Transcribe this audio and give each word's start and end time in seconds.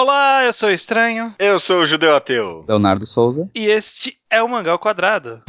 Olá, 0.00 0.44
eu 0.44 0.52
sou 0.52 0.68
o 0.68 0.72
Estranho. 0.72 1.34
Eu 1.40 1.58
sou 1.58 1.80
o 1.80 1.84
Judeu 1.84 2.14
Ateu. 2.14 2.64
Leonardo 2.68 3.04
Souza. 3.04 3.50
E 3.52 3.66
este 3.66 4.16
é 4.30 4.40
o 4.40 4.48
Mangal 4.48 4.78
Quadrado. 4.78 5.42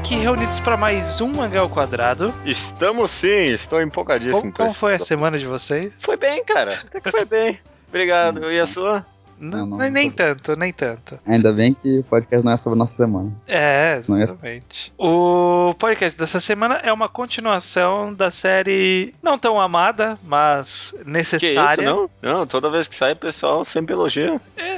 Aqui 0.00 0.14
reunidos 0.14 0.58
para 0.58 0.78
mais 0.78 1.20
um 1.20 1.30
Mangal 1.30 1.68
Quadrado. 1.68 2.32
Estamos 2.46 3.10
sim, 3.10 3.52
estou 3.52 3.82
empolgadíssimo. 3.82 4.40
Como, 4.40 4.52
como 4.54 4.72
foi 4.72 4.94
a 4.94 4.98
semana 4.98 5.38
de 5.38 5.44
vocês? 5.46 5.92
Foi 6.00 6.16
bem, 6.16 6.42
cara. 6.42 6.72
Até 6.88 7.02
que 7.02 7.10
foi 7.10 7.26
bem. 7.26 7.58
Obrigado. 7.86 8.50
E 8.50 8.58
a 8.58 8.66
sua? 8.66 9.04
Não, 9.38 9.66
não, 9.66 9.78
não, 9.78 9.90
nem 9.90 10.10
tanto, 10.10 10.54
nem 10.54 10.70
tanto. 10.70 11.18
Ainda 11.26 11.50
bem 11.52 11.72
que 11.72 11.98
o 11.98 12.04
podcast 12.04 12.44
não 12.44 12.52
é 12.52 12.56
sobre 12.58 12.76
a 12.76 12.78
nossa 12.78 12.96
semana. 12.96 13.32
É, 13.48 13.96
exatamente. 13.96 14.92
O 14.98 15.74
podcast 15.78 16.18
dessa 16.18 16.40
semana 16.40 16.76
é 16.76 16.92
uma 16.92 17.08
continuação 17.08 18.12
da 18.12 18.30
série 18.30 19.14
não 19.22 19.38
tão 19.38 19.58
amada, 19.58 20.18
mas 20.22 20.94
necessária. 21.06 21.76
Que 21.76 21.82
isso, 21.82 21.90
não? 21.90 22.10
Não, 22.22 22.46
toda 22.46 22.70
vez 22.70 22.86
que 22.86 22.94
sai 22.94 23.12
o 23.12 23.16
pessoal 23.16 23.64
sempre 23.64 23.94
elogia. 23.94 24.38
É, 24.56 24.69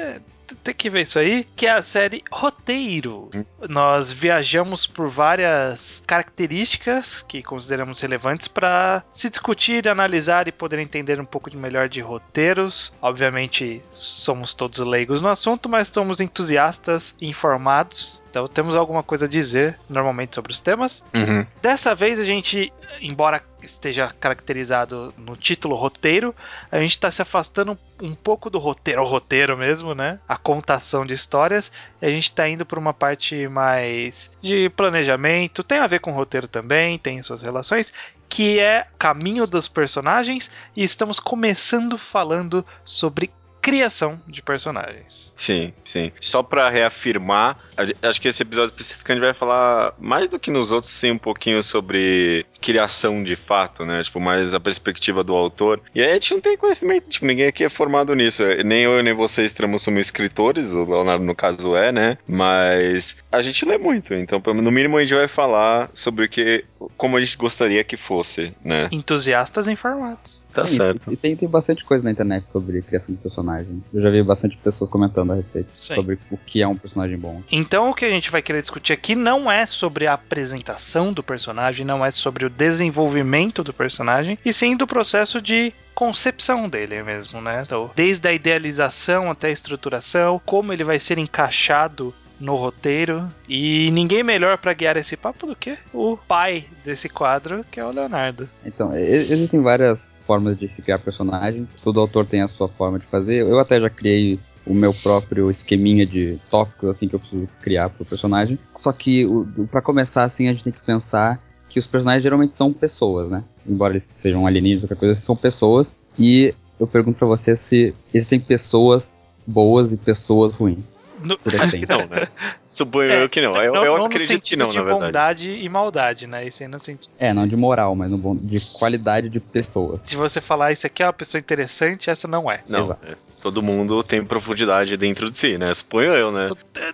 tem 0.63 0.75
que 0.75 0.91
ver 0.91 1.03
isso 1.03 1.19
aí, 1.19 1.45
que 1.57 1.67
é 1.67 1.73
a 1.73 1.83
série 1.83 2.23
Roteiro. 2.31 3.31
Nós 3.69 4.13
viajamos 4.13 4.87
por 4.87 5.09
várias 5.09 6.03
características 6.07 7.23
que 7.23 7.43
consideramos 7.43 8.01
relevantes 8.01 8.49
para 8.49 9.03
se 9.11 9.31
discutir, 9.31 9.89
analisar 9.89 10.49
e 10.49 10.53
poder 10.53 10.79
entender 10.79 11.21
um 11.21 11.25
pouco 11.25 11.55
melhor 11.57 11.89
de 11.89 12.01
roteiros. 12.01 12.93
Obviamente, 13.01 13.83
somos 13.93 14.55
todos 14.55 14.79
leigos 14.79 15.21
no 15.21 15.29
assunto, 15.29 15.69
mas 15.69 15.89
somos 15.89 16.21
entusiastas 16.21 17.15
e 17.21 17.29
informados 17.29 18.23
então 18.33 18.49
temos 18.49 18.75
alguma 18.75 19.03
coisa 19.03 19.27
a 19.27 19.29
dizer 19.29 19.79
normalmente 19.91 20.35
sobre 20.35 20.53
os 20.53 20.61
temas. 20.61 21.05
Uhum. 21.15 21.45
Dessa 21.61 21.95
vez 21.95 22.19
a 22.19 22.25
gente, 22.25 22.73
embora 22.99 23.43
esteja 23.67 24.13
caracterizado 24.21 25.13
no 25.17 25.37
título 25.37 25.75
roteiro, 25.75 26.35
a 26.71 26.79
gente 26.79 26.91
está 26.91 27.11
se 27.11 27.23
afastando 27.23 27.79
um 28.01 28.15
pouco 28.15 28.51
do 28.51 28.59
roteiro, 28.59 29.03
o 29.03 29.07
roteiro 29.07 29.57
mesmo, 29.57 29.95
né? 29.95 30.19
A 30.29 30.37
contação 30.37 31.07
de 31.07 31.15
histórias. 31.15 31.71
E 32.01 32.07
a 32.07 32.11
gente 32.11 32.25
está 32.25 32.49
indo 32.49 32.67
para 32.67 32.79
uma 32.79 32.93
parte 32.93 33.47
mais 33.49 34.31
de 34.41 34.69
planejamento. 34.71 35.63
Tem 35.63 35.79
a 35.79 35.87
ver 35.87 36.01
com 36.01 36.11
roteiro 36.13 36.49
também, 36.49 36.99
tem 36.99 37.23
suas 37.23 37.43
relações. 37.43 37.93
Que 38.29 38.59
é 38.59 38.87
caminho 38.99 39.47
dos 39.47 39.69
personagens. 39.69 40.51
E 40.75 40.83
estamos 40.83 41.21
começando 41.21 41.97
falando 41.97 42.65
sobre 42.85 43.31
criação 43.63 44.21
de 44.27 44.43
personagens. 44.43 45.33
Sim, 45.37 45.73
sim. 45.85 46.11
Só 46.21 46.43
para 46.43 46.69
reafirmar, 46.69 47.57
acho 48.03 48.21
que 48.21 48.29
esse 48.29 48.43
episódio 48.43 48.71
específico 48.71 49.11
a 49.11 49.15
gente 49.15 49.25
vai 49.25 49.33
falar 49.33 49.95
mais 50.01 50.29
do 50.29 50.39
que 50.39 50.51
nos 50.51 50.73
outros, 50.73 50.93
sim, 50.93 51.13
um 51.13 51.19
pouquinho 51.19 51.63
sobre 51.63 52.45
criação 52.61 53.23
de 53.23 53.37
fato, 53.37 53.85
né? 53.85 54.03
Tipo, 54.03 54.19
mais 54.21 54.53
a 54.53 54.61
perspectiva 54.61 55.23
do 55.23 55.35
autor. 55.35 55.81
E 55.95 56.03
aí 56.03 56.11
a 56.11 56.15
gente 56.15 56.35
não 56.35 56.41
tem 56.41 56.57
conhecimento, 56.57 57.09
tipo, 57.09 57.25
ninguém 57.25 57.47
aqui 57.47 57.63
é 57.63 57.69
formado 57.69 58.15
nisso. 58.15 58.43
Nem 58.65 58.83
eu 58.83 59.03
nem 59.03 59.15
vocês 59.15 59.53
tramos 59.53 59.83
somos 59.83 60.01
escritores, 60.01 60.73
o 60.73 60.85
Leonardo 60.85 61.25
no 61.25 61.35
caso 61.35 61.77
é, 61.77 61.93
né? 61.93 62.19
Mas 62.27 63.17
a 63.31 63.41
gente 63.41 63.65
lê 63.65 63.79
muito, 63.79 64.13
então 64.13 64.43
no 64.55 64.73
mínimo 64.73 64.97
a 64.97 65.01
gente 65.01 65.15
vai 65.15 65.29
falar 65.29 65.89
sobre 65.95 66.25
o 66.25 66.29
que, 66.29 66.65
como 66.97 67.17
a 67.17 67.21
gente 67.21 67.37
gostaria 67.37 67.85
que 67.85 67.97
fosse, 67.97 68.53
né? 68.65 68.89
Entusiastas 68.91 69.69
informados. 69.69 70.49
Tá 70.53 70.67
Sim, 70.67 70.77
certo. 70.77 71.13
E, 71.13 71.17
tem, 71.17 71.35
tem 71.35 71.49
bastante 71.49 71.85
coisa 71.85 72.05
na 72.05 72.11
internet 72.11 72.47
sobre 72.49 72.83
criação 72.83 73.15
de 73.15 73.21
personagem. 73.21 73.83
Eu 73.93 74.03
já 74.03 74.11
vi 74.11 74.23
bastante 74.23 74.57
pessoas 74.57 74.91
comentando 74.91 75.33
a 75.33 75.35
respeito 75.35 75.69
Sim. 75.75 75.95
sobre 75.95 76.19
o 76.31 76.37
que 76.37 76.63
é 76.63 76.69
um 76.69 76.77
personagem 76.77 77.17
bom. 77.17 77.43
Então 77.51 77.91
o 77.91 77.95
que 77.95 78.05
a 78.05 78.11
gente 78.11 78.31
vai 78.31 78.43
querer 78.43 78.61
discutir 78.61 78.93
aqui 78.93 79.15
não 79.15 79.51
é 79.51 79.65
sobre 79.67 80.07
a 80.07 80.15
apresentação 80.15 81.13
do 81.13 81.23
personagem, 81.23 81.87
não 81.87 82.05
é 82.05 82.11
sobre 82.11 82.45
o 82.45 82.51
desenvolvimento 82.51 83.65
do 83.65 83.73
personagem, 83.73 84.39
e 84.45 84.53
sim 84.53 84.77
do 84.77 84.87
processo 84.87 85.41
de 85.41 85.73
concepção 85.95 86.69
dele 86.69 87.03
mesmo, 87.03 87.41
né? 87.41 87.63
Então, 87.65 87.91
desde 87.95 88.27
a 88.29 88.33
idealização 88.33 89.31
até 89.31 89.49
a 89.49 89.53
estruturação, 89.53 90.41
como 90.45 90.73
ele 90.73 90.85
vai 90.85 90.99
ser 90.99 91.19
encaixado 91.19 92.15
no 92.43 92.57
roteiro. 92.57 93.27
E 93.49 93.91
ninguém 93.93 94.23
melhor 94.23 94.59
para 94.59 94.75
guiar 94.75 94.97
esse 94.97 95.17
papo 95.17 95.47
do 95.47 95.57
que 95.57 95.79
o 95.95 96.17
pai 96.17 96.65
desse 96.85 97.09
quadro, 97.09 97.65
que 97.71 97.81
é 97.81 97.85
o 97.85 97.91
Leonardo. 97.91 98.49
Então, 98.65 98.95
existem 98.95 99.63
várias 99.63 100.23
formas 100.27 100.59
de 100.59 100.69
se 100.69 100.83
criar 100.83 100.99
personagem. 100.99 101.67
Todo 101.83 102.01
autor 102.01 102.27
tem 102.27 102.43
a 102.43 102.49
sua 102.49 102.69
forma 102.69 102.99
de 102.99 103.07
fazer. 103.07 103.41
Eu 103.41 103.59
até 103.59 103.81
já 103.81 103.89
criei 103.89 104.39
o 104.67 104.75
meu 104.75 104.93
próprio 104.95 105.51
esqueminha 105.51 106.07
de 106.07 106.39
tópicos 106.49 106.89
assim 106.89 107.09
que 107.09 107.15
eu 107.15 107.21
preciso 107.21 107.49
criar 107.61 107.91
pro 107.91 108.05
personagem. 108.05 108.59
Só 108.77 108.93
que 108.93 109.27
para 109.71 109.83
começar 109.83 110.25
assim 110.25 110.49
a 110.49 110.53
gente 110.53 110.65
tem 110.65 110.73
que 110.73 110.85
pensar 110.85 111.41
que 111.69 111.79
os 111.79 111.87
personagens 111.87 112.23
geralmente 112.23 112.55
são 112.55 112.73
pessoas, 112.73 113.31
né? 113.31 113.43
Embora 113.67 113.95
eles 113.95 114.09
sejam 114.13 114.47
alienígenas, 114.47 114.85
outra 114.85 114.97
coisa, 114.97 115.19
são 115.19 115.35
pessoas. 115.35 115.99
E 116.19 116.55
eu 116.79 116.87
pergunto 116.87 117.19
para 117.19 117.27
você 117.27 117.57
se 117.57 117.95
existem 118.13 118.39
pessoas 118.39 119.22
boas 119.47 119.93
e 119.93 119.97
pessoas 119.97 120.55
ruins. 120.55 121.07
No... 121.23 121.39
Acho 121.47 121.71
que 121.79 121.87
não, 121.87 121.99
né? 121.99 122.29
Suponho 122.67 123.11
é, 123.11 123.23
eu 123.23 123.29
que 123.29 123.41
não. 123.41 123.55
Eu, 123.55 123.73
não, 123.73 123.85
eu 123.85 123.99
não 123.99 124.07
acredito 124.07 124.43
que 124.43 124.57
não, 124.57 124.69
de 124.69 124.77
na 124.77 124.83
verdade. 124.83 125.05
bondade 125.05 125.53
e 125.53 125.69
maldade, 125.69 126.27
né? 126.27 126.47
Isso 126.47 126.63
aí 126.63 126.69
no 126.69 126.79
sentido. 126.79 127.13
É, 127.19 127.33
não 127.33 127.47
de 127.47 127.57
moral, 127.57 127.95
mas 127.95 128.11
no 128.11 128.19
bom, 128.19 128.37
de 128.37 128.57
qualidade 128.79 129.29
de 129.29 129.41
pessoas. 129.41 130.03
Se 130.03 130.17
você 130.17 130.41
falar 130.41 130.73
isso 130.73 130.87
aqui 130.87 131.03
é 131.03 131.07
uma 131.07 131.13
pessoa 131.13 131.39
interessante, 131.39 132.11
essa 132.11 132.27
não 132.27 132.51
é. 132.51 132.63
Não, 132.69 132.81
Exato. 132.81 133.07
É, 133.07 133.15
todo 133.41 133.63
mundo 133.63 134.03
tem 134.03 134.25
profundidade 134.25 134.97
dentro 134.97 135.31
de 135.31 135.39
si, 135.39 135.59
né? 135.59 135.73
Suponho 135.75 136.13
eu, 136.13 136.33
né? 136.33 136.47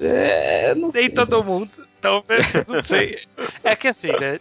É, 0.00 0.72
não 0.76 0.88
sei. 0.88 1.08
Nem 1.08 1.10
todo 1.10 1.42
mundo. 1.42 1.68
Talvez, 2.00 2.52
não 2.66 2.82
sei. 2.82 3.18
É 3.64 3.74
que 3.74 3.88
assim, 3.88 4.08
né? 4.08 4.38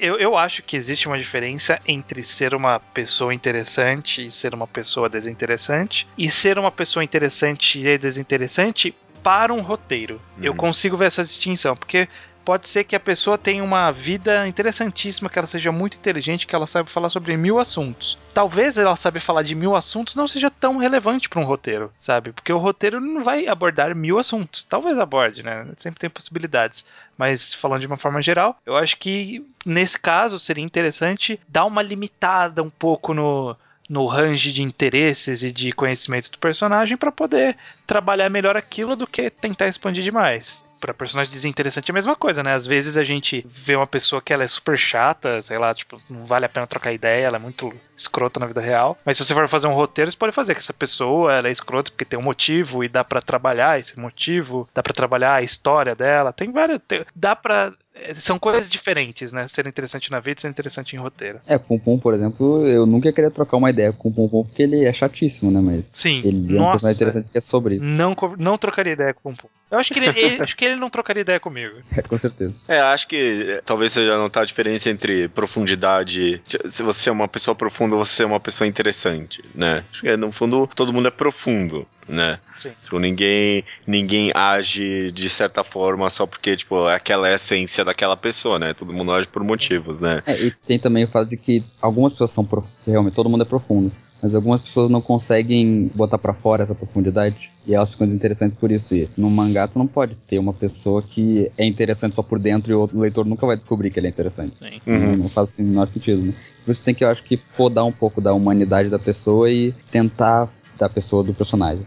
Eu, 0.00 0.18
eu 0.18 0.36
acho 0.36 0.62
que 0.62 0.76
existe 0.76 1.08
uma 1.08 1.18
diferença 1.18 1.80
entre 1.86 2.22
ser 2.22 2.54
uma 2.54 2.78
pessoa 2.78 3.34
interessante 3.34 4.26
e 4.26 4.30
ser 4.30 4.54
uma 4.54 4.66
pessoa 4.66 5.08
desinteressante, 5.08 6.06
e 6.16 6.30
ser 6.30 6.58
uma 6.58 6.70
pessoa 6.70 7.02
interessante 7.02 7.80
e 7.80 7.98
desinteressante 7.98 8.94
para 9.22 9.52
um 9.52 9.60
roteiro. 9.60 10.20
Uhum. 10.36 10.44
Eu 10.44 10.54
consigo 10.54 10.96
ver 10.96 11.06
essa 11.06 11.22
distinção, 11.22 11.76
porque 11.76 12.08
pode 12.44 12.68
ser 12.68 12.84
que 12.84 12.96
a 12.96 13.00
pessoa 13.00 13.38
tenha 13.38 13.62
uma 13.62 13.90
vida 13.90 14.46
interessantíssima, 14.46 15.28
que 15.28 15.38
ela 15.38 15.46
seja 15.46 15.72
muito 15.72 15.96
inteligente, 15.96 16.46
que 16.46 16.54
ela 16.54 16.66
saiba 16.66 16.88
falar 16.88 17.08
sobre 17.08 17.36
mil 17.36 17.58
assuntos. 17.58 18.18
Talvez 18.34 18.78
ela 18.78 18.96
saber 18.96 19.20
falar 19.20 19.42
de 19.42 19.54
mil 19.54 19.74
assuntos 19.74 20.14
não 20.14 20.26
seja 20.26 20.50
tão 20.50 20.78
relevante 20.78 21.28
para 21.28 21.40
um 21.40 21.44
roteiro, 21.44 21.92
sabe? 21.98 22.32
Porque 22.32 22.52
o 22.52 22.58
roteiro 22.58 23.00
não 23.00 23.22
vai 23.22 23.46
abordar 23.46 23.94
mil 23.94 24.18
assuntos. 24.18 24.64
Talvez 24.64 24.98
aborde, 24.98 25.42
né? 25.42 25.66
Sempre 25.76 26.00
tem 26.00 26.10
possibilidades. 26.10 26.84
Mas 27.16 27.54
falando 27.54 27.80
de 27.80 27.86
uma 27.86 27.96
forma 27.96 28.22
geral, 28.22 28.58
eu 28.64 28.76
acho 28.76 28.96
que 28.96 29.44
nesse 29.64 29.98
caso 29.98 30.38
seria 30.38 30.64
interessante 30.64 31.38
dar 31.48 31.64
uma 31.64 31.82
limitada 31.82 32.62
um 32.62 32.70
pouco 32.70 33.14
no 33.14 33.56
no 33.88 34.06
range 34.06 34.52
de 34.52 34.62
interesses 34.62 35.42
e 35.42 35.52
de 35.52 35.70
conhecimentos 35.70 36.30
do 36.30 36.38
personagem 36.38 36.96
para 36.96 37.12
poder 37.12 37.58
trabalhar 37.86 38.30
melhor 38.30 38.56
aquilo 38.56 38.96
do 38.96 39.06
que 39.06 39.28
tentar 39.28 39.68
expandir 39.68 40.02
demais 40.02 40.61
pra 40.82 40.92
personagem 40.92 41.32
desinteressante 41.32 41.90
é 41.90 41.92
a 41.92 41.94
mesma 41.94 42.16
coisa, 42.16 42.42
né? 42.42 42.54
Às 42.54 42.66
vezes 42.66 42.96
a 42.96 43.04
gente 43.04 43.46
vê 43.48 43.76
uma 43.76 43.86
pessoa 43.86 44.20
que 44.20 44.32
ela 44.32 44.42
é 44.42 44.48
super 44.48 44.76
chata, 44.76 45.40
sei 45.40 45.56
lá, 45.56 45.72
tipo, 45.72 46.02
não 46.10 46.26
vale 46.26 46.44
a 46.44 46.48
pena 46.48 46.66
trocar 46.66 46.92
ideia, 46.92 47.26
ela 47.26 47.36
é 47.36 47.40
muito 47.40 47.72
escrota 47.96 48.40
na 48.40 48.46
vida 48.46 48.60
real. 48.60 48.98
Mas 49.04 49.16
se 49.16 49.24
você 49.24 49.32
for 49.32 49.46
fazer 49.46 49.68
um 49.68 49.74
roteiro, 49.74 50.10
você 50.10 50.16
pode 50.16 50.34
fazer 50.34 50.54
que 50.54 50.58
essa 50.58 50.74
pessoa 50.74 51.32
ela 51.32 51.46
é 51.46 51.52
escrota 51.52 51.92
porque 51.92 52.04
tem 52.04 52.18
um 52.18 52.22
motivo 52.22 52.82
e 52.82 52.88
dá 52.88 53.04
para 53.04 53.22
trabalhar 53.22 53.78
esse 53.78 53.98
motivo, 53.98 54.68
dá 54.74 54.82
para 54.82 54.92
trabalhar 54.92 55.34
a 55.34 55.42
história 55.42 55.94
dela, 55.94 56.32
tem 56.32 56.50
várias. 56.50 56.80
Tem, 56.88 57.04
dá 57.14 57.36
para 57.36 57.72
é, 57.94 58.14
são 58.14 58.38
coisas 58.38 58.70
diferentes, 58.70 59.32
né? 59.32 59.46
Ser 59.48 59.66
interessante 59.66 60.10
na 60.10 60.18
vida 60.18 60.38
e 60.38 60.42
ser 60.42 60.48
interessante 60.48 60.96
em 60.96 60.98
roteiro. 60.98 61.40
É, 61.46 61.58
Pum 61.58 61.78
Pum, 61.78 61.98
por 61.98 62.14
exemplo, 62.14 62.66
eu 62.66 62.86
nunca 62.86 63.12
queria 63.12 63.30
trocar 63.30 63.56
uma 63.58 63.70
ideia 63.70 63.92
com 63.92 64.08
o 64.08 64.12
Pum 64.12 64.28
Pum 64.28 64.44
porque 64.44 64.62
ele 64.62 64.84
é 64.84 64.92
chatíssimo, 64.92 65.50
né? 65.50 65.60
Mas 65.60 65.86
Sim, 65.86 66.22
ele 66.24 66.54
nossa, 66.54 66.88
é 66.88 66.90
um 66.90 66.92
interessante 66.92 67.28
que 67.30 67.38
é 67.38 67.40
sobre 67.40 67.76
isso. 67.76 67.84
Não, 67.84 68.16
não 68.38 68.56
trocaria 68.56 68.94
ideia 68.94 69.14
com 69.14 69.30
o 69.30 69.32
Pum 69.32 69.36
Pum. 69.36 69.48
Eu 69.72 69.78
acho 69.78 69.92
que 69.92 69.98
ele, 69.98 70.20
ele, 70.20 70.42
acho 70.42 70.54
que 70.54 70.66
ele 70.66 70.76
não 70.76 70.90
trocaria 70.90 71.22
ideia 71.22 71.40
comigo. 71.40 71.76
É, 71.96 72.02
com 72.02 72.16
certeza. 72.16 72.54
É, 72.68 72.80
acho 72.80 73.06
que 73.06 73.16
é, 73.48 73.62
talvez 73.64 73.92
você 73.92 74.04
já 74.04 74.16
notar 74.16 74.42
a 74.42 74.46
diferença 74.46 74.88
entre 74.88 75.28
profundidade. 75.28 76.40
Se 76.70 76.82
você 76.82 77.08
é 77.08 77.12
uma 77.12 77.28
pessoa 77.28 77.54
profunda, 77.54 77.96
você 77.96 78.22
é 78.22 78.26
uma 78.26 78.40
pessoa 78.40 78.66
interessante, 78.66 79.42
né? 79.54 79.84
Acho 79.92 80.00
que 80.02 80.16
no 80.16 80.32
fundo 80.32 80.68
todo 80.74 80.92
mundo 80.92 81.08
é 81.08 81.10
profundo 81.10 81.86
né? 82.08 82.38
Sim. 82.56 82.72
Tipo, 82.82 82.98
ninguém, 82.98 83.64
ninguém 83.86 84.30
age 84.34 85.10
de 85.12 85.30
certa 85.30 85.62
forma 85.62 86.10
só 86.10 86.26
porque, 86.26 86.56
tipo, 86.56 86.86
aquela 86.86 87.28
é 87.28 87.32
a 87.32 87.34
essência 87.36 87.84
daquela 87.84 88.16
pessoa, 88.16 88.58
né? 88.58 88.74
Todo 88.74 88.92
mundo 88.92 89.12
age 89.12 89.28
por 89.28 89.42
motivos, 89.44 89.98
né? 89.98 90.22
É, 90.26 90.40
e 90.40 90.50
tem 90.50 90.78
também 90.78 91.04
o 91.04 91.08
fato 91.08 91.28
de 91.28 91.36
que 91.36 91.64
algumas 91.80 92.12
pessoas 92.12 92.30
são 92.30 92.44
profundas, 92.44 92.86
realmente 92.86 93.14
todo 93.14 93.30
mundo 93.30 93.42
é 93.42 93.46
profundo 93.46 93.92
mas 94.22 94.34
algumas 94.34 94.60
pessoas 94.60 94.88
não 94.88 95.02
conseguem 95.02 95.90
botar 95.94 96.16
para 96.16 96.32
fora 96.32 96.62
essa 96.62 96.74
profundidade 96.74 97.50
e 97.66 97.74
elas 97.74 97.92
ficam 97.92 98.06
desinteressantes 98.06 98.56
por 98.56 98.70
isso. 98.70 98.94
E 98.94 99.08
no 99.16 99.28
mangá 99.28 99.66
tu 99.66 99.78
não 99.78 99.86
pode 99.86 100.16
ter 100.16 100.38
uma 100.38 100.52
pessoa 100.52 101.02
que 101.02 101.50
é 101.58 101.66
interessante 101.66 102.14
só 102.14 102.22
por 102.22 102.38
dentro 102.38 102.72
e 102.72 102.74
o 102.74 103.00
leitor 103.00 103.26
nunca 103.26 103.44
vai 103.44 103.56
descobrir 103.56 103.90
que 103.90 103.98
ele 103.98 104.06
é 104.06 104.10
interessante. 104.10 104.54
Sim, 104.58 104.78
sim. 104.80 104.98
Não, 104.98 105.16
não 105.16 105.28
faz 105.28 105.50
assim, 105.50 105.64
o 105.64 105.66
menor 105.66 105.88
sentido, 105.88 106.22
né? 106.22 106.32
Por 106.64 106.70
isso 106.70 106.84
tem 106.84 106.94
que, 106.94 107.04
eu 107.04 107.08
acho 107.08 107.24
que, 107.24 107.36
podar 107.36 107.84
um 107.84 107.92
pouco 107.92 108.20
da 108.20 108.32
humanidade 108.32 108.88
da 108.88 108.98
pessoa 108.98 109.50
e 109.50 109.74
tentar 109.90 110.48
da 110.78 110.88
pessoa 110.88 111.24
do 111.24 111.34
personagem 111.34 111.84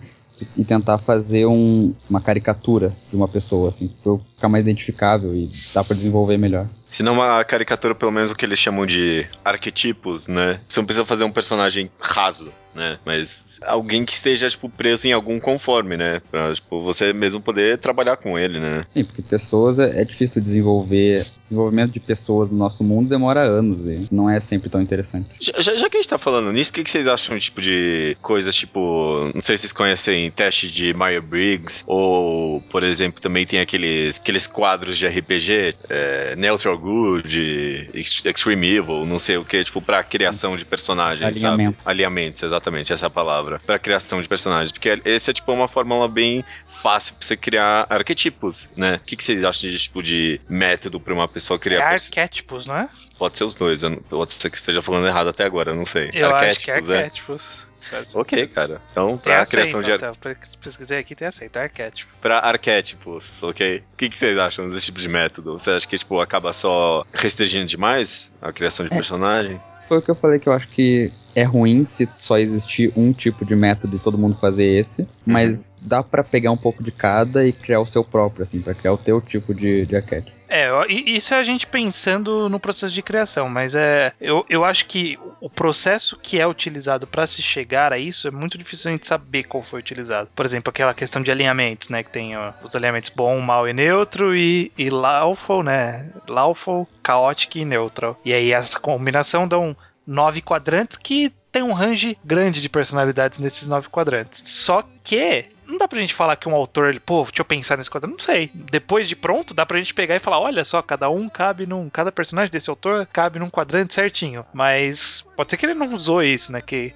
e 0.58 0.66
tentar 0.66 0.98
fazer 0.98 1.46
um, 1.46 1.94
uma 2.10 2.20
caricatura 2.20 2.94
de 3.10 3.16
uma 3.16 3.28
pessoa, 3.28 3.70
assim, 3.70 3.90
pra 4.04 4.18
ficar 4.18 4.50
mais 4.50 4.64
identificável 4.64 5.34
e 5.34 5.50
dá 5.74 5.84
para 5.84 5.96
desenvolver 5.96 6.38
melhor. 6.38 6.68
Se 6.96 7.04
não 7.04 7.16
uma 7.16 7.44
caricatura, 7.44 7.94
pelo 7.94 8.10
menos 8.10 8.32
o 8.32 8.36
que 8.36 8.46
eles 8.46 8.58
chamam 8.58 8.86
de 8.86 9.28
arquetipos, 9.44 10.30
né? 10.30 10.62
Você 10.66 10.80
não 10.80 10.86
precisa 10.86 11.04
fazer 11.04 11.26
um 11.26 11.32
personagem 11.32 11.92
raso, 12.00 12.54
né? 12.76 12.98
Mas 13.06 13.60
alguém 13.66 14.04
que 14.06 14.14
esteja, 14.14 14.50
tipo, 14.50 14.70
preso 14.70 15.08
em 15.08 15.14
algum 15.14 15.40
conforme, 15.40 15.98
né? 15.98 16.22
Pra, 16.30 16.54
tipo, 16.54 16.84
você 16.84 17.14
mesmo 17.14 17.40
poder 17.42 17.78
trabalhar 17.78 18.18
com 18.18 18.38
ele, 18.38 18.60
né? 18.60 18.84
Sim, 18.88 19.04
porque 19.04 19.22
pessoas 19.22 19.80
é, 19.80 20.02
é 20.02 20.06
difícil 20.06 20.42
desenvolver. 20.42 21.26
Desenvolvimento 21.44 21.94
de 21.94 22.00
pessoas 22.00 22.52
no 22.52 22.58
nosso 22.58 22.84
mundo 22.84 23.08
demora 23.08 23.42
anos 23.42 23.86
e 23.86 24.08
não 24.12 24.30
é 24.30 24.40
sempre 24.40 24.70
tão 24.70 24.82
interessante. 24.82 25.28
Já, 25.40 25.76
já 25.76 25.90
que 25.90 25.98
a 25.98 26.02
gente 26.02 26.10
tá 26.10 26.18
falando 26.18 26.52
nisso, 26.52 26.72
o 26.72 26.74
que, 26.74 26.84
que 26.84 26.90
vocês 26.90 27.08
acham, 27.08 27.38
tipo, 27.38 27.62
de 27.62 28.18
coisas 28.22 28.56
tipo. 28.56 29.32
Não 29.34 29.42
sei 29.42 29.58
se 29.58 29.62
vocês 29.62 29.72
conhecem 29.74 30.32
teste 30.32 30.70
de 30.70 30.94
Myers-Briggs, 30.94 31.84
ou, 31.86 32.62
por 32.72 32.84
exemplo, 32.84 33.22
também 33.22 33.46
tem 33.46 33.60
aqueles, 33.60 34.20
aqueles 34.20 34.48
quadros 34.48 34.98
de 34.98 35.08
RPG, 35.08 35.76
é, 35.90 36.36
Neutral 36.36 36.78
Good, 36.78 37.90
Extreme 37.94 38.68
Evil, 38.68 39.06
não 39.06 39.20
sei 39.20 39.38
o 39.38 39.46
que, 39.46 39.64
tipo, 39.64 39.82
pra 39.82 40.04
criação 40.04 40.58
de 40.58 40.66
personagens, 40.66 41.26
Alinhamento. 41.26 41.78
sabe? 41.78 41.90
Alinhamentos, 41.92 42.44
exatamente, 42.44 42.65
essa 42.94 43.06
é 43.06 43.08
a 43.08 43.10
palavra. 43.10 43.60
Pra 43.66 43.80
criação 43.80 44.22
de 44.22 44.28
personagens. 44.28 44.72
Porque 44.72 45.02
esse 45.06 45.30
é, 45.30 45.34
tipo, 45.34 45.52
uma 45.52 45.68
fórmula 45.68 46.08
bem 46.08 46.44
fácil 46.82 47.16
pra 47.16 47.26
você 47.26 47.38
criar 47.38 47.86
arquetipos, 47.90 48.68
né? 48.76 49.00
O 49.02 49.06
que, 49.06 49.16
que 49.16 49.24
vocês 49.24 49.44
acham 49.44 49.70
de, 49.70 49.78
tipo, 49.78 50.04
de 50.04 50.40
método 50.50 51.00
pra 51.00 51.14
uma 51.14 51.28
pessoa 51.28 51.58
criar... 51.60 51.80
É 51.80 51.94
arquétipos, 51.94 52.66
não 52.66 52.76
é? 52.76 52.90
Pode 53.18 53.38
ser 53.38 53.44
os 53.44 53.56
dois, 53.56 53.82
pode 54.10 54.34
ser 54.34 54.50
que 54.50 54.58
esteja 54.58 54.82
falando 54.82 55.08
errado 55.08 55.30
até 55.30 55.46
agora, 55.46 55.72
eu 55.72 55.76
não 55.76 55.86
sei. 55.86 56.10
Eu 56.14 56.36
acho 56.36 56.60
que 56.60 56.72
é 56.72 56.76
arquétipos. 56.76 57.68
Ok, 58.16 58.48
cara. 58.48 58.82
Então, 58.92 59.18
pra 59.18 59.42
aceito, 59.42 59.62
criação 59.62 59.82
de. 59.82 59.92
Então, 59.92 60.16
pesquisei 60.62 60.98
aqui, 60.98 61.16
tem 61.16 61.28
aceito, 61.28 61.58
arquétipo. 61.58 62.12
Pra 62.20 62.40
arquétipos, 62.40 63.42
ok? 63.44 63.84
O 63.94 63.98
que, 63.98 64.10
que 64.10 64.16
vocês 64.18 64.38
acham 64.38 64.68
desse 64.70 64.86
tipo 64.86 65.00
de 65.00 65.08
método? 65.08 65.54
Você 65.54 65.72
acha 65.72 65.88
que, 65.88 65.98
tipo, 65.98 66.20
acaba 66.20 66.52
só 66.52 67.06
restringindo 67.14 67.66
demais 67.66 68.32
a 68.42 68.52
criação 68.52 68.86
de 68.86 68.92
É. 68.92 68.96
personagem? 68.96 69.62
Foi 69.88 70.00
o 70.00 70.02
que 70.02 70.10
eu 70.10 70.16
falei 70.16 70.40
que 70.40 70.50
eu 70.50 70.54
acho 70.54 70.68
que 70.70 71.12
é 71.36 71.44
ruim 71.44 71.86
se 71.86 72.08
só 72.18 72.38
existir 72.38 72.92
um 72.96 73.12
tipo 73.12 73.46
de 73.46 73.56
método 73.56 73.98
e 73.98 74.00
todo 74.00 74.18
mundo 74.18 74.38
fazer 74.38 74.66
esse, 74.66 75.08
mas 75.26 75.78
dá 75.82 76.02
pra 76.02 76.24
pegar 76.24 76.52
um 76.52 76.58
pouco 76.58 76.82
de 76.82 76.92
cada 76.92 77.46
e 77.46 77.52
criar 77.52 77.82
o 77.82 77.86
seu 77.86 78.04
próprio, 78.04 78.44
assim, 78.44 78.62
pra 78.62 78.74
criar 78.74 78.94
o 78.94 78.98
teu 78.98 79.20
tipo 79.20 79.54
de, 79.54 79.86
de 79.86 79.96
arquétipo. 79.96 80.36
É, 80.48 80.70
isso 80.90 81.34
é 81.34 81.38
a 81.38 81.44
gente 81.44 81.66
pensando 81.68 82.48
no 82.48 82.60
processo 82.60 82.94
de 82.94 83.02
criação, 83.02 83.50
mas 83.50 83.76
é, 83.76 84.14
eu, 84.22 84.46
eu 84.50 84.64
acho 84.64 84.86
que 84.86 85.18
o 85.42 85.50
processo 85.50 86.18
que 86.18 86.40
é 86.40 86.48
utilizado 86.48 87.08
pra 87.08 87.28
se 87.28 87.42
chegar 87.42 87.92
a 87.92 87.98
isso 87.98 88.28
é 88.28 88.32
muito 88.32 88.58
difícil 88.58 88.90
a 88.90 88.94
gente 88.94 89.08
saber 89.08 89.44
qual 89.44 89.64
foi 89.64 89.80
utilizado. 89.80 90.30
Por 90.36 90.46
exemplo, 90.46 90.70
aquela 90.70 90.94
questão 90.94 91.22
de 91.22 91.32
alinhamentos, 91.32 91.90
né, 91.90 92.04
que 92.04 92.12
tem 92.12 92.38
ó, 92.38 92.54
os 92.64 92.76
alinhamentos 92.76 93.10
bom, 93.10 93.40
mal 93.42 93.68
e 93.68 93.74
neutro 93.74 94.36
e, 94.36 94.72
e 94.78 94.90
lawful, 94.90 95.64
né, 95.64 96.10
lawful, 96.28 96.88
chaotic 97.06 97.56
e 97.58 97.66
neutral. 97.66 98.20
E 98.24 98.32
aí 98.32 98.52
essa 98.52 98.80
combinação 98.80 99.48
dão 99.48 99.76
nove 100.06 100.42
quadrantes 100.42 100.98
que 100.98 101.32
tem 101.52 101.64
um 101.64 101.74
range 101.74 102.18
grande 102.24 102.62
de 102.62 102.68
personalidades 102.68 103.40
nesses 103.40 103.66
nove 103.66 103.88
quadrantes. 103.88 104.42
Só 104.44 104.84
que 105.04 105.46
não 105.66 105.78
dá 105.78 105.88
pra 105.88 106.00
gente 106.00 106.14
falar 106.14 106.36
que 106.36 106.48
um 106.48 106.54
autor, 106.56 106.90
ele, 106.90 107.00
pô, 107.00 107.24
deixa 107.24 107.42
eu 107.42 107.46
pensar 107.46 107.78
nesse 107.78 107.90
quadrante, 107.90 108.14
não 108.14 108.20
sei. 108.20 108.52
Depois 108.54 109.08
de 109.08 109.16
pronto, 109.16 109.54
dá 109.54 109.66
pra 109.66 109.78
gente 109.78 109.94
pegar 109.94 110.16
e 110.16 110.20
falar, 110.20 110.40
olha 110.40 110.64
só, 110.64 110.82
cada 110.82 111.10
um 111.10 111.28
cabe 111.30 111.66
num, 111.66 111.90
cada 111.90 112.12
personagem 112.12 112.52
desse 112.52 112.70
autor 112.70 113.08
cabe 113.12 113.40
num 113.40 113.50
quadrante 113.50 113.94
certinho. 113.94 114.46
Mas 114.54 115.26
pode 115.36 115.50
ser 115.50 115.58
que 115.58 115.66
ele 115.66 115.74
não 115.74 115.94
usou 115.94 116.22
isso, 116.22 116.52
né, 116.52 116.62
que 116.62 116.94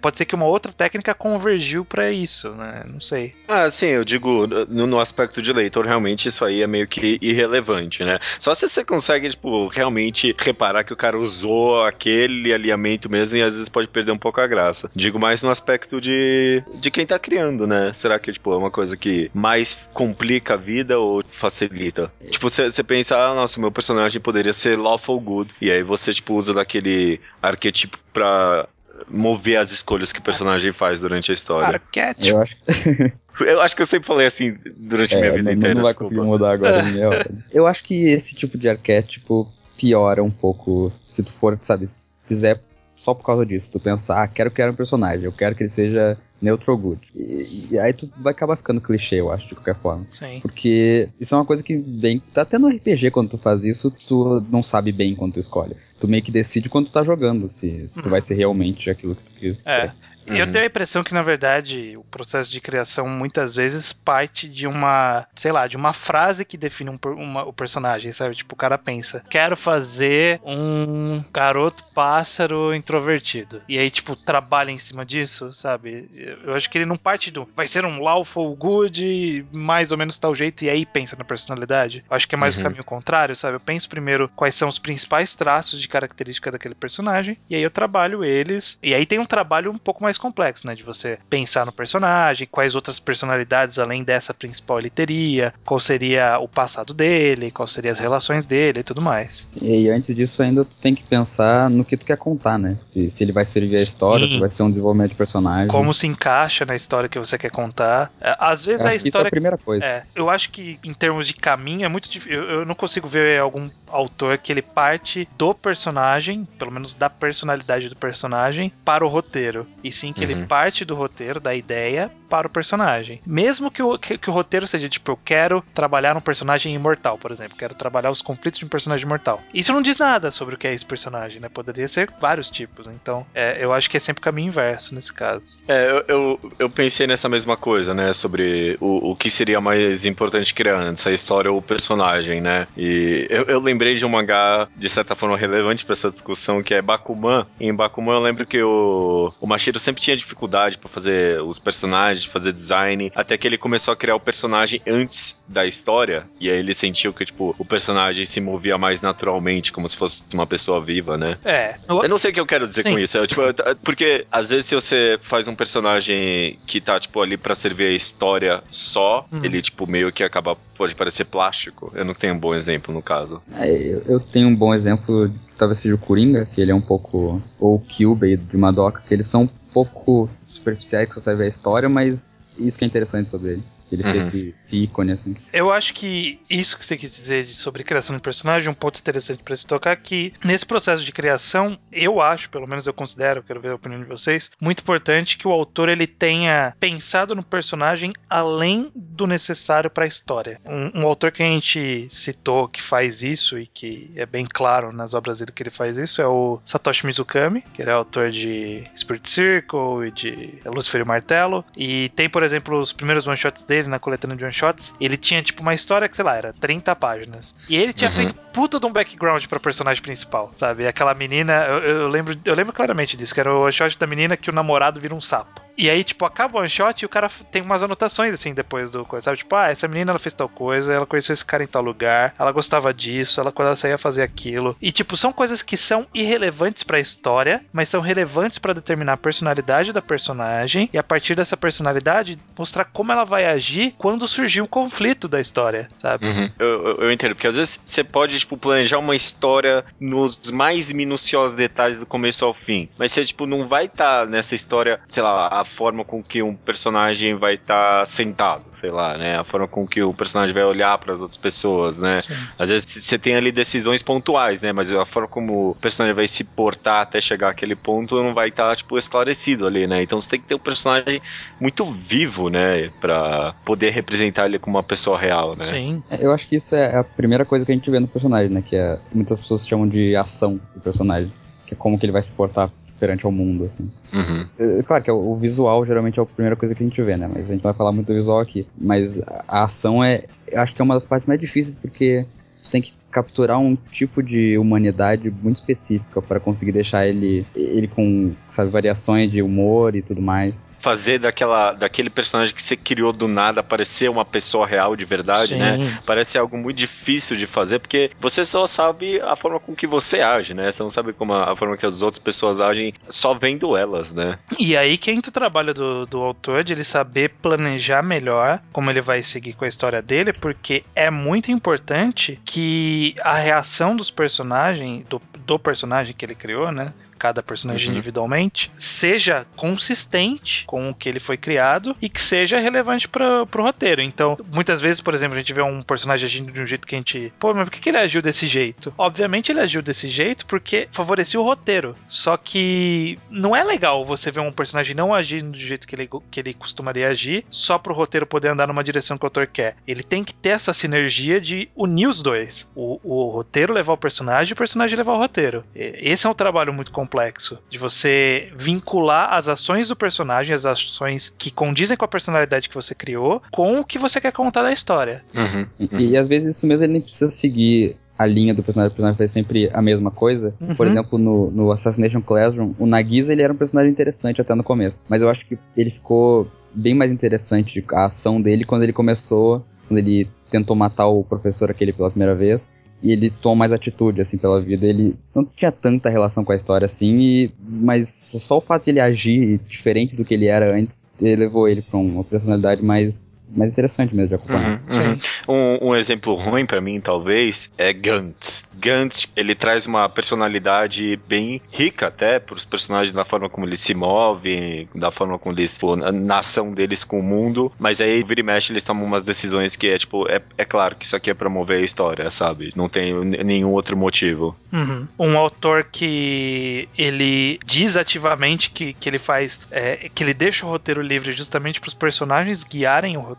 pode 0.00 0.18
ser 0.18 0.24
que 0.24 0.34
uma 0.34 0.46
outra 0.46 0.72
técnica 0.72 1.14
convergiu 1.14 1.84
pra 1.84 2.10
isso, 2.10 2.50
né, 2.50 2.82
não 2.90 3.00
sei. 3.00 3.34
Ah, 3.46 3.68
sim, 3.70 3.86
eu 3.86 4.04
digo, 4.04 4.46
no, 4.46 4.86
no 4.86 5.00
aspecto 5.00 5.40
de 5.40 5.52
leitor, 5.52 5.86
realmente 5.86 6.28
isso 6.28 6.44
aí 6.44 6.62
é 6.62 6.66
meio 6.66 6.86
que 6.86 7.18
irrelevante, 7.20 8.04
né? 8.04 8.18
Só 8.38 8.54
se 8.54 8.68
você 8.68 8.84
consegue, 8.84 9.30
tipo, 9.30 9.68
realmente 9.68 10.34
reparar 10.38 10.84
que 10.84 10.92
o 10.92 10.96
cara 10.96 11.18
usou 11.18 11.84
aquele 11.84 12.52
alinhamento 12.52 13.10
mesmo 13.10 13.38
e 13.38 13.42
às 13.42 13.54
vezes 13.54 13.68
pode 13.68 13.88
perder 13.88 14.12
um 14.12 14.18
pouco 14.18 14.40
a 14.40 14.46
graça. 14.46 14.90
Digo 14.94 15.18
mais 15.18 15.42
no 15.42 15.50
aspecto 15.50 16.00
de, 16.00 16.62
de 16.74 16.90
quem 16.90 17.06
tá 17.06 17.18
criando, 17.18 17.66
né? 17.66 17.92
Será 17.92 18.18
que, 18.18 18.32
tipo, 18.32 18.52
é 18.52 18.56
uma 18.56 18.70
coisa 18.70 18.96
que 18.96 19.30
mais 19.34 19.78
complica 19.92 20.54
a 20.54 20.56
vida 20.56 20.98
ou 20.98 21.22
facilita? 21.34 22.10
Tipo, 22.30 22.48
você 22.48 22.82
pensa, 22.82 23.16
ah, 23.16 23.34
nossa, 23.34 23.60
meu 23.60 23.70
personagem 23.70 24.20
poderia 24.20 24.52
ser 24.52 24.78
lawful 24.78 25.20
good. 25.20 25.54
E 25.60 25.70
aí 25.70 25.82
você, 25.82 26.12
tipo, 26.12 26.34
usa 26.34 26.54
daquele 26.54 27.20
arquetipo 27.42 27.98
pra 28.12 28.68
mover 29.08 29.58
as 29.58 29.70
escolhas 29.70 30.12
que 30.12 30.18
o 30.18 30.22
personagem 30.22 30.72
faz 30.72 31.00
durante 31.00 31.30
a 31.30 31.34
história. 31.34 31.66
Arquétipo. 31.66 32.28
Eu 32.28 32.42
acho 32.42 32.56
que 32.56 33.12
Eu 33.40 33.60
acho 33.60 33.76
que 33.76 33.82
eu 33.82 33.86
sempre 33.86 34.06
falei 34.06 34.26
assim 34.26 34.56
durante 34.76 35.14
a 35.14 35.18
minha 35.18 35.30
é, 35.30 35.36
vida 35.36 35.44
não, 35.44 35.52
inteira. 35.52 35.74
não 35.74 35.82
vai 35.82 35.90
desculpa. 35.92 36.14
conseguir 36.14 36.26
mudar 36.26 36.52
agora 36.52 36.82
hora. 37.08 37.30
Eu 37.52 37.66
acho 37.66 37.84
que 37.84 38.08
esse 38.08 38.34
tipo 38.34 38.58
de 38.58 38.68
arquétipo 38.68 39.48
piora 39.76 40.22
um 40.22 40.30
pouco 40.30 40.92
se 41.08 41.22
tu 41.22 41.32
for, 41.34 41.56
sabe, 41.62 41.86
se 41.86 41.94
tu 41.94 42.02
fizer 42.26 42.60
só 42.96 43.14
por 43.14 43.24
causa 43.24 43.46
disso. 43.46 43.70
Tu 43.70 43.78
pensar, 43.78 44.22
ah, 44.22 44.28
quero 44.28 44.50
criar 44.50 44.70
um 44.70 44.74
personagem, 44.74 45.24
eu 45.24 45.32
quero 45.32 45.54
que 45.54 45.62
ele 45.62 45.70
seja 45.70 46.18
neutral 46.40 46.76
good. 46.76 47.00
E, 47.14 47.68
e 47.72 47.78
aí 47.78 47.92
tu 47.92 48.08
vai 48.18 48.32
acabar 48.32 48.56
ficando 48.56 48.80
clichê, 48.80 49.16
eu 49.16 49.30
acho, 49.32 49.48
de 49.48 49.54
qualquer 49.54 49.74
forma. 49.76 50.06
Sim. 50.08 50.38
Porque 50.40 51.08
isso 51.20 51.34
é 51.34 51.38
uma 51.38 51.44
coisa 51.44 51.62
que 51.62 51.76
vem. 51.76 52.20
tá 52.32 52.42
Até 52.42 52.58
no 52.58 52.68
RPG, 52.68 53.10
quando 53.10 53.30
tu 53.30 53.38
faz 53.38 53.64
isso, 53.64 53.90
tu 54.06 54.40
não 54.50 54.62
sabe 54.62 54.92
bem 54.92 55.14
quando 55.14 55.34
tu 55.34 55.40
escolhe. 55.40 55.74
Tu 56.00 56.06
meio 56.06 56.22
que 56.22 56.30
decide 56.30 56.68
quando 56.68 56.86
tu 56.86 56.92
tá 56.92 57.02
jogando, 57.02 57.48
se, 57.48 57.88
se 57.88 58.00
tu 58.00 58.04
Uhum. 58.06 58.10
vai 58.10 58.20
ser 58.20 58.34
realmente 58.36 58.88
aquilo 58.88 59.16
que 59.16 59.22
tu 59.22 59.30
quis 59.38 59.66
É. 59.66 59.80
ser. 59.88 59.94
Eu 60.30 60.46
Uhum. 60.46 60.52
tenho 60.52 60.64
a 60.64 60.66
impressão 60.66 61.02
que, 61.02 61.14
na 61.14 61.22
verdade, 61.22 61.96
o 61.96 62.04
processo 62.04 62.50
de 62.50 62.60
criação 62.60 63.08
muitas 63.08 63.56
vezes 63.56 63.92
parte 63.92 64.48
de 64.48 64.66
uma, 64.66 65.26
sei 65.34 65.52
lá, 65.52 65.66
de 65.66 65.76
uma 65.76 65.92
frase 65.92 66.44
que 66.44 66.56
define 66.56 66.90
um 66.90 66.98
uma- 67.16 67.44
o 67.44 67.52
personagem, 67.52 68.12
sabe? 68.12 68.34
Tipo, 68.34 68.54
o 68.54 68.58
cara 68.58 68.76
pensa, 68.76 69.22
quero 69.30 69.56
fazer 69.56 70.40
um 70.44 71.22
garoto 71.32 71.82
pássaro 71.94 72.74
introvertido. 72.74 73.62
E 73.68 73.78
aí, 73.78 73.90
tipo, 73.90 74.14
trabalha 74.16 74.70
em 74.70 74.76
cima 74.76 75.04
disso, 75.06 75.52
sabe? 75.52 76.08
Eu 76.44 76.54
acho 76.54 76.68
que 76.68 76.78
ele 76.78 76.84
não 76.86 76.96
parte 76.96 77.30
do, 77.30 77.48
vai 77.56 77.66
ser 77.66 77.84
um 77.84 78.00
lawful 78.02 78.54
good, 78.56 79.46
mais 79.52 79.92
ou 79.92 79.98
menos 79.98 80.18
tal 80.18 80.34
jeito, 80.34 80.64
e 80.64 80.70
aí 80.70 80.84
pensa 80.84 81.16
na 81.16 81.24
personalidade. 81.24 82.04
Eu 82.10 82.16
acho 82.16 82.26
que 82.28 82.34
é 82.34 82.38
mais 82.38 82.54
Uhum. 82.54 82.60
o 82.60 82.62
caminho 82.64 82.84
contrário, 82.84 83.34
sabe? 83.36 83.56
Eu 83.56 83.60
penso 83.60 83.88
primeiro 83.88 84.28
quais 84.36 84.54
são 84.54 84.68
os 84.68 84.78
principais 84.78 85.34
traços 85.34 85.80
de 85.80 85.88
característica 85.88 86.50
daquele 86.50 86.74
personagem, 86.74 87.38
e 87.48 87.54
aí 87.54 87.62
eu 87.62 87.70
trabalho 87.70 88.24
eles. 88.24 88.78
E 88.82 88.94
aí 88.94 89.06
tem 89.06 89.18
um 89.18 89.26
trabalho 89.26 89.70
um 89.70 89.78
pouco 89.78 90.02
mais 90.02 90.17
complexo, 90.18 90.66
né? 90.66 90.74
De 90.74 90.82
você 90.82 91.18
pensar 91.28 91.64
no 91.64 91.72
personagem, 91.72 92.48
quais 92.50 92.74
outras 92.74 92.98
personalidades 92.98 93.78
além 93.78 94.02
dessa 94.02 94.34
principal 94.34 94.78
ele 94.78 94.90
teria, 94.90 95.52
qual 95.64 95.80
seria 95.80 96.38
o 96.38 96.48
passado 96.48 96.92
dele, 96.92 97.50
quais 97.50 97.72
seriam 97.72 97.92
as 97.92 97.98
relações 97.98 98.46
dele 98.46 98.80
e 98.80 98.82
tudo 98.82 99.00
mais. 99.00 99.48
E 99.60 99.88
antes 99.88 100.14
disso, 100.14 100.42
ainda 100.42 100.64
tu 100.64 100.78
tem 100.78 100.94
que 100.94 101.02
pensar 101.02 101.70
no 101.70 101.84
que 101.84 101.96
tu 101.96 102.04
quer 102.04 102.16
contar, 102.16 102.58
né? 102.58 102.76
Se, 102.78 103.10
se 103.10 103.24
ele 103.24 103.32
vai 103.32 103.44
servir 103.44 103.76
a 103.76 103.82
história, 103.82 104.26
Sim. 104.26 104.34
se 104.34 104.40
vai 104.40 104.50
ser 104.50 104.62
um 104.62 104.70
desenvolvimento 104.70 105.10
de 105.10 105.16
personagem. 105.16 105.68
Como 105.68 105.92
se 105.94 106.06
encaixa 106.06 106.64
na 106.64 106.74
história 106.74 107.08
que 107.08 107.18
você 107.18 107.38
quer 107.38 107.50
contar. 107.50 108.10
É, 108.20 108.36
Às 108.38 108.64
vezes 108.64 108.84
Eu 108.84 108.88
a 108.88 108.90
que 108.90 108.96
isso 108.96 109.06
é 109.06 109.08
a 109.08 109.08
história 109.08 109.30
primeira 109.30 109.58
coisa. 109.58 109.84
É, 109.84 110.02
eu 110.14 110.28
acho 110.28 110.50
que 110.50 110.78
em 110.82 110.94
termos 110.94 111.26
de 111.26 111.34
caminho 111.34 111.84
é 111.84 111.88
muito 111.88 112.10
difícil. 112.10 112.42
Eu, 112.42 112.50
eu 112.60 112.66
não 112.66 112.74
consigo 112.74 113.08
ver 113.08 113.40
algum 113.40 113.70
autor 113.86 114.38
que 114.38 114.52
ele 114.52 114.62
parte 114.62 115.28
do 115.36 115.54
personagem, 115.54 116.46
pelo 116.58 116.70
menos 116.70 116.94
da 116.94 117.08
personalidade 117.08 117.88
do 117.88 117.96
personagem, 117.96 118.72
para 118.84 119.04
o 119.04 119.08
roteiro. 119.08 119.66
E 119.82 119.90
sim 119.90 120.07
sim 120.08 120.12
que 120.12 120.24
uhum. 120.24 120.30
ele 120.30 120.46
parte 120.46 120.84
do 120.84 120.94
roteiro, 120.94 121.40
da 121.40 121.54
ideia, 121.54 122.10
para 122.28 122.46
o 122.46 122.50
personagem. 122.50 123.20
Mesmo 123.26 123.70
que 123.70 123.82
o, 123.82 123.98
que, 123.98 124.18
que, 124.18 124.30
o 124.30 124.32
roteiro 124.32 124.66
seja 124.66 124.88
tipo, 124.88 125.12
eu 125.12 125.18
quero 125.24 125.64
trabalhar 125.74 126.16
um 126.16 126.20
personagem 126.20 126.74
imortal, 126.74 127.16
por 127.18 127.32
exemplo, 127.32 127.56
quero 127.56 127.74
trabalhar 127.74 128.10
os 128.10 128.22
conflitos 128.22 128.58
de 128.58 128.66
um 128.66 128.68
personagem 128.68 129.06
imortal. 129.06 129.40
Isso 129.52 129.72
não 129.72 129.82
diz 129.82 129.98
nada 129.98 130.30
sobre 130.30 130.54
o 130.54 130.58
que 130.58 130.66
é 130.66 130.74
esse 130.74 130.84
personagem, 130.84 131.40
né? 131.40 131.48
Poderia 131.48 131.88
ser 131.88 132.10
vários 132.20 132.50
tipos. 132.50 132.86
Então, 132.86 133.26
é, 133.34 133.56
eu 133.60 133.72
acho 133.72 133.88
que 133.88 133.96
é 133.96 134.00
sempre 134.00 134.20
o 134.20 134.24
caminho 134.24 134.48
inverso 134.48 134.94
nesse 134.94 135.12
caso. 135.12 135.58
É, 135.66 135.90
eu, 135.90 136.04
eu, 136.08 136.40
eu, 136.58 136.70
pensei 136.70 137.06
nessa 137.06 137.28
mesma 137.28 137.56
coisa, 137.56 137.94
né? 137.94 138.12
Sobre 138.12 138.76
o, 138.80 139.12
o 139.12 139.16
que 139.16 139.30
seria 139.30 139.60
mais 139.60 140.04
importante 140.04 140.52
criar 140.52 140.76
antes, 140.76 141.06
a 141.06 141.12
história 141.12 141.50
ou 141.50 141.58
o 141.58 141.62
personagem, 141.62 142.40
né? 142.40 142.66
E 142.76 143.26
eu, 143.30 143.44
eu 143.44 143.60
lembrei 143.60 143.94
de 143.94 144.04
um 144.04 144.08
mangá, 144.08 144.68
de 144.76 144.88
certa 144.88 145.14
forma, 145.14 145.36
relevante 145.36 145.84
para 145.84 145.94
essa 145.94 146.10
discussão, 146.10 146.62
que 146.62 146.74
é 146.74 146.82
Bakuman. 146.82 147.46
Em 147.60 147.74
Bakuman, 147.74 148.14
eu 148.14 148.20
lembro 148.20 148.46
que 148.46 148.62
o, 148.62 149.32
o 149.40 149.46
Machiro 149.46 149.78
sempre 149.78 149.97
tinha 150.00 150.16
dificuldade 150.16 150.78
para 150.78 150.88
fazer 150.88 151.40
os 151.42 151.58
personagens, 151.58 152.24
fazer 152.24 152.52
design, 152.52 153.12
até 153.14 153.36
que 153.36 153.46
ele 153.46 153.58
começou 153.58 153.92
a 153.92 153.96
criar 153.96 154.16
o 154.16 154.20
personagem 154.20 154.80
antes 154.86 155.36
da 155.46 155.66
história, 155.66 156.26
e 156.40 156.50
aí 156.50 156.58
ele 156.58 156.74
sentiu 156.74 157.12
que, 157.12 157.24
tipo, 157.24 157.54
o 157.58 157.64
personagem 157.64 158.24
se 158.24 158.40
movia 158.40 158.76
mais 158.76 159.00
naturalmente, 159.00 159.72
como 159.72 159.88
se 159.88 159.96
fosse 159.96 160.24
uma 160.34 160.46
pessoa 160.46 160.84
viva, 160.84 161.16
né? 161.16 161.38
É. 161.44 161.76
Eu, 161.88 162.02
eu 162.02 162.08
não 162.08 162.18
sei 162.18 162.30
o 162.30 162.34
que 162.34 162.40
eu 162.40 162.46
quero 162.46 162.68
dizer 162.68 162.82
Sim. 162.82 162.92
com 162.92 162.98
isso. 162.98 163.18
É, 163.18 163.26
tipo, 163.26 163.42
porque, 163.82 164.26
às 164.30 164.48
vezes, 164.48 164.66
se 164.66 164.74
você 164.74 165.18
faz 165.22 165.48
um 165.48 165.54
personagem 165.54 166.58
que 166.66 166.80
tá, 166.80 167.00
tipo, 167.00 167.20
ali 167.20 167.36
para 167.36 167.54
servir 167.54 167.86
a 167.86 167.92
história 167.92 168.62
só, 168.70 169.26
hum. 169.32 169.40
ele, 169.42 169.62
tipo, 169.62 169.86
meio 169.86 170.12
que 170.12 170.22
acaba 170.22 170.56
pode 170.78 170.94
parecer 170.94 171.24
plástico. 171.24 171.92
Eu 171.94 172.04
não 172.04 172.14
tenho 172.14 172.34
um 172.34 172.38
bom 172.38 172.54
exemplo 172.54 172.94
no 172.94 173.02
caso. 173.02 173.42
É, 173.56 174.00
eu 174.06 174.20
tenho 174.20 174.48
um 174.48 174.54
bom 174.54 174.72
exemplo, 174.72 175.30
talvez 175.58 175.80
seja 175.80 175.96
o 175.96 175.98
Coringa, 175.98 176.46
que 176.46 176.60
ele 176.60 176.70
é 176.70 176.74
um 176.74 176.80
pouco. 176.80 177.42
Ou 177.58 177.74
o 177.74 177.80
Kyubey 177.80 178.36
de 178.36 178.56
Madoka, 178.56 179.02
que 179.06 179.12
eles 179.12 179.26
são 179.26 179.42
um 179.42 179.48
pouco 179.72 180.28
superficiais 180.42 181.08
que 181.08 181.14
você 181.14 181.20
sabe 181.20 181.44
a 181.44 181.48
história, 181.48 181.88
mas 181.88 182.48
isso 182.58 182.78
que 182.78 182.84
é 182.84 182.88
interessante 182.88 183.28
sobre 183.28 183.52
ele. 183.52 183.62
Ele 183.90 184.02
uhum. 184.04 184.10
ser 184.10 184.18
esse, 184.18 184.54
esse, 184.56 184.76
ícone, 184.76 185.12
assim. 185.12 185.36
Eu 185.52 185.72
acho 185.72 185.94
que 185.94 186.40
isso 186.48 186.76
que 186.76 186.84
você 186.84 186.96
quis 186.96 187.14
dizer 187.14 187.44
sobre 187.44 187.84
criação 187.84 188.16
de 188.16 188.22
personagem, 188.22 188.70
um 188.70 188.74
ponto 188.74 188.98
interessante 188.98 189.42
para 189.42 189.56
se 189.56 189.66
tocar, 189.66 189.96
que 189.96 190.32
nesse 190.44 190.66
processo 190.66 191.04
de 191.04 191.12
criação, 191.12 191.78
eu 191.90 192.20
acho, 192.20 192.50
pelo 192.50 192.66
menos 192.66 192.86
eu 192.86 192.92
considero, 192.92 193.42
quero 193.42 193.60
ver 193.60 193.70
a 193.70 193.74
opinião 193.74 194.00
de 194.00 194.06
vocês, 194.06 194.50
muito 194.60 194.80
importante 194.80 195.38
que 195.38 195.48
o 195.48 195.52
autor 195.52 195.88
ele 195.88 196.06
tenha 196.06 196.74
pensado 196.78 197.34
no 197.34 197.42
personagem 197.42 198.12
além 198.28 198.90
do 198.94 199.26
necessário 199.26 199.90
para 199.90 200.04
a 200.04 200.08
história. 200.08 200.60
Um, 200.64 201.00
um, 201.02 201.06
autor 201.06 201.32
que 201.32 201.42
a 201.42 201.46
gente 201.46 202.06
citou 202.10 202.68
que 202.68 202.82
faz 202.82 203.22
isso 203.22 203.58
e 203.58 203.66
que 203.66 204.10
é 204.14 204.26
bem 204.26 204.46
claro 204.46 204.92
nas 204.92 205.14
obras 205.14 205.38
dele 205.38 205.52
que 205.52 205.62
ele 205.62 205.70
faz 205.70 205.96
isso 205.96 206.20
é 206.20 206.26
o 206.26 206.60
Satoshi 206.64 207.06
Mizukami, 207.06 207.62
que 207.72 207.82
ele 207.82 207.90
é 207.90 207.94
autor 207.94 208.30
de 208.30 208.84
Spirit 208.96 209.28
Circle 209.30 210.08
e 210.08 210.10
de 210.10 210.58
Lucifer 210.64 211.00
e 211.00 211.04
Martelo. 211.04 211.64
E 211.76 212.10
tem, 212.10 212.28
por 212.28 212.42
exemplo, 212.42 212.78
os 212.78 212.92
primeiros 212.92 213.26
one-shots 213.26 213.64
dele 213.64 213.77
dele 213.78 213.88
na 213.88 213.98
coletânea 213.98 214.36
de 214.36 214.44
one-shots, 214.44 214.94
ele 215.00 215.16
tinha, 215.16 215.42
tipo, 215.42 215.62
uma 215.62 215.74
história 215.74 216.08
que, 216.08 216.16
sei 216.16 216.24
lá, 216.24 216.36
era 216.36 216.52
30 216.52 216.94
páginas. 216.96 217.54
E 217.68 217.76
ele 217.76 217.92
tinha 217.92 218.10
uhum. 218.10 218.16
feito 218.16 218.34
puta 218.52 218.80
de 218.80 218.86
um 218.86 218.92
background 218.92 219.44
pra 219.46 219.60
personagem 219.60 220.02
principal, 220.02 220.50
sabe? 220.56 220.86
Aquela 220.86 221.14
menina, 221.14 221.64
eu, 221.66 221.78
eu, 221.78 222.08
lembro, 222.08 222.36
eu 222.44 222.54
lembro 222.54 222.72
claramente 222.72 223.16
disso, 223.16 223.34
que 223.34 223.40
era 223.40 223.52
o 223.52 223.62
one-shot 223.62 223.98
da 223.98 224.06
menina 224.06 224.36
que 224.36 224.50
o 224.50 224.52
namorado 224.52 225.00
vira 225.00 225.14
um 225.14 225.20
sapo. 225.20 225.67
E 225.78 225.88
aí, 225.88 226.02
tipo, 226.02 226.24
acaba 226.24 226.58
o 226.58 226.60
one 226.60 226.68
shot 226.68 227.00
e 227.00 227.06
o 227.06 227.08
cara 227.08 227.30
tem 227.52 227.62
umas 227.62 227.84
anotações 227.84 228.34
assim 228.34 228.52
depois 228.52 228.90
do 228.90 229.04
coisa, 229.04 229.26
sabe? 229.26 229.38
Tipo, 229.38 229.54
ah, 229.54 229.68
essa 229.70 229.86
menina 229.86 230.10
ela 230.10 230.18
fez 230.18 230.34
tal 230.34 230.48
coisa, 230.48 230.92
ela 230.92 231.06
conheceu 231.06 231.32
esse 231.32 231.44
cara 231.44 231.62
em 231.62 231.68
tal 231.68 231.82
lugar, 231.82 232.34
ela 232.36 232.50
gostava 232.50 232.92
disso, 232.92 233.40
ela 233.40 233.52
quando 233.52 233.68
ela 233.68 233.76
saía 233.76 233.96
fazer 233.96 234.22
aquilo. 234.22 234.76
E 234.82 234.90
tipo, 234.90 235.16
são 235.16 235.32
coisas 235.32 235.62
que 235.62 235.76
são 235.76 236.04
irrelevantes 236.12 236.82
para 236.82 236.96
a 236.96 237.00
história, 237.00 237.62
mas 237.72 237.88
são 237.88 238.00
relevantes 238.00 238.58
para 238.58 238.72
determinar 238.72 239.12
a 239.12 239.16
personalidade 239.16 239.92
da 239.92 240.02
personagem 240.02 240.90
e 240.92 240.98
a 240.98 241.02
partir 241.02 241.36
dessa 241.36 241.56
personalidade 241.56 242.36
mostrar 242.58 242.84
como 242.84 243.12
ela 243.12 243.24
vai 243.24 243.46
agir 243.46 243.94
quando 243.96 244.26
surgir 244.26 244.60
um 244.60 244.66
conflito 244.66 245.28
da 245.28 245.40
história, 245.40 245.86
sabe? 246.00 246.26
Uhum. 246.26 246.50
Eu, 246.58 246.66
eu, 246.66 246.96
eu, 247.02 247.12
entendo, 247.12 247.36
porque 247.36 247.46
às 247.46 247.54
vezes 247.54 247.80
você 247.84 248.02
pode, 248.02 248.36
tipo, 248.40 248.56
planejar 248.56 248.98
uma 248.98 249.14
história 249.14 249.84
nos 250.00 250.50
mais 250.50 250.90
minuciosos 250.90 251.56
detalhes 251.56 252.00
do 252.00 252.06
começo 252.06 252.44
ao 252.44 252.52
fim, 252.52 252.88
mas 252.98 253.12
você, 253.12 253.24
tipo, 253.24 253.46
não 253.46 253.68
vai 253.68 253.84
estar 253.84 254.24
tá 254.24 254.26
nessa 254.26 254.56
história, 254.56 254.98
sei 255.08 255.22
lá, 255.22 255.46
a 255.46 255.67
forma 255.68 256.04
com 256.04 256.22
que 256.22 256.42
um 256.42 256.54
personagem 256.54 257.36
vai 257.36 257.54
estar 257.54 258.00
tá 258.00 258.06
sentado, 258.06 258.64
sei 258.72 258.90
lá, 258.90 259.16
né? 259.16 259.38
A 259.38 259.44
forma 259.44 259.68
com 259.68 259.86
que 259.86 260.02
o 260.02 260.12
personagem 260.12 260.54
vai 260.54 260.64
olhar 260.64 260.98
para 260.98 261.14
as 261.14 261.20
outras 261.20 261.36
pessoas, 261.36 262.00
né? 262.00 262.20
Sim. 262.22 262.34
Às 262.58 262.68
vezes 262.68 263.04
você 263.04 263.18
tem 263.18 263.36
ali 263.36 263.52
decisões 263.52 264.02
pontuais, 264.02 264.62
né? 264.62 264.72
Mas 264.72 264.90
a 264.92 265.04
forma 265.04 265.28
como 265.28 265.70
o 265.70 265.74
personagem 265.76 266.14
vai 266.14 266.26
se 266.26 266.42
portar 266.42 267.02
até 267.02 267.20
chegar 267.20 267.50
àquele 267.50 267.76
ponto 267.76 268.20
não 268.22 268.34
vai 268.34 268.48
estar, 268.48 268.70
tá, 268.70 268.76
tipo, 268.76 268.98
esclarecido 268.98 269.66
ali, 269.66 269.86
né? 269.86 270.02
Então 270.02 270.20
você 270.20 270.28
tem 270.28 270.40
que 270.40 270.46
ter 270.46 270.54
um 270.54 270.58
personagem 270.58 271.20
muito 271.60 271.84
vivo, 271.84 272.48
né? 272.48 272.90
Pra 273.00 273.54
poder 273.64 273.90
representar 273.90 274.46
ele 274.46 274.58
como 274.58 274.76
uma 274.76 274.82
pessoa 274.82 275.18
real, 275.18 275.54
né? 275.54 275.64
Sim. 275.64 276.02
É, 276.10 276.24
eu 276.24 276.32
acho 276.32 276.48
que 276.48 276.56
isso 276.56 276.74
é 276.74 276.96
a 276.96 277.04
primeira 277.04 277.44
coisa 277.44 277.64
que 277.64 277.72
a 277.72 277.74
gente 277.74 277.90
vê 277.90 278.00
no 278.00 278.08
personagem, 278.08 278.48
né? 278.48 278.62
Que 278.62 278.76
é, 278.76 278.98
muitas 279.12 279.38
pessoas 279.38 279.66
chamam 279.66 279.88
de 279.88 280.16
ação 280.16 280.60
do 280.74 280.80
personagem. 280.80 281.32
Que 281.66 281.74
é 281.74 281.76
como 281.76 281.98
que 281.98 282.06
ele 282.06 282.12
vai 282.12 282.22
se 282.22 282.32
portar 282.32 282.70
perante 282.98 283.24
ao 283.24 283.32
mundo, 283.32 283.64
assim. 283.64 283.90
Uhum. 284.12 284.46
É, 284.58 284.82
claro 284.82 285.02
que 285.02 285.10
o 285.10 285.36
visual 285.36 285.84
geralmente 285.84 286.18
é 286.18 286.22
a 286.22 286.26
primeira 286.26 286.56
coisa 286.56 286.74
que 286.74 286.82
a 286.82 286.86
gente 286.86 287.02
vê, 287.02 287.16
né? 287.16 287.28
Mas 287.32 287.48
a 287.48 287.52
gente 287.52 287.62
vai 287.62 287.72
falar 287.74 287.92
muito 287.92 288.08
do 288.08 288.14
visual 288.14 288.40
aqui. 288.40 288.66
Mas 288.76 289.20
a 289.46 289.64
ação 289.64 290.02
é, 290.02 290.24
acho 290.54 290.74
que 290.74 290.82
é 290.82 290.84
uma 290.84 290.94
das 290.94 291.04
partes 291.04 291.26
mais 291.26 291.40
difíceis 291.40 291.74
porque 291.74 292.26
tu 292.64 292.70
tem 292.70 292.82
que 292.82 292.92
capturar 293.10 293.58
um 293.58 293.76
tipo 293.90 294.22
de 294.22 294.58
humanidade 294.58 295.30
muito 295.30 295.56
específica 295.56 296.20
para 296.20 296.38
conseguir 296.38 296.72
deixar 296.72 297.06
ele 297.06 297.46
ele 297.54 297.88
com 297.88 298.32
sabe 298.48 298.70
variações 298.70 299.30
de 299.30 299.40
humor 299.40 299.94
e 299.94 300.02
tudo 300.02 300.20
mais 300.20 300.76
fazer 300.80 301.18
daquela 301.18 301.72
daquele 301.72 302.10
personagem 302.10 302.54
que 302.54 302.62
você 302.62 302.76
criou 302.76 303.12
do 303.12 303.26
nada 303.26 303.62
parecer 303.62 304.10
uma 304.10 304.24
pessoa 304.24 304.66
real 304.66 304.94
de 304.94 305.04
verdade 305.04 305.56
né? 305.56 305.76
Sim. 305.76 305.84
né 305.84 305.98
parece 306.04 306.36
algo 306.38 306.56
muito 306.56 306.76
difícil 306.76 307.36
de 307.36 307.46
fazer 307.46 307.78
porque 307.78 308.10
você 308.20 308.44
só 308.44 308.66
sabe 308.66 309.20
a 309.22 309.34
forma 309.34 309.58
com 309.58 309.74
que 309.74 309.86
você 309.86 310.20
age 310.20 310.52
né 310.52 310.70
você 310.70 310.82
não 310.82 310.90
sabe 310.90 311.12
como 311.12 311.32
a, 311.32 311.52
a 311.52 311.56
forma 311.56 311.76
que 311.76 311.86
as 311.86 312.02
outras 312.02 312.18
pessoas 312.18 312.60
agem 312.60 312.92
só 313.08 313.32
vendo 313.32 313.76
elas 313.76 314.12
né 314.12 314.38
e 314.58 314.76
aí 314.76 314.98
que 314.98 315.10
entra 315.10 315.30
o 315.30 315.32
trabalho 315.32 315.72
do, 315.72 316.04
do 316.06 316.18
autor 316.18 316.62
de 316.62 316.74
ele 316.74 316.84
saber 316.84 317.30
planejar 317.40 318.02
melhor 318.02 318.60
como 318.70 318.90
ele 318.90 319.00
vai 319.00 319.22
seguir 319.22 319.54
com 319.54 319.64
a 319.64 319.68
história 319.68 320.02
dele 320.02 320.32
porque 320.32 320.84
é 320.94 321.10
muito 321.10 321.50
importante 321.50 322.38
que 322.44 322.97
a 323.20 323.36
reação 323.36 323.96
dos 323.96 324.10
personagens, 324.10 325.04
do, 325.08 325.20
do 325.46 325.58
personagem 325.58 326.14
que 326.14 326.24
ele 326.24 326.34
criou, 326.34 326.70
né? 326.72 326.92
cada 327.18 327.42
personagem 327.42 327.88
uhum. 327.88 327.94
individualmente, 327.94 328.70
seja 328.78 329.44
consistente 329.56 330.64
com 330.66 330.88
o 330.88 330.94
que 330.94 331.08
ele 331.08 331.20
foi 331.20 331.36
criado 331.36 331.94
e 332.00 332.08
que 332.08 332.20
seja 332.20 332.58
relevante 332.58 333.08
para 333.08 333.44
pro 333.46 333.64
roteiro. 333.64 334.00
Então, 334.00 334.38
muitas 334.52 334.80
vezes, 334.80 335.00
por 335.00 335.12
exemplo, 335.12 335.34
a 335.34 335.38
gente 335.38 335.52
vê 335.52 335.60
um 335.60 335.82
personagem 335.82 336.26
agindo 336.26 336.52
de 336.52 336.60
um 336.60 336.66
jeito 336.66 336.86
que 336.86 336.94
a 336.94 336.98
gente. 336.98 337.32
Pô, 337.38 337.52
mas 337.52 337.64
por 337.64 337.72
que, 337.72 337.80
que 337.80 337.88
ele 337.88 337.98
agiu 337.98 338.22
desse 338.22 338.46
jeito? 338.46 338.94
Obviamente 338.96 339.50
ele 339.50 339.60
agiu 339.60 339.82
desse 339.82 340.08
jeito 340.08 340.46
porque 340.46 340.88
favorecia 340.90 341.40
o 341.40 341.42
roteiro. 341.44 341.96
Só 342.06 342.36
que 342.36 343.18
não 343.28 343.56
é 343.56 343.64
legal 343.64 344.04
você 344.04 344.30
ver 344.30 344.40
um 344.40 344.52
personagem 344.52 344.94
não 344.94 345.12
agindo 345.12 345.50
do 345.50 345.58
jeito 345.58 345.88
que 345.88 345.94
ele, 345.94 346.08
que 346.30 346.40
ele 346.40 346.54
costumaria 346.54 347.08
agir 347.08 347.44
só 347.50 347.78
pro 347.78 347.94
roteiro 347.94 348.26
poder 348.26 348.48
andar 348.48 348.68
numa 348.68 348.84
direção 348.84 349.18
que 349.18 349.24
o 349.24 349.26
autor 349.26 349.46
quer. 349.48 349.76
Ele 349.86 350.02
tem 350.02 350.22
que 350.22 350.34
ter 350.34 350.50
essa 350.50 350.72
sinergia 350.72 351.40
de 351.40 351.68
unir 351.74 352.06
os 352.06 352.22
dois. 352.22 352.68
O, 352.76 352.87
o 353.02 353.30
roteiro 353.30 353.72
levar 353.72 353.92
o 353.92 353.98
personagem 353.98 354.50
e 354.50 354.54
o 354.54 354.56
personagem 354.56 354.96
levar 354.96 355.14
o 355.14 355.18
roteiro. 355.18 355.64
Esse 355.74 356.26
é 356.26 356.30
um 356.30 356.34
trabalho 356.34 356.72
muito 356.72 356.92
complexo 356.92 357.08
complexo 357.18 357.58
de 357.70 357.78
você 357.78 358.48
vincular 358.56 359.32
as 359.32 359.48
ações 359.48 359.88
do 359.88 359.96
personagem, 359.96 360.54
as 360.54 360.66
ações 360.66 361.34
que 361.36 361.50
condizem 361.50 361.96
com 361.96 362.04
a 362.04 362.08
personalidade 362.08 362.68
que 362.68 362.74
você 362.74 362.94
criou, 362.94 363.42
com 363.50 363.80
o 363.80 363.84
que 363.84 363.98
você 363.98 364.20
quer 364.20 364.32
contar 364.32 364.62
da 364.62 364.72
história. 364.72 365.22
Uhum, 365.34 365.66
uhum. 365.80 365.98
E, 365.98 366.10
e, 366.10 366.16
às 366.16 366.28
vezes 366.28 366.56
isso 366.56 366.66
mesmo 366.66 366.84
ele 366.84 366.94
nem 366.94 367.02
precisa 367.02 367.30
seguir 367.30 367.96
a 368.18 368.26
linha 368.26 368.52
do 368.52 368.62
personagem, 368.62 368.88
o 368.88 368.94
personagem 368.94 369.16
faz 369.16 369.30
sempre 369.30 369.70
a 369.72 369.80
mesma 369.80 370.10
coisa. 370.10 370.54
Uhum. 370.60 370.74
Por 370.74 370.86
exemplo, 370.86 371.18
no, 371.18 371.50
no 371.50 371.70
Assassination 371.70 372.20
Classroom, 372.20 372.74
o 372.78 372.86
Nagisa 372.86 373.32
ele 373.32 373.42
era 373.42 373.52
um 373.52 373.56
personagem 373.56 373.90
interessante 373.90 374.40
até 374.40 374.54
no 374.54 374.64
começo, 374.64 375.04
mas 375.08 375.22
eu 375.22 375.28
acho 375.28 375.46
que 375.46 375.58
ele 375.76 375.90
ficou 375.90 376.48
bem 376.74 376.94
mais 376.94 377.12
interessante 377.12 377.84
a 377.92 378.06
ação 378.06 378.40
dele 378.40 378.64
quando 378.64 378.82
ele 378.82 378.92
começou, 378.92 379.64
quando 379.86 379.98
ele 379.98 380.28
tentou 380.50 380.74
matar 380.74 381.06
o 381.06 381.24
professor 381.24 381.70
aquele 381.70 381.92
pela 381.92 382.10
primeira 382.10 382.34
vez 382.34 382.72
e 383.02 383.12
ele 383.12 383.30
toma 383.30 383.60
mais 383.60 383.72
atitude, 383.72 384.20
assim, 384.20 384.36
pela 384.36 384.60
vida. 384.60 384.86
Ele 384.86 385.14
não 385.34 385.44
tinha 385.44 385.70
tanta 385.70 386.10
relação 386.10 386.44
com 386.44 386.52
a 386.52 386.56
história, 386.56 386.84
assim, 386.84 387.18
e, 387.18 387.50
mas 387.60 388.08
só 388.08 388.58
o 388.58 388.60
fato 388.60 388.84
de 388.84 388.90
ele 388.90 389.00
agir 389.00 389.60
diferente 389.68 390.16
do 390.16 390.24
que 390.24 390.34
ele 390.34 390.46
era 390.46 390.74
antes, 390.74 391.10
ele 391.20 391.36
levou 391.36 391.68
ele 391.68 391.82
pra 391.82 391.98
uma 391.98 392.24
personalidade 392.24 392.82
mais 392.82 393.37
mais 393.50 393.72
interessante 393.72 394.14
mesmo 394.14 394.28
de 394.28 394.34
acompanhar. 394.34 394.80
Uhum, 394.90 394.96
uhum. 394.98 395.78
Um, 395.82 395.88
um, 395.88 395.96
exemplo 395.96 396.34
ruim 396.34 396.66
para 396.66 396.80
mim, 396.80 397.00
talvez, 397.00 397.70
é 397.78 397.92
Gantz. 397.92 398.64
Gantz, 398.74 399.26
ele 399.34 399.54
traz 399.54 399.86
uma 399.86 400.08
personalidade 400.08 401.18
bem 401.28 401.60
rica 401.70 402.06
até 402.06 402.38
para 402.38 402.54
os 402.54 402.64
personagens 402.64 403.12
da 403.12 403.24
forma 403.24 403.48
como 403.48 403.66
eles 403.66 403.80
se 403.80 403.94
movem, 403.94 404.88
da 404.94 405.10
forma 405.10 405.38
como 405.38 405.54
eles, 405.54 405.74
tipo, 405.74 405.96
na 405.96 406.38
ação 406.38 406.70
deles 406.70 407.02
com 407.02 407.18
o 407.18 407.22
mundo, 407.22 407.72
mas 407.78 408.00
aí 408.00 408.22
vira 408.22 408.40
e 408.40 408.42
mexe 408.42 408.72
eles 408.72 408.82
tomam 408.82 409.04
umas 409.04 409.22
decisões 409.22 409.74
que 409.74 409.88
é 409.88 409.98
tipo, 409.98 410.28
é, 410.28 410.40
é 410.56 410.64
claro 410.64 410.94
que 410.94 411.06
isso 411.06 411.16
aqui 411.16 411.30
é 411.30 411.34
pra 411.34 411.48
mover 411.48 411.78
a 411.78 411.84
história, 411.84 412.30
sabe? 412.30 412.72
Não 412.76 412.88
tem 412.88 413.12
nenhum 413.24 413.72
outro 413.72 413.96
motivo. 413.96 414.56
Uhum. 414.72 415.06
Um 415.18 415.36
autor 415.36 415.84
que 415.90 416.88
ele 416.96 417.58
diz 417.64 417.96
ativamente 417.96 418.70
que, 418.70 418.92
que 418.92 419.08
ele 419.08 419.18
faz, 419.18 419.58
é, 419.70 420.08
que 420.14 420.22
ele 420.22 420.34
deixa 420.34 420.64
o 420.64 420.68
roteiro 420.68 421.02
livre 421.02 421.32
justamente 421.32 421.80
para 421.80 421.88
os 421.88 421.94
personagens 421.94 422.62
guiarem 422.62 423.16
o 423.16 423.20
roteiro 423.20 423.37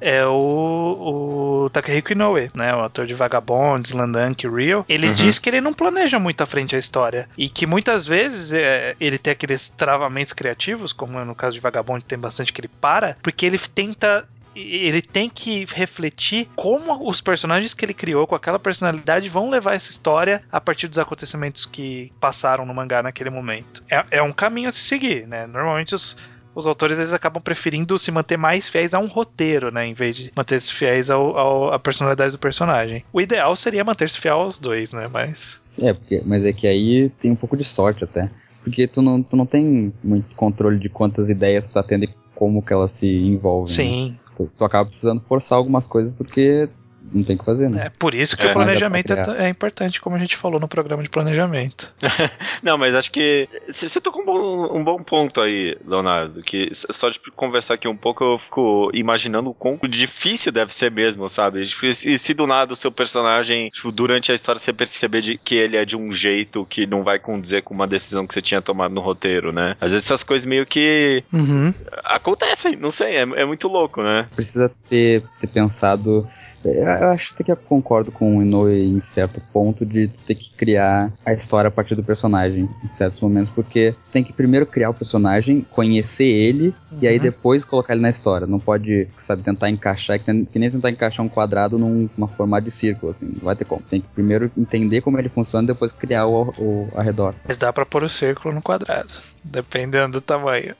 é 0.00 0.24
o, 0.26 1.64
o 1.64 1.70
Takehiko 1.70 2.12
Inoue, 2.12 2.50
né? 2.54 2.74
O 2.74 2.80
autor 2.80 3.06
de 3.06 3.14
Vagabond, 3.14 3.86
Slandunk, 3.86 4.46
Real. 4.48 4.84
Ele 4.88 5.08
uhum. 5.08 5.14
diz 5.14 5.38
que 5.38 5.50
ele 5.50 5.60
não 5.60 5.74
planeja 5.74 6.18
muito 6.18 6.40
à 6.40 6.46
frente 6.46 6.76
a 6.76 6.78
história 6.78 7.28
e 7.36 7.48
que 7.48 7.66
muitas 7.66 8.06
vezes 8.06 8.52
é, 8.52 8.96
ele 9.00 9.18
tem 9.18 9.32
aqueles 9.32 9.68
travamentos 9.68 10.32
criativos, 10.32 10.92
como 10.92 11.24
no 11.24 11.34
caso 11.34 11.54
de 11.54 11.60
Vagabond 11.60 12.04
tem 12.04 12.18
bastante 12.18 12.52
que 12.52 12.60
ele 12.60 12.68
para, 12.80 13.16
porque 13.22 13.46
ele 13.46 13.58
tenta 13.58 14.26
ele 14.54 15.02
tem 15.02 15.28
que 15.30 15.64
refletir 15.66 16.48
como 16.56 17.08
os 17.08 17.20
personagens 17.20 17.74
que 17.74 17.84
ele 17.84 17.94
criou 17.94 18.26
com 18.26 18.34
aquela 18.34 18.58
personalidade 18.58 19.28
vão 19.28 19.50
levar 19.50 19.74
essa 19.74 19.90
história 19.90 20.42
a 20.50 20.60
partir 20.60 20.88
dos 20.88 20.98
acontecimentos 20.98 21.64
que 21.64 22.12
passaram 22.18 22.66
no 22.66 22.74
mangá 22.74 23.02
naquele 23.02 23.30
momento. 23.30 23.84
É, 23.88 24.04
é 24.10 24.22
um 24.22 24.32
caminho 24.32 24.68
a 24.68 24.72
se 24.72 24.80
seguir, 24.80 25.26
né? 25.28 25.46
Normalmente 25.46 25.94
os, 25.94 26.16
os 26.58 26.66
autores 26.66 26.98
eles 26.98 27.12
acabam 27.12 27.40
preferindo 27.40 27.96
se 27.98 28.10
manter 28.10 28.36
mais 28.36 28.68
fiéis 28.68 28.92
a 28.92 28.98
um 28.98 29.06
roteiro, 29.06 29.70
né? 29.70 29.86
Em 29.86 29.94
vez 29.94 30.16
de 30.16 30.32
manter-se 30.36 30.72
fiéis 30.72 31.08
ao, 31.08 31.38
ao, 31.38 31.72
à 31.72 31.78
personalidade 31.78 32.32
do 32.32 32.38
personagem. 32.38 33.04
O 33.12 33.20
ideal 33.20 33.54
seria 33.54 33.84
manter-se 33.84 34.18
fiel 34.18 34.40
aos 34.40 34.58
dois, 34.58 34.92
né? 34.92 35.08
Mas. 35.10 35.60
É, 35.80 35.92
porque, 35.92 36.20
mas 36.26 36.44
é 36.44 36.52
que 36.52 36.66
aí 36.66 37.10
tem 37.20 37.30
um 37.30 37.36
pouco 37.36 37.56
de 37.56 37.62
sorte 37.62 38.02
até. 38.02 38.28
Porque 38.64 38.88
tu 38.88 39.00
não, 39.00 39.22
tu 39.22 39.36
não 39.36 39.46
tem 39.46 39.94
muito 40.02 40.34
controle 40.34 40.80
de 40.80 40.88
quantas 40.88 41.30
ideias 41.30 41.68
tu 41.68 41.74
tá 41.74 41.82
tendo 41.82 42.04
e 42.04 42.14
como 42.34 42.60
que 42.60 42.72
elas 42.72 42.90
se 42.90 43.06
envolvem. 43.06 43.70
Né? 43.70 43.76
Sim. 43.76 44.10
Né? 44.10 44.16
Tu, 44.36 44.50
tu 44.56 44.64
acaba 44.64 44.86
precisando 44.86 45.22
forçar 45.28 45.58
algumas 45.58 45.86
coisas 45.86 46.12
porque 46.12 46.68
não 47.12 47.22
tem 47.22 47.36
o 47.36 47.38
que 47.38 47.44
fazer, 47.44 47.68
né? 47.68 47.86
É 47.86 47.90
por 47.90 48.14
isso 48.14 48.36
que 48.36 48.46
é. 48.46 48.50
o 48.50 48.52
planejamento 48.52 49.12
é, 49.12 49.46
é, 49.46 49.48
importante, 49.48 50.00
como 50.00 50.16
a 50.16 50.18
gente 50.18 50.36
falou 50.36 50.60
no 50.60 50.68
programa 50.68 51.02
de 51.02 51.08
planejamento. 51.08 51.92
não, 52.62 52.76
mas 52.76 52.94
acho 52.94 53.10
que 53.10 53.48
você 53.72 54.00
tocou 54.00 54.22
um 54.22 54.26
bom, 54.26 54.78
um 54.78 54.84
bom 54.84 55.02
ponto 55.02 55.40
aí, 55.40 55.76
Leonardo, 55.86 56.42
que 56.42 56.70
só 56.74 57.08
de 57.08 57.18
conversar 57.34 57.74
aqui 57.74 57.88
um 57.88 57.96
pouco 57.96 58.24
eu 58.24 58.38
fico 58.38 58.90
imaginando 58.92 59.50
o 59.50 59.54
quão 59.54 59.78
difícil 59.88 60.52
deve 60.52 60.74
ser 60.74 60.90
mesmo, 60.90 61.28
sabe? 61.28 61.66
Tipo, 61.66 61.86
e 61.86 61.94
se 61.94 62.34
do 62.34 62.46
nada 62.46 62.72
o 62.72 62.76
seu 62.76 62.92
personagem, 62.92 63.70
tipo, 63.70 63.90
durante 63.90 64.30
a 64.30 64.34
história 64.34 64.60
você 64.60 64.72
perceber 64.72 65.20
de, 65.20 65.38
que 65.38 65.54
ele 65.54 65.76
é 65.76 65.84
de 65.84 65.96
um 65.96 66.12
jeito 66.12 66.66
que 66.66 66.86
não 66.86 67.02
vai 67.02 67.18
condizer 67.18 67.62
com 67.62 67.72
uma 67.72 67.86
decisão 67.86 68.26
que 68.26 68.34
você 68.34 68.42
tinha 68.42 68.60
tomado 68.60 68.94
no 68.94 69.00
roteiro, 69.00 69.52
né? 69.52 69.76
Às 69.80 69.92
vezes 69.92 70.06
essas 70.06 70.22
coisas 70.22 70.46
meio 70.46 70.66
que 70.66 71.22
uhum. 71.32 71.72
acontecem, 72.04 72.76
não 72.76 72.90
sei, 72.90 73.16
é, 73.16 73.20
é 73.20 73.44
muito 73.44 73.68
louco, 73.68 74.02
né? 74.02 74.28
Precisa 74.34 74.70
ter, 74.88 75.22
ter 75.40 75.46
pensado 75.46 76.28
eu 76.64 77.10
acho 77.10 77.34
até 77.34 77.44
que 77.44 77.52
eu 77.52 77.56
concordo 77.56 78.10
com 78.10 78.38
o 78.38 78.42
Inoue 78.42 78.72
em 78.72 79.00
certo 79.00 79.40
ponto 79.52 79.86
de 79.86 80.08
ter 80.08 80.34
que 80.34 80.52
criar 80.52 81.12
a 81.24 81.32
história 81.32 81.68
a 81.68 81.70
partir 81.70 81.94
do 81.94 82.02
personagem 82.02 82.68
em 82.82 82.88
certos 82.88 83.20
momentos, 83.20 83.50
porque 83.50 83.94
tu 84.04 84.10
tem 84.10 84.24
que 84.24 84.32
primeiro 84.32 84.66
criar 84.66 84.90
o 84.90 84.94
personagem, 84.94 85.66
conhecer 85.70 86.24
ele 86.24 86.74
uhum. 86.90 86.98
e 87.00 87.06
aí 87.06 87.16
uhum. 87.16 87.22
depois 87.22 87.64
colocar 87.64 87.92
ele 87.92 88.02
na 88.02 88.10
história. 88.10 88.46
Não 88.46 88.58
pode, 88.58 89.08
sabe, 89.18 89.42
tentar 89.42 89.70
encaixar, 89.70 90.18
que, 90.18 90.32
nem 90.32 90.70
tentar 90.70 90.90
encaixar 90.90 91.24
um 91.24 91.28
quadrado 91.28 91.78
numa 91.78 92.28
forma 92.28 92.60
de 92.60 92.70
círculo, 92.70 93.10
assim. 93.10 93.26
Não 93.26 93.44
vai 93.44 93.56
ter 93.56 93.64
como. 93.64 93.82
Tem 93.82 94.00
que 94.00 94.08
primeiro 94.08 94.50
entender 94.56 95.00
como 95.00 95.18
ele 95.18 95.28
funciona 95.28 95.64
e 95.64 95.68
depois 95.68 95.92
criar 95.92 96.26
o, 96.26 96.54
o 96.58 96.88
arredor. 96.94 97.34
Mas 97.46 97.56
dá 97.56 97.72
pra 97.72 97.86
pôr 97.86 98.04
o 98.04 98.08
círculo 98.08 98.54
no 98.54 98.62
quadrado, 98.62 99.12
dependendo 99.44 100.12
do 100.12 100.20
tamanho. 100.20 100.74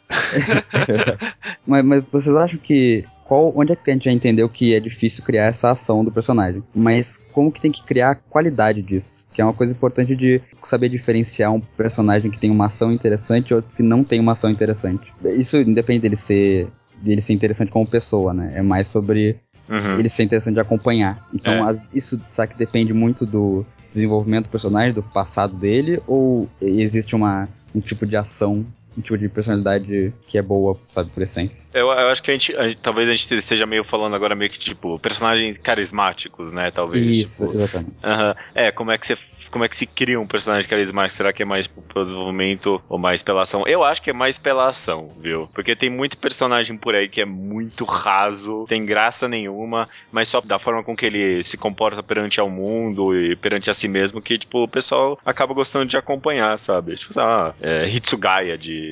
mas, 1.66 1.84
mas 1.84 2.04
vocês 2.10 2.34
acham 2.34 2.58
que 2.58 3.04
qual, 3.28 3.52
onde 3.54 3.72
é 3.72 3.76
que 3.76 3.90
a 3.90 3.92
gente 3.92 4.06
já 4.06 4.12
entendeu 4.12 4.48
que 4.48 4.74
é 4.74 4.80
difícil 4.80 5.22
criar 5.22 5.44
essa 5.44 5.70
ação 5.70 6.02
do 6.02 6.10
personagem, 6.10 6.62
mas 6.74 7.22
como 7.30 7.52
que 7.52 7.60
tem 7.60 7.70
que 7.70 7.84
criar 7.84 8.12
a 8.12 8.14
qualidade 8.14 8.80
disso, 8.80 9.26
que 9.34 9.42
é 9.42 9.44
uma 9.44 9.52
coisa 9.52 9.74
importante 9.74 10.16
de 10.16 10.40
saber 10.64 10.88
diferenciar 10.88 11.52
um 11.52 11.60
personagem 11.60 12.30
que 12.30 12.38
tem 12.38 12.50
uma 12.50 12.66
ação 12.66 12.90
interessante 12.90 13.50
e 13.50 13.54
outro 13.54 13.76
que 13.76 13.82
não 13.82 14.02
tem 14.02 14.18
uma 14.18 14.32
ação 14.32 14.50
interessante. 14.50 15.12
Isso 15.36 15.58
independe 15.58 16.00
dele 16.00 16.16
ser 16.16 16.68
dele 17.02 17.20
ser 17.20 17.34
interessante 17.34 17.70
como 17.70 17.86
pessoa, 17.86 18.32
né? 18.34 18.52
É 18.56 18.62
mais 18.62 18.88
sobre 18.88 19.38
uhum. 19.68 19.98
ele 19.98 20.08
ser 20.08 20.24
interessante 20.24 20.54
de 20.54 20.60
acompanhar. 20.60 21.28
Então, 21.32 21.52
é. 21.52 21.70
as, 21.70 21.82
isso 21.94 22.20
sabe 22.26 22.54
que 22.54 22.58
depende 22.58 22.92
muito 22.92 23.24
do 23.24 23.64
desenvolvimento 23.92 24.46
do 24.46 24.50
personagem, 24.50 24.92
do 24.92 25.02
passado 25.02 25.54
dele, 25.54 26.02
ou 26.06 26.48
existe 26.60 27.14
uma, 27.14 27.48
um 27.74 27.80
tipo 27.80 28.04
de 28.04 28.16
ação 28.16 28.66
um 28.98 29.00
tipo 29.00 29.16
de 29.16 29.28
personalidade 29.28 30.12
que 30.26 30.36
é 30.36 30.42
boa, 30.42 30.76
sabe, 30.88 31.10
por 31.10 31.22
essência. 31.22 31.66
Eu, 31.72 31.86
eu 31.86 32.08
acho 32.08 32.22
que 32.22 32.30
a 32.30 32.34
gente, 32.34 32.56
a, 32.56 32.74
talvez 32.74 33.08
a 33.08 33.12
gente 33.12 33.32
esteja 33.34 33.64
meio 33.64 33.84
falando 33.84 34.14
agora 34.14 34.34
meio 34.34 34.50
que, 34.50 34.58
tipo, 34.58 34.98
personagens 34.98 35.56
carismáticos, 35.58 36.50
né, 36.50 36.70
talvez. 36.70 37.04
Isso, 37.04 37.46
tipo, 37.46 37.56
exatamente. 37.56 37.90
Uh 37.90 38.06
-huh. 38.06 38.36
É, 38.54 38.70
como 38.72 38.90
é 38.90 38.98
que 38.98 39.06
você 39.06 39.16
como 39.50 39.64
é 39.64 39.68
que 39.68 39.76
se 39.76 39.86
cria 39.86 40.20
um 40.20 40.26
personagem 40.26 40.68
carismático? 40.68 41.14
Será 41.14 41.32
que 41.32 41.42
é 41.42 41.46
mais 41.46 41.66
pelo 41.66 42.04
desenvolvimento 42.04 42.82
ou 42.88 42.98
mais 42.98 43.22
pela 43.22 43.42
ação? 43.42 43.64
Eu 43.66 43.82
acho 43.82 44.02
que 44.02 44.10
é 44.10 44.12
mais 44.12 44.38
pela 44.38 44.68
ação, 44.68 45.10
viu? 45.20 45.48
Porque 45.54 45.74
tem 45.74 45.90
muito 45.90 46.18
personagem 46.18 46.76
por 46.76 46.94
aí 46.94 47.08
que 47.08 47.20
é 47.20 47.24
muito 47.24 47.84
raso, 47.84 48.64
tem 48.68 48.84
graça 48.84 49.28
nenhuma, 49.28 49.88
mas 50.12 50.28
só 50.28 50.40
da 50.40 50.58
forma 50.58 50.82
com 50.82 50.96
que 50.96 51.06
ele 51.06 51.42
se 51.42 51.56
comporta 51.56 52.02
perante 52.02 52.40
ao 52.40 52.50
mundo 52.50 53.16
e 53.16 53.36
perante 53.36 53.70
a 53.70 53.74
si 53.74 53.88
mesmo 53.88 54.20
que, 54.20 54.38
tipo, 54.38 54.64
o 54.64 54.68
pessoal 54.68 55.18
acaba 55.24 55.54
gostando 55.54 55.86
de 55.86 55.96
acompanhar, 55.96 56.58
sabe? 56.58 56.96
Tipo, 56.96 57.18
ah, 57.18 57.54
é, 57.60 57.88
Hitsugaya 57.88 58.56
de 58.56 58.87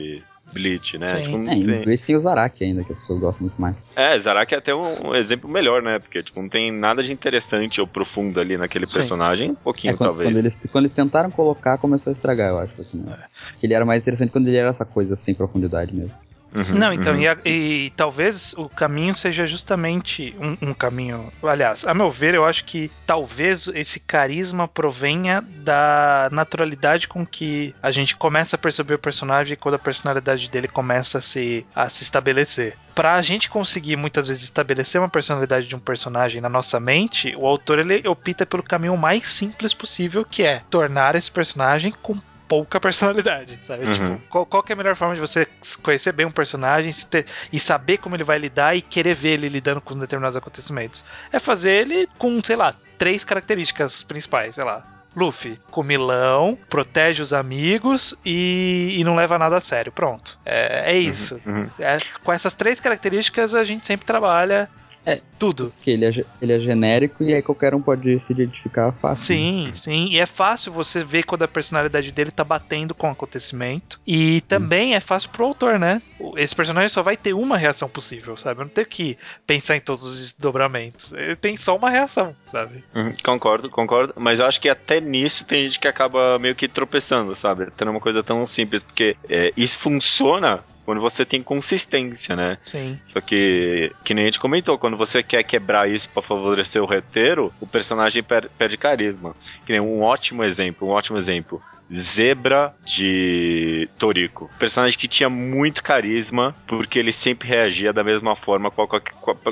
Bleach, 0.53 0.97
né? 0.97 1.23
Tipo, 1.23 1.49
é, 1.49 1.55
em 1.55 1.83
Bleach 1.83 2.05
tem 2.05 2.15
o 2.15 2.21
Zaraki 2.21 2.65
ainda, 2.65 2.85
que 2.85 2.93
as 2.93 2.99
pessoas 3.01 3.21
gostam 3.21 3.47
muito 3.47 3.61
mais. 3.61 3.93
É, 3.97 4.19
Zaraki 4.19 4.55
é 4.55 4.59
até 4.59 4.75
um, 4.75 5.09
um, 5.09 5.15
exemplo 5.15 5.51
melhor, 5.51 5.83
né? 5.83 5.99
Porque, 5.99 6.23
tipo, 6.23 6.41
não 6.41 6.49
tem 6.49 6.71
nada 6.71 7.03
de 7.03 7.13
interessante 7.13 7.81
ou 7.81 7.87
profundo 7.87 8.41
ali 8.41 8.57
naquele 8.57 8.87
Sim. 8.87 8.95
personagem, 8.95 9.51
um 9.51 9.55
pouquinho, 9.55 9.95
é, 9.95 9.97
quando, 9.97 10.09
talvez. 10.09 10.31
Quando 10.31 10.39
eles, 10.39 10.61
quando 10.71 10.85
eles 10.85 10.93
tentaram 10.93 11.31
colocar, 11.31 11.79
começou 11.79 12.11
a 12.11 12.13
estragar, 12.13 12.51
eu 12.51 12.59
acho, 12.59 12.81
assim, 12.81 12.99
né? 12.99 13.17
É. 13.21 13.59
Que 13.59 13.67
ele 13.67 13.75
era 13.75 13.85
mais 13.85 14.01
interessante 14.01 14.31
quando 14.31 14.47
ele 14.47 14.57
era 14.57 14.71
essa 14.71 14.85
coisa 14.85 15.17
sem 15.17 15.35
profundidade 15.35 15.95
mesmo. 15.95 16.15
Uhum, 16.57 16.79
não, 16.79 16.91
então, 16.91 17.13
uhum. 17.13 17.21
e, 17.21 17.29
a, 17.29 17.37
e, 17.45 17.93
talvez 17.95 18.55
o 18.57 18.67
caminho 18.67 19.15
seja 19.15 19.47
justamente 19.47 20.35
um, 20.41 20.71
um, 20.71 20.75
caminho. 20.75 21.31
Aliás, 21.43 21.85
a 21.87 21.93
meu 21.93 22.11
ver, 22.11 22.35
eu 22.35 22.47
acho 22.47 22.65
que 22.65 22.91
talvez 23.07 23.69
esse 23.69 24.01
carisma 24.01 24.67
provenha 24.67 25.45
da 25.59 26.31
naturalidade 26.33 27.09
com 27.09 27.27
que 27.27 27.75
a 27.83 27.91
gente 27.91 28.17
começa 28.17 28.57
a 28.57 28.59
perceber 28.59 28.95
o 28.95 28.99
personagem 28.99 29.55
quando 29.55 29.75
a 29.75 29.79
personalidade 29.79 30.51
dele 30.51 30.67
começa 30.67 31.19
a 31.19 31.21
se, 31.21 31.67
a 31.75 31.91
se 31.91 32.03
estabelecer. 32.05 32.75
Pra 32.95 33.21
gente 33.21 33.51
conseguir 33.51 33.97
muitas 33.97 34.27
vezes 34.27 34.45
estabelecer 34.45 34.99
uma 34.99 35.11
personalidade 35.11 35.67
de 35.67 35.77
um 35.77 35.79
personagem 35.79 36.41
na 36.41 36.49
nossa 36.49 36.81
mente, 36.81 37.37
o 37.37 37.47
autor 37.47 37.81
ele 37.81 38.09
opta 38.09 38.47
pelo 38.47 38.63
caminho 38.63 38.97
mais 38.97 39.29
simples 39.29 39.75
possível, 39.75 40.25
que 40.25 40.43
é 40.43 40.63
tornar 40.71 41.15
esse 41.15 41.31
personagem 41.31 41.93
com 42.01 42.17
pouca 42.49 42.81
personalidade, 42.81 43.59
sabe? 43.67 43.85
Uhum. 43.85 43.93
Tipo, 43.93 44.29
qual, 44.29 44.47
qual 44.47 44.65
é 44.69 44.73
a 44.73 44.77
melhor 44.77 44.97
forma 44.97 45.15
de 45.15 45.21
você 45.21 45.47
conhecer 45.83 46.13
bem 46.13 46.27
um 46.27 46.31
personagem 46.31 46.93
ter, 47.09 47.27
e 47.53 47.59
saber 47.59 47.99
como 47.99 48.17
ele 48.17 48.25
vai 48.25 48.39
lidar 48.39 48.77
e 48.77 48.83
querer 48.83 49.15
ver 49.15 49.31
ele 49.31 49.49
lidando 49.49 49.81
com 49.81 49.99
determinados 49.99 50.37
acontecimentos? 50.37 51.05
É 51.33 51.39
fazer 51.39 51.71
ele 51.71 52.09
com, 52.19 52.41
sei 52.43 52.57
lá, 52.57 52.75
três 52.99 53.25
características 53.25 54.03
principais, 54.03 54.55
sei 54.55 54.65
lá. 54.65 54.83
Luffy, 55.17 55.59
comilão, 55.71 56.59
protege 56.69 57.23
os 57.23 57.33
amigos 57.33 58.15
e, 58.23 58.97
e, 58.99 59.03
não 59.03 59.15
leva 59.15 59.39
nada 59.39 59.57
a 59.57 59.61
sério. 59.61 59.91
Pronto. 59.91 60.39
É, 60.45 60.93
é 60.93 60.95
uhum, 60.95 61.01
isso. 61.01 61.41
Uhum. 61.47 61.71
É, 61.79 61.99
com 62.23 62.31
essas 62.31 62.53
três 62.53 62.81
características 62.81 63.55
a 63.55 63.65
gente 63.65 63.87
sempre 63.87 64.05
trabalha 64.05 64.69
é, 65.07 65.21
tudo. 65.39 65.73
Porque 65.77 65.93
ele 65.93 66.05
é, 66.05 66.25
ele 66.43 66.53
é 66.53 66.59
genérico 66.59 67.23
e 67.23 67.33
aí 67.33 67.41
qualquer 67.41 67.73
um 67.77 67.81
pode 67.81 68.19
se 68.19 68.33
identificar 68.33 68.91
fácil. 68.91 69.27
Sim, 69.27 69.71
sim. 69.73 70.09
E 70.11 70.19
é 70.19 70.27
fácil 70.27 70.73
você 70.73 71.05
ver 71.05 71.23
quando 71.23 71.43
a 71.43 71.49
personalidade 71.49 72.11
dele 72.11 72.33
tá 72.33 72.43
batendo 72.43 72.93
com 72.93 73.07
o 73.07 73.13
acontecimento. 73.13 74.01
E 74.05 74.41
sim. 74.41 74.47
também 74.49 74.97
é 74.97 75.01
fácil 75.01 75.31
pro 75.31 75.45
autor, 75.45 75.79
né? 75.79 76.03
Esse 76.37 76.57
personagem 76.57 76.89
só 76.89 77.03
vai 77.05 77.17
ter 77.17 77.35
uma 77.35 77.57
reação 77.57 77.89
possível, 77.89 78.37
sabe? 78.37 78.61
Não 78.61 78.69
tem 78.69 78.85
que 78.85 79.17
pensar 79.47 79.77
em 79.77 79.81
todos 79.81 80.03
os 80.03 80.19
desdobramentos. 80.19 81.13
Ele 81.13 81.37
tem 81.37 81.57
só 81.57 81.77
uma 81.77 81.89
reação, 81.89 82.35
sabe? 82.43 82.83
Uhum, 82.93 83.15
concordo, 83.25 83.71
concordo. 83.71 84.13
Mas 84.17 84.41
eu 84.41 84.47
acho 84.47 84.61
que 84.61 84.69
até 84.69 85.01
nisso 85.01 85.47
tem 85.47 85.65
gente 85.65 85.79
que 85.79 85.87
acaba 85.87 86.37
meio 86.41 86.57
que 86.57 86.67
tropeçando, 86.67 87.37
sabe? 87.37 87.69
Tendo 87.77 87.93
uma 87.93 88.01
coisa 88.01 88.25
tão 88.25 88.45
simples. 88.45 88.83
Porque 88.83 89.17
é, 89.29 89.53
isso 89.57 89.79
funciona 89.79 90.65
quando 90.87 91.01
você 91.01 91.25
tem 91.25 91.43
consistência, 91.43 92.37
né? 92.37 92.59
Sim. 92.63 92.97
Só 93.07 93.21
que, 93.21 93.93
que 94.05 94.15
nem 94.15 94.23
a 94.23 94.27
gente 94.29 94.39
comentou, 94.39 94.79
quando 94.79 94.97
você 94.97 95.21
quer 95.21 95.43
quebrar 95.43 95.91
isso 95.91 96.09
para 96.09 96.23
favorecer 96.23 96.81
o 96.81 96.87
roteiro, 96.87 97.53
o 97.61 97.67
personagem 97.67 98.23
per 98.23 98.49
perde 98.57 98.77
carisma. 98.77 99.35
Que 99.67 99.73
nem 99.73 99.81
um 99.81 100.01
ótimo 100.01 100.45
exemplo, 100.45 100.87
um 100.87 100.93
ótimo 100.93 101.19
exemplo. 101.19 101.61
Zebra 101.95 102.75
de 102.85 103.89
Toriko. 103.99 104.51
Personagem 104.59 104.99
que 104.99 105.07
tinha 105.07 105.29
muito 105.29 105.83
carisma, 105.83 106.55
porque 106.67 106.99
ele 106.99 107.13
sempre 107.13 107.49
reagia 107.49 107.93
da 107.93 108.03
mesma 108.03 108.35
forma, 108.35 108.71
qualquer, 108.71 109.01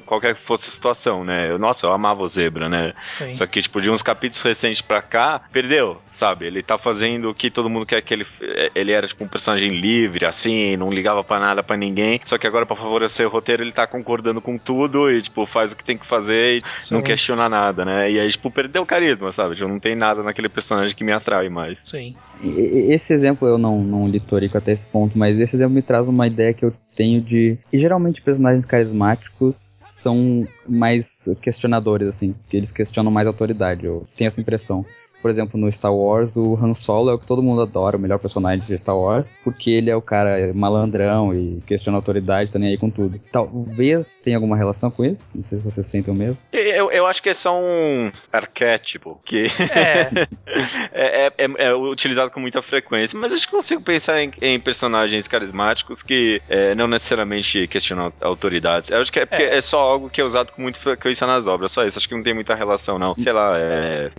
qualquer 0.05 0.35
que 0.35 0.41
fosse 0.41 0.69
a 0.69 0.73
situação, 0.73 1.25
né? 1.25 1.51
Eu, 1.51 1.59
nossa, 1.59 1.87
eu 1.87 1.93
amava 1.93 2.23
o 2.23 2.29
Zebra, 2.29 2.69
né? 2.69 2.93
Sim. 3.17 3.33
Só 3.33 3.47
que, 3.47 3.63
tipo, 3.63 3.81
de 3.81 3.91
uns 3.91 4.03
capítulos 4.03 4.43
recentes 4.43 4.81
pra 4.81 5.01
cá, 5.01 5.41
perdeu, 5.53 6.01
sabe? 6.11 6.47
Ele 6.47 6.63
tá 6.63 6.77
fazendo 6.77 7.31
o 7.31 7.35
que 7.35 7.51
todo 7.51 7.71
mundo 7.71 7.87
quer 7.87 8.03
que 8.03 8.13
ele. 8.13 8.27
Ele 8.75 8.93
era, 8.93 9.07
tipo, 9.07 9.23
um 9.25 9.29
personagem 9.29 9.71
livre, 9.71 10.27
assim, 10.27 10.77
não 10.77 10.93
ligava 10.93 11.23
para 11.23 11.41
nada 11.41 11.63
para 11.63 11.77
ninguém. 11.77 12.21
Só 12.25 12.37
que 12.37 12.47
agora, 12.47 12.67
para 12.67 12.77
favorecer 12.77 13.27
o 13.27 13.31
roteiro, 13.31 13.63
ele 13.63 13.73
tá 13.73 13.87
concordando 13.87 14.41
com 14.41 14.59
tudo 14.59 15.11
e, 15.11 15.23
tipo, 15.23 15.47
faz 15.47 15.73
o 15.73 15.77
que 15.77 15.85
tem 15.85 15.97
que 15.97 16.07
fazer 16.07 16.59
e 16.59 16.63
Sim. 16.81 16.95
não 16.95 17.03
questiona 17.03 17.49
nada, 17.49 17.85
né? 17.85 18.11
E 18.11 18.19
aí, 18.19 18.29
tipo, 18.29 18.51
perdeu 18.51 18.83
o 18.83 18.87
carisma, 18.87 19.31
sabe? 19.31 19.55
Tipo, 19.55 19.69
não 19.69 19.79
tem 19.79 19.95
nada 19.95 20.23
naquele 20.23 20.49
personagem 20.49 20.95
que 20.97 21.05
me 21.05 21.13
atrai 21.13 21.49
mais. 21.49 21.81
Sim. 21.81 22.17
Esse 22.43 23.13
exemplo 23.13 23.47
eu 23.47 23.57
não, 23.57 23.83
não 23.83 24.09
li 24.09 24.21
Toriko 24.21 24.59
até 24.59 24.73
esse 24.73 24.87
ponto, 24.87 25.19
mas 25.19 25.39
esse 25.39 25.57
exemplo 25.57 25.75
me 25.75 25.83
traz 25.83 26.09
uma 26.09 26.27
ideia 26.27 26.53
que 26.53 26.65
eu 26.65 26.73
tenho 26.95 27.21
de. 27.21 27.59
E 27.73 27.79
geralmente 27.79 28.23
personagens 28.23 28.67
carismáticos 28.67 29.79
são 29.83 30.47
mais 30.69 31.29
questionadores, 31.41 32.09
assim, 32.09 32.35
que 32.49 32.57
eles 32.57 32.73
questionam 32.73 33.11
mais 33.11 33.27
a 33.27 33.31
autoridade, 33.31 33.87
eu 33.87 34.07
tenho 34.17 34.29
essa 34.29 34.41
impressão 34.41 34.85
por 35.25 35.31
exemplo, 35.31 35.59
no 35.59 35.73
Star 35.73 35.95
Wars, 35.95 36.37
o 36.37 36.55
Han 36.55 36.75
Solo 36.75 37.11
é 37.11 37.15
o 37.15 37.19
que 37.19 37.27
todo 37.27 37.43
mundo 37.43 37.63
adora, 37.63 37.97
o 37.97 37.99
melhor 37.99 38.19
personagem 38.19 38.61
de 38.61 38.79
Star 38.79 38.95
Wars, 38.95 39.33
porque 39.43 39.71
ele 39.71 39.89
é 39.89 39.97
o 39.97 40.03
cara 40.03 40.53
malandrão 40.53 41.33
e 41.33 41.63
questiona 41.67 41.97
a 41.97 42.01
autoridade, 42.01 42.53
tá 42.53 42.59
nem 42.59 42.69
aí 42.69 42.77
com 42.77 42.91
tudo. 42.91 43.19
Talvez 43.33 44.17
tenha 44.23 44.37
alguma 44.37 44.55
relação 44.55 44.91
com 44.91 45.03
isso, 45.03 45.35
não 45.35 45.43
sei 45.43 45.57
se 45.57 45.65
vocês 45.65 45.87
sentem 45.87 46.13
o 46.13 46.15
mesmo. 46.15 46.45
Eu, 46.53 46.91
eu 46.91 47.07
acho 47.07 47.23
que 47.23 47.31
é 47.31 47.33
só 47.33 47.59
um 47.59 48.13
arquétipo 48.31 49.19
que 49.25 49.47
é. 49.71 50.11
é, 50.93 51.27
é, 51.27 51.33
é, 51.39 51.69
é, 51.69 51.75
utilizado 51.75 52.31
com 52.31 52.39
muita 52.39 52.61
frequência, 52.61 53.19
mas 53.19 53.33
acho 53.33 53.47
que 53.47 53.55
consigo 53.55 53.81
pensar 53.81 54.23
em, 54.23 54.31
em 54.43 54.61
personagens 54.61 55.27
carismáticos 55.27 56.03
que 56.03 56.43
é, 56.51 56.75
não 56.75 56.87
necessariamente 56.87 57.67
questionam 57.67 58.13
autoridades. 58.21 58.91
Eu 58.91 59.01
acho 59.01 59.11
que 59.11 59.21
é 59.21 59.25
porque 59.25 59.43
é. 59.43 59.57
é 59.57 59.61
só 59.63 59.81
algo 59.81 60.11
que 60.11 60.21
é 60.21 60.25
usado 60.25 60.53
com 60.53 60.61
muita 60.61 60.79
frequência 60.79 61.27
nas 61.27 61.47
obras, 61.47 61.73
só 61.73 61.87
isso. 61.87 61.99
Acho 61.99 62.07
que 62.07 62.15
não 62.15 62.23
tem 62.23 62.35
muita 62.35 62.55
relação, 62.55 62.99
não. 62.99 63.15
Sei 63.15 63.33
lá, 63.33 63.59
é. 63.59 64.11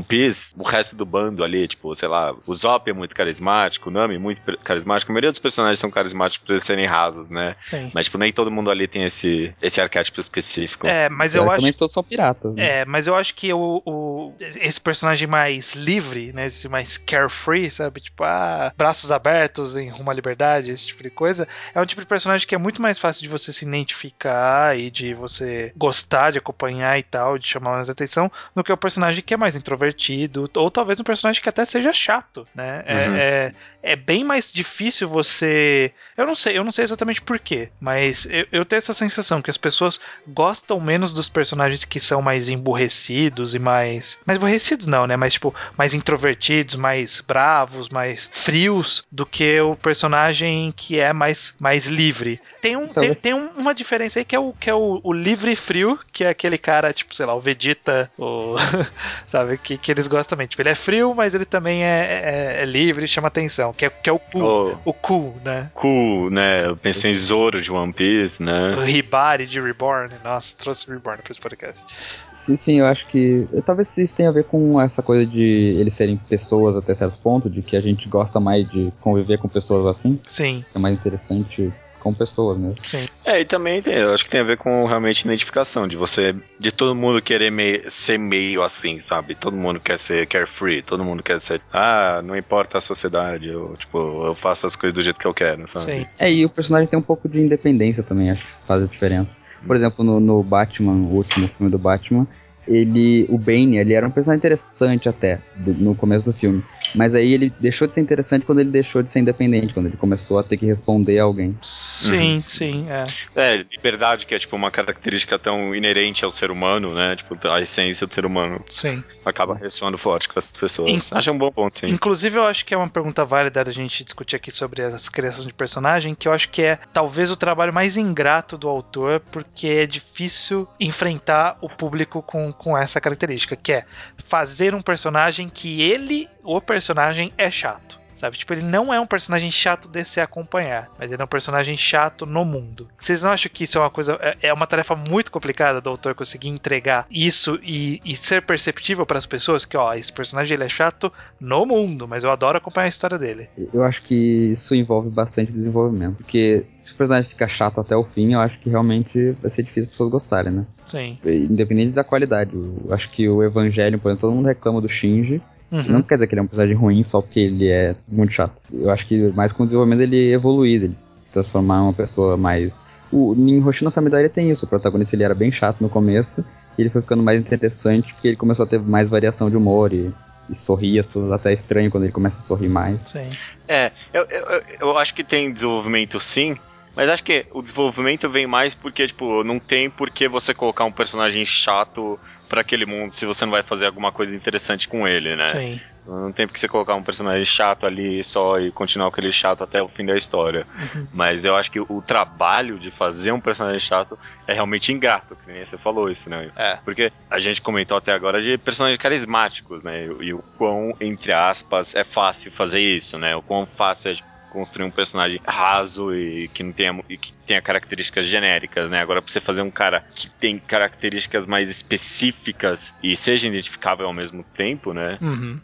One 0.00 0.04
Piece, 0.04 0.54
o 0.56 0.62
resto 0.62 0.96
do 0.96 1.04
bando 1.04 1.44
ali, 1.44 1.68
tipo, 1.68 1.94
sei 1.94 2.08
lá, 2.08 2.34
o 2.46 2.54
Zop 2.54 2.90
é 2.90 2.92
muito 2.92 3.14
carismático, 3.14 3.90
o 3.90 3.92
Nami 3.92 4.16
é 4.16 4.18
muito 4.18 4.40
carismático, 4.58 5.12
a 5.12 5.14
maioria 5.14 5.30
dos 5.30 5.38
personagens 5.38 5.78
são 5.78 5.90
carismáticos 5.90 6.46
por 6.46 6.52
eles 6.52 6.64
serem 6.64 6.86
rasos, 6.86 7.30
né? 7.30 7.54
Sim. 7.60 7.90
Mas, 7.94 8.06
tipo, 8.06 8.18
nem 8.18 8.32
todo 8.32 8.50
mundo 8.50 8.70
ali 8.70 8.88
tem 8.88 9.04
esse, 9.04 9.54
esse 9.60 9.80
arquétipo 9.80 10.20
específico. 10.20 10.86
É, 10.86 11.08
mas 11.08 11.34
eu 11.34 11.50
acho. 11.50 11.72
todos 11.74 11.92
são 11.92 12.02
piratas, 12.02 12.56
né? 12.56 12.80
É, 12.80 12.84
mas 12.84 13.06
eu 13.06 13.14
acho 13.14 13.34
que 13.34 13.52
o, 13.52 13.82
o, 13.84 14.34
esse 14.40 14.80
personagem 14.80 15.28
mais 15.28 15.74
livre, 15.74 16.32
né? 16.32 16.46
Esse 16.46 16.68
mais 16.68 16.96
carefree, 16.96 17.70
sabe? 17.70 18.00
Tipo, 18.00 18.24
ah, 18.24 18.72
braços 18.76 19.12
abertos 19.12 19.76
em 19.76 19.88
rumo 19.90 20.10
à 20.10 20.14
liberdade, 20.14 20.70
esse 20.70 20.86
tipo 20.86 21.02
de 21.02 21.10
coisa, 21.10 21.46
é 21.74 21.80
um 21.80 21.86
tipo 21.86 22.00
de 22.00 22.06
personagem 22.06 22.46
que 22.46 22.54
é 22.54 22.58
muito 22.58 22.80
mais 22.80 22.98
fácil 22.98 23.22
de 23.22 23.28
você 23.28 23.52
se 23.52 23.64
identificar 23.64 24.78
e 24.78 24.90
de 24.90 25.14
você 25.14 25.72
gostar 25.76 26.30
de 26.30 26.38
acompanhar 26.38 26.98
e 26.98 27.02
tal, 27.02 27.38
de 27.38 27.46
chamar 27.46 27.72
mais 27.72 27.90
atenção, 27.90 28.30
do 28.54 28.64
que 28.64 28.72
o 28.72 28.76
personagem 28.76 29.22
que 29.22 29.34
é 29.34 29.36
mais 29.36 29.56
introvertido 29.56 29.89
divertido, 29.90 30.48
ou 30.56 30.70
talvez 30.70 31.00
um 31.00 31.04
personagem 31.04 31.42
que 31.42 31.48
até 31.48 31.64
seja 31.64 31.92
chato, 31.92 32.46
né? 32.54 32.82
É, 32.86 33.08
uhum. 33.08 33.16
É, 33.16 33.54
é, 33.79 33.79
bem 33.96 34.22
mais 34.22 34.52
difícil 34.52 35.08
você. 35.08 35.92
Eu 36.16 36.26
não 36.26 36.34
sei, 36.34 36.58
eu 36.58 36.64
não 36.64 36.70
sei 36.70 36.84
exatamente 36.84 37.22
porquê, 37.22 37.70
mas 37.80 38.26
eu, 38.26 38.46
eu, 38.52 38.64
tenho 38.64 38.78
essa 38.78 38.92
sensação 38.92 39.40
que 39.40 39.50
as 39.50 39.56
pessoas 39.56 40.00
gostam 40.28 40.78
menos 40.80 41.14
dos 41.14 41.28
personagens 41.28 41.84
que 41.84 41.98
são 41.98 42.20
mais 42.20 42.48
emburrecidos 42.48 43.54
e 43.54 43.58
mais. 43.58 44.18
Mais 44.26 44.36
aborrecidos 44.36 44.86
não, 44.86 45.06
né? 45.06 45.16
Mas 45.16 45.34
tipo, 45.34 45.54
mais 45.76 45.94
introvertidos, 45.94 46.76
mais 46.76 47.20
bravos, 47.20 47.88
mais 47.88 48.28
frios 48.32 49.04
do 49.10 49.24
que 49.24 49.60
o 49.60 49.74
personagem 49.76 50.72
que 50.76 50.98
é 50.98 51.12
mais, 51.12 51.54
mais 51.58 51.86
livre. 51.86 52.40
Tem, 52.60 52.76
um, 52.76 52.88
tem, 52.88 53.12
tem, 53.14 53.32
uma 53.32 53.74
diferença 53.74 54.18
aí 54.18 54.24
que 54.24 54.36
é 54.36 54.38
o, 54.38 54.52
que 54.52 54.68
é 54.68 54.74
o, 54.74 55.00
o 55.02 55.12
livre 55.12 55.52
e 55.52 55.56
frio, 55.56 55.98
que 56.12 56.24
é 56.24 56.28
aquele 56.28 56.58
cara, 56.58 56.92
tipo, 56.92 57.14
sei 57.14 57.24
lá, 57.24 57.34
o 57.34 57.40
Vegeta, 57.40 58.10
o, 58.18 58.54
sabe, 59.26 59.56
que, 59.56 59.78
que 59.78 59.90
eles 59.90 60.06
gostam 60.06 60.36
também. 60.36 60.46
Tipo, 60.46 60.62
ele 60.62 60.68
é 60.68 60.74
frio, 60.74 61.14
mas 61.14 61.34
ele 61.34 61.46
também 61.46 61.84
é, 61.84 62.58
é, 62.58 62.62
é 62.62 62.64
livre 62.66 63.04
e 63.04 63.08
chama 63.08 63.28
atenção, 63.28 63.69
que 63.72 63.84
é, 63.86 63.90
que 63.90 64.08
é 64.08 64.12
o 64.12 64.18
cool, 64.18 64.78
oh, 64.84 64.90
o 64.90 64.92
cool, 64.92 65.34
né? 65.44 65.70
Cool, 65.74 66.30
né? 66.30 66.66
Eu 66.66 66.76
pensei 66.76 67.10
em 67.10 67.14
Zoro 67.14 67.60
de 67.60 67.70
One 67.70 67.92
Piece, 67.92 68.42
né? 68.42 68.74
O 68.76 68.88
Hibari 68.88 69.46
de 69.46 69.60
Reborn, 69.60 70.14
nossa, 70.22 70.54
trouxe 70.56 70.90
Reborn 70.90 71.22
para 71.22 71.30
esse 71.30 71.40
podcast. 71.40 71.84
Sim, 72.32 72.56
sim, 72.56 72.78
eu 72.80 72.86
acho 72.86 73.06
que 73.06 73.48
talvez 73.64 73.96
isso 73.98 74.14
tenha 74.14 74.28
a 74.28 74.32
ver 74.32 74.44
com 74.44 74.80
essa 74.80 75.02
coisa 75.02 75.26
de 75.26 75.76
eles 75.78 75.94
serem 75.94 76.16
pessoas 76.16 76.76
até 76.76 76.94
certo 76.94 77.18
ponto, 77.18 77.50
de 77.50 77.62
que 77.62 77.76
a 77.76 77.80
gente 77.80 78.08
gosta 78.08 78.38
mais 78.40 78.68
de 78.70 78.92
conviver 79.00 79.38
com 79.38 79.48
pessoas 79.48 79.86
assim. 79.86 80.18
Sim. 80.26 80.64
É 80.74 80.78
mais 80.78 80.94
interessante 80.94 81.72
com 82.00 82.12
pessoas 82.12 82.58
mesmo. 82.58 82.84
Sim. 82.84 83.08
É, 83.24 83.40
e 83.40 83.44
também 83.44 83.80
tem, 83.80 83.94
eu 83.94 84.12
acho 84.12 84.24
que 84.24 84.30
tem 84.30 84.40
a 84.40 84.44
ver 84.44 84.56
com 84.56 84.84
realmente 84.86 85.24
identificação, 85.24 85.86
de 85.86 85.96
você, 85.96 86.34
de 86.58 86.72
todo 86.72 86.94
mundo 86.94 87.22
querer 87.22 87.50
meio, 87.50 87.88
ser 87.90 88.18
meio 88.18 88.62
assim, 88.62 88.98
sabe? 88.98 89.34
Todo 89.34 89.56
mundo 89.56 89.78
quer 89.78 89.98
ser 89.98 90.26
carefree, 90.26 90.82
todo 90.82 91.04
mundo 91.04 91.22
quer 91.22 91.38
ser, 91.38 91.60
ah, 91.72 92.20
não 92.24 92.36
importa 92.36 92.78
a 92.78 92.80
sociedade, 92.80 93.48
eu, 93.48 93.76
tipo, 93.78 94.26
eu 94.26 94.34
faço 94.34 94.66
as 94.66 94.74
coisas 94.74 94.94
do 94.94 95.02
jeito 95.02 95.20
que 95.20 95.26
eu 95.26 95.34
quero, 95.34 95.66
sabe? 95.68 95.84
Sim. 95.84 96.06
É, 96.18 96.32
e 96.32 96.44
o 96.44 96.50
personagem 96.50 96.88
tem 96.88 96.98
um 96.98 97.02
pouco 97.02 97.28
de 97.28 97.40
independência 97.40 98.02
também, 98.02 98.30
acho 98.30 98.44
que 98.44 98.52
faz 98.66 98.82
a 98.82 98.86
diferença. 98.86 99.40
Por 99.66 99.76
exemplo, 99.76 100.04
no, 100.04 100.18
no 100.18 100.42
Batman, 100.42 100.92
o 100.92 101.14
último 101.14 101.46
filme 101.48 101.70
do 101.70 101.78
Batman, 101.78 102.26
ele, 102.66 103.26
o 103.28 103.36
Bane, 103.36 103.78
ele 103.78 103.92
era 103.92 104.06
um 104.06 104.10
personagem 104.10 104.38
interessante 104.38 105.08
até, 105.08 105.40
do, 105.56 105.74
no 105.74 105.94
começo 105.94 106.24
do 106.24 106.32
filme. 106.32 106.64
Mas 106.94 107.14
aí 107.14 107.32
ele 107.32 107.52
deixou 107.60 107.86
de 107.86 107.94
ser 107.94 108.00
interessante 108.00 108.44
quando 108.44 108.60
ele 108.60 108.70
deixou 108.70 109.02
de 109.02 109.10
ser 109.10 109.20
independente, 109.20 109.72
quando 109.74 109.86
ele 109.86 109.96
começou 109.96 110.38
a 110.38 110.42
ter 110.42 110.56
que 110.56 110.66
responder 110.66 111.18
a 111.18 111.24
alguém. 111.24 111.56
Sim, 111.62 112.34
uhum. 112.34 112.42
sim, 112.42 112.86
é. 112.88 113.06
É, 113.34 113.56
liberdade 113.56 114.26
que 114.26 114.34
é 114.34 114.38
tipo 114.38 114.56
uma 114.56 114.70
característica 114.70 115.38
tão 115.38 115.74
inerente 115.74 116.24
ao 116.24 116.30
ser 116.30 116.50
humano, 116.50 116.94
né? 116.94 117.16
Tipo, 117.16 117.36
a 117.48 117.60
essência 117.60 118.06
do 118.06 118.14
ser 118.14 118.24
humano. 118.24 118.64
Sim. 118.68 119.02
Acaba 119.24 119.54
ressoando 119.54 119.98
forte 119.98 120.28
com 120.28 120.38
as 120.38 120.50
pessoas. 120.50 120.90
In 120.90 121.16
acho 121.16 121.30
um 121.30 121.38
bom 121.38 121.50
ponto, 121.50 121.78
sim. 121.78 121.88
Inclusive, 121.88 122.38
eu 122.38 122.44
acho 122.44 122.64
que 122.64 122.74
é 122.74 122.76
uma 122.76 122.88
pergunta 122.88 123.24
válida 123.24 123.64
da 123.64 123.72
gente 123.72 124.04
discutir 124.04 124.36
aqui 124.36 124.50
sobre 124.50 124.82
as 124.82 125.08
criações 125.08 125.46
de 125.46 125.52
personagem, 125.52 126.14
que 126.14 126.26
eu 126.26 126.32
acho 126.32 126.48
que 126.48 126.62
é 126.62 126.78
talvez 126.92 127.30
o 127.30 127.36
trabalho 127.36 127.72
mais 127.72 127.96
ingrato 127.96 128.56
do 128.56 128.68
autor, 128.68 129.20
porque 129.30 129.68
é 129.68 129.86
difícil 129.86 130.66
enfrentar 130.78 131.58
o 131.60 131.68
público 131.68 132.22
com, 132.22 132.52
com 132.52 132.76
essa 132.76 133.00
característica, 133.00 133.56
que 133.56 133.72
é 133.72 133.84
fazer 134.28 134.74
um 134.74 134.82
personagem 134.82 135.48
que 135.48 135.82
ele, 135.82 136.28
o 136.42 136.60
personagem, 136.60 137.32
é 137.36 137.50
chato. 137.50 138.00
Sabe? 138.20 138.36
Tipo, 138.36 138.52
ele 138.52 138.62
não 138.62 138.92
é 138.92 139.00
um 139.00 139.06
personagem 139.06 139.50
chato 139.50 139.88
de 139.88 140.04
se 140.04 140.20
acompanhar, 140.20 140.90
mas 140.98 141.10
ele 141.10 141.22
é 141.22 141.24
um 141.24 141.28
personagem 141.28 141.74
chato 141.74 142.26
no 142.26 142.44
mundo. 142.44 142.86
Vocês 143.00 143.22
não 143.22 143.30
acham 143.30 143.50
que 143.50 143.64
isso 143.64 143.78
é 143.78 143.80
uma 143.80 143.88
coisa. 143.88 144.18
É, 144.20 144.48
é 144.48 144.52
uma 144.52 144.66
tarefa 144.66 144.94
muito 144.94 145.32
complicada 145.32 145.80
do 145.80 145.88
autor 145.88 146.14
conseguir 146.14 146.48
entregar 146.50 147.06
isso 147.10 147.58
e, 147.62 147.98
e 148.04 148.14
ser 148.14 148.42
perceptível 148.42 149.06
para 149.06 149.16
as 149.16 149.24
pessoas 149.24 149.64
que, 149.64 149.74
ó, 149.74 149.94
esse 149.94 150.12
personagem 150.12 150.54
ele 150.54 150.64
é 150.64 150.68
chato 150.68 151.10
no 151.40 151.64
mundo, 151.64 152.06
mas 152.06 152.22
eu 152.22 152.30
adoro 152.30 152.58
acompanhar 152.58 152.84
a 152.84 152.88
história 152.90 153.16
dele. 153.16 153.48
Eu 153.72 153.82
acho 153.82 154.02
que 154.02 154.52
isso 154.52 154.74
envolve 154.74 155.08
bastante 155.08 155.50
desenvolvimento, 155.50 156.16
porque 156.16 156.66
se 156.78 156.92
o 156.92 156.96
personagem 156.96 157.30
ficar 157.30 157.48
chato 157.48 157.80
até 157.80 157.96
o 157.96 158.04
fim, 158.04 158.34
eu 158.34 158.40
acho 158.40 158.58
que 158.58 158.68
realmente 158.68 159.30
vai 159.40 159.50
ser 159.50 159.62
difícil 159.62 159.84
as 159.84 159.90
pessoas 159.92 160.10
gostarem, 160.10 160.52
né? 160.52 160.66
Sim. 160.84 161.18
Independente 161.24 161.94
da 161.94 162.04
qualidade. 162.04 162.50
Eu 162.54 162.92
acho 162.92 163.10
que 163.12 163.26
o 163.26 163.42
Evangelho, 163.42 163.98
por 163.98 164.10
exemplo, 164.10 164.28
todo 164.28 164.36
mundo 164.36 164.46
reclama 164.46 164.82
do 164.82 164.90
Shinji. 164.90 165.40
Uhum. 165.70 165.82
Não 165.84 166.02
quer 166.02 166.16
dizer 166.16 166.26
que 166.26 166.34
ele 166.34 166.40
é 166.40 166.42
um 166.42 166.46
personagem 166.46 166.76
ruim 166.76 167.04
só 167.04 167.20
porque 167.20 167.40
ele 167.40 167.68
é 167.68 167.94
muito 168.08 168.32
chato. 168.32 168.60
Eu 168.72 168.90
acho 168.90 169.06
que 169.06 169.32
mais 169.32 169.52
com 169.52 169.62
o 169.62 169.66
desenvolvimento 169.66 170.00
ele 170.00 170.32
evoluir, 170.32 170.82
ele 170.82 170.96
se 171.16 171.32
transformar 171.32 171.78
em 171.78 171.82
uma 171.82 171.92
pessoa 171.92 172.36
mais. 172.36 172.84
O, 173.12 173.34
em 173.36 173.62
Hoshino 173.62 173.90
Samidari 173.90 174.28
tem 174.28 174.50
isso, 174.50 174.64
o 174.64 174.68
protagonista 174.68 175.14
ele 175.14 175.24
era 175.24 175.34
bem 175.34 175.52
chato 175.52 175.80
no 175.80 175.88
começo, 175.88 176.44
e 176.76 176.82
ele 176.82 176.90
foi 176.90 177.02
ficando 177.02 177.22
mais 177.22 177.40
interessante 177.40 178.12
porque 178.14 178.28
ele 178.28 178.36
começou 178.36 178.64
a 178.64 178.68
ter 178.68 178.80
mais 178.80 179.08
variação 179.08 179.50
de 179.50 179.56
humor 179.56 179.92
e, 179.92 180.12
e 180.48 180.54
sorria, 180.54 181.00
as 181.00 181.06
pessoas 181.06 181.32
até 181.32 181.52
estranho 181.52 181.90
quando 181.90 182.04
ele 182.04 182.12
começa 182.12 182.38
a 182.38 182.42
sorrir 182.42 182.68
mais. 182.68 183.02
Sim. 183.02 183.30
É, 183.68 183.92
eu, 184.12 184.24
eu, 184.24 184.62
eu 184.80 184.98
acho 184.98 185.14
que 185.14 185.22
tem 185.22 185.52
desenvolvimento 185.52 186.18
sim, 186.20 186.56
mas 186.96 187.08
acho 187.08 187.22
que 187.22 187.46
o 187.52 187.62
desenvolvimento 187.62 188.28
vem 188.28 188.46
mais 188.46 188.74
porque, 188.74 189.06
tipo, 189.06 189.44
não 189.44 189.58
tem 189.58 189.88
por 189.88 190.10
que 190.10 190.28
você 190.28 190.52
colocar 190.52 190.84
um 190.84 190.92
personagem 190.92 191.44
chato 191.46 192.18
para 192.50 192.60
aquele 192.62 192.84
mundo 192.84 193.14
se 193.14 193.24
você 193.24 193.44
não 193.44 193.52
vai 193.52 193.62
fazer 193.62 193.86
alguma 193.86 194.10
coisa 194.10 194.34
interessante 194.34 194.88
com 194.88 195.06
ele, 195.06 195.36
né? 195.36 195.46
Sim. 195.46 195.80
Não 196.06 196.32
tem 196.32 196.46
porque 196.46 196.58
você 196.58 196.66
colocar 196.66 196.96
um 196.96 197.02
personagem 197.02 197.44
chato 197.44 197.86
ali 197.86 198.24
só 198.24 198.58
e 198.58 198.72
continuar 198.72 199.12
com 199.12 199.20
ele 199.20 199.30
chato 199.30 199.62
até 199.62 199.80
o 199.80 199.86
fim 199.86 200.04
da 200.04 200.16
história. 200.16 200.66
Uhum. 200.76 201.06
Mas 201.12 201.44
eu 201.44 201.54
acho 201.54 201.70
que 201.70 201.78
o 201.78 202.02
trabalho 202.04 202.80
de 202.80 202.90
fazer 202.90 203.30
um 203.30 203.40
personagem 203.40 203.78
chato 203.78 204.18
é 204.46 204.52
realmente 204.52 204.92
ingrato, 204.92 205.36
que 205.36 205.52
nem 205.52 205.64
você 205.64 205.78
falou 205.78 206.10
isso, 206.10 206.28
né? 206.28 206.50
É. 206.56 206.76
Porque 206.84 207.12
a 207.30 207.38
gente 207.38 207.62
comentou 207.62 207.96
até 207.96 208.12
agora 208.12 208.42
de 208.42 208.58
personagens 208.58 209.00
carismáticos, 209.00 209.82
né? 209.84 210.06
E, 210.06 210.24
e 210.24 210.34
o 210.34 210.42
quão, 210.58 210.92
entre 211.00 211.32
aspas, 211.32 211.94
é 211.94 212.02
fácil 212.02 212.50
fazer 212.50 212.80
isso, 212.80 213.16
né? 213.16 213.36
O 213.36 213.42
quão 213.42 213.64
fácil 213.64 214.10
é 214.10 214.29
construir 214.50 214.84
um 214.84 214.90
personagem 214.90 215.40
raso 215.46 216.14
e 216.14 216.48
que 216.48 216.62
não 216.62 216.72
tenha, 216.72 217.02
e 217.08 217.16
que 217.16 217.32
tenha 217.46 217.62
características 217.62 218.26
genéricas, 218.26 218.90
né? 218.90 219.00
Agora, 219.00 219.22
pra 219.22 219.32
você 219.32 219.40
fazer 219.40 219.62
um 219.62 219.70
cara 219.70 220.04
que 220.14 220.28
tem 220.28 220.58
características 220.58 221.46
mais 221.46 221.68
específicas 221.68 222.94
e 223.02 223.16
seja 223.16 223.48
identificável 223.48 224.06
ao 224.06 224.12
mesmo 224.12 224.44
tempo, 224.54 224.92
né? 224.92 225.18
Uhum. 225.20 225.56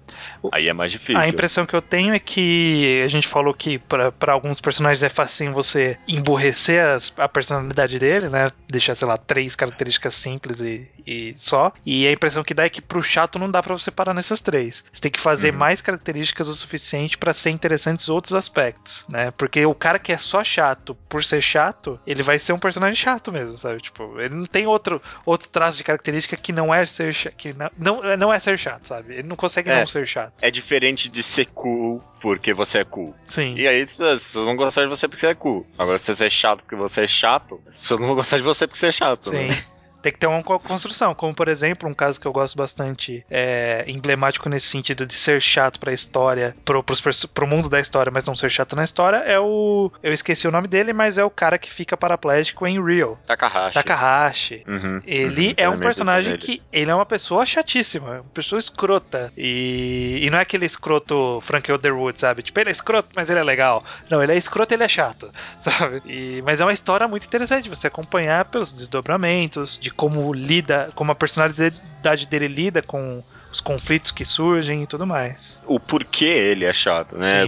Aí 0.53 0.68
é 0.68 0.72
mais 0.72 0.92
difícil. 0.92 1.18
A 1.18 1.29
impressão 1.29 1.66
que 1.66 1.75
eu 1.75 1.83
tenho 1.83 2.14
é 2.14 2.18
que 2.18 3.03
a 3.05 3.09
gente 3.09 3.29
falou 3.29 3.53
que 3.53 3.79
para 3.79 4.33
alguns 4.33 4.61
personagens 4.61 5.03
é 5.03 5.09
fácil 5.09 5.53
você 5.53 5.99
emburrecer 6.09 6.85
as, 6.85 7.12
a 7.16 7.29
personalidade 7.29 7.99
dele, 7.99 8.29
né? 8.29 8.49
Deixar, 8.68 8.94
sei 8.94 9.07
lá, 9.07 9.16
três 9.16 9.55
características 9.55 10.14
simples 10.14 10.61
e, 10.61 10.88
e 11.07 11.35
só. 11.37 11.72
E 11.85 12.07
a 12.07 12.12
impressão 12.12 12.44
que 12.44 12.55
dá 12.55 12.64
é 12.64 12.68
que 12.68 12.81
pro 12.81 13.03
chato 13.03 13.38
não 13.38 13.51
dá 13.51 13.62
para 13.62 13.77
você 13.77 13.90
parar 13.90 14.14
nessas 14.14 14.40
três. 14.40 14.85
Você 14.92 15.03
tem 15.03 15.11
que 15.11 15.20
fazer 15.20 15.53
uhum. 15.53 15.59
mais 15.59 15.81
características 15.81 16.49
o 16.49 16.55
suficiente 16.55 17.18
para 17.18 17.33
ser 17.33 17.51
interessantes 17.51 18.09
outros 18.09 18.35
aspectos, 18.35 18.75
né? 19.08 19.30
Porque 19.32 19.64
o 19.64 19.74
cara 19.74 19.98
que 19.98 20.12
é 20.12 20.18
só 20.18 20.42
chato 20.42 20.94
por 21.08 21.24
ser 21.24 21.42
chato, 21.42 21.98
ele 22.06 22.22
vai 22.22 22.38
ser 22.38 22.52
um 22.52 22.58
personagem 22.58 22.94
chato 22.94 23.32
mesmo, 23.32 23.56
sabe? 23.56 23.80
Tipo, 23.80 24.20
ele 24.20 24.34
não 24.34 24.46
tem 24.46 24.66
outro, 24.66 25.00
outro 25.24 25.48
traço 25.48 25.78
de 25.78 25.84
característica 25.84 26.36
que 26.36 26.52
não 26.52 26.74
é 26.74 26.84
ser 26.86 27.14
que 27.36 27.52
não, 27.52 27.70
não, 27.76 28.16
não 28.16 28.32
é 28.32 28.38
ser 28.38 28.58
chato, 28.58 28.86
sabe? 28.86 29.14
Ele 29.14 29.28
não 29.28 29.36
consegue 29.36 29.70
é, 29.70 29.80
não 29.80 29.86
ser 29.86 30.06
chato. 30.06 30.34
É 30.42 30.50
diferente 30.50 31.08
de 31.08 31.22
ser 31.22 31.46
cool 31.46 32.02
porque 32.20 32.52
você 32.52 32.78
é 32.78 32.84
cool. 32.84 33.14
Sim. 33.26 33.54
E 33.56 33.66
aí 33.66 33.82
as 33.82 33.96
pessoas 33.96 34.34
vão 34.34 34.56
gostar 34.56 34.82
de 34.82 34.88
você 34.88 35.06
porque 35.06 35.20
você 35.20 35.28
é 35.28 35.34
cool. 35.34 35.66
Agora, 35.78 35.98
se 35.98 36.14
você 36.14 36.26
é 36.26 36.30
chato 36.30 36.62
porque 36.62 36.76
você 36.76 37.02
é 37.02 37.08
chato, 37.08 37.60
as 37.66 37.78
pessoas 37.78 38.00
não 38.00 38.06
vão 38.08 38.16
gostar 38.16 38.36
de 38.36 38.42
você 38.42 38.66
porque 38.66 38.78
você 38.78 38.88
é 38.88 38.92
chato. 38.92 39.30
Sim. 39.30 39.48
Né? 39.48 39.64
tem 40.06 40.12
que 40.12 40.18
ter 40.20 40.26
uma 40.28 40.42
construção. 40.42 41.14
Como, 41.14 41.34
por 41.34 41.48
exemplo, 41.48 41.88
um 41.88 41.94
caso 41.94 42.20
que 42.20 42.26
eu 42.26 42.32
gosto 42.32 42.56
bastante 42.56 43.26
é, 43.28 43.84
emblemático 43.88 44.48
nesse 44.48 44.68
sentido 44.68 45.04
de 45.04 45.14
ser 45.14 45.42
chato 45.42 45.80
pra 45.80 45.92
história, 45.92 46.54
pro, 46.64 46.82
pros, 46.82 47.26
pro 47.26 47.46
mundo 47.46 47.68
da 47.68 47.80
história, 47.80 48.12
mas 48.12 48.24
não 48.24 48.36
ser 48.36 48.50
chato 48.50 48.76
na 48.76 48.84
história, 48.84 49.16
é 49.18 49.38
o. 49.40 49.90
Eu 50.02 50.12
esqueci 50.12 50.46
o 50.46 50.52
nome 50.52 50.68
dele, 50.68 50.92
mas 50.92 51.18
é 51.18 51.24
o 51.24 51.30
cara 51.30 51.58
que 51.58 51.68
fica 51.68 51.96
paraplégico 51.96 52.66
em 52.66 52.82
Real. 52.82 53.18
Takahashi. 53.26 53.74
Takahashi. 53.74 54.64
Uhum, 54.68 55.02
ele 55.04 55.48
uhum, 55.48 55.54
é 55.56 55.68
um 55.68 55.78
personagem 55.78 56.36
que. 56.36 56.62
Ele 56.72 56.90
é 56.90 56.94
uma 56.94 57.06
pessoa 57.06 57.44
chatíssima, 57.44 58.20
uma 58.20 58.32
pessoa 58.32 58.60
escrota. 58.60 59.32
E, 59.36 60.20
e 60.22 60.30
não 60.30 60.38
é 60.38 60.42
aquele 60.42 60.66
escroto 60.66 61.40
Frank 61.42 61.70
Underwood, 61.72 62.20
sabe? 62.20 62.42
Tipo, 62.42 62.60
ele 62.60 62.68
é 62.68 62.72
escroto, 62.72 63.08
mas 63.16 63.28
ele 63.28 63.40
é 63.40 63.44
legal. 63.44 63.84
Não, 64.08 64.22
ele 64.22 64.32
é 64.32 64.36
escroto 64.36 64.72
e 64.72 64.76
ele 64.76 64.84
é 64.84 64.88
chato, 64.88 65.28
sabe? 65.58 66.00
E, 66.06 66.42
mas 66.42 66.60
é 66.60 66.64
uma 66.64 66.72
história 66.72 67.08
muito 67.08 67.26
interessante 67.26 67.68
você 67.68 67.88
acompanhar 67.88 68.44
pelos 68.44 68.72
desdobramentos, 68.72 69.78
de 69.78 69.90
como 69.96 70.32
lida, 70.35 70.90
como 70.94 71.12
a 71.12 71.14
personalidade 71.14 72.26
dele 72.28 72.48
lida 72.48 72.82
com 72.82 73.22
os 73.56 73.60
conflitos 73.60 74.10
que 74.10 74.24
surgem 74.24 74.82
e 74.82 74.86
tudo 74.86 75.06
mais. 75.06 75.60
O 75.66 75.80
porquê 75.80 76.24
ele 76.24 76.64
é 76.64 76.72
chato, 76.72 77.16
né? 77.16 77.44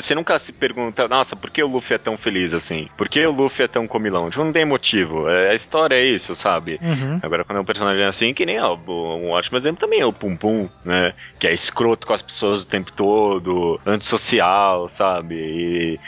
Você 0.00 0.14
nunca 0.14 0.38
se 0.38 0.52
pergunta, 0.52 1.08
nossa, 1.08 1.34
por 1.34 1.50
que 1.50 1.62
o 1.62 1.66
Luffy 1.66 1.94
é 1.94 1.98
tão 1.98 2.16
feliz 2.16 2.52
assim? 2.52 2.88
Por 2.96 3.08
que 3.08 3.24
o 3.26 3.32
Luffy 3.32 3.64
é 3.64 3.68
tão 3.68 3.86
comilão? 3.86 4.30
Tipo, 4.30 4.44
não 4.44 4.52
tem 4.52 4.64
motivo. 4.64 5.28
É, 5.28 5.50
a 5.50 5.54
história 5.54 5.94
é 5.94 6.04
isso, 6.04 6.34
sabe? 6.34 6.78
Uhum. 6.82 7.18
Agora, 7.22 7.44
quando 7.44 7.58
é 7.58 7.60
um 7.60 7.64
personagem 7.64 8.04
assim, 8.04 8.34
que 8.34 8.44
nem 8.44 8.60
ó, 8.60 8.76
um 8.76 9.30
ótimo 9.30 9.56
exemplo 9.56 9.80
também 9.80 10.00
é 10.00 10.06
o 10.06 10.12
Pum 10.12 10.36
Pum, 10.36 10.68
né? 10.84 11.14
Que 11.38 11.46
é 11.46 11.52
escroto 11.52 12.06
com 12.06 12.12
as 12.12 12.22
pessoas 12.22 12.62
o 12.62 12.66
tempo 12.66 12.92
todo, 12.92 13.80
antissocial, 13.86 14.88
sabe? 14.88 15.34
E 15.34 16.00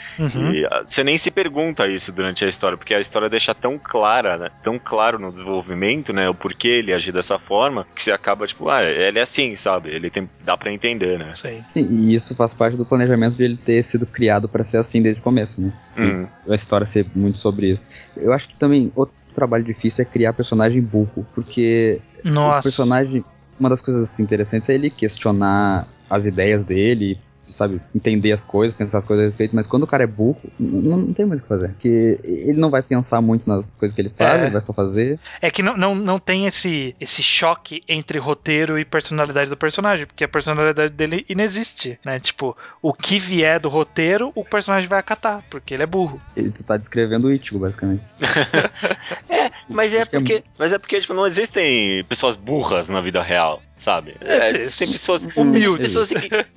você 0.85 1.01
uhum. 1.01 1.05
nem 1.05 1.17
se 1.17 1.31
pergunta 1.31 1.87
isso 1.87 2.11
durante 2.11 2.45
a 2.45 2.47
história, 2.47 2.77
porque 2.77 2.93
a 2.93 2.99
história 2.99 3.29
deixa 3.29 3.55
tão 3.55 3.79
clara, 3.79 4.37
né? 4.37 4.51
Tão 4.63 4.77
claro 4.77 5.17
no 5.17 5.31
desenvolvimento, 5.31 6.13
né? 6.13 6.29
O 6.29 6.35
porquê 6.35 6.67
ele 6.67 6.93
agir 6.93 7.11
dessa 7.11 7.39
forma, 7.39 7.87
que 7.95 8.03
você 8.03 8.11
acaba, 8.11 8.45
tipo, 8.45 8.69
ah, 8.69 8.83
ele 9.07 9.19
é 9.19 9.21
assim, 9.21 9.55
sabe? 9.55 9.89
Ele 9.89 10.09
tem, 10.09 10.29
dá 10.43 10.57
para 10.57 10.71
entender, 10.71 11.17
né? 11.17 11.33
Sim. 11.33 11.63
Sim, 11.67 11.87
e 11.89 12.13
isso 12.13 12.35
faz 12.35 12.53
parte 12.53 12.77
do 12.77 12.85
planejamento 12.85 13.35
de 13.35 13.43
ele 13.43 13.57
ter 13.57 13.83
sido 13.83 14.05
criado 14.05 14.47
para 14.47 14.63
ser 14.63 14.77
assim 14.77 15.01
desde 15.01 15.21
o 15.21 15.23
começo, 15.23 15.61
né? 15.61 15.71
Hum. 15.97 16.27
A 16.47 16.55
história 16.55 16.85
ser 16.85 17.05
muito 17.15 17.37
sobre 17.37 17.71
isso. 17.71 17.89
Eu 18.15 18.33
acho 18.33 18.47
que 18.47 18.55
também 18.55 18.91
outro 18.95 19.15
trabalho 19.33 19.63
difícil 19.63 20.01
é 20.01 20.05
criar 20.05 20.33
personagem 20.33 20.81
burro, 20.81 21.25
porque 21.33 21.99
Nossa. 22.23 22.59
o 22.59 22.63
personagem, 22.63 23.23
uma 23.59 23.69
das 23.69 23.81
coisas 23.81 24.03
assim, 24.03 24.23
interessantes 24.23 24.69
é 24.69 24.73
ele 24.73 24.89
questionar 24.89 25.87
as 26.09 26.25
ideias 26.25 26.63
dele, 26.63 27.19
sabe, 27.49 27.81
entender 27.95 28.31
as 28.31 28.45
coisas, 28.45 28.77
pensar 28.77 28.99
as 28.99 29.05
coisas 29.05 29.25
a 29.25 29.29
respeito, 29.29 29.55
mas 29.55 29.67
quando 29.67 29.83
o 29.83 29.87
cara 29.87 30.03
é 30.03 30.07
burro, 30.07 30.39
não, 30.59 30.97
não 30.97 31.13
tem 31.13 31.25
mais 31.25 31.39
o 31.39 31.43
que 31.43 31.49
fazer. 31.49 31.69
Porque 31.69 32.19
ele 32.23 32.59
não 32.59 32.69
vai 32.69 32.81
pensar 32.81 33.21
muito 33.21 33.47
nas 33.47 33.75
coisas 33.75 33.95
que 33.95 34.01
ele 34.01 34.09
faz, 34.09 34.39
é. 34.39 34.43
ele 34.43 34.51
vai 34.51 34.61
só 34.61 34.73
fazer. 34.73 35.19
É 35.41 35.49
que 35.49 35.63
não, 35.63 35.75
não, 35.75 35.95
não 35.95 36.19
tem 36.19 36.45
esse, 36.45 36.95
esse 36.99 37.21
choque 37.21 37.83
entre 37.87 38.19
roteiro 38.19 38.77
e 38.77 38.85
personalidade 38.85 39.49
do 39.49 39.57
personagem, 39.57 40.05
porque 40.05 40.23
a 40.23 40.27
personalidade 40.27 40.93
dele 40.93 41.25
inexiste, 41.29 41.99
né? 42.03 42.19
Tipo, 42.19 42.55
o 42.81 42.93
que 42.93 43.19
vier 43.19 43.59
do 43.59 43.69
roteiro, 43.69 44.31
o 44.35 44.43
personagem 44.43 44.89
vai 44.89 44.99
acatar, 44.99 45.43
porque 45.49 45.73
ele 45.73 45.83
é 45.83 45.87
burro. 45.87 46.21
Ele 46.35 46.51
tu 46.51 46.63
tá 46.63 46.77
descrevendo 46.77 47.27
o 47.27 47.33
Ichigo, 47.33 47.59
basicamente. 47.59 48.03
é, 49.29 49.51
mas 49.69 49.93
é, 49.93 50.01
é 50.01 50.05
porque, 50.05 50.43
mas 50.57 50.71
é 50.71 50.77
porque 50.77 50.99
tipo, 50.99 51.13
não 51.13 51.25
existem 51.25 52.03
pessoas 52.05 52.35
burras 52.35 52.89
na 52.89 53.01
vida 53.01 53.21
real 53.21 53.61
sabe? 53.79 54.15
É, 54.21 54.49
existem 54.49 54.91
pessoas 54.91 55.25
humildes, 55.35 55.93
pessoas 55.93 56.11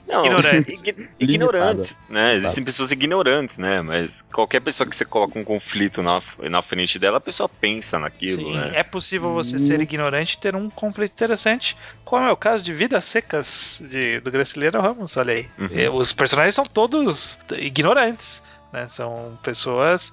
não, 0.06 0.24
ignorantes, 0.24 0.82
ignorantes 1.18 2.08
né? 2.08 2.34
Existem 2.34 2.64
pessoas 2.64 2.90
ignorantes, 2.90 3.56
né? 3.56 3.80
Mas 3.80 4.22
qualquer 4.32 4.60
pessoa 4.60 4.88
que 4.88 4.94
você 4.94 5.04
coloca 5.04 5.38
um 5.38 5.44
conflito 5.44 6.02
na, 6.02 6.20
na 6.50 6.60
frente 6.60 6.98
dela, 6.98 7.18
a 7.18 7.20
pessoa 7.20 7.48
pensa 7.48 7.98
naquilo, 7.98 8.42
Sim, 8.42 8.56
né? 8.56 8.72
É 8.74 8.82
possível 8.82 9.32
você 9.32 9.58
ser 9.58 9.80
ignorante 9.80 10.34
e 10.34 10.38
ter 10.38 10.56
um 10.56 10.68
conflito 10.68 11.12
interessante, 11.12 11.76
como 12.04 12.26
é 12.26 12.32
o 12.32 12.36
caso 12.36 12.64
de 12.64 12.72
Vidas 12.72 13.04
Secas 13.04 13.82
de, 13.88 14.20
do 14.20 14.30
Graciliano 14.30 14.80
Ramos, 14.80 15.16
olha 15.16 15.34
aí. 15.34 15.46
Uhum. 15.58 15.96
Os 15.96 16.12
personagens 16.12 16.54
são 16.54 16.64
todos 16.64 17.38
ignorantes. 17.56 18.42
Né? 18.72 18.88
São 18.88 19.38
pessoas 19.42 20.12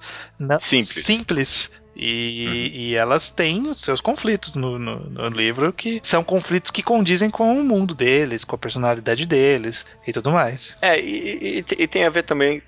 simples. 0.58 0.88
simples 0.88 1.72
e, 2.02 2.46
uhum. 2.46 2.54
e, 2.54 2.96
elas 2.96 3.28
têm 3.28 3.68
os 3.68 3.82
seus 3.82 4.00
conflitos 4.00 4.56
no, 4.56 4.78
no, 4.78 5.00
no, 5.00 5.28
livro, 5.28 5.70
que 5.70 6.00
são 6.02 6.24
conflitos 6.24 6.70
que 6.70 6.82
condizem 6.82 7.28
com 7.28 7.60
o 7.60 7.62
mundo 7.62 7.94
deles, 7.94 8.42
com 8.42 8.54
a 8.56 8.58
personalidade 8.58 9.26
deles 9.26 9.84
e 10.06 10.10
tudo 10.10 10.30
mais. 10.30 10.78
É, 10.80 10.98
e, 10.98 11.58
e, 11.58 11.64
e 11.82 11.86
tem 11.86 12.06
a 12.06 12.10
ver 12.10 12.22
também. 12.22 12.62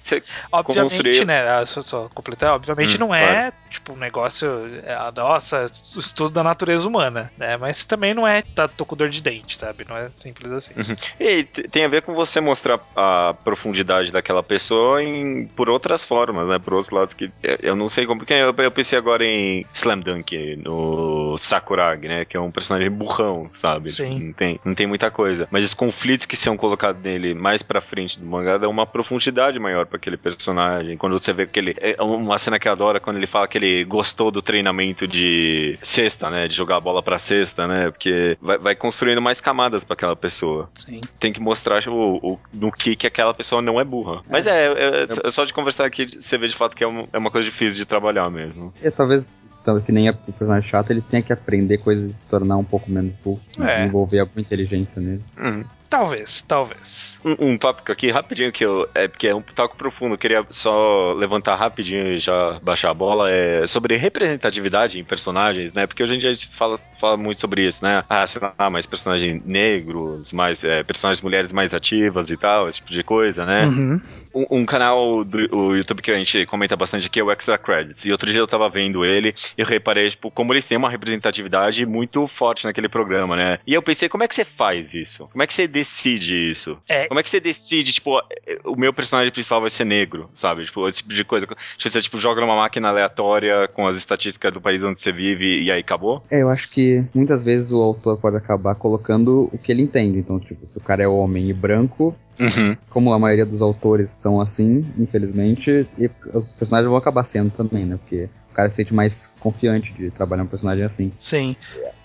Obviamente, 0.52 0.90
construir... 0.90 1.24
né? 1.24 1.48
Ah, 1.48 1.64
só, 1.64 1.80
só 1.80 2.10
completar, 2.12 2.52
obviamente 2.52 2.96
hum, 2.96 3.00
não 3.00 3.14
é 3.14 3.26
claro. 3.26 3.54
tipo 3.70 3.92
um 3.94 3.96
negócio. 3.96 4.48
É, 4.84 4.98
nossa, 5.16 5.64
o 5.96 6.00
estudo 6.00 6.28
da 6.28 6.44
natureza 6.44 6.86
humana, 6.86 7.32
né? 7.38 7.56
Mas 7.56 7.84
também 7.84 8.12
não 8.12 8.28
é 8.28 8.42
tá, 8.42 8.68
tô 8.68 8.84
com 8.84 8.94
dor 8.94 9.08
de 9.08 9.22
dente, 9.22 9.56
sabe? 9.56 9.86
Não 9.88 9.96
é 9.96 10.10
simples 10.14 10.52
assim. 10.52 10.74
Uhum. 10.76 10.96
E 11.18 11.44
tem 11.44 11.86
a 11.86 11.88
ver 11.88 12.02
com 12.02 12.12
você 12.12 12.38
mostrar 12.38 12.78
a 12.94 13.34
profundidade 13.42 14.12
daquela 14.12 14.42
pessoa 14.42 15.02
em, 15.02 15.46
por 15.46 15.70
outras 15.70 16.04
formas, 16.04 16.46
né? 16.46 16.58
Por 16.58 16.74
outros 16.74 16.90
lados 16.90 17.14
que 17.14 17.32
eu 17.62 17.74
não 17.74 17.88
sei 17.88 18.04
como. 18.04 18.20
Porque 18.20 18.34
eu, 18.34 18.54
eu 18.54 18.70
pensei 18.70 18.98
agora 18.98 19.21
em 19.22 19.66
Slam 19.72 20.00
Dunk, 20.00 20.56
no 20.56 21.36
Sakuragi, 21.38 22.08
né? 22.08 22.24
Que 22.24 22.36
é 22.36 22.40
um 22.40 22.50
personagem 22.50 22.90
burrão, 22.90 23.48
sabe? 23.52 23.90
Sim. 23.90 24.18
Não 24.18 24.32
tem, 24.32 24.60
não 24.64 24.74
tem 24.74 24.86
muita 24.86 25.10
coisa. 25.10 25.48
Mas 25.50 25.64
os 25.64 25.74
conflitos 25.74 26.26
que 26.26 26.36
são 26.36 26.56
colocados 26.56 27.02
nele 27.02 27.34
mais 27.34 27.62
pra 27.62 27.80
frente 27.80 28.18
do 28.18 28.26
mangá 28.26 28.58
dão 28.58 28.70
uma 28.70 28.86
profundidade 28.86 29.58
maior 29.58 29.86
para 29.86 29.96
aquele 29.96 30.16
personagem. 30.16 30.96
Quando 30.96 31.18
você 31.18 31.32
vê 31.32 31.46
que 31.46 31.58
ele. 31.58 31.74
É 31.78 32.02
uma 32.02 32.38
cena 32.38 32.58
que 32.58 32.68
eu 32.68 32.72
adoro 32.72 33.00
quando 33.00 33.16
ele 33.16 33.26
fala 33.26 33.48
que 33.48 33.58
ele 33.58 33.84
gostou 33.84 34.30
do 34.30 34.42
treinamento 34.42 35.06
de 35.06 35.78
cesta, 35.82 36.30
né? 36.30 36.48
De 36.48 36.54
jogar 36.54 36.76
a 36.76 36.80
bola 36.80 37.02
pra 37.02 37.18
cesta, 37.18 37.66
né? 37.66 37.90
Porque 37.90 38.36
vai, 38.40 38.58
vai 38.58 38.74
construindo 38.74 39.20
mais 39.20 39.40
camadas 39.40 39.84
para 39.84 39.94
aquela 39.94 40.16
pessoa. 40.16 40.70
Sim. 40.74 41.00
Tem 41.18 41.32
que 41.32 41.40
mostrar 41.40 41.86
o, 41.88 42.16
o, 42.16 42.38
no 42.52 42.70
que, 42.70 42.96
que 42.96 43.06
aquela 43.06 43.34
pessoa 43.34 43.62
não 43.62 43.80
é 43.80 43.84
burra. 43.84 44.20
É. 44.28 44.32
Mas 44.32 44.46
é, 44.46 44.66
é, 44.66 45.06
é, 45.24 45.30
só 45.30 45.44
de 45.44 45.52
conversar 45.52 45.86
aqui, 45.86 46.06
você 46.06 46.38
vê 46.38 46.48
de 46.48 46.54
fato 46.54 46.76
que 46.76 46.84
é, 46.84 46.86
uma, 46.86 47.06
é 47.12 47.18
uma 47.18 47.30
coisa 47.30 47.48
difícil 47.48 47.76
de 47.76 47.86
trabalhar 47.86 48.30
mesmo. 48.30 48.72
É, 49.10 49.51
talvez, 49.64 49.84
que 49.84 49.92
nem 49.92 50.10
o 50.10 50.14
personagem 50.14 50.68
chato, 50.68 50.90
ele 50.90 51.00
tenha 51.00 51.22
que 51.22 51.32
aprender 51.32 51.78
coisas 51.78 52.10
e 52.10 52.14
se 52.14 52.26
tornar 52.26 52.56
um 52.56 52.64
pouco 52.64 52.90
menos 52.90 53.12
burro. 53.22 53.40
É. 53.58 53.78
Desenvolver 53.78 54.20
alguma 54.20 54.40
inteligência 54.40 55.00
nele. 55.00 55.22
Uhum. 55.38 55.64
Talvez, 55.92 56.40
talvez. 56.48 57.18
Um, 57.22 57.50
um, 57.50 57.58
tópico 57.58 57.92
aqui 57.92 58.10
rapidinho 58.10 58.50
que 58.50 58.64
eu. 58.64 58.88
É 58.94 59.06
porque 59.06 59.28
é 59.28 59.34
um 59.34 59.42
tópico 59.42 59.76
profundo, 59.76 60.14
eu 60.14 60.18
queria 60.18 60.42
só 60.48 61.12
levantar 61.12 61.54
rapidinho 61.54 62.14
e 62.14 62.18
já 62.18 62.58
baixar 62.62 62.92
a 62.92 62.94
bola. 62.94 63.30
É 63.30 63.66
sobre 63.66 63.94
representatividade 63.98 64.98
em 64.98 65.04
personagens, 65.04 65.70
né? 65.74 65.86
Porque 65.86 66.02
hoje 66.02 66.14
em 66.14 66.18
dia 66.18 66.30
a 66.30 66.32
gente 66.32 66.48
fala, 66.56 66.78
fala 66.98 67.18
muito 67.18 67.42
sobre 67.42 67.66
isso, 67.66 67.84
né? 67.84 68.02
Ah, 68.08 68.26
sei 68.26 68.40
lá, 68.40 68.70
mais 68.70 68.86
personagens 68.86 69.42
negros, 69.44 70.32
mais 70.32 70.64
é, 70.64 70.82
personagens 70.82 71.20
mulheres 71.20 71.52
mais 71.52 71.74
ativas 71.74 72.30
e 72.30 72.38
tal, 72.38 72.70
esse 72.70 72.78
tipo 72.78 72.90
de 72.90 73.02
coisa, 73.04 73.44
né? 73.44 73.66
Uhum. 73.66 74.00
Um, 74.34 74.60
um, 74.60 74.64
canal 74.64 75.22
do 75.22 75.76
YouTube 75.76 76.00
que 76.00 76.10
a 76.10 76.16
gente 76.16 76.46
comenta 76.46 76.74
bastante 76.74 77.06
aqui 77.06 77.20
é 77.20 77.22
o 77.22 77.30
Extra 77.30 77.58
Credits. 77.58 78.06
E 78.06 78.12
outro 78.12 78.30
dia 78.30 78.40
eu 78.40 78.48
tava 78.48 78.66
vendo 78.70 79.04
ele 79.04 79.34
eu 79.56 79.66
reparei, 79.66 80.08
tipo, 80.10 80.30
como 80.30 80.52
eles 80.52 80.64
têm 80.64 80.78
uma 80.78 80.90
representatividade 80.90 81.84
muito 81.86 82.26
forte 82.26 82.64
naquele 82.64 82.88
programa, 82.88 83.36
né? 83.36 83.58
E 83.66 83.74
eu 83.74 83.82
pensei, 83.82 84.08
como 84.08 84.24
é 84.24 84.28
que 84.28 84.34
você 84.34 84.44
faz 84.44 84.94
isso? 84.94 85.28
Como 85.32 85.42
é 85.42 85.46
que 85.46 85.54
você 85.54 85.66
decide 85.66 86.50
isso? 86.50 86.78
É. 86.88 87.06
Como 87.06 87.18
é 87.20 87.22
que 87.22 87.30
você 87.30 87.40
decide, 87.40 87.92
tipo, 87.92 88.20
o 88.64 88.76
meu 88.76 88.92
personagem 88.92 89.32
principal 89.32 89.60
vai 89.60 89.70
ser 89.70 89.84
negro, 89.84 90.28
sabe? 90.34 90.64
Tipo, 90.64 90.86
esse 90.88 90.98
tipo 90.98 91.14
de 91.14 91.24
coisa. 91.24 91.46
Tipo, 91.46 91.90
você 91.90 92.00
tipo, 92.00 92.18
joga 92.18 92.40
numa 92.40 92.56
máquina 92.56 92.88
aleatória 92.88 93.68
com 93.68 93.86
as 93.86 93.96
estatísticas 93.96 94.52
do 94.52 94.60
país 94.60 94.82
onde 94.82 95.00
você 95.00 95.12
vive 95.12 95.62
e 95.62 95.70
aí 95.70 95.80
acabou? 95.80 96.22
É, 96.30 96.42
eu 96.42 96.48
acho 96.48 96.68
que 96.70 97.02
muitas 97.14 97.42
vezes 97.44 97.72
o 97.72 97.80
autor 97.80 98.18
pode 98.18 98.36
acabar 98.36 98.74
colocando 98.74 99.48
o 99.52 99.58
que 99.58 99.70
ele 99.72 99.82
entende. 99.82 100.18
Então, 100.18 100.38
tipo, 100.38 100.66
se 100.66 100.78
o 100.78 100.80
cara 100.80 101.02
é 101.02 101.08
homem 101.08 101.48
e 101.48 101.52
branco, 101.52 102.16
Uhum. 102.40 102.74
como 102.88 103.12
a 103.12 103.18
maioria 103.18 103.46
dos 103.46 103.60
autores 103.62 104.10
são 104.10 104.40
assim, 104.40 104.84
infelizmente, 104.98 105.86
e 105.98 106.10
os 106.32 106.54
personagens 106.54 106.88
vão 106.88 106.96
acabar 106.96 107.22
sendo 107.24 107.50
também, 107.50 107.84
né? 107.84 107.96
Porque 107.98 108.28
o 108.52 108.54
cara 108.54 108.68
se 108.70 108.76
sente 108.76 108.94
mais 108.94 109.34
confiante 109.40 109.92
de 109.92 110.10
trabalhar 110.10 110.42
um 110.42 110.46
personagem 110.46 110.84
assim. 110.84 111.12
Sim. 111.16 111.56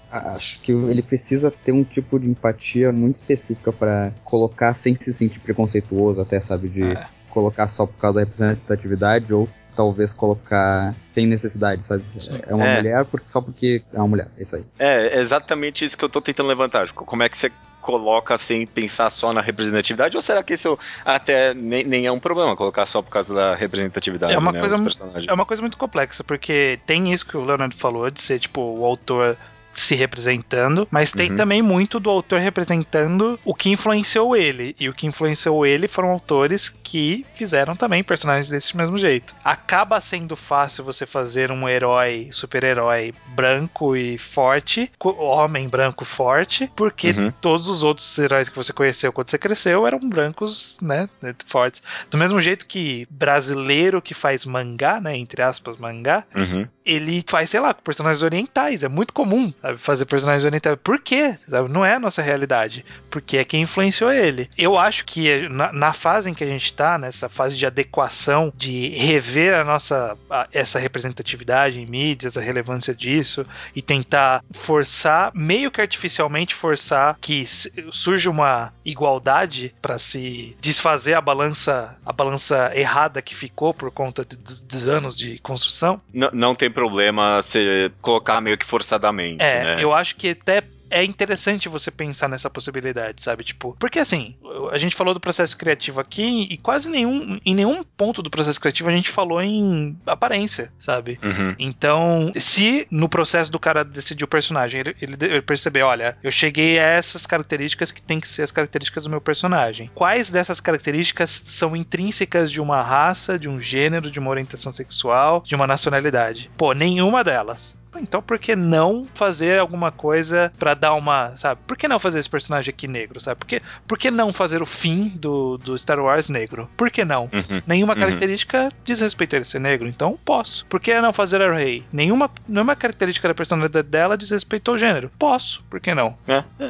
Acho 0.10 0.62
que 0.62 0.72
ele 0.72 1.02
precisa 1.02 1.52
ter 1.52 1.74
um 1.74 1.84
tipo 1.84 2.18
de 2.18 2.30
empatia 2.30 2.92
muito 2.94 3.18
específica 3.18 3.74
para 3.74 4.14
colocar 4.24 4.74
sem 4.74 4.96
se 5.00 5.14
sentir 5.14 5.40
preconceituoso, 5.42 6.22
até 6.22 6.40
sabe, 6.40 6.70
de 6.70 6.82
É. 6.84 7.06
colocar 7.30 7.68
só 7.68 7.86
por 7.86 7.98
causa 7.98 8.16
da 8.16 8.20
representatividade 8.22 9.34
ou 9.34 9.50
talvez 9.76 10.14
colocar 10.14 10.96
sem 11.02 11.28
necessidade, 11.28 11.86
sabe? 11.86 12.04
É 12.48 12.56
uma 12.56 12.66
É. 12.66 12.78
mulher 12.78 13.06
porque, 13.06 13.28
só 13.30 13.42
porque 13.42 13.84
é 13.94 13.98
uma 13.98 14.08
mulher, 14.08 14.28
é 14.38 14.42
isso 14.44 14.56
aí. 14.56 14.66
É, 14.80 15.20
exatamente 15.20 15.84
isso 15.84 15.98
que 15.98 16.04
eu 16.06 16.10
tô 16.10 16.22
tentando 16.22 16.48
levantar. 16.48 16.88
Tipo, 16.88 17.04
Como 17.06 17.22
é 17.22 17.30
que 17.30 17.38
você 17.38 17.52
coloca 17.88 18.38
sem 18.38 18.67
pensar 18.67 19.10
só 19.10 19.32
na 19.32 19.39
representatividade? 19.39 20.17
Ou 20.17 20.21
será 20.21 20.43
que 20.43 20.54
isso 20.54 20.78
até 21.06 21.54
nem, 21.54 21.86
nem 21.86 22.06
é 22.06 22.12
um 22.12 22.19
problema, 22.19 22.54
colocar 22.54 22.86
só 22.86 23.02
por 23.02 23.10
causa 23.10 23.34
da 23.34 23.56
representatividade, 23.56 24.34
É 24.34 24.38
uma 24.38 24.52
né, 24.52 24.60
coisa 24.60 24.76
dos 24.76 24.80
mu- 24.82 24.86
personagens? 24.88 25.26
É 25.30 25.34
uma 25.34 25.45
coisa 25.45 25.62
muito 25.62 25.78
complexa, 25.78 26.21
porque 26.21 26.78
tem 26.86 27.13
isso 27.13 27.26
que 27.26 27.38
o 27.38 27.45
Leonardo 27.45 27.76
falou, 27.76 28.10
de 28.12 28.19
ser, 28.19 28.39
tipo, 28.39 28.60
o 28.60 28.84
autor 28.84 29.38
se 29.80 29.96
representando, 29.96 30.88
mas 30.90 31.12
tem 31.12 31.30
Uhum. 31.30 31.36
também 31.36 31.62
muito 31.62 32.00
do 32.00 32.10
autor 32.10 32.40
representando 32.40 33.40
o 33.46 33.54
que 33.54 33.70
influenciou 33.70 34.36
ele. 34.36 34.76
E 34.80 34.90
o 34.90 34.94
que 34.94 35.06
influenciou 35.08 35.66
ele 35.66 35.88
foram 35.88 36.10
autores 36.10 36.70
que 36.70 37.26
fizeram 37.36 37.76
também 37.76 38.04
personagens 38.04 38.50
desse 38.50 38.76
mesmo 38.76 38.98
jeito. 38.98 39.36
Acaba 39.44 40.00
sendo 40.02 40.36
fácil 40.36 40.84
você 40.84 41.06
fazer 41.06 41.52
um 41.52 41.68
herói, 41.70 42.28
super-herói 42.32 43.13
branco 43.30 43.96
e 43.96 44.18
forte, 44.18 44.92
homem 45.00 45.68
branco 45.70 46.04
forte, 46.06 46.70
porque 46.76 47.12
Uhum. 47.12 47.32
todos 47.40 47.68
os 47.68 47.84
outros 47.84 48.18
heróis 48.18 48.50
que 48.50 48.56
você 48.56 48.74
conheceu 48.74 49.13
quando 49.13 49.30
você 49.30 49.38
cresceu 49.38 49.86
eram 49.86 50.00
brancos, 50.00 50.80
né, 50.82 51.08
fortes. 51.46 51.82
Do 52.10 52.18
mesmo 52.18 52.42
jeito 52.42 52.66
que 52.66 53.08
brasileiro 53.10 54.02
que 54.02 54.13
faz 54.13 54.46
mangá, 54.46 55.00
né, 55.00 55.16
entre 55.18 55.42
aspas, 55.42 55.78
mangá, 55.78 56.24
Uhum. 56.36 56.68
ele 56.86 57.24
faz, 57.28 57.50
sei 57.50 57.60
lá, 57.60 57.74
com 57.74 57.82
personagens 57.82 58.24
orientais. 58.24 58.82
É 58.84 58.88
muito 58.88 59.13
comum 59.13 59.54
sabe, 59.67 59.77
fazer 59.80 60.06
personagens 60.06 60.45
orientais. 60.45 60.77
Por 60.84 60.99
quê? 60.99 61.36
Sabe, 61.49 61.69
Não 61.69 61.86
é 61.86 61.93
a 61.95 61.99
nossa 61.99 62.21
realidade. 62.21 62.86
Porque 63.10 63.38
é 63.38 63.43
quem 63.43 63.62
influenciou 63.63 64.12
ele. 64.12 64.49
Eu 64.58 64.77
acho 64.77 65.06
que 65.06 65.47
na, 65.49 65.71
na 65.73 65.93
fase 65.93 66.30
em 66.30 66.34
que 66.34 66.43
a 66.43 66.47
gente 66.47 66.73
tá, 66.73 66.97
nessa 66.97 67.30
fase 67.30 67.56
de 67.56 67.65
adequação, 67.65 68.51
de 68.56 68.89
rever 68.89 69.53
a 69.53 69.63
nossa 69.63 70.17
a- 70.30 70.47
essa 70.51 70.80
representatividade 70.80 71.80
em 71.80 71.86
mídias, 71.86 72.38
a 72.38 72.41
relevância 72.41 72.93
disso, 72.93 73.45
e 73.75 73.82
tentar 73.82 74.43
forçar, 74.51 75.32
meio 75.34 75.71
que 75.71 75.82
artificialmente 75.82 76.53
forçar 76.53 77.17
que 77.19 77.45
surja 77.91 78.30
uma 78.30 78.73
igualdade 78.86 79.73
para 79.82 79.97
se 79.97 80.56
desfazer 80.62 81.13
a 81.13 81.21
balança 81.21 81.95
a 82.06 82.12
balança 82.13 82.71
errada 82.75 83.21
que 83.21 83.36
ficou 83.36 83.73
por 83.73 83.91
conta 83.91 84.23
de- 84.25 84.36
dos, 84.36 84.62
dos 84.62 84.88
anos 84.88 85.15
de 85.17 85.39
construção. 85.39 86.01
Não, 86.13 86.30
não 86.34 86.56
tem 86.56 86.69
problema 86.69 87.41
você 87.41 87.91
colocar 88.01 88.39
meio 88.41 88.58
que 88.58 88.65
forçadamente, 88.65 89.41
É, 89.43 89.57
né? 89.63 89.84
eu 89.84 89.93
acho 89.93 90.15
que 90.15 90.30
até 90.30 90.63
é 90.89 91.04
interessante 91.04 91.70
você 91.70 91.91
pensar 91.91 92.28
nessa 92.28 92.50
possibilidade, 92.50 93.22
sabe? 93.22 93.43
Tipo, 93.43 93.76
porque 93.80 94.00
assim, 94.00 94.36
a 94.72 94.78
gente 94.78 94.96
falou 94.96 95.13
do 95.13 95.20
processo 95.20 95.58
criativo 95.58 96.00
aqui 96.00 96.48
e 96.50 96.58
quase 96.58 96.89
nenhum, 96.89 97.39
em 97.46 97.56
nenhum 97.56 97.84
ponto 97.84 98.22
do 98.22 98.30
processo 98.30 98.60
criativo 98.60 98.89
a 98.89 98.93
gente 98.93 99.10
falou 99.10 99.41
em 99.41 99.98
aparência, 100.06 100.72
sabe? 100.80 101.20
Uhum. 101.22 101.56
Então, 101.60 102.32
se 102.36 102.88
no 102.89 103.10
processo 103.10 103.52
do 103.52 103.60
cara 103.60 103.84
decidir 103.84 104.24
o 104.24 104.28
personagem, 104.28 104.82
ele, 104.82 104.96
ele, 105.02 105.15
ele 105.22 105.41
perceber, 105.41 105.84
olha, 105.84 106.17
eu 106.24 106.32
cheguei 106.32 106.80
a 106.80 106.84
essas 106.84 107.26
características 107.26 107.91
que 107.91 108.02
tem 108.02 108.20
que 108.20 108.28
ser 108.28 108.43
as 108.43 108.52
características 108.52 109.04
do 109.04 109.10
meu 109.10 109.22
personagem. 109.22 109.89
Quais 109.93 110.32
dessas 110.32 110.60
características 110.60 111.41
são 111.46 111.76
intrínsecas 111.76 112.52
de 112.52 112.62
uma 112.62 112.82
raça, 112.82 113.38
de 113.38 113.50
um 113.50 113.60
gênero, 113.60 114.10
de 114.10 114.20
uma 114.20 114.30
orientação 114.30 114.74
sexual, 114.74 115.43
de 115.46 115.56
uma 115.56 115.67
nacionalidade? 115.67 116.50
Pô, 116.58 116.74
nenhuma 116.74 117.24
delas. 117.24 117.76
Então 118.00 118.22
por 118.22 118.38
que 118.40 118.56
não 118.56 119.08
fazer 119.14 119.60
alguma 119.60 119.92
coisa 119.92 120.52
pra 120.58 120.74
dar 120.74 120.94
uma, 120.94 121.36
sabe? 121.36 121.60
Por 121.66 121.78
que 121.78 121.88
não 121.88 122.00
fazer 122.00 122.20
esse 122.20 122.30
personagem 122.30 122.72
aqui 122.74 122.88
negro, 122.88 123.20
sabe? 123.20 123.38
Por 123.40 123.48
que, 123.48 123.62
por 123.88 123.98
que 123.98 124.12
não 124.12 124.32
fazer 124.34 124.62
o 124.62 124.66
fim 124.66 125.10
do, 125.16 125.58
do 125.58 125.78
Star 125.78 126.00
Wars 126.00 126.30
negro? 126.30 126.70
Por 126.78 126.90
que 126.92 127.04
não? 127.06 127.30
Uhum. 127.34 127.62
Nenhuma 127.66 127.94
Uhum. 127.94 128.00
característica 128.00 128.72
diz 128.84 129.00
respeito 129.02 129.34
a 129.34 129.38
ele 129.38 129.46
ser 129.46 129.60
negro, 129.60 129.88
então 129.88 130.18
posso. 130.26 130.66
Por 130.68 130.80
que 130.80 131.00
não 131.02 131.12
fazer 131.14 131.42
a 131.42 131.54
Rey? 131.54 131.84
Nenhuma, 131.92 132.30
nenhuma 132.48 132.76
característica 132.76 133.28
da 133.28 133.34
personalidade 133.34 133.88
dela 133.88 134.18
diz 134.18 134.30
respeito 134.30 134.70
ao 134.72 134.78
gênero. 134.78 135.10
Posso, 135.18 135.64
por 135.70 135.80
que 135.80 135.94
não? 135.96 136.16
É, 136.28 136.44
é, 136.60 136.66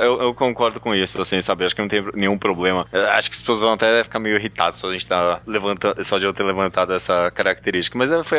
é, 0.00 0.06
eu, 0.06 0.20
eu 0.22 0.34
concordo 0.34 0.80
com 0.80 0.94
isso, 0.94 1.20
assim, 1.20 1.40
sabe? 1.40 1.64
Acho 1.64 1.74
que 1.74 1.80
não 1.82 1.88
tem 1.88 2.04
nenhum 2.14 2.38
problema. 2.38 2.86
É, 2.92 2.98
Acho 3.10 3.30
que 3.30 3.36
as 3.36 3.40
pessoas 3.40 3.60
vão 3.60 3.72
até 3.74 4.02
ficar 4.04 4.18
meio 4.18 4.36
irritadas 4.36 4.80
só 4.80 4.88
a 4.88 4.92
gente 4.92 5.06
tá 5.06 5.40
levantando, 5.46 6.02
só 6.04 6.18
de 6.18 6.24
eu 6.24 6.32
ter 6.32 6.42
levantado 6.44 6.92
essa 6.92 7.30
característica. 7.30 7.96
Mas 7.98 8.10
é, 8.10 8.22
foi, 8.24 8.38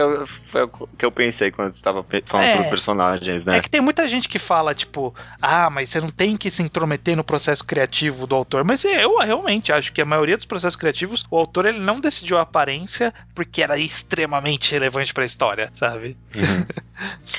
foi 0.51 0.63
o 0.63 0.69
que 0.97 1.05
eu 1.05 1.11
pensei 1.11 1.51
quando 1.51 1.71
estava 1.71 2.03
falando 2.25 2.45
É. 2.47 2.51
sobre 2.51 2.69
personagens, 2.69 3.45
né? 3.45 3.57
É 3.57 3.61
que 3.61 3.69
tem 3.69 3.81
muita 3.81 4.07
gente 4.07 4.27
que 4.27 4.39
fala, 4.39 4.73
tipo, 4.73 5.13
ah, 5.41 5.69
mas 5.69 5.89
você 5.89 5.99
não 6.01 6.09
tem 6.09 6.35
que 6.37 6.49
se 6.51 6.61
intrometer 6.63 7.15
no 7.15 7.23
processo 7.23 7.63
criativo 7.65 8.25
do 8.25 8.35
autor. 8.35 8.63
Mas 8.63 8.83
eu 8.85 9.17
realmente 9.19 9.71
acho 9.71 9.91
que 9.93 10.01
a 10.01 10.05
maioria 10.05 10.35
dos 10.35 10.45
processos 10.45 10.75
criativos, 10.75 11.25
o 11.29 11.37
autor 11.37 11.65
ele 11.65 11.79
não 11.79 11.99
decidiu 11.99 12.37
a 12.37 12.41
aparência 12.41 13.13
porque 13.35 13.61
era 13.61 13.77
extremamente 13.77 14.71
relevante 14.71 15.13
pra 15.13 15.25
história, 15.25 15.69
sabe? 15.73 16.17
Uhum. 16.35 16.65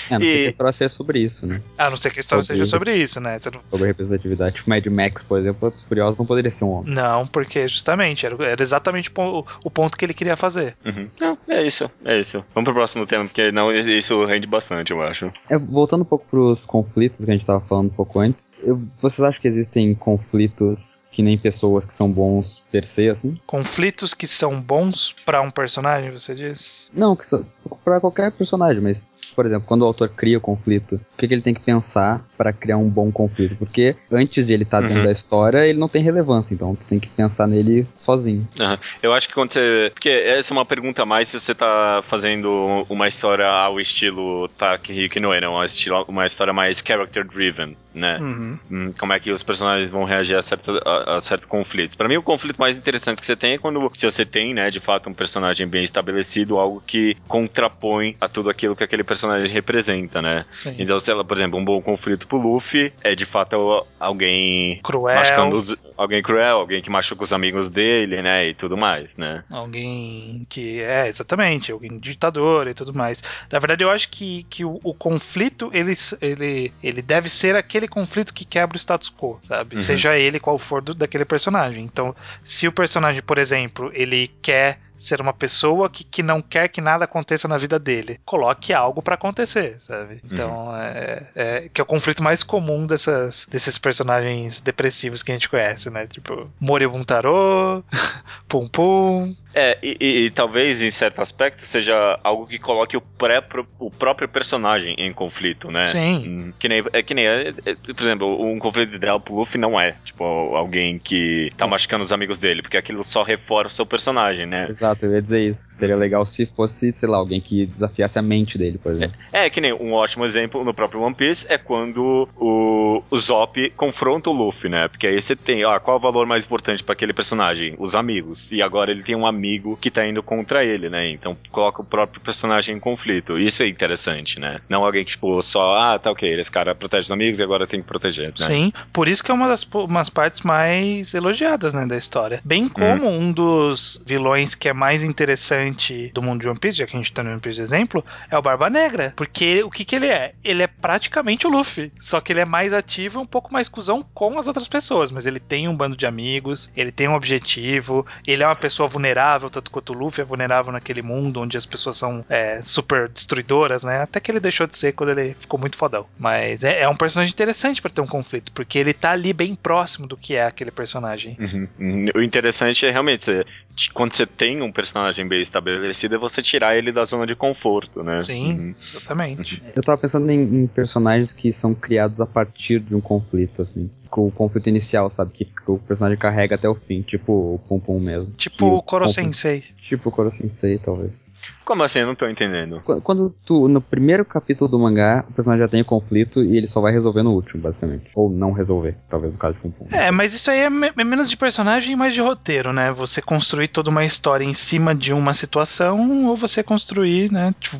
É, 0.08 0.14
não 0.14 0.20
sei 0.22 0.30
E- 0.30 0.38
que 0.40 0.46
a 0.46 0.50
história 0.50 0.72
seja 0.72 0.88
sobre 0.94 1.18
isso, 1.18 1.46
né? 1.46 1.60
A 1.76 1.90
não 1.90 1.96
ser 1.98 2.10
que 2.10 2.18
a 2.18 2.20
história 2.20 2.42
Sobre- 2.42 2.58
seja 2.60 2.70
sobre 2.70 2.96
isso, 2.96 3.20
né? 3.20 3.38
Você 3.38 3.50
não... 3.50 3.60
Sobre 3.64 3.88
representatividade. 3.88 4.54
Tipo, 4.56 4.70
Mad 4.70 4.86
Max, 4.86 5.22
por 5.22 5.38
exemplo, 5.38 5.68
os 5.76 5.82
Furiosos 5.82 6.16
não 6.18 6.24
poderia 6.24 6.50
ser 6.50 6.64
um 6.64 6.70
homem. 6.70 6.94
Não, 6.94 7.26
porque 7.26 7.68
justamente 7.68 8.24
era, 8.24 8.42
era 8.42 8.62
exatamente 8.62 9.10
o 9.14 9.44
o 9.62 9.70
ponto 9.70 9.98
que 9.98 10.04
ele 10.06 10.14
queria 10.14 10.34
fazer. 10.34 10.74
Uhum. 10.82 11.10
Não, 11.20 11.36
é 11.46 11.62
isso, 11.62 11.90
é 12.02 12.18
isso. 12.18 12.42
Vamos 12.54 12.64
pro 12.68 12.72
próximo 12.72 13.04
tema, 13.04 13.24
porque 13.24 13.52
não, 13.52 13.70
isso 13.70 14.24
rende 14.24 14.46
bastante, 14.50 14.92
eu 14.92 15.00
acho. 15.02 15.32
É, 15.48 15.56
voltando 15.56 16.02
um 16.02 16.04
pouco 16.04 16.26
pros 16.30 16.66
conflitos 16.66 17.24
que 17.24 17.30
a 17.30 17.34
gente 17.34 17.46
tava 17.46 17.60
falando 17.60 17.86
um 17.86 17.94
pouco 17.94 18.18
antes, 18.18 18.52
eu- 18.62 18.82
vocês 19.00 19.26
acham 19.26 19.40
que 19.40 19.48
existem 19.48 19.94
conflitos 19.94 21.00
que 21.10 21.22
nem 21.22 21.36
pessoas 21.38 21.84
que 21.84 21.92
são 21.94 22.10
bons 22.10 22.62
per 22.70 22.86
se, 22.86 23.08
assim? 23.08 23.38
Conflitos 23.46 24.14
que 24.14 24.26
são 24.26 24.60
bons 24.60 25.14
pra 25.24 25.40
um 25.40 25.50
personagem, 25.50 26.10
você 26.10 26.34
diz? 26.34 26.90
Não, 26.94 27.16
que 27.16 27.26
são 27.26 27.44
pra 27.84 28.00
qualquer 28.00 28.30
personagem, 28.32 28.80
mas, 28.82 29.10
por 29.34 29.44
exemplo, 29.46 29.66
quando 29.66 29.82
o 29.82 29.86
autor 29.86 30.08
cria 30.10 30.38
o 30.38 30.40
conflito, 30.40 30.94
o 30.96 31.16
que, 31.18 31.26
que 31.26 31.34
ele 31.34 31.42
tem 31.42 31.54
que 31.54 31.60
pensar 31.60 32.24
pra 32.40 32.54
criar 32.54 32.78
um 32.78 32.88
bom 32.88 33.12
conflito? 33.12 33.54
Porque 33.56 33.94
antes 34.10 34.46
de 34.46 34.54
ele 34.54 34.62
estar 34.62 34.80
dentro 34.80 34.96
Uhum. 35.00 35.04
da 35.04 35.12
história, 35.12 35.66
ele 35.66 35.78
não 35.78 35.88
tem 35.90 36.02
relevância, 36.02 36.54
então 36.54 36.74
tu 36.74 36.86
tem 36.88 36.98
que 36.98 37.06
pensar 37.08 37.46
nele 37.46 37.86
sozinho. 37.98 38.48
Aham. 38.58 38.78
Eu 39.02 39.12
acho 39.12 39.28
que 39.28 39.34
quando 39.34 39.52
você. 39.52 39.90
Porque 39.92 40.08
essa 40.08 40.52
é 40.52 40.56
uma 40.56 40.64
pergunta 40.64 41.02
a 41.02 41.06
mais 41.06 41.28
se 41.28 41.38
você 41.38 41.54
tá 41.54 42.02
fazendo 42.08 42.86
uma 42.88 43.06
história 43.08 43.46
ao 43.46 43.78
estilo 43.78 44.48
Takehiko 44.56 45.18
Inoue, 45.18 45.38
né? 45.40 45.48
Uma, 45.48 45.66
estilo, 45.66 46.02
uma 46.08 46.24
história 46.24 46.52
mais 46.54 46.82
character 46.86 47.26
driven, 47.26 47.76
né? 47.94 48.16
Uhum. 48.20 48.58
Hum, 48.70 48.92
Como 48.98 49.12
é 49.12 49.20
que 49.20 49.30
os 49.30 49.42
personagens 49.42 49.90
vão 49.90 50.04
reagir 50.04 50.36
a, 50.36 50.42
certa, 50.42 50.72
a, 50.86 51.16
a 51.16 51.20
certos 51.20 51.44
conflitos. 51.46 51.94
Pra 51.94 52.08
mim, 52.08 52.16
o 52.16 52.22
conflito 52.22 52.56
mais 52.58 52.74
interessante 52.74 53.20
que 53.20 53.26
você 53.26 53.36
tem 53.36 53.54
é 53.54 53.58
quando 53.58 53.90
se 53.92 54.10
você 54.10 54.24
tem, 54.24 54.54
né, 54.54 54.70
de 54.70 54.80
fato, 54.80 55.10
um 55.10 55.14
personagem 55.14 55.66
bem 55.66 55.84
estabelecido, 55.84 56.58
algo 56.58 56.82
que 56.86 57.16
contrapõe 57.28 58.16
a 58.20 58.28
tudo 58.28 58.48
aquilo 58.48 58.74
que 58.76 58.84
aquele 58.84 59.04
personagem 59.04 59.48
representa, 59.52 60.22
né? 60.22 60.44
Sim. 60.50 60.74
Então, 60.78 60.98
sei 61.00 61.12
lá, 61.14 61.24
por 61.24 61.36
exemplo, 61.36 61.58
um 61.58 61.64
bom 61.64 61.80
conflito 61.82 62.26
pro 62.30 62.38
Luffy 62.38 62.92
é 63.02 63.14
de 63.14 63.26
fato 63.26 63.84
alguém 63.98 64.80
Cruel. 64.82 65.14
machucando 65.16 65.56
os- 65.56 65.76
alguém 65.96 66.22
cruel, 66.22 66.58
alguém 66.58 66.80
que 66.80 66.88
machuca 66.88 67.22
os 67.24 67.32
amigos 67.32 67.68
dele, 67.68 68.22
né, 68.22 68.48
e 68.48 68.54
tudo 68.54 68.76
mais, 68.76 69.14
né? 69.16 69.44
Alguém 69.50 70.46
que 70.48 70.80
é, 70.80 71.08
exatamente, 71.08 71.72
alguém 71.72 71.98
ditador 71.98 72.68
e 72.68 72.72
tudo 72.74 72.94
mais. 72.94 73.22
Na 73.50 73.58
verdade, 73.58 73.84
eu 73.84 73.90
acho 73.90 74.08
que, 74.08 74.44
que 74.48 74.64
o, 74.64 74.80
o 74.82 74.94
conflito, 74.94 75.70
ele, 75.74 75.92
ele, 76.22 76.72
ele 76.82 77.02
deve 77.02 77.28
ser 77.28 77.56
aquele 77.56 77.88
conflito 77.88 78.32
que 78.32 78.44
quebra 78.44 78.76
o 78.76 78.78
status 78.78 79.10
quo, 79.10 79.38
sabe? 79.42 79.76
Uhum. 79.76 79.82
Seja 79.82 80.16
ele 80.16 80.38
qual 80.40 80.58
for 80.58 80.80
do, 80.80 80.94
daquele 80.94 81.24
personagem. 81.24 81.84
Então, 81.84 82.14
se 82.44 82.66
o 82.68 82.72
personagem, 82.72 83.20
por 83.22 83.36
exemplo, 83.38 83.90
ele 83.92 84.30
quer 84.40 84.78
ser 85.00 85.20
uma 85.20 85.32
pessoa 85.32 85.88
que, 85.88 86.04
que 86.04 86.22
não 86.22 86.42
quer 86.42 86.68
que 86.68 86.80
nada 86.80 87.06
aconteça 87.06 87.48
na 87.48 87.56
vida 87.56 87.78
dele, 87.78 88.20
coloque 88.24 88.72
algo 88.72 89.00
pra 89.00 89.14
acontecer, 89.14 89.76
sabe? 89.80 90.20
Então, 90.22 90.76
é, 90.76 91.26
é- 91.34 91.68
que 91.72 91.80
é 91.80 91.84
o 91.84 91.86
conflito 91.86 92.22
mais 92.22 92.42
comum 92.42 92.86
dessas, 92.86 93.46
desses 93.50 93.78
personagens 93.78 94.60
depressivos 94.60 95.22
que 95.22 95.32
a 95.32 95.34
gente 95.34 95.48
conhece, 95.48 95.88
né? 95.88 96.06
Tipo, 96.06 96.50
Moribun 96.60 97.02
Tarô, 97.02 97.82
Pum 98.46 98.68
Pum, 98.68 99.34
É, 99.54 99.78
e, 99.82 99.96
e, 100.00 100.26
e, 100.26 100.30
talvez 100.30 100.80
em 100.80 100.90
certo 100.90 101.20
aspecto 101.20 101.66
seja 101.66 102.18
algo 102.22 102.46
que 102.46 102.58
coloque 102.58 102.96
o, 102.96 103.00
pré, 103.00 103.42
o 103.78 103.90
próprio 103.90 104.28
personagem 104.28 104.94
em 104.96 105.12
conflito, 105.12 105.70
né? 105.70 105.86
Sim. 105.86 106.24
Hum, 106.26 106.52
que 106.58 106.68
nem, 106.68 106.84
é 106.92 107.02
que 107.02 107.14
nem, 107.14 107.26
é, 107.26 107.48
é, 107.66 107.74
por 107.74 108.02
exemplo, 108.02 108.42
um 108.42 108.58
conflito 108.58 108.94
ideal 108.94 109.18
pro 109.18 109.34
Luffy 109.34 109.60
não 109.60 109.78
é, 109.80 109.96
tipo, 110.04 110.24
alguém 110.24 110.98
que 110.98 111.48
tá 111.56 111.66
machucando 111.66 112.04
os 112.04 112.12
amigos 112.12 112.38
dele, 112.38 112.62
porque 112.62 112.76
aquilo 112.76 113.02
só 113.02 113.22
reforça 113.22 113.82
o 113.82 113.86
personagem, 113.86 114.46
né? 114.46 114.68
Exato, 114.68 115.04
eu 115.04 115.12
ia 115.12 115.22
dizer 115.22 115.40
isso. 115.40 115.68
Seria 115.70 115.96
legal 115.96 116.24
se 116.24 116.46
fosse, 116.46 116.92
sei 116.92 117.08
lá, 117.08 117.16
alguém 117.16 117.40
que 117.40 117.66
desafiasse 117.66 118.18
a 118.18 118.22
mente 118.22 118.56
dele, 118.56 118.78
por 118.78 118.92
exemplo. 118.92 119.16
É, 119.32 119.46
é 119.46 119.50
que 119.50 119.60
nem 119.60 119.72
um 119.72 119.92
ótimo 119.92 120.24
exemplo 120.24 120.62
no 120.64 120.72
próprio 120.72 121.02
One 121.02 121.14
Piece 121.14 121.46
é 121.48 121.58
quando 121.58 122.28
o, 122.36 123.02
o 123.10 123.16
Zop 123.16 123.70
confronta 123.70 124.30
o 124.30 124.32
Luffy, 124.32 124.70
né? 124.70 124.86
Porque 124.86 125.06
aí 125.08 125.20
você 125.20 125.34
tem, 125.34 125.64
ó, 125.64 125.78
qual 125.80 125.96
é 125.96 125.98
o 125.98 126.02
valor 126.02 126.26
mais 126.26 126.44
importante 126.44 126.84
para 126.84 126.92
aquele 126.92 127.12
personagem? 127.12 127.74
Os 127.78 127.94
amigos. 127.94 128.52
E 128.52 128.62
agora 128.62 128.90
ele 128.90 129.02
tem 129.02 129.16
um 129.16 129.26
amigo 129.26 129.39
que 129.80 129.90
tá 129.90 130.06
indo 130.06 130.22
contra 130.22 130.64
ele, 130.64 130.88
né? 130.88 131.10
Então 131.10 131.36
coloca 131.50 131.82
o 131.82 131.84
próprio 131.84 132.20
personagem 132.20 132.76
em 132.76 132.80
conflito. 132.80 133.38
Isso 133.38 133.62
é 133.62 133.68
interessante, 133.68 134.38
né? 134.38 134.60
Não 134.68 134.84
alguém 134.84 135.04
que, 135.04 135.12
tipo, 135.12 135.40
só, 135.42 135.74
ah, 135.74 135.98
tá 135.98 136.10
ok, 136.10 136.32
esse 136.38 136.50
cara 136.50 136.74
protege 136.74 137.04
os 137.04 137.10
amigos 137.10 137.40
e 137.40 137.42
agora 137.42 137.66
tem 137.66 137.80
que 137.80 137.86
proteger, 137.86 138.28
né? 138.28 138.46
Sim, 138.46 138.72
por 138.92 139.08
isso 139.08 139.22
que 139.22 139.30
é 139.30 139.34
uma 139.34 139.48
das 139.48 139.64
umas 139.72 140.08
partes 140.08 140.42
mais 140.42 141.14
elogiadas, 141.14 141.74
né, 141.74 141.86
da 141.86 141.96
história. 141.96 142.40
Bem 142.44 142.68
como 142.68 143.06
hum. 143.06 143.18
um 143.18 143.32
dos 143.32 144.02
vilões 144.06 144.54
que 144.54 144.68
é 144.68 144.72
mais 144.72 145.02
interessante 145.02 146.10
do 146.14 146.22
mundo 146.22 146.40
de 146.40 146.48
One 146.48 146.58
Piece, 146.58 146.78
já 146.78 146.86
que 146.86 146.96
a 146.96 146.98
gente 146.98 147.12
tá 147.12 147.22
no 147.22 147.30
One 147.30 147.40
Piece 147.40 147.56
de 147.56 147.62
exemplo, 147.62 148.04
é 148.30 148.36
o 148.36 148.42
Barba 148.42 148.68
Negra. 148.68 149.12
Porque 149.16 149.62
o 149.62 149.70
que 149.70 149.84
que 149.84 149.96
ele 149.96 150.06
é? 150.06 150.34
Ele 150.44 150.62
é 150.62 150.66
praticamente 150.66 151.46
o 151.46 151.50
Luffy, 151.50 151.92
só 152.00 152.20
que 152.20 152.32
ele 152.32 152.40
é 152.40 152.44
mais 152.44 152.72
ativo 152.72 153.20
e 153.20 153.22
um 153.22 153.26
pouco 153.26 153.52
mais 153.52 153.68
cuzão 153.68 154.04
com 154.14 154.38
as 154.38 154.46
outras 154.46 154.68
pessoas, 154.68 155.10
mas 155.10 155.26
ele 155.26 155.40
tem 155.40 155.68
um 155.68 155.76
bando 155.76 155.96
de 155.96 156.06
amigos, 156.06 156.70
ele 156.76 156.92
tem 156.92 157.08
um 157.08 157.14
objetivo, 157.14 158.06
ele 158.26 158.42
é 158.42 158.46
uma 158.46 158.56
pessoa 158.56 158.88
vulnerável, 158.88 159.29
tanto 159.38 159.70
quanto 159.70 159.92
o 159.92 159.96
Luffy 159.96 160.22
é 160.22 160.24
vulnerável 160.24 160.72
naquele 160.72 161.02
mundo 161.02 161.40
onde 161.40 161.56
as 161.56 161.66
pessoas 161.66 161.96
são 161.96 162.24
é, 162.28 162.60
super 162.62 163.08
destruidoras, 163.08 163.84
né? 163.84 164.02
Até 164.02 164.18
que 164.18 164.30
ele 164.30 164.40
deixou 164.40 164.66
de 164.66 164.76
ser 164.76 164.92
quando 164.92 165.10
ele 165.10 165.34
ficou 165.34 165.60
muito 165.60 165.76
fodão. 165.76 166.06
Mas 166.18 166.64
é, 166.64 166.82
é 166.82 166.88
um 166.88 166.96
personagem 166.96 167.32
interessante 167.32 167.80
para 167.80 167.90
ter 167.90 168.00
um 168.00 168.06
conflito, 168.06 168.50
porque 168.52 168.78
ele 168.78 168.92
tá 168.92 169.12
ali 169.12 169.32
bem 169.32 169.54
próximo 169.54 170.06
do 170.06 170.16
que 170.16 170.34
é 170.34 170.44
aquele 170.44 170.70
personagem. 170.70 171.36
Uhum. 171.38 171.68
uhum. 171.78 172.06
O 172.14 172.22
interessante 172.22 172.86
é 172.86 172.90
realmente, 172.90 173.24
você, 173.24 173.44
quando 173.92 174.14
você 174.14 174.26
tem 174.26 174.62
um 174.62 174.72
personagem 174.72 175.26
bem 175.28 175.40
estabelecido, 175.40 176.14
é 176.14 176.18
você 176.18 176.42
tirar 176.42 176.76
ele 176.76 176.90
da 176.90 177.04
zona 177.04 177.26
de 177.26 177.34
conforto, 177.34 178.02
né? 178.02 178.22
Sim, 178.22 178.52
uhum. 178.52 178.74
exatamente. 178.90 179.62
Eu 179.76 179.82
tava 179.82 179.98
pensando 179.98 180.30
em, 180.30 180.40
em 180.40 180.66
personagens 180.66 181.32
que 181.32 181.52
são 181.52 181.74
criados 181.74 182.20
a 182.20 182.26
partir 182.26 182.80
de 182.80 182.94
um 182.94 183.00
conflito, 183.00 183.62
assim 183.62 183.90
com 184.10 184.26
o 184.26 184.30
conflito 184.30 184.68
inicial, 184.68 185.08
sabe? 185.08 185.32
Que 185.32 185.48
o 185.66 185.78
personagem 185.78 186.18
carrega 186.18 186.56
até 186.56 186.68
o 186.68 186.74
fim, 186.74 187.00
tipo 187.00 187.54
o 187.54 187.60
Pum 187.68 187.78
Pum 187.78 188.00
mesmo. 188.00 188.32
Tipo 188.32 188.66
o 188.66 188.82
Koro 188.82 189.08
Sensei. 189.08 189.64
Tipo 189.78 190.08
o 190.08 190.12
Koro 190.12 190.30
Sensei, 190.30 190.78
talvez. 190.78 191.32
Como 191.64 191.82
assim? 191.82 192.00
Eu 192.00 192.06
não 192.06 192.14
tô 192.14 192.28
entendendo. 192.28 192.82
Quando 193.02 193.30
tu, 193.44 193.68
no 193.68 193.80
primeiro 193.80 194.24
capítulo 194.24 194.68
do 194.68 194.78
mangá, 194.78 195.24
o 195.28 195.32
personagem 195.32 195.64
já 195.64 195.70
tem 195.70 195.82
o 195.82 195.84
conflito 195.84 196.42
e 196.42 196.56
ele 196.56 196.66
só 196.66 196.80
vai 196.80 196.92
resolver 196.92 197.22
no 197.22 197.32
último, 197.32 197.62
basicamente. 197.62 198.10
Ou 198.14 198.28
não 198.28 198.52
resolver, 198.52 198.96
talvez 199.08 199.32
no 199.32 199.38
caso 199.38 199.54
de 199.54 199.60
Pum 199.60 199.70
Pum. 199.70 199.86
É, 199.92 200.10
mas 200.10 200.34
isso 200.34 200.50
aí 200.50 200.60
é, 200.60 200.70
me 200.70 200.88
é, 200.88 201.04
menos 201.04 201.30
de 201.30 201.36
personagem 201.36 201.92
e 201.92 201.96
mais 201.96 202.14
de 202.14 202.20
roteiro, 202.20 202.72
né? 202.72 202.90
Você 202.92 203.22
construir 203.22 203.68
toda 203.68 203.90
uma 203.90 204.04
história 204.04 204.44
em 204.44 204.54
cima 204.54 204.94
de 204.94 205.12
uma 205.12 205.32
situação 205.32 206.26
ou 206.26 206.36
você 206.36 206.62
construir, 206.62 207.30
né? 207.30 207.54
Tipo, 207.60 207.78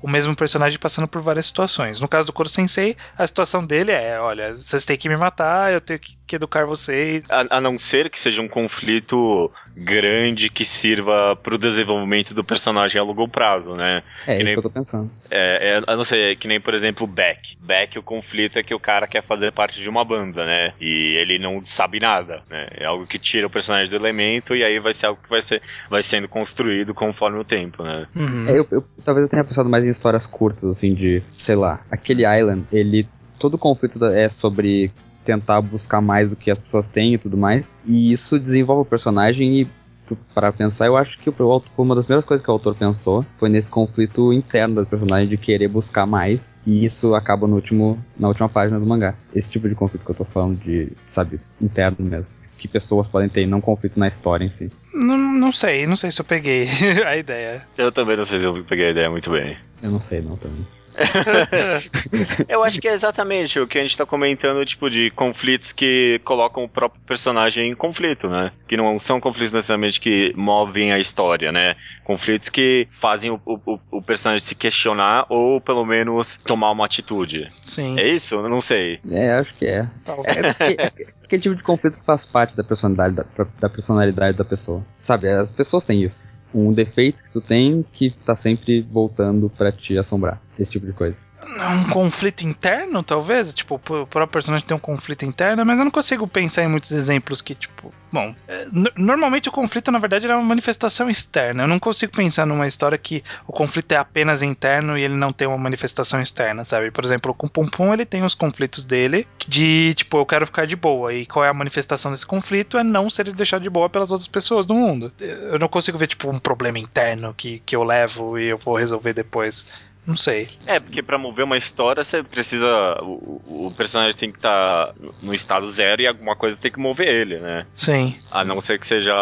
o 0.00 0.08
mesmo 0.08 0.36
personagem 0.36 0.78
passando 0.78 1.08
por 1.08 1.20
várias 1.20 1.46
situações. 1.46 2.00
No 2.00 2.08
caso 2.08 2.26
do 2.26 2.32
Koro 2.32 2.48
Sensei, 2.48 2.96
a 3.16 3.26
situação 3.26 3.64
dele 3.64 3.92
é: 3.92 4.20
olha, 4.20 4.56
vocês 4.56 4.84
têm 4.84 4.96
que 4.96 5.08
me 5.08 5.16
matar, 5.16 5.72
eu 5.72 5.80
tenho 5.80 5.98
que, 5.98 6.16
que 6.26 6.36
educar 6.36 6.64
vocês. 6.64 7.24
A, 7.28 7.58
a 7.58 7.60
não 7.60 7.78
ser 7.78 8.10
que 8.10 8.18
seja 8.18 8.40
um 8.40 8.48
conflito 8.48 9.50
grande 9.76 10.50
que 10.50 10.64
sirva 10.64 11.36
pro 11.42 11.58
desenvolvimento 11.58 12.34
do 12.34 12.44
personagem 12.44 13.00
a 13.00 13.04
longo 13.04 13.26
prazo, 13.32 13.74
né? 13.74 14.02
É, 14.26 14.36
que 14.36 14.42
isso 14.42 14.44
nem, 14.44 14.54
que 14.54 14.58
eu 14.58 14.62
tô 14.62 14.70
pensando. 14.70 15.10
É, 15.28 15.74
é, 15.74 15.92
eu 15.92 15.96
não 15.96 16.04
sei, 16.04 16.32
é 16.32 16.36
que 16.36 16.46
nem, 16.46 16.60
por 16.60 16.74
exemplo, 16.74 17.06
Beck. 17.06 17.56
Beck, 17.60 17.98
o 17.98 18.02
conflito 18.02 18.58
é 18.58 18.62
que 18.62 18.74
o 18.74 18.78
cara 18.78 19.08
quer 19.08 19.24
fazer 19.24 19.50
parte 19.50 19.80
de 19.80 19.88
uma 19.88 20.04
banda, 20.04 20.46
né? 20.46 20.74
E 20.80 21.16
ele 21.16 21.38
não 21.38 21.60
sabe 21.64 21.98
nada, 21.98 22.42
né? 22.48 22.68
É 22.72 22.84
algo 22.84 23.06
que 23.06 23.18
tira 23.18 23.46
o 23.46 23.50
personagem 23.50 23.90
do 23.90 23.96
elemento 23.96 24.54
e 24.54 24.62
aí 24.62 24.78
vai 24.78 24.92
ser 24.92 25.06
algo 25.06 25.20
que 25.20 25.30
vai, 25.30 25.42
ser, 25.42 25.60
vai 25.90 26.02
sendo 26.02 26.28
construído 26.28 26.94
conforme 26.94 27.38
o 27.38 27.44
tempo, 27.44 27.82
né? 27.82 28.06
Uhum. 28.14 28.48
É, 28.48 28.58
eu, 28.58 28.68
eu, 28.70 28.84
talvez 29.04 29.24
eu 29.24 29.30
tenha 29.30 29.42
pensado 29.42 29.68
mais 29.68 29.84
em 29.84 29.88
histórias 29.88 30.26
curtas, 30.26 30.64
assim, 30.64 30.94
de, 30.94 31.22
sei 31.36 31.56
lá, 31.56 31.80
aquele 31.90 32.22
Island, 32.22 32.64
ele 32.70 33.08
todo 33.38 33.54
o 33.54 33.58
conflito 33.58 34.04
é 34.04 34.28
sobre 34.28 34.92
tentar 35.24 35.60
buscar 35.60 36.00
mais 36.00 36.30
do 36.30 36.36
que 36.36 36.50
as 36.50 36.58
pessoas 36.58 36.86
têm 36.86 37.14
e 37.14 37.18
tudo 37.18 37.36
mais. 37.36 37.74
E 37.84 38.12
isso 38.12 38.38
desenvolve 38.38 38.82
o 38.82 38.84
personagem 38.84 39.60
e 39.60 39.68
tu 40.16 40.34
parar 40.34 40.52
pensar, 40.52 40.86
eu 40.86 40.96
acho 40.96 41.18
que 41.18 41.30
o, 41.30 41.62
uma 41.76 41.94
das 41.94 42.06
primeiras 42.06 42.24
coisas 42.24 42.44
que 42.44 42.50
o 42.50 42.52
autor 42.52 42.74
pensou 42.74 43.24
foi 43.38 43.48
nesse 43.48 43.70
conflito 43.70 44.32
interno 44.32 44.76
do 44.76 44.86
personagem 44.86 45.28
de 45.28 45.36
querer 45.36 45.68
buscar 45.68 46.06
mais. 46.06 46.60
E 46.66 46.84
isso 46.84 47.14
acaba 47.14 47.46
no 47.46 47.56
último, 47.56 48.02
na 48.18 48.28
última 48.28 48.48
página 48.48 48.78
do 48.78 48.86
mangá. 48.86 49.14
Esse 49.34 49.50
tipo 49.50 49.68
de 49.68 49.74
conflito 49.74 50.04
que 50.04 50.10
eu 50.10 50.14
tô 50.14 50.24
falando 50.24 50.58
de, 50.58 50.92
sabe, 51.06 51.40
interno 51.60 51.98
mesmo. 52.00 52.42
Que 52.58 52.68
pessoas 52.68 53.08
podem 53.08 53.28
ter, 53.28 53.46
não 53.46 53.60
conflito 53.60 53.98
na 53.98 54.06
história 54.06 54.44
em 54.44 54.50
si. 54.50 54.70
Não, 54.94 55.16
não 55.16 55.52
sei, 55.52 55.86
não 55.86 55.96
sei 55.96 56.12
se 56.12 56.20
eu 56.20 56.24
peguei 56.24 56.68
a 57.06 57.16
ideia. 57.16 57.62
Eu 57.76 57.90
também 57.90 58.16
não 58.16 58.24
sei 58.24 58.38
se 58.38 58.44
eu 58.44 58.64
peguei 58.64 58.86
a 58.86 58.90
ideia 58.90 59.10
muito 59.10 59.30
bem. 59.30 59.56
Eu 59.82 59.90
não 59.90 60.00
sei 60.00 60.20
não 60.20 60.36
também. 60.36 60.64
eu 62.48 62.62
acho 62.62 62.80
que 62.80 62.88
é 62.88 62.92
exatamente 62.92 63.58
o 63.58 63.66
que 63.66 63.78
a 63.78 63.82
gente 63.82 63.96
tá 63.96 64.04
comentando, 64.04 64.64
tipo, 64.64 64.90
de 64.90 65.10
conflitos 65.10 65.72
que 65.72 66.20
colocam 66.24 66.64
o 66.64 66.68
próprio 66.68 67.00
personagem 67.06 67.70
em 67.70 67.74
conflito, 67.74 68.28
né? 68.28 68.52
Que 68.68 68.76
não 68.76 68.98
são 68.98 69.20
conflitos 69.20 69.52
necessariamente 69.52 70.00
que 70.00 70.32
movem 70.36 70.92
a 70.92 70.98
história, 70.98 71.50
né? 71.52 71.76
Conflitos 72.04 72.48
que 72.48 72.86
fazem 72.90 73.30
o, 73.30 73.40
o, 73.44 73.78
o 73.90 74.02
personagem 74.02 74.44
se 74.44 74.54
questionar 74.54 75.26
ou 75.28 75.60
pelo 75.60 75.84
menos 75.84 76.38
tomar 76.44 76.70
uma 76.70 76.84
atitude. 76.84 77.50
Sim. 77.62 77.98
É 77.98 78.08
isso? 78.08 78.34
Eu 78.36 78.48
não 78.48 78.60
sei. 78.60 79.00
É, 79.10 79.32
acho 79.32 79.54
que 79.54 79.66
é. 79.66 79.88
É, 80.24 80.82
é 80.84 81.12
aquele 81.24 81.42
tipo 81.42 81.54
de 81.54 81.62
conflito 81.62 81.98
que 81.98 82.04
faz 82.04 82.26
parte 82.26 82.56
da 82.56 82.62
personalidade 82.62 83.14
da, 83.14 83.24
da 83.58 83.68
personalidade 83.68 84.36
da 84.36 84.44
pessoa. 84.44 84.84
Sabe, 84.94 85.28
as 85.28 85.50
pessoas 85.50 85.84
têm 85.84 86.02
isso 86.02 86.31
um 86.54 86.72
defeito 86.72 87.22
que 87.22 87.30
tu 87.30 87.40
tem 87.40 87.84
que 87.92 88.10
tá 88.24 88.36
sempre 88.36 88.82
voltando 88.82 89.50
para 89.50 89.72
te 89.72 89.96
assombrar. 89.98 90.40
Esse 90.58 90.72
tipo 90.72 90.86
de 90.86 90.92
coisa 90.92 91.32
um 91.44 91.84
conflito 91.90 92.42
interno, 92.42 93.02
talvez. 93.02 93.54
Tipo, 93.54 93.74
o 93.74 93.78
próprio 93.78 94.26
personagem 94.28 94.66
tem 94.66 94.76
um 94.76 94.80
conflito 94.80 95.24
interno, 95.24 95.64
mas 95.64 95.78
eu 95.78 95.84
não 95.84 95.90
consigo 95.90 96.26
pensar 96.26 96.62
em 96.62 96.68
muitos 96.68 96.90
exemplos 96.92 97.40
que, 97.40 97.54
tipo. 97.54 97.92
Bom, 98.10 98.34
é, 98.46 98.66
normalmente 98.96 99.48
o 99.48 99.52
conflito, 99.52 99.90
na 99.90 99.98
verdade, 99.98 100.26
é 100.26 100.34
uma 100.34 100.44
manifestação 100.44 101.08
externa. 101.08 101.62
Eu 101.62 101.68
não 101.68 101.78
consigo 101.78 102.12
pensar 102.12 102.46
numa 102.46 102.66
história 102.66 102.98
que 102.98 103.24
o 103.46 103.52
conflito 103.52 103.92
é 103.92 103.96
apenas 103.96 104.42
interno 104.42 104.98
e 104.98 105.02
ele 105.02 105.14
não 105.14 105.32
tem 105.32 105.48
uma 105.48 105.56
manifestação 105.56 106.20
externa, 106.20 106.62
sabe? 106.64 106.90
Por 106.90 107.04
exemplo, 107.04 107.32
com 107.32 107.46
o 107.46 107.50
Pum 107.50 107.66
Pum, 107.66 107.92
ele 107.92 108.04
tem 108.04 108.22
os 108.22 108.34
conflitos 108.34 108.84
dele 108.84 109.26
de, 109.48 109.94
tipo, 109.94 110.18
eu 110.18 110.26
quero 110.26 110.46
ficar 110.46 110.66
de 110.66 110.76
boa. 110.76 111.14
E 111.14 111.24
qual 111.24 111.44
é 111.44 111.48
a 111.48 111.54
manifestação 111.54 112.12
desse 112.12 112.26
conflito? 112.26 112.76
É 112.76 112.84
não 112.84 113.08
ser 113.08 113.32
deixado 113.32 113.62
de 113.62 113.70
boa 113.70 113.88
pelas 113.88 114.10
outras 114.10 114.28
pessoas 114.28 114.66
do 114.66 114.74
mundo. 114.74 115.10
Eu 115.18 115.58
não 115.58 115.68
consigo 115.68 115.96
ver, 115.96 116.06
tipo, 116.06 116.28
um 116.28 116.38
problema 116.42 116.78
interno 116.78 117.34
que, 117.34 117.60
que 117.60 117.76
eu 117.76 117.84
levo 117.84 118.38
e 118.38 118.46
eu 118.48 118.58
vou 118.58 118.76
resolver 118.76 119.12
depois. 119.12 119.66
Não 120.06 120.16
sei. 120.16 120.48
É, 120.66 120.80
porque 120.80 121.02
para 121.02 121.16
mover 121.16 121.44
uma 121.44 121.56
história 121.56 122.02
você 122.02 122.22
precisa. 122.22 122.98
O, 123.02 123.66
o 123.66 123.74
personagem 123.76 124.14
tem 124.14 124.30
que 124.32 124.38
estar 124.38 124.88
tá 124.88 124.94
no 125.22 125.32
estado 125.32 125.70
zero 125.70 126.02
e 126.02 126.06
alguma 126.06 126.34
coisa 126.34 126.56
tem 126.56 126.70
que 126.70 126.78
mover 126.78 127.08
ele, 127.08 127.38
né? 127.38 127.66
Sim. 127.74 128.18
A 128.30 128.44
não 128.44 128.60
ser 128.60 128.78
que 128.78 128.86
seja 128.86 129.14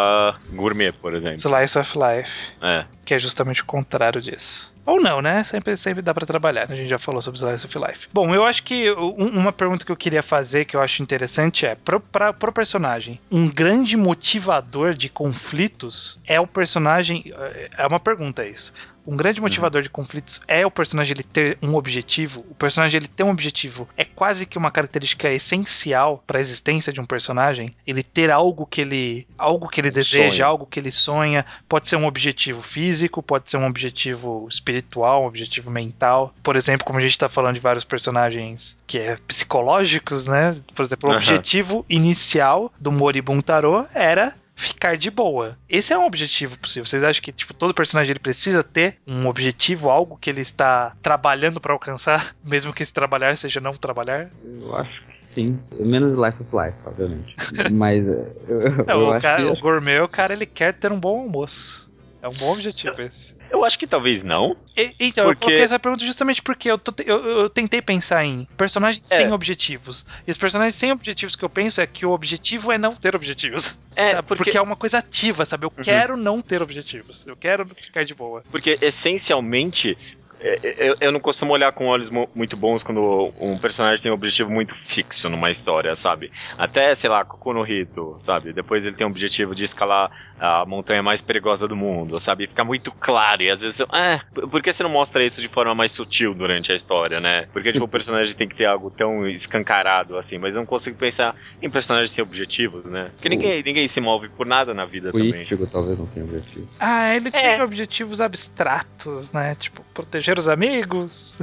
gourmet, 0.52 0.92
por 0.92 1.14
exemplo. 1.14 1.38
Slice 1.38 1.78
of 1.78 1.98
Life. 1.98 2.32
É. 2.62 2.84
Que 3.04 3.14
é 3.14 3.18
justamente 3.18 3.62
o 3.62 3.66
contrário 3.66 4.22
disso. 4.22 4.72
Ou 4.86 5.00
não, 5.00 5.20
né? 5.20 5.44
Sempre, 5.44 5.76
sempre 5.76 6.02
dá 6.02 6.14
para 6.14 6.26
trabalhar. 6.26 6.66
Né? 6.66 6.74
A 6.74 6.76
gente 6.76 6.88
já 6.88 6.98
falou 6.98 7.20
sobre 7.20 7.38
Slice 7.38 7.66
of 7.66 7.78
Life. 7.78 8.08
Bom, 8.12 8.34
eu 8.34 8.44
acho 8.44 8.62
que 8.64 8.90
uma 8.90 9.52
pergunta 9.52 9.84
que 9.84 9.92
eu 9.92 9.96
queria 9.96 10.22
fazer, 10.22 10.64
que 10.64 10.74
eu 10.74 10.80
acho 10.80 11.02
interessante, 11.02 11.66
é: 11.66 11.74
pro, 11.74 12.00
pra, 12.00 12.32
pro 12.32 12.52
personagem, 12.52 13.20
um 13.30 13.48
grande 13.48 13.96
motivador 13.96 14.94
de 14.94 15.08
conflitos 15.08 16.18
é 16.26 16.40
o 16.40 16.46
personagem. 16.46 17.32
É 17.76 17.86
uma 17.86 18.00
pergunta 18.00 18.44
isso. 18.46 18.72
Um 19.06 19.16
grande 19.16 19.40
motivador 19.40 19.80
uhum. 19.80 19.84
de 19.84 19.90
conflitos 19.90 20.40
é 20.46 20.64
o 20.64 20.70
personagem 20.70 21.14
ele 21.14 21.22
ter 21.22 21.58
um 21.62 21.74
objetivo. 21.74 22.44
O 22.50 22.54
personagem 22.54 22.98
ele 22.98 23.08
ter 23.08 23.22
um 23.22 23.30
objetivo 23.30 23.88
é 23.96 24.04
quase 24.04 24.46
que 24.46 24.58
uma 24.58 24.70
característica 24.70 25.30
essencial 25.30 26.22
para 26.26 26.38
a 26.38 26.40
existência 26.40 26.92
de 26.92 27.00
um 27.00 27.06
personagem. 27.06 27.74
Ele 27.86 28.02
ter 28.02 28.30
algo 28.30 28.66
que 28.66 28.80
ele, 28.80 29.26
algo 29.38 29.68
que 29.68 29.80
ele 29.80 29.90
deseja, 29.90 30.30
sonha. 30.30 30.46
algo 30.46 30.66
que 30.66 30.78
ele 30.78 30.90
sonha. 30.90 31.46
Pode 31.68 31.88
ser 31.88 31.96
um 31.96 32.06
objetivo 32.06 32.62
físico, 32.62 33.22
pode 33.22 33.50
ser 33.50 33.56
um 33.56 33.66
objetivo 33.66 34.46
espiritual, 34.48 35.24
um 35.24 35.26
objetivo 35.26 35.70
mental. 35.70 36.34
Por 36.42 36.56
exemplo, 36.56 36.84
como 36.84 36.98
a 36.98 37.02
gente 37.02 37.12
está 37.12 37.28
falando 37.28 37.54
de 37.54 37.60
vários 37.60 37.84
personagens 37.84 38.76
que 38.86 38.98
é 38.98 39.16
psicológicos, 39.26 40.26
né? 40.26 40.50
Por 40.74 40.84
exemplo, 40.84 41.08
o 41.08 41.12
uhum. 41.12 41.18
objetivo 41.18 41.84
inicial 41.88 42.72
do 42.78 42.90
Moribun 42.90 43.40
Tarô 43.40 43.86
era 43.94 44.34
ficar 44.60 44.96
de 44.96 45.10
boa. 45.10 45.56
Esse 45.68 45.92
é 45.92 45.98
um 45.98 46.06
objetivo 46.06 46.58
possível. 46.58 46.86
Vocês 46.86 47.02
acham 47.02 47.22
que 47.22 47.32
tipo 47.32 47.54
todo 47.54 47.74
personagem 47.74 48.12
ele 48.12 48.18
precisa 48.18 48.62
ter 48.62 48.96
um 49.06 49.26
objetivo, 49.26 49.90
algo 49.90 50.16
que 50.20 50.30
ele 50.30 50.40
está 50.40 50.94
trabalhando 51.02 51.60
para 51.60 51.72
alcançar, 51.72 52.34
mesmo 52.44 52.72
que 52.72 52.82
esse 52.82 52.92
trabalhar 52.92 53.36
seja 53.36 53.60
não 53.60 53.72
trabalhar? 53.72 54.30
Eu 54.44 54.76
acho 54.76 55.04
que 55.06 55.18
sim. 55.18 55.58
Menos 55.78 56.14
Life 56.14 56.42
of 56.42 56.50
Life, 56.54 56.78
obviamente. 56.86 57.36
Mas 57.72 58.06
eu, 58.06 58.84
não, 58.86 59.00
eu 59.00 59.16
o, 59.16 59.20
cara, 59.20 59.52
o 59.52 59.60
gourmet, 59.60 60.00
o 60.00 60.08
cara 60.08 60.32
ele 60.32 60.46
quer 60.46 60.74
ter 60.74 60.92
um 60.92 61.00
bom 61.00 61.20
almoço. 61.20 61.89
É 62.22 62.28
um 62.28 62.34
bom 62.34 62.52
objetivo 62.52 63.00
esse. 63.00 63.34
Eu 63.50 63.64
acho 63.64 63.78
que 63.78 63.86
talvez 63.86 64.22
não. 64.22 64.56
E, 64.76 64.94
então, 65.00 65.24
porque... 65.24 65.44
eu 65.44 65.48
coloquei 65.48 65.60
essa 65.60 65.78
pergunta 65.78 66.04
justamente 66.04 66.42
porque 66.42 66.70
eu, 66.70 66.78
tô, 66.78 66.92
eu, 67.02 67.24
eu 67.24 67.50
tentei 67.50 67.80
pensar 67.80 68.24
em 68.24 68.46
personagens 68.56 69.10
é. 69.10 69.16
sem 69.16 69.32
objetivos. 69.32 70.04
E 70.26 70.30
os 70.30 70.38
personagens 70.38 70.74
sem 70.74 70.92
objetivos 70.92 71.34
que 71.34 71.44
eu 71.44 71.48
penso 71.48 71.80
é 71.80 71.86
que 71.86 72.04
o 72.04 72.10
objetivo 72.10 72.70
é 72.70 72.78
não 72.78 72.94
ter 72.94 73.14
objetivos. 73.14 73.78
É, 73.96 74.22
porque... 74.22 74.44
porque... 74.44 74.56
é 74.56 74.62
uma 74.62 74.76
coisa 74.76 74.98
ativa, 74.98 75.44
sabe? 75.44 75.66
Eu 75.66 75.72
uhum. 75.76 75.82
quero 75.82 76.16
não 76.16 76.40
ter 76.40 76.62
objetivos. 76.62 77.26
Eu 77.26 77.36
quero 77.36 77.66
ficar 77.66 78.02
de 78.02 78.14
boa. 78.14 78.42
Porque, 78.50 78.78
essencialmente, 78.80 79.98
eu, 80.40 80.96
eu, 81.00 81.12
não 81.12 81.20
costumo 81.20 81.52
olhar 81.52 81.70
com 81.72 81.86
olhos 81.86 82.10
muito 82.34 82.56
bons 82.56 82.82
quando 82.82 83.30
um 83.40 83.58
personagem 83.58 84.02
tem 84.02 84.10
um 84.10 84.14
objetivo 84.14 84.50
muito 84.50 84.74
fixo 84.74 85.28
numa 85.28 85.50
história, 85.50 85.94
sabe? 85.94 86.30
Até, 86.56 86.94
sei 86.94 87.10
lá, 87.10 87.24
Koku 87.24 87.52
no 87.52 87.66
Hito, 87.66 88.16
sabe? 88.18 88.52
Depois 88.52 88.86
ele 88.86 88.96
tem 88.96 89.06
um 89.06 89.10
objetivo 89.10 89.54
de 89.54 89.64
escalar 89.64 90.10
a 90.38 90.64
montanha 90.64 91.02
mais 91.02 91.20
perigosa 91.20 91.68
do 91.68 91.76
mundo, 91.76 92.18
sabe? 92.18 92.46
Fica 92.46 92.64
muito 92.64 92.90
claro 92.90 93.42
e 93.42 93.50
às 93.50 93.60
vezes, 93.60 93.80
é, 93.92 94.20
por 94.32 94.62
que 94.62 94.72
você 94.72 94.82
não 94.82 94.90
mostra 94.90 95.22
isso 95.22 95.40
de 95.40 95.48
forma 95.48 95.74
mais 95.74 95.92
sutil 95.92 96.34
durante 96.34 96.72
a 96.72 96.74
história, 96.74 97.20
né? 97.20 97.46
Porque, 97.52 97.72
tipo, 97.72 97.84
o 97.84 97.88
personagem 97.88 98.34
tem 98.34 98.48
que 98.48 98.56
ter 98.56 98.64
algo 98.64 98.90
tão 98.90 99.28
escancarado 99.28 100.16
assim, 100.16 100.38
mas 100.38 100.54
eu 100.54 100.60
não 100.60 100.66
consigo 100.66 100.96
pensar 100.96 101.36
em 101.60 101.68
personagens 101.68 102.12
sem 102.12 102.22
objetivos, 102.22 102.86
né? 102.86 103.10
Porque 103.12 103.28
ninguém, 103.28 103.62
ninguém 103.62 103.86
se 103.86 104.00
move 104.00 104.28
por 104.30 104.46
nada 104.46 104.72
na 104.72 104.86
vida 104.86 105.10
o 105.10 105.12
também. 105.12 105.42
O 105.42 105.66
talvez 105.66 105.98
não 105.98 106.06
tenha 106.06 106.24
objetivo. 106.24 106.68
Ah, 106.78 107.14
ele 107.14 107.28
é. 107.28 107.30
tem 107.30 107.62
objetivos 107.62 108.20
abstratos, 108.20 109.30
né? 109.32 109.54
Tipo, 109.56 109.84
proteger 109.92 110.29
os 110.38 110.48
amigos. 110.48 111.38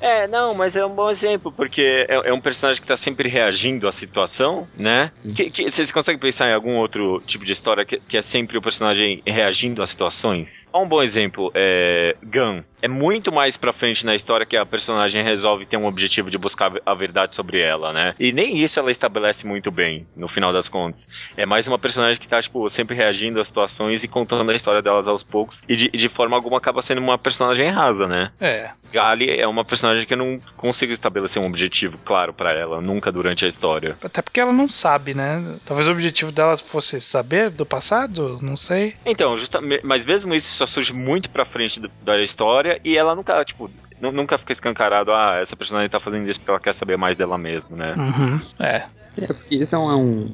É, 0.00 0.28
não, 0.28 0.54
mas 0.54 0.76
é 0.76 0.84
um 0.84 0.94
bom 0.94 1.08
exemplo, 1.08 1.50
porque 1.50 2.06
é, 2.06 2.28
é 2.28 2.32
um 2.32 2.40
personagem 2.40 2.82
que 2.82 2.86
tá 2.86 2.96
sempre 2.96 3.26
reagindo 3.26 3.88
à 3.88 3.92
situação, 3.92 4.68
né? 4.76 5.10
Que, 5.34 5.48
que, 5.48 5.70
vocês 5.70 5.90
conseguem 5.90 6.20
pensar 6.20 6.50
em 6.50 6.52
algum 6.52 6.76
outro 6.76 7.22
tipo 7.26 7.42
de 7.42 7.52
história 7.52 7.86
que, 7.86 7.98
que 8.00 8.18
é 8.18 8.20
sempre 8.20 8.58
o 8.58 8.60
personagem 8.62 9.22
reagindo 9.26 9.82
às 9.82 9.88
situações? 9.88 10.68
Um 10.74 10.86
bom 10.86 11.02
exemplo 11.02 11.50
é 11.54 12.16
Gun 12.22 12.62
é 12.84 12.88
muito 12.88 13.32
mais 13.32 13.56
pra 13.56 13.72
frente 13.72 14.04
na 14.04 14.14
história 14.14 14.44
que 14.44 14.58
a 14.58 14.66
personagem 14.66 15.24
resolve 15.24 15.64
ter 15.64 15.78
um 15.78 15.86
objetivo 15.86 16.30
de 16.30 16.36
buscar 16.36 16.70
a 16.84 16.94
verdade 16.94 17.34
sobre 17.34 17.58
ela, 17.58 17.94
né? 17.94 18.14
E 18.20 18.30
nem 18.30 18.58
isso 18.58 18.78
ela 18.78 18.90
estabelece 18.90 19.46
muito 19.46 19.70
bem, 19.70 20.06
no 20.14 20.28
final 20.28 20.52
das 20.52 20.68
contas. 20.68 21.08
É 21.34 21.46
mais 21.46 21.66
uma 21.66 21.78
personagem 21.78 22.20
que 22.20 22.28
tá, 22.28 22.42
tipo, 22.42 22.68
sempre 22.68 22.94
reagindo 22.94 23.40
às 23.40 23.46
situações 23.46 24.04
e 24.04 24.08
contando 24.08 24.50
a 24.50 24.54
história 24.54 24.82
delas 24.82 25.08
aos 25.08 25.22
poucos. 25.22 25.62
E 25.66 25.74
de, 25.74 25.88
de 25.88 26.08
forma 26.10 26.36
alguma 26.36 26.58
acaba 26.58 26.82
sendo 26.82 27.00
uma 27.00 27.16
personagem 27.16 27.70
rasa, 27.70 28.06
né? 28.06 28.30
É. 28.38 28.68
Gali 28.92 29.30
é 29.30 29.46
uma 29.46 29.64
personagem 29.64 30.06
que 30.06 30.12
eu 30.12 30.18
não 30.18 30.38
consigo 30.56 30.92
estabelecer 30.92 31.42
um 31.42 31.46
objetivo 31.46 31.98
claro 32.04 32.34
para 32.34 32.52
ela, 32.52 32.82
nunca 32.82 33.10
durante 33.10 33.46
a 33.46 33.48
história. 33.48 33.96
Até 34.04 34.20
porque 34.20 34.38
ela 34.38 34.52
não 34.52 34.68
sabe, 34.68 35.14
né? 35.14 35.42
Talvez 35.64 35.88
o 35.88 35.90
objetivo 35.90 36.30
dela 36.30 36.56
fosse 36.58 37.00
saber 37.00 37.50
do 37.50 37.64
passado, 37.66 38.38
não 38.40 38.56
sei. 38.56 38.94
Então, 39.04 39.36
justamente, 39.36 39.84
mas 39.84 40.04
mesmo 40.04 40.34
isso 40.34 40.52
só 40.52 40.66
surge 40.66 40.92
muito 40.92 41.30
pra 41.30 41.44
frente 41.44 41.80
da 42.02 42.22
história 42.22 42.73
e 42.84 42.96
ela 42.96 43.14
nunca, 43.14 43.44
tipo, 43.44 43.70
nunca 44.00 44.38
fica 44.38 44.52
escancarado, 44.52 45.12
ah, 45.12 45.38
essa 45.40 45.56
personagem 45.56 45.90
tá 45.90 46.00
fazendo 46.00 46.28
isso 46.28 46.40
porque 46.40 46.50
ela 46.50 46.60
quer 46.60 46.74
saber 46.74 46.96
mais 46.96 47.16
dela 47.16 47.38
mesma, 47.38 47.76
né? 47.76 47.94
Uhum, 47.96 48.40
é. 48.58 48.82
É, 49.16 49.26
porque 49.26 49.54
isso 49.54 49.74
é 49.74 49.78
um, 49.78 50.26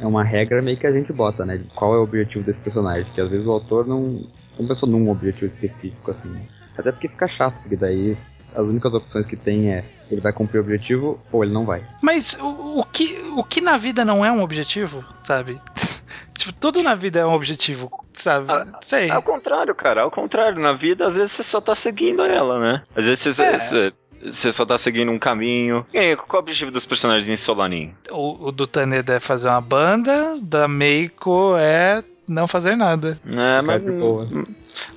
é 0.00 0.06
uma 0.06 0.22
regra 0.22 0.62
meio 0.62 0.76
que 0.76 0.86
a 0.86 0.92
gente 0.92 1.12
bota, 1.12 1.44
né? 1.44 1.56
De 1.56 1.64
qual 1.70 1.94
é 1.94 1.98
o 1.98 2.02
objetivo 2.02 2.44
desse 2.44 2.60
personagem. 2.60 3.10
Que 3.12 3.20
às 3.20 3.28
vezes 3.28 3.46
o 3.46 3.50
autor 3.50 3.86
não, 3.86 4.20
não 4.58 4.66
pensou 4.66 4.88
num 4.88 5.10
objetivo 5.10 5.46
específico, 5.52 6.10
assim. 6.10 6.34
Até 6.76 6.92
porque 6.92 7.08
fica 7.08 7.26
chato, 7.26 7.54
porque 7.60 7.76
daí 7.76 8.16
as 8.54 8.64
únicas 8.64 8.92
opções 8.94 9.26
que 9.26 9.36
tem 9.36 9.72
é 9.72 9.84
ele 10.10 10.20
vai 10.20 10.32
cumprir 10.32 10.58
o 10.58 10.62
objetivo 10.62 11.20
ou 11.30 11.44
ele 11.44 11.52
não 11.52 11.64
vai. 11.64 11.82
Mas 12.00 12.38
o, 12.40 12.80
o, 12.80 12.84
que, 12.84 13.18
o 13.36 13.44
que 13.44 13.60
na 13.60 13.76
vida 13.76 14.04
não 14.04 14.24
é 14.24 14.32
um 14.32 14.42
objetivo, 14.42 15.04
sabe? 15.20 15.58
Tipo, 16.36 16.52
tudo 16.52 16.82
na 16.82 16.94
vida 16.94 17.20
é 17.20 17.26
um 17.26 17.34
objetivo, 17.34 17.90
sabe? 18.12 18.50
A, 18.50 18.62
ah, 18.62 18.78
Sei. 18.80 19.10
Ao 19.10 19.22
contrário, 19.22 19.74
cara. 19.74 20.02
Ao 20.02 20.10
contrário. 20.10 20.60
Na 20.60 20.72
vida, 20.72 21.06
às 21.06 21.16
vezes, 21.16 21.32
você 21.32 21.42
só 21.42 21.60
tá 21.60 21.74
seguindo 21.74 22.22
ela, 22.22 22.58
né? 22.58 22.82
Às 22.96 23.04
vezes 23.06 23.34
você, 23.34 23.42
é. 23.42 23.58
você, 23.58 23.92
você 24.22 24.52
só 24.52 24.64
tá 24.64 24.78
seguindo 24.78 25.10
um 25.10 25.18
caminho. 25.18 25.86
E 25.92 25.98
aí, 25.98 26.16
qual 26.16 26.28
é 26.34 26.36
o 26.36 26.38
objetivo 26.40 26.70
dos 26.70 26.84
personagens 26.84 27.28
em 27.28 27.36
Solanin? 27.36 27.94
O, 28.10 28.48
o 28.48 28.52
do 28.52 28.66
Taneda 28.66 29.14
é 29.14 29.20
fazer 29.20 29.48
uma 29.48 29.60
banda, 29.60 30.38
da 30.42 30.68
Meiko 30.68 31.56
é 31.56 32.02
não 32.28 32.46
fazer 32.46 32.76
nada. 32.76 33.18
É, 33.26 33.62
mas... 33.62 33.82
Boa. 33.82 34.28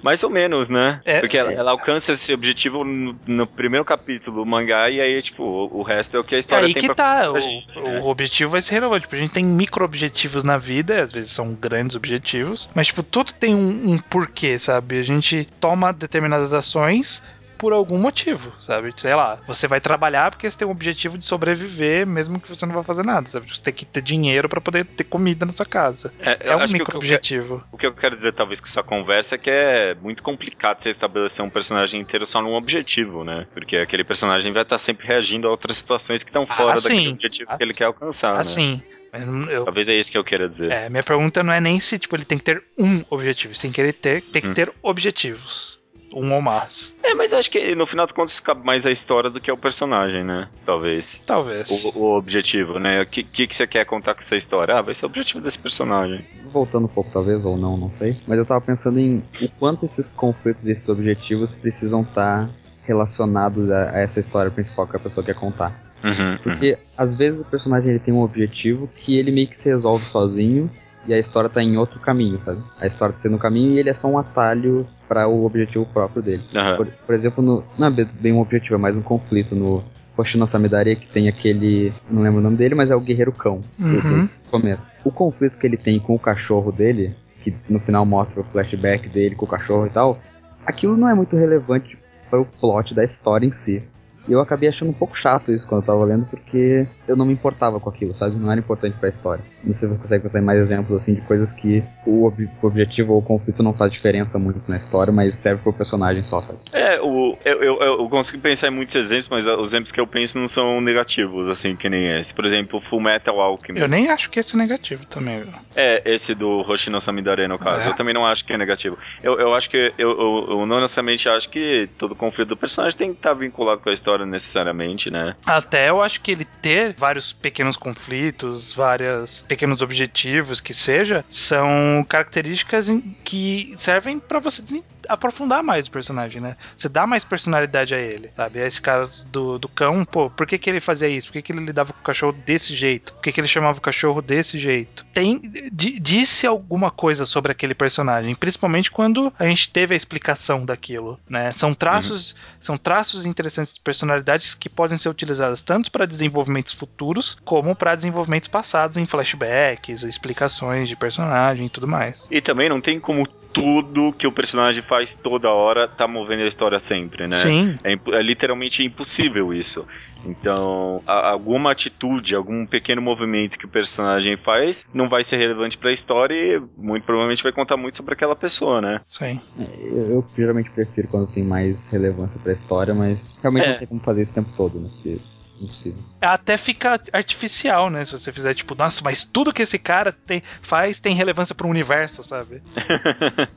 Mais 0.01 0.23
ou 0.23 0.29
menos, 0.29 0.69
né? 0.69 0.99
É, 1.05 1.19
Porque 1.19 1.37
ela, 1.37 1.51
é. 1.51 1.55
ela, 1.55 1.71
alcança 1.71 2.11
esse 2.11 2.33
objetivo 2.33 2.83
no, 2.83 3.15
no, 3.25 3.47
primeiro 3.47 3.85
capítulo 3.85 4.37
do 4.37 4.45
mangá 4.45 4.89
e 4.89 4.99
aí, 4.99 5.21
tipo, 5.21 5.43
o, 5.43 5.79
o 5.79 5.83
resto 5.83 6.17
é 6.17 6.19
o 6.19 6.23
que 6.23 6.35
a 6.35 6.39
história 6.39 6.67
aí 6.67 6.73
tem 6.73 6.81
que 6.81 6.87
pra 6.87 6.95
tá. 6.95 7.31
O, 7.31 7.39
gente, 7.39 7.79
né? 7.79 7.99
o 7.99 8.07
objetivo 8.07 8.51
vai 8.51 8.61
ser 8.61 8.75
relevante. 8.75 9.03
Tipo, 9.03 9.15
a 9.15 9.19
gente 9.19 9.33
tem 9.33 9.45
micro-objetivos 9.45 10.43
na 10.43 10.57
vida, 10.57 11.01
às 11.01 11.11
vezes 11.11 11.31
são 11.31 11.53
grandes 11.53 11.95
objetivos, 11.95 12.69
mas, 12.73 12.87
tipo, 12.87 13.03
tudo 13.03 13.33
tem 13.33 13.55
um, 13.55 13.93
um 13.93 13.97
porquê, 13.97 14.57
sabe? 14.59 14.99
A 14.99 15.03
gente 15.03 15.47
toma 15.59 15.91
determinadas 15.91 16.53
ações 16.53 17.21
por 17.61 17.73
algum 17.73 17.99
motivo, 17.99 18.51
sabe? 18.59 18.91
Sei 18.97 19.13
lá, 19.13 19.37
você 19.45 19.67
vai 19.67 19.79
trabalhar 19.79 20.31
porque 20.31 20.49
você 20.49 20.57
tem 20.57 20.67
o 20.67 20.71
objetivo 20.71 21.15
de 21.15 21.23
sobreviver, 21.23 22.07
mesmo 22.07 22.39
que 22.39 22.49
você 22.49 22.65
não 22.65 22.73
vá 22.73 22.81
fazer 22.81 23.05
nada, 23.05 23.29
sabe? 23.29 23.55
Você 23.55 23.61
tem 23.61 23.71
que 23.71 23.85
ter 23.85 24.01
dinheiro 24.01 24.49
para 24.49 24.59
poder 24.59 24.83
ter 24.83 25.03
comida 25.03 25.45
na 25.45 25.51
sua 25.51 25.65
casa. 25.67 26.11
É, 26.19 26.49
é 26.49 26.55
um 26.55 26.67
micro-objetivo. 26.67 27.63
O, 27.71 27.77
que 27.77 27.85
eu 27.85 27.93
quero 27.93 28.15
dizer, 28.15 28.31
talvez, 28.31 28.59
com 28.59 28.65
essa 28.65 28.81
conversa 28.81 29.35
é 29.35 29.37
que 29.37 29.51
é 29.51 29.93
muito 29.93 30.23
complicado 30.23 30.81
você 30.81 30.89
estabelecer 30.89 31.45
um 31.45 31.51
personagem 31.51 32.01
inteiro 32.01 32.25
só 32.25 32.41
num 32.41 32.55
objetivo, 32.55 33.23
né? 33.23 33.45
Porque 33.53 33.77
aquele 33.77 34.03
personagem 34.03 34.51
vai 34.51 34.63
estar 34.63 34.79
sempre 34.79 35.05
reagindo 35.05 35.47
a 35.47 35.51
outras 35.51 35.77
situações 35.77 36.23
que 36.23 36.31
estão 36.31 36.47
fora 36.47 36.71
ah, 36.71 36.81
daquele 36.81 37.09
objetivo 37.09 37.51
ah, 37.53 37.57
que 37.57 37.63
ele 37.63 37.75
quer 37.75 37.85
alcançar. 37.85 38.39
Assim. 38.39 38.81
Né? 39.13 39.53
Eu, 39.53 39.65
Talvez 39.65 39.87
é 39.87 39.93
isso 39.93 40.11
que 40.11 40.17
eu 40.17 40.23
queira 40.23 40.49
dizer. 40.49 40.71
É, 40.71 40.89
minha 40.89 41.03
pergunta 41.03 41.43
não 41.43 41.53
é 41.53 41.61
nem 41.61 41.79
se 41.79 41.99
tipo, 41.99 42.15
ele 42.15 42.25
tem 42.25 42.39
que 42.39 42.43
ter 42.43 42.63
um 42.75 43.03
objetivo, 43.07 43.53
sem 43.53 43.71
querer 43.71 43.93
ter, 43.93 44.23
tem 44.23 44.41
que 44.41 44.49
hum. 44.49 44.53
ter 44.55 44.73
objetivos 44.81 45.80
um 46.13 46.33
ou 46.33 46.41
mais. 46.41 46.93
É, 47.03 47.13
mas 47.13 47.33
acho 47.33 47.49
que 47.49 47.75
no 47.75 47.85
final 47.85 48.05
das 48.05 48.13
contas 48.13 48.39
cabe 48.39 48.65
mais 48.65 48.85
a 48.85 48.91
história 48.91 49.29
do 49.29 49.39
que 49.39 49.51
o 49.51 49.57
personagem, 49.57 50.23
né? 50.23 50.47
Talvez. 50.65 51.21
Talvez. 51.25 51.69
O, 51.69 51.99
o 51.99 52.17
objetivo, 52.17 52.79
né? 52.79 53.01
O 53.01 53.05
que, 53.05 53.23
que, 53.23 53.47
que 53.47 53.55
você 53.55 53.67
quer 53.67 53.85
contar 53.85 54.13
com 54.13 54.21
essa 54.21 54.35
história? 54.35 54.77
Ah, 54.77 54.81
vai 54.81 54.93
ser 54.93 55.05
o 55.05 55.09
objetivo 55.09 55.41
desse 55.41 55.59
personagem. 55.59 56.25
Voltando 56.51 56.85
um 56.85 56.89
pouco, 56.89 57.09
talvez, 57.11 57.45
ou 57.45 57.57
não, 57.57 57.77
não 57.77 57.89
sei. 57.89 58.15
Mas 58.27 58.37
eu 58.37 58.45
tava 58.45 58.61
pensando 58.61 58.99
em 58.99 59.23
o 59.41 59.49
quanto 59.59 59.85
esses 59.85 60.11
conflitos 60.11 60.65
e 60.67 60.71
esses 60.71 60.87
objetivos 60.89 61.53
precisam 61.53 62.01
estar 62.01 62.47
tá 62.47 62.49
relacionados 62.83 63.69
a, 63.69 63.91
a, 63.91 63.99
essa 63.99 64.19
história 64.19 64.51
principal 64.51 64.87
que 64.87 64.95
a 64.95 64.99
pessoa 64.99 65.25
quer 65.25 65.35
contar. 65.35 65.79
Uhum, 66.03 66.37
Porque 66.43 66.71
uhum. 66.71 66.77
às 66.97 67.15
vezes 67.15 67.39
o 67.41 67.45
personagem 67.45 67.91
ele 67.91 67.99
tem 67.99 68.13
um 68.13 68.21
objetivo 68.21 68.89
que 68.95 69.17
ele 69.17 69.31
meio 69.31 69.47
que 69.47 69.55
se 69.55 69.69
resolve 69.69 70.05
sozinho 70.05 70.69
e 71.05 71.13
a 71.13 71.19
história 71.19 71.49
tá 71.49 71.61
em 71.61 71.77
outro 71.77 71.99
caminho, 71.99 72.39
sabe? 72.39 72.61
A 72.79 72.87
história 72.87 73.13
tá 73.13 73.21
sendo 73.21 73.35
um 73.35 73.39
caminho 73.39 73.73
e 73.73 73.79
ele 73.79 73.89
é 73.89 73.93
só 73.93 74.07
um 74.07 74.17
atalho 74.17 74.85
para 75.11 75.27
o 75.27 75.45
objetivo 75.45 75.85
próprio 75.85 76.23
dele. 76.23 76.43
Uhum. 76.55 76.77
Por, 76.77 76.87
por, 76.87 77.15
exemplo, 77.15 77.43
no, 77.43 77.61
não 77.77 77.87
é 77.87 77.91
bem 77.91 78.31
um 78.31 78.39
objetivo, 78.39 78.75
é 78.75 78.77
mais 78.77 78.95
um 78.95 79.01
conflito 79.01 79.53
no 79.53 79.83
Hoshino 80.17 80.47
Samidare, 80.47 80.95
que 80.95 81.09
tem 81.09 81.27
aquele. 81.27 81.93
Não 82.09 82.21
lembro 82.21 82.39
o 82.39 82.41
nome 82.41 82.55
dele, 82.55 82.75
mas 82.75 82.89
é 82.89 82.95
o 82.95 83.01
Guerreiro 83.01 83.33
Cão. 83.33 83.59
Uhum. 83.77 84.29
Começo. 84.49 84.89
O 85.03 85.11
conflito 85.11 85.59
que 85.59 85.67
ele 85.67 85.75
tem 85.75 85.99
com 85.99 86.15
o 86.15 86.19
cachorro 86.19 86.71
dele, 86.71 87.13
que 87.41 87.53
no 87.67 87.81
final 87.81 88.05
mostra 88.05 88.39
o 88.39 88.43
flashback 88.45 89.09
dele 89.09 89.35
com 89.35 89.43
o 89.43 89.49
cachorro 89.49 89.85
e 89.85 89.89
tal, 89.89 90.17
aquilo 90.65 90.95
não 90.95 91.09
é 91.09 91.13
muito 91.13 91.35
relevante 91.35 91.97
para 92.29 92.39
o 92.39 92.45
plot 92.45 92.95
da 92.95 93.03
história 93.03 93.45
em 93.45 93.51
si. 93.51 93.83
E 94.27 94.31
eu 94.31 94.39
acabei 94.39 94.69
achando 94.69 94.89
um 94.89 94.93
pouco 94.93 95.17
chato 95.17 95.51
isso 95.51 95.67
quando 95.67 95.81
eu 95.81 95.87
tava 95.87 96.03
lendo, 96.05 96.25
porque 96.25 96.85
eu 97.07 97.15
não 97.15 97.25
me 97.25 97.33
importava 97.33 97.79
com 97.79 97.89
aquilo, 97.89 98.13
sabe? 98.13 98.35
Não 98.35 98.51
era 98.51 98.59
importante 98.59 98.95
pra 98.99 99.09
história. 99.09 99.43
Não 99.63 99.73
sei 99.73 99.87
se 99.87 99.95
você 99.95 100.01
consegue 100.01 100.23
pensar 100.23 100.39
em 100.39 100.45
mais 100.45 100.59
exemplos, 100.59 101.01
assim, 101.01 101.15
de 101.15 101.21
coisas 101.21 101.51
que 101.53 101.83
o, 102.05 102.25
ob 102.25 102.49
o 102.61 102.67
objetivo 102.67 103.13
ou 103.13 103.19
o 103.19 103.23
conflito 103.23 103.63
não 103.63 103.73
faz 103.73 103.91
diferença 103.91 104.37
muito 104.37 104.61
na 104.69 104.77
história, 104.77 105.11
mas 105.11 105.35
serve 105.35 105.61
pro 105.63 105.73
personagem 105.73 106.21
só, 106.23 106.41
sabe? 106.41 106.59
É, 106.71 107.01
o, 107.01 107.37
eu, 107.43 107.63
eu, 107.63 107.81
eu 107.81 108.09
consigo 108.09 108.39
pensar 108.39 108.67
em 108.67 108.71
muitos 108.71 108.95
exemplos, 108.95 109.27
mas 109.29 109.45
os 109.45 109.69
exemplos 109.69 109.91
que 109.91 109.99
eu 109.99 110.07
penso 110.07 110.37
não 110.37 110.47
são 110.47 110.79
negativos, 110.79 111.49
assim, 111.49 111.75
que 111.75 111.89
nem 111.89 112.19
esse. 112.19 112.33
Por 112.33 112.45
exemplo, 112.45 112.79
Full 112.79 113.01
Metal 113.01 113.39
Alchemist. 113.39 113.81
Eu 113.81 113.89
nem 113.89 114.09
acho 114.09 114.29
que 114.29 114.39
esse 114.39 114.55
é 114.55 114.57
negativo 114.57 115.05
também. 115.05 115.43
É, 115.75 116.01
esse 116.13 116.35
do 116.35 116.61
Hoshino 116.61 117.01
Samidare, 117.01 117.47
no 117.47 117.57
caso. 117.57 117.85
É. 117.85 117.89
Eu 117.89 117.95
também 117.95 118.13
não 118.13 118.25
acho 118.25 118.45
que 118.45 118.53
é 118.53 118.57
negativo. 118.57 118.97
Eu, 119.23 119.39
eu 119.39 119.53
acho 119.53 119.69
que, 119.69 119.93
eu, 119.97 120.11
eu, 120.11 120.45
eu 120.49 120.65
não 120.65 120.79
necessariamente 120.79 121.27
acho 121.27 121.49
que 121.49 121.89
todo 121.97 122.15
conflito 122.15 122.49
do 122.49 122.57
personagem 122.57 122.97
tem 122.97 123.11
que 123.11 123.17
estar 123.17 123.33
vinculado 123.33 123.81
com 123.81 123.89
a 123.89 123.93
história 123.93 124.10
necessariamente 124.19 125.11
né? 125.11 125.35
Até 125.45 125.89
eu 125.89 126.01
acho 126.01 126.21
que 126.21 126.31
ele 126.31 126.45
ter 126.45 126.93
vários 126.93 127.33
pequenos 127.33 127.75
conflitos, 127.75 128.73
vários 128.73 129.43
pequenos 129.47 129.81
objetivos 129.81 130.59
que 130.59 130.73
seja, 130.73 131.23
são 131.29 132.05
características 132.07 132.89
que 133.23 133.73
servem 133.75 134.19
para 134.19 134.39
você 134.39 134.61
aprofundar 135.07 135.63
mais 135.63 135.87
o 135.87 135.91
personagem, 135.91 136.41
né? 136.41 136.55
Você 136.75 136.89
dá 136.89 137.05
mais 137.05 137.23
personalidade 137.23 137.93
a 137.93 137.99
ele, 137.99 138.31
sabe? 138.35 138.59
Esse 138.59 138.81
caso 138.81 139.25
do, 139.27 139.59
do 139.59 139.67
cão, 139.67 140.05
pô, 140.05 140.29
por 140.29 140.45
que, 140.47 140.57
que 140.57 140.69
ele 140.69 140.79
fazia 140.79 141.07
isso? 141.07 141.27
Por 141.27 141.33
que, 141.33 141.41
que 141.41 141.51
ele 141.51 141.65
lidava 141.65 141.93
com 141.93 141.99
o 141.99 142.03
cachorro 142.03 142.33
desse 142.45 142.75
jeito? 142.75 143.13
Por 143.13 143.21
que, 143.21 143.31
que 143.31 143.39
ele 143.39 143.47
chamava 143.47 143.77
o 143.77 143.81
cachorro 143.81 144.21
desse 144.21 144.57
jeito? 144.57 145.05
Tem. 145.13 145.41
Disse 145.71 146.47
alguma 146.47 146.91
coisa 146.91 147.25
sobre 147.25 147.51
aquele 147.51 147.73
personagem, 147.73 148.35
principalmente 148.35 148.91
quando 148.91 149.31
a 149.37 149.45
gente 149.45 149.69
teve 149.69 149.93
a 149.93 149.97
explicação 149.97 150.65
daquilo, 150.65 151.19
né? 151.29 151.51
São 151.51 151.73
traços, 151.73 152.31
uhum. 152.31 152.37
são 152.59 152.77
traços 152.77 153.25
interessantes 153.25 153.75
de 153.75 153.79
personalidades 153.79 154.55
que 154.55 154.69
podem 154.69 154.97
ser 154.97 155.09
utilizadas 155.09 155.61
tanto 155.61 155.91
para 155.91 156.05
desenvolvimentos 156.05 156.73
futuros 156.73 157.37
como 157.43 157.75
para 157.75 157.95
desenvolvimentos 157.95 158.47
passados 158.47 158.97
em 158.97 159.05
flashbacks, 159.05 160.03
explicações 160.03 160.89
de 160.89 160.95
personagem 160.95 161.65
e 161.65 161.69
tudo 161.69 161.87
mais. 161.87 162.27
E 162.29 162.41
também 162.41 162.69
não 162.69 162.81
tem 162.81 162.99
como 162.99 163.27
tudo 163.53 164.13
que 164.13 164.27
o 164.27 164.31
personagem 164.31 164.81
faz 164.81 165.15
toda 165.15 165.49
hora 165.49 165.87
tá 165.87 166.07
movendo 166.07 166.43
a 166.43 166.47
história 166.47 166.79
sempre, 166.79 167.27
né? 167.27 167.35
Sim. 167.35 167.77
É, 167.83 167.93
é 167.93 168.21
literalmente 168.21 168.83
impossível 168.83 169.53
isso. 169.53 169.85
Então, 170.25 171.01
a, 171.05 171.29
alguma 171.31 171.71
atitude, 171.71 172.35
algum 172.35 172.65
pequeno 172.65 173.01
movimento 173.01 173.57
que 173.57 173.65
o 173.65 173.69
personagem 173.69 174.37
faz 174.37 174.85
não 174.93 175.09
vai 175.09 175.23
ser 175.23 175.37
relevante 175.37 175.77
para 175.77 175.89
a 175.89 175.93
história 175.93 176.33
e 176.35 176.61
muito 176.77 177.03
provavelmente 177.05 177.43
vai 177.43 177.51
contar 177.51 177.77
muito 177.77 177.97
sobre 177.97 178.13
aquela 178.13 178.35
pessoa, 178.35 178.81
né? 178.81 179.01
Sim. 179.07 179.39
É, 179.59 179.63
eu, 179.81 180.11
eu 180.11 180.25
geralmente 180.35 180.69
prefiro 180.69 181.07
quando 181.07 181.27
tem 181.33 181.43
mais 181.43 181.89
relevância 181.89 182.39
para 182.39 182.51
a 182.51 182.53
história, 182.53 182.93
mas 182.93 183.37
realmente 183.41 183.65
É. 183.65 183.71
não 183.71 183.79
tem 183.79 183.87
como 183.87 184.01
fazer 184.01 184.21
isso 184.21 184.31
o 184.31 184.35
tempo 184.35 184.49
todo, 184.55 184.79
né? 184.79 184.89
Porque 184.93 185.17
impossível. 185.63 186.01
Até 186.21 186.57
fica 186.57 186.99
artificial, 187.11 187.89
né? 187.89 188.05
Se 188.05 188.11
você 188.11 188.31
fizer 188.31 188.53
tipo, 188.53 188.75
nossa, 188.75 189.01
mas 189.03 189.23
tudo 189.23 189.53
que 189.53 189.61
esse 189.63 189.79
cara 189.79 190.11
tem, 190.11 190.41
faz 190.61 190.99
tem 190.99 191.15
relevância 191.15 191.55
pro 191.55 191.67
universo, 191.67 192.23
sabe? 192.23 192.61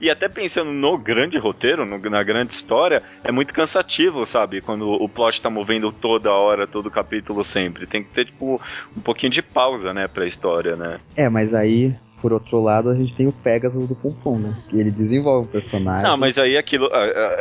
E 0.00 0.08
até 0.08 0.28
pensando 0.28 0.70
no 0.72 0.96
grande 0.96 1.38
roteiro, 1.38 1.84
no- 1.84 1.98
na 2.10 2.22
grande 2.22 2.52
história, 2.54 3.02
é 3.22 3.30
muito 3.30 3.52
cansativo, 3.52 4.24
sabe? 4.24 4.60
Quando 4.60 4.88
o 4.90 5.08
plot 5.08 5.40
tá 5.42 5.50
movendo 5.50 5.92
toda 5.92 6.30
hora, 6.32 6.66
todo 6.66 6.90
capítulo 6.90 7.44
sempre. 7.44 7.86
Tem 7.86 8.02
que 8.02 8.10
ter, 8.10 8.26
tipo, 8.26 8.60
um 8.96 9.00
pouquinho 9.00 9.30
de 9.30 9.42
pausa, 9.42 9.92
né, 9.92 10.08
pra 10.08 10.26
história, 10.26 10.76
né? 10.76 11.00
É, 11.16 11.28
mas 11.28 11.52
aí, 11.54 11.94
por 12.20 12.32
outro 12.32 12.60
lado, 12.62 12.90
a 12.90 12.94
gente 12.94 13.14
tem 13.14 13.26
o 13.26 13.32
Pegasus 13.32 13.88
do 13.88 13.94
Pum, 13.94 14.38
né? 14.38 14.56
Que 14.68 14.78
ele 14.78 14.90
desenvolve 14.90 15.48
o 15.48 15.50
personagem. 15.50 16.02
Não, 16.02 16.16
mas 16.16 16.38
aí 16.38 16.56
aquilo. 16.56 16.88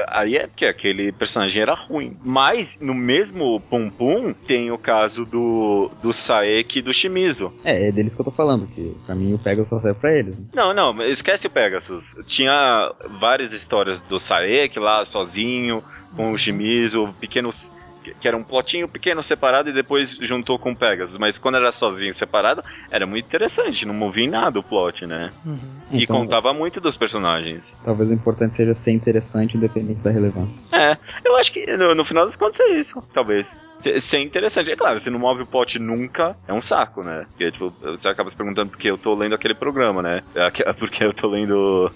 Aí 0.08 0.36
é 0.38 0.48
porque 0.48 0.66
aquele 0.66 1.12
personagem 1.12 1.62
era 1.62 1.74
ruim. 1.74 2.18
Mas 2.24 2.78
no 2.80 2.94
mesmo 2.94 3.60
Pum 3.62 3.90
Pum 3.90 4.34
tem 4.34 4.72
o 4.72 4.78
caso 4.78 5.26
do, 5.26 5.92
do 6.02 6.14
Saeki 6.14 6.80
e 6.80 6.82
do 6.82 6.94
Shimizu. 6.94 7.54
É, 7.64 7.88
é 7.88 7.92
deles 7.92 8.16
que 8.16 8.22
eu 8.22 8.26
tô 8.26 8.32
falando, 8.32 8.68
que 8.68 8.96
pra 9.06 9.16
mim 9.16 9.34
o 9.34 9.40
Pegasus 9.40 9.70
só 9.70 9.80
serve 9.80 10.00
pra 10.00 10.14
eles. 10.18 10.38
né? 10.38 10.46
Não, 10.54 10.74
não, 10.74 11.02
esquece 11.04 11.48
o 11.48 11.50
Pegasus. 11.50 12.16
Tinha 12.26 12.92
várias 13.20 13.54
histórias 13.54 14.02
do 14.02 14.20
Saeki 14.20 14.80
lá 14.80 15.04
sozinho, 15.06 15.84
com 16.16 16.32
o 16.32 16.38
Shimizu, 16.38 17.10
pequenos. 17.20 17.72
Que- 18.14 18.20
Que 18.20 18.28
era 18.28 18.36
um 18.38 18.44
plotinho 18.44 18.88
pequeno 18.88 19.22
separado 19.24 19.70
e 19.70 19.74
depois 19.74 20.18
juntou 20.22 20.58
com 20.60 20.72
o 20.72 20.76
Pegasus. 20.76 21.18
Mas 21.18 21.38
quando 21.38 21.56
era 21.56 21.72
sozinho 21.72 22.14
separado, 22.14 22.62
era 22.92 23.06
muito 23.06 23.26
interessante, 23.26 23.86
não 23.86 23.94
movia 23.94 24.26
em 24.26 24.30
nada 24.30 24.60
o 24.60 24.64
plot, 24.64 25.06
né? 25.06 25.32
Uhum. 25.46 25.58
E 25.92 26.04
Então, 26.04 26.18
contava 26.18 26.54
muito 26.54 26.80
dos 26.80 26.96
personagens. 26.98 27.76
Talvez 27.84 28.10
o 28.10 28.14
importante 28.14 28.56
seja 28.56 28.74
ser 28.74 28.92
interessante, 28.92 29.58
independente 29.58 30.02
da 30.02 30.12
relevância. 30.12 30.64
É, 30.72 30.98
eu 31.26 31.36
acho 31.38 31.52
que 31.52 31.66
no, 31.78 31.96
no 31.96 32.06
final 32.06 32.26
das 32.26 32.36
contas 32.36 32.60
é 32.60 32.80
isso, 32.80 33.02
talvez. 33.14 33.58
Ser, 33.80 34.00
ser 34.02 34.20
interessante. 34.20 34.72
É 34.72 34.76
claro, 34.76 35.00
se 35.00 35.10
não 35.10 35.20
move 35.20 35.44
o 35.44 35.46
plot 35.46 35.80
nunca, 35.80 36.36
é 36.48 36.54
um 36.54 36.62
saco, 36.62 37.02
né? 37.04 37.26
Porque, 37.30 37.52
tipo, 37.52 37.74
você 37.82 38.08
acaba 38.10 38.30
se 38.30 38.36
perguntando 38.36 38.70
porque 38.72 38.90
eu 38.90 38.98
tô 38.98 39.14
lendo 39.16 39.36
aquele 39.36 39.56
programa, 39.56 40.02
né? 40.02 40.22
É 40.36 40.50
Porque 40.80 41.04
eu 41.04 41.14
tô 41.14 41.28
lendo 41.30 41.92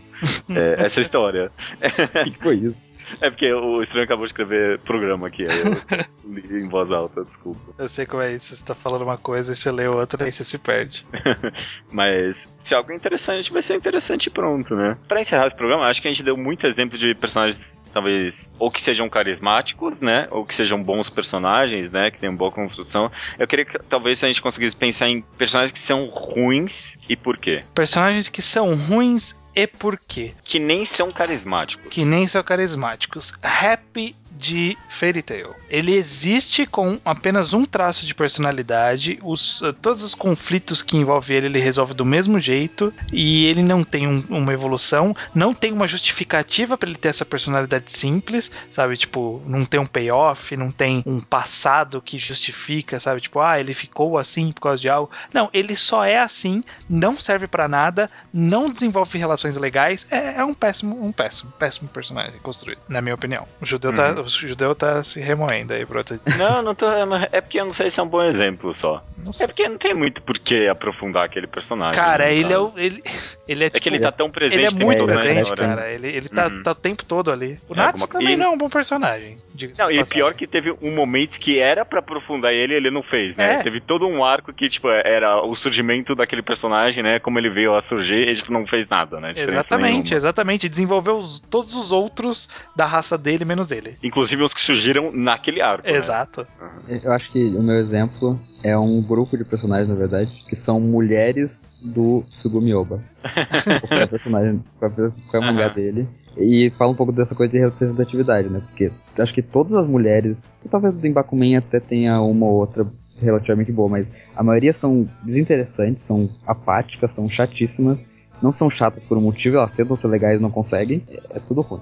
é, 0.49 0.85
essa 0.85 0.99
história. 0.99 1.49
O 1.81 2.31
que 2.31 2.39
foi 2.39 2.55
isso? 2.55 2.93
É 3.21 3.29
porque 3.29 3.51
o 3.51 3.81
estranho 3.81 4.05
acabou 4.05 4.23
de 4.25 4.29
escrever 4.29 4.79
programa 4.79 5.27
aqui, 5.27 5.43
aí 5.43 5.59
eu 5.59 6.31
li 6.31 6.63
em 6.63 6.69
voz 6.69 6.91
alta, 6.91 7.23
desculpa. 7.23 7.59
Eu 7.77 7.87
sei 7.87 8.05
como 8.05 8.23
é 8.23 8.33
isso. 8.33 8.55
Você 8.55 8.63
tá 8.63 8.73
falando 8.73 9.03
uma 9.03 9.17
coisa 9.17 9.51
e 9.51 9.55
você 9.55 9.71
lê 9.71 9.87
outra 9.87 10.27
e 10.27 10.31
você 10.31 10.43
se 10.43 10.57
perde. 10.57 11.05
Mas 11.91 12.51
se 12.55 12.73
algo 12.73 12.91
é 12.91 12.95
interessante, 12.95 13.51
vai 13.51 13.61
ser 13.61 13.75
interessante 13.75 14.27
e 14.27 14.29
pronto, 14.29 14.75
né? 14.75 14.97
Pra 15.07 15.21
encerrar 15.21 15.47
esse 15.47 15.55
programa, 15.55 15.85
acho 15.85 16.01
que 16.01 16.07
a 16.07 16.11
gente 16.11 16.23
deu 16.23 16.37
muito 16.37 16.65
exemplo 16.65 16.97
de 16.97 17.13
personagens, 17.15 17.77
talvez, 17.93 18.49
ou 18.57 18.71
que 18.71 18.81
sejam 18.81 19.09
carismáticos, 19.09 20.01
né? 20.01 20.27
Ou 20.31 20.45
que 20.45 20.55
sejam 20.55 20.81
bons 20.81 21.09
personagens, 21.09 21.89
né? 21.89 22.11
Que 22.11 22.19
tenham 22.19 22.35
boa 22.35 22.51
construção. 22.51 23.11
Eu 23.37 23.47
queria 23.47 23.65
que 23.65 23.77
talvez 23.79 24.23
a 24.23 24.27
gente 24.27 24.41
conseguisse 24.41 24.75
pensar 24.75 25.09
em 25.09 25.21
personagens 25.37 25.71
que 25.71 25.79
são 25.79 26.07
ruins 26.07 26.97
e 27.07 27.15
por 27.15 27.37
quê. 27.37 27.63
Personagens 27.73 28.29
que 28.29 28.41
são 28.41 28.73
ruins 28.75 29.35
e 29.55 29.67
por 29.67 29.99
quê? 29.99 30.33
Que 30.43 30.59
nem 30.59 30.85
são 30.85 31.11
carismáticos. 31.11 31.87
Que 31.89 32.03
nem 32.03 32.27
são 32.27 32.43
carismáticos. 32.43 33.33
Happy 33.41 34.15
de 34.43 34.77
Fairy 34.89 35.21
Tail. 35.21 35.55
Ele 35.69 35.93
existe 35.95 36.65
com 36.65 36.99
apenas 37.05 37.53
um 37.53 37.63
traço 37.65 38.05
de 38.05 38.13
personalidade. 38.13 39.17
Os, 39.23 39.61
eh, 39.63 39.71
todos 39.81 40.03
os 40.03 40.13
conflitos 40.13 40.81
que 40.83 40.97
envolve 40.97 41.33
ele, 41.33 41.45
ele 41.47 41.59
resolve 41.59 41.93
do 41.93 42.03
mesmo 42.05 42.39
jeito. 42.39 42.93
E 43.11 43.45
ele 43.45 43.63
não 43.63 43.83
tem 43.83 44.05
um- 44.05 44.23
uma 44.29 44.51
evolução. 44.53 45.15
Não 45.33 45.53
tem 45.53 45.71
uma 45.71 45.87
justificativa 45.87 46.77
para 46.77 46.89
ele 46.89 46.97
ter 46.97 47.07
essa 47.07 47.23
personalidade 47.25 47.91
simples, 47.91 48.51
sabe? 48.69 48.97
Tipo, 48.97 49.41
não 49.47 49.63
tem 49.63 49.79
um 49.79 49.85
payoff, 49.85 50.55
não 50.57 50.71
tem 50.71 51.01
um 51.05 51.21
passado 51.21 52.01
que 52.01 52.17
justifica, 52.17 52.99
sabe? 52.99 53.21
Tipo, 53.21 53.39
ah, 53.39 53.59
ele 53.59 53.73
ficou 53.73 54.17
assim 54.17 54.51
por 54.51 54.61
causa 54.61 54.81
de 54.81 54.89
algo. 54.89 55.09
Não, 55.33 55.49
ele 55.53 55.75
só 55.75 56.03
é 56.03 56.19
assim, 56.19 56.63
não 56.89 57.13
serve 57.19 57.47
pra 57.47 57.67
nada, 57.67 58.09
não 58.33 58.69
desenvolve 58.69 59.17
relações 59.17 59.55
legais. 59.55 60.05
É, 60.11 60.39
é 60.39 60.43
um 60.43 60.53
péssimo, 60.53 61.01
um 61.03 61.11
péssimo, 61.11 61.51
péssimo 61.57 61.87
personagem 61.87 62.37
construído, 62.39 62.79
na 62.89 62.99
minha 63.01 63.15
opinião. 63.15 63.47
O 63.61 63.65
judeu, 63.65 63.93
tá, 63.93 64.21
o 64.21 64.32
judeu 64.37 64.73
tá 64.75 65.03
se 65.03 65.19
remoendo 65.19 65.73
aí, 65.73 65.85
brota. 65.85 66.19
Não, 66.37 66.61
não 66.61 66.75
tô. 66.75 66.85
É 67.31 67.41
porque 67.41 67.59
eu 67.59 67.65
não 67.65 67.73
sei 67.73 67.89
se 67.89 67.99
é 67.99 68.03
um 68.03 68.07
bom 68.07 68.21
exemplo 68.23 68.73
só. 68.73 69.01
Não 69.17 69.31
É 69.39 69.47
porque 69.47 69.67
não 69.67 69.77
tem 69.77 69.93
muito 69.93 70.21
por 70.21 70.37
que 70.37 70.67
aprofundar 70.67 71.25
aquele 71.25 71.47
personagem. 71.47 71.95
Cara, 72.01 72.25
né, 72.25 72.33
ele 72.35 72.45
é, 72.45 72.49
cara? 72.49 72.61
o, 72.63 72.73
ele, 72.77 73.03
ele 73.47 73.63
é 73.63 73.67
É 73.67 73.69
tipo. 73.69 73.81
que 73.83 73.89
ele 73.89 73.99
tá 73.99 74.11
tão 74.11 74.29
presente 74.29 74.59
ele 74.59 74.81
é 74.81 74.85
muito 74.85 75.05
presente, 75.05 75.41
história. 75.41 75.67
cara. 75.67 75.91
Ele, 75.91 76.07
ele 76.07 76.29
tá, 76.29 76.47
Uhum. 76.47 76.63
tá 76.63 76.71
o 76.71 76.75
tempo 76.75 77.03
todo 77.05 77.31
ali. 77.31 77.57
O 77.69 77.73
É, 77.73 77.77
Natsu 77.77 78.07
também 78.07 78.33
e- 78.33 78.37
não 78.37 78.47
é 78.47 78.49
um 78.49 78.57
bom 78.57 78.69
personagem. 78.69 79.37
Não, 79.77 79.91
e 79.91 79.97
passagem. 79.99 80.03
pior 80.09 80.33
que 80.33 80.47
teve 80.47 80.75
um 80.81 80.93
momento 80.95 81.39
que 81.39 81.59
era 81.59 81.85
pra 81.85 81.99
aprofundar 81.99 82.51
ele 82.53 82.73
e 82.73 82.77
ele 82.77 82.89
não 82.91 83.03
fez, 83.03 83.35
né? 83.35 83.55
É. 83.55 83.63
Teve 83.63 83.79
todo 83.79 84.07
um 84.07 84.23
arco 84.25 84.51
que, 84.53 84.67
tipo, 84.67 84.89
era 84.89 85.41
o 85.45 85.53
surgimento 85.55 86.15
daquele 86.15 86.41
personagem, 86.41 87.03
né? 87.03 87.19
Como 87.19 87.37
ele 87.39 87.49
veio 87.49 87.73
a 87.75 87.81
surgir 87.81 88.27
e, 88.27 88.35
tipo, 88.35 88.51
não 88.51 88.65
fez 88.65 88.87
nada, 88.87 89.19
né? 89.19 89.29
Diferença 89.29 89.57
Exatamente, 89.59 89.91
nenhuma. 89.93 90.15
exatamente. 90.15 90.69
Desenvolveu 90.69 91.17
os- 91.17 91.39
todos 91.39 91.73
os 91.75 91.91
outros 91.91 92.49
da 92.75 92.85
raça 92.85 93.17
dele, 93.17 93.45
menos 93.45 93.71
ele. 93.71 93.95
Inclusive 94.13 94.43
os 94.43 94.53
que 94.53 94.61
surgiram 94.61 95.11
naquele 95.11 95.59
arco. 95.59 95.87
né? 95.87 95.97
Exato. 95.97 96.45
Eu 96.87 97.11
acho 97.11 97.31
que 97.31 97.43
o 97.55 97.63
meu 97.63 97.79
exemplo 97.79 98.39
é 98.63 98.77
um 98.77 99.01
grupo 99.01 99.35
de 99.35 99.43
personagens, 99.43 99.89
na 99.89 99.95
verdade, 99.95 100.29
que 100.47 100.55
são 100.55 100.79
mulheres 100.79 101.73
do 101.81 102.23
Tsugumi 102.31 102.75
Oba. 102.75 103.01
Qual 103.89 103.99
é 103.99 104.03
o 104.03 104.07
personagem, 104.07 104.63
qual 104.79 104.91
é 104.91 104.95
qual 104.95 105.11
é 105.33 105.39
o 105.39 105.41
mangá 105.43 105.65
Aham. 105.65 105.73
dele. 105.73 106.07
E 106.37 106.71
fala 106.77 106.91
um 106.91 106.95
pouco 106.95 107.11
dessa 107.11 107.33
coisa 107.35 107.51
de 107.51 107.59
representatividade, 107.59 108.49
né? 108.49 108.61
Porque 108.67 108.91
acho 109.17 109.33
que 109.33 109.41
todas 109.41 109.73
as 109.73 109.87
mulheres, 109.87 110.63
talvez 110.69 110.95
do 110.95 111.09
Bakuman 111.11 111.57
até 111.57 111.79
tenha 111.79 112.21
uma 112.21 112.45
ou 112.45 112.53
outra 112.53 112.85
relativamente 113.21 113.71
boa, 113.71 113.89
mas 113.89 114.13
a 114.35 114.43
maioria 114.43 114.73
são 114.73 115.07
desinteressantes, 115.23 116.03
são 116.03 116.29
apáticas, 116.45 117.13
são 117.13 117.29
chatíssimas. 117.29 118.05
Não 118.43 118.51
são 118.51 118.69
chatas 118.69 119.05
por 119.05 119.17
um 119.17 119.21
motivo, 119.21 119.55
elas 119.55 119.71
tentam 119.71 119.95
ser 119.95 120.09
legais 120.09 120.37
e 120.37 120.41
não 120.41 120.51
conseguem. 120.51 121.01
É, 121.09 121.37
é 121.37 121.39
tudo 121.39 121.61
ruim. 121.61 121.79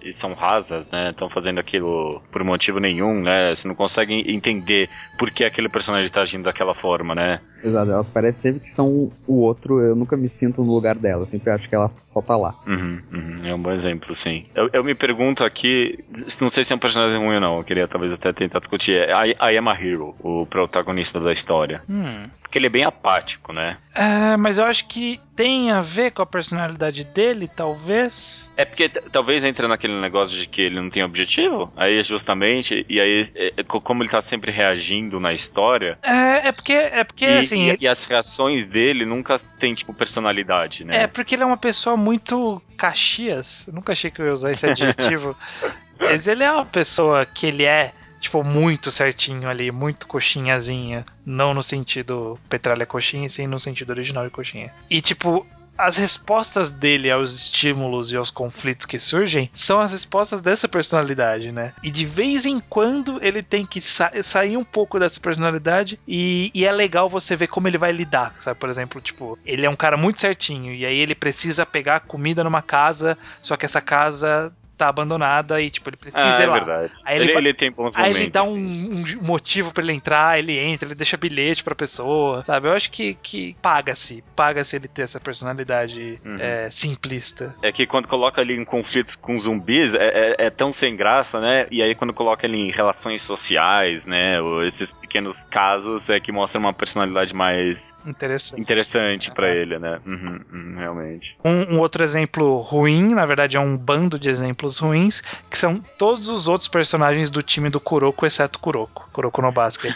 E 0.00 0.12
são 0.12 0.32
rasas, 0.32 0.86
né? 0.92 1.10
Estão 1.10 1.28
fazendo 1.28 1.58
aquilo 1.58 2.22
por 2.30 2.44
motivo 2.44 2.78
nenhum, 2.78 3.20
né? 3.20 3.52
Você 3.52 3.66
não 3.66 3.74
consegue 3.74 4.14
entender 4.32 4.88
por 5.18 5.32
que 5.32 5.44
aquele 5.44 5.68
personagem 5.68 6.08
tá 6.12 6.22
agindo 6.22 6.44
daquela 6.44 6.72
forma, 6.72 7.16
né? 7.16 7.40
Exato, 7.64 7.90
elas 7.90 8.06
parecem 8.06 8.42
sempre 8.42 8.60
que 8.60 8.70
são 8.70 9.10
o 9.26 9.40
outro, 9.40 9.80
eu 9.80 9.96
nunca 9.96 10.16
me 10.16 10.28
sinto 10.28 10.62
no 10.62 10.72
lugar 10.72 10.96
dela, 10.96 11.22
eu 11.22 11.26
sempre 11.26 11.50
acho 11.50 11.66
que 11.66 11.74
ela 11.74 11.90
só 12.02 12.20
tá 12.20 12.36
lá. 12.36 12.54
Uhum, 12.66 13.00
uhum, 13.10 13.46
é 13.46 13.54
um 13.54 13.58
bom 13.58 13.72
exemplo, 13.72 14.14
sim. 14.14 14.44
Eu, 14.54 14.68
eu 14.72 14.84
me 14.84 14.94
pergunto 14.94 15.42
aqui, 15.42 15.98
não 16.40 16.50
sei 16.50 16.62
se 16.62 16.74
é 16.74 16.76
um 16.76 16.78
personagem 16.78 17.18
ruim 17.18 17.36
ou 17.36 17.40
não, 17.40 17.56
eu 17.56 17.64
queria 17.64 17.88
talvez 17.88 18.12
até 18.12 18.32
tentar 18.34 18.58
discutir. 18.58 18.96
É 18.96 19.28
I, 19.28 19.54
I 19.54 19.56
Am 19.56 19.68
a 19.68 19.74
Hero, 19.74 20.14
o 20.20 20.44
protagonista 20.44 21.18
da 21.18 21.32
história. 21.32 21.82
Hum. 21.88 22.28
Porque 22.54 22.60
ele 22.60 22.66
é 22.68 22.70
bem 22.70 22.84
apático, 22.84 23.52
né? 23.52 23.78
É, 23.92 24.36
mas 24.36 24.58
eu 24.58 24.64
acho 24.64 24.86
que 24.86 25.20
tem 25.34 25.72
a 25.72 25.80
ver 25.80 26.12
com 26.12 26.22
a 26.22 26.26
personalidade 26.26 27.02
dele, 27.02 27.48
talvez. 27.48 28.48
É 28.56 28.64
porque 28.64 28.88
talvez 28.88 29.42
entra 29.42 29.66
naquele 29.66 30.00
negócio 30.00 30.36
de 30.38 30.46
que 30.46 30.62
ele 30.62 30.80
não 30.80 30.88
tem 30.88 31.02
objetivo, 31.02 31.72
aí 31.76 32.00
justamente, 32.04 32.86
e 32.88 33.00
aí 33.00 33.28
é, 33.34 33.54
é, 33.56 33.64
co- 33.64 33.80
como 33.80 34.04
ele 34.04 34.10
tá 34.10 34.22
sempre 34.22 34.52
reagindo 34.52 35.18
na 35.18 35.32
história, 35.32 35.98
É, 36.00 36.46
é 36.48 36.52
porque, 36.52 36.72
é 36.72 37.02
porque 37.02 37.24
e, 37.24 37.38
assim. 37.38 37.70
e- 37.70 37.78
e 37.80 37.88
as 37.88 38.06
reações 38.06 38.64
dele 38.66 39.04
nunca 39.04 39.36
tem, 39.58 39.74
tipo, 39.74 39.92
personalidade, 39.92 40.84
né? 40.84 41.02
É 41.02 41.06
porque 41.08 41.34
ele 41.34 41.42
é 41.42 41.46
uma 41.46 41.56
pessoa 41.56 41.96
muito 41.96 42.62
caxias. 42.78 43.66
Eu 43.66 43.74
nunca 43.74 43.90
achei 43.90 44.12
que 44.12 44.22
eu 44.22 44.26
ia 44.26 44.32
usar 44.32 44.52
esse 44.52 44.64
adjetivo. 44.64 45.36
mas 45.98 46.28
ele 46.28 46.44
é 46.44 46.52
uma 46.52 46.64
pessoa 46.64 47.26
que 47.26 47.46
ele 47.48 47.64
é, 47.64 47.92
tipo, 48.24 48.42
muito 48.42 48.90
certinho 48.90 49.48
ali, 49.48 49.70
muito 49.70 50.06
coxinhazinha. 50.06 51.04
Não 51.24 51.54
no 51.54 51.62
sentido 51.62 52.38
petralha 52.48 52.86
coxinha, 52.86 53.26
e 53.26 53.30
sim 53.30 53.46
no 53.46 53.60
sentido 53.60 53.90
original 53.90 54.24
de 54.24 54.30
coxinha. 54.30 54.72
E, 54.90 55.00
tipo. 55.00 55.46
As 55.76 55.96
respostas 55.96 56.70
dele 56.70 57.10
aos 57.10 57.34
estímulos 57.34 58.12
e 58.12 58.16
aos 58.16 58.30
conflitos 58.30 58.86
que 58.86 58.96
surgem 58.96 59.50
são 59.52 59.80
as 59.80 59.90
respostas 59.90 60.40
dessa 60.40 60.68
personalidade, 60.68 61.50
né? 61.50 61.72
E 61.82 61.90
de 61.90 62.06
vez 62.06 62.46
em 62.46 62.60
quando 62.60 63.18
ele 63.20 63.42
tem 63.42 63.66
que 63.66 63.80
sa- 63.80 64.12
sair 64.22 64.56
um 64.56 64.62
pouco 64.62 65.00
dessa 65.00 65.18
personalidade 65.18 65.98
e, 66.06 66.48
e 66.54 66.64
é 66.64 66.70
legal 66.70 67.10
você 67.10 67.34
ver 67.34 67.48
como 67.48 67.66
ele 67.66 67.76
vai 67.76 67.90
lidar, 67.90 68.36
sabe? 68.38 68.60
Por 68.60 68.68
exemplo, 68.68 69.00
tipo, 69.00 69.36
ele 69.44 69.66
é 69.66 69.68
um 69.68 69.74
cara 69.74 69.96
muito 69.96 70.20
certinho 70.20 70.72
e 70.72 70.86
aí 70.86 70.96
ele 70.96 71.12
precisa 71.12 71.66
pegar 71.66 71.98
comida 71.98 72.44
numa 72.44 72.62
casa, 72.62 73.18
só 73.42 73.56
que 73.56 73.66
essa 73.66 73.80
casa 73.80 74.52
tá 74.76 74.88
abandonada 74.88 75.60
e, 75.60 75.70
tipo, 75.70 75.88
ele 75.88 75.96
precisa 75.96 76.26
ah, 76.26 76.40
ir 76.40 76.42
é 76.42 76.46
lá. 76.46 76.54
verdade. 76.54 76.92
Aí 77.04 77.16
ele, 77.16 77.24
ele, 77.30 77.38
ele 77.38 77.54
tem 77.54 77.70
bons 77.70 77.94
Aí 77.94 78.02
momentos. 78.12 78.20
ele 78.22 78.30
dá 78.30 78.42
um, 78.42 79.18
um 79.20 79.24
motivo 79.26 79.72
pra 79.72 79.82
ele 79.82 79.92
entrar, 79.92 80.38
ele 80.38 80.58
entra, 80.58 80.86
ele 80.88 80.94
deixa 80.94 81.16
bilhete 81.16 81.62
pra 81.62 81.74
pessoa, 81.74 82.42
sabe? 82.44 82.68
Eu 82.68 82.72
acho 82.72 82.90
que, 82.90 83.14
que 83.22 83.56
paga-se, 83.62 84.22
paga-se 84.34 84.76
ele 84.76 84.88
ter 84.88 85.02
essa 85.02 85.20
personalidade 85.20 86.18
Uhum. 86.24 86.36
é, 86.40 86.68
simplista. 86.70 87.54
É 87.62 87.70
que 87.72 87.86
quando 87.86 88.08
coloca 88.08 88.40
ele 88.40 88.54
em 88.54 88.64
conflito 88.64 89.18
com 89.20 89.38
zumbis, 89.38 89.94
é, 89.94 90.34
é- 90.38 90.46
é 90.46 90.50
tão 90.50 90.72
sem 90.72 90.96
graça, 90.96 91.40
né? 91.40 91.66
E 91.70 91.82
aí 91.82 91.94
quando 91.94 92.12
coloca 92.12 92.46
ele 92.46 92.56
em 92.56 92.70
relações 92.70 93.22
sociais, 93.22 94.06
né? 94.06 94.40
Ou 94.40 94.64
esses 94.64 94.92
pequenos 94.92 95.42
casos, 95.44 96.08
é 96.08 96.18
que 96.18 96.32
mostra 96.32 96.58
uma 96.58 96.72
personalidade 96.72 97.34
mais 97.34 97.92
Interessante. 98.06 98.60
interessante 98.60 99.30
pra 99.30 99.48
ele, 99.50 99.78
né? 99.78 100.00
Uhum, 100.06 100.40
uhum, 100.52 100.74
realmente. 100.78 101.36
Um, 101.44 101.74
um 101.74 101.78
outro 101.80 102.02
exemplo 102.02 102.60
ruim, 102.60 103.14
na 103.14 103.26
verdade 103.26 103.56
é 103.56 103.60
um 103.60 103.76
bando 103.76 104.18
de 104.18 104.28
exemplos 104.28 104.63
ruins, 104.78 105.22
que 105.50 105.58
são 105.58 105.80
todos 105.98 106.28
os 106.28 106.48
outros 106.48 106.68
personagens 106.68 107.30
do 107.30 107.42
time 107.42 107.70
do 107.70 107.80
Kuroko, 107.80 108.26
exceto 108.26 108.58
Kuroko. 108.58 109.08
Kuroko 109.12 109.42
no 109.42 109.52
Basket. 109.52 109.94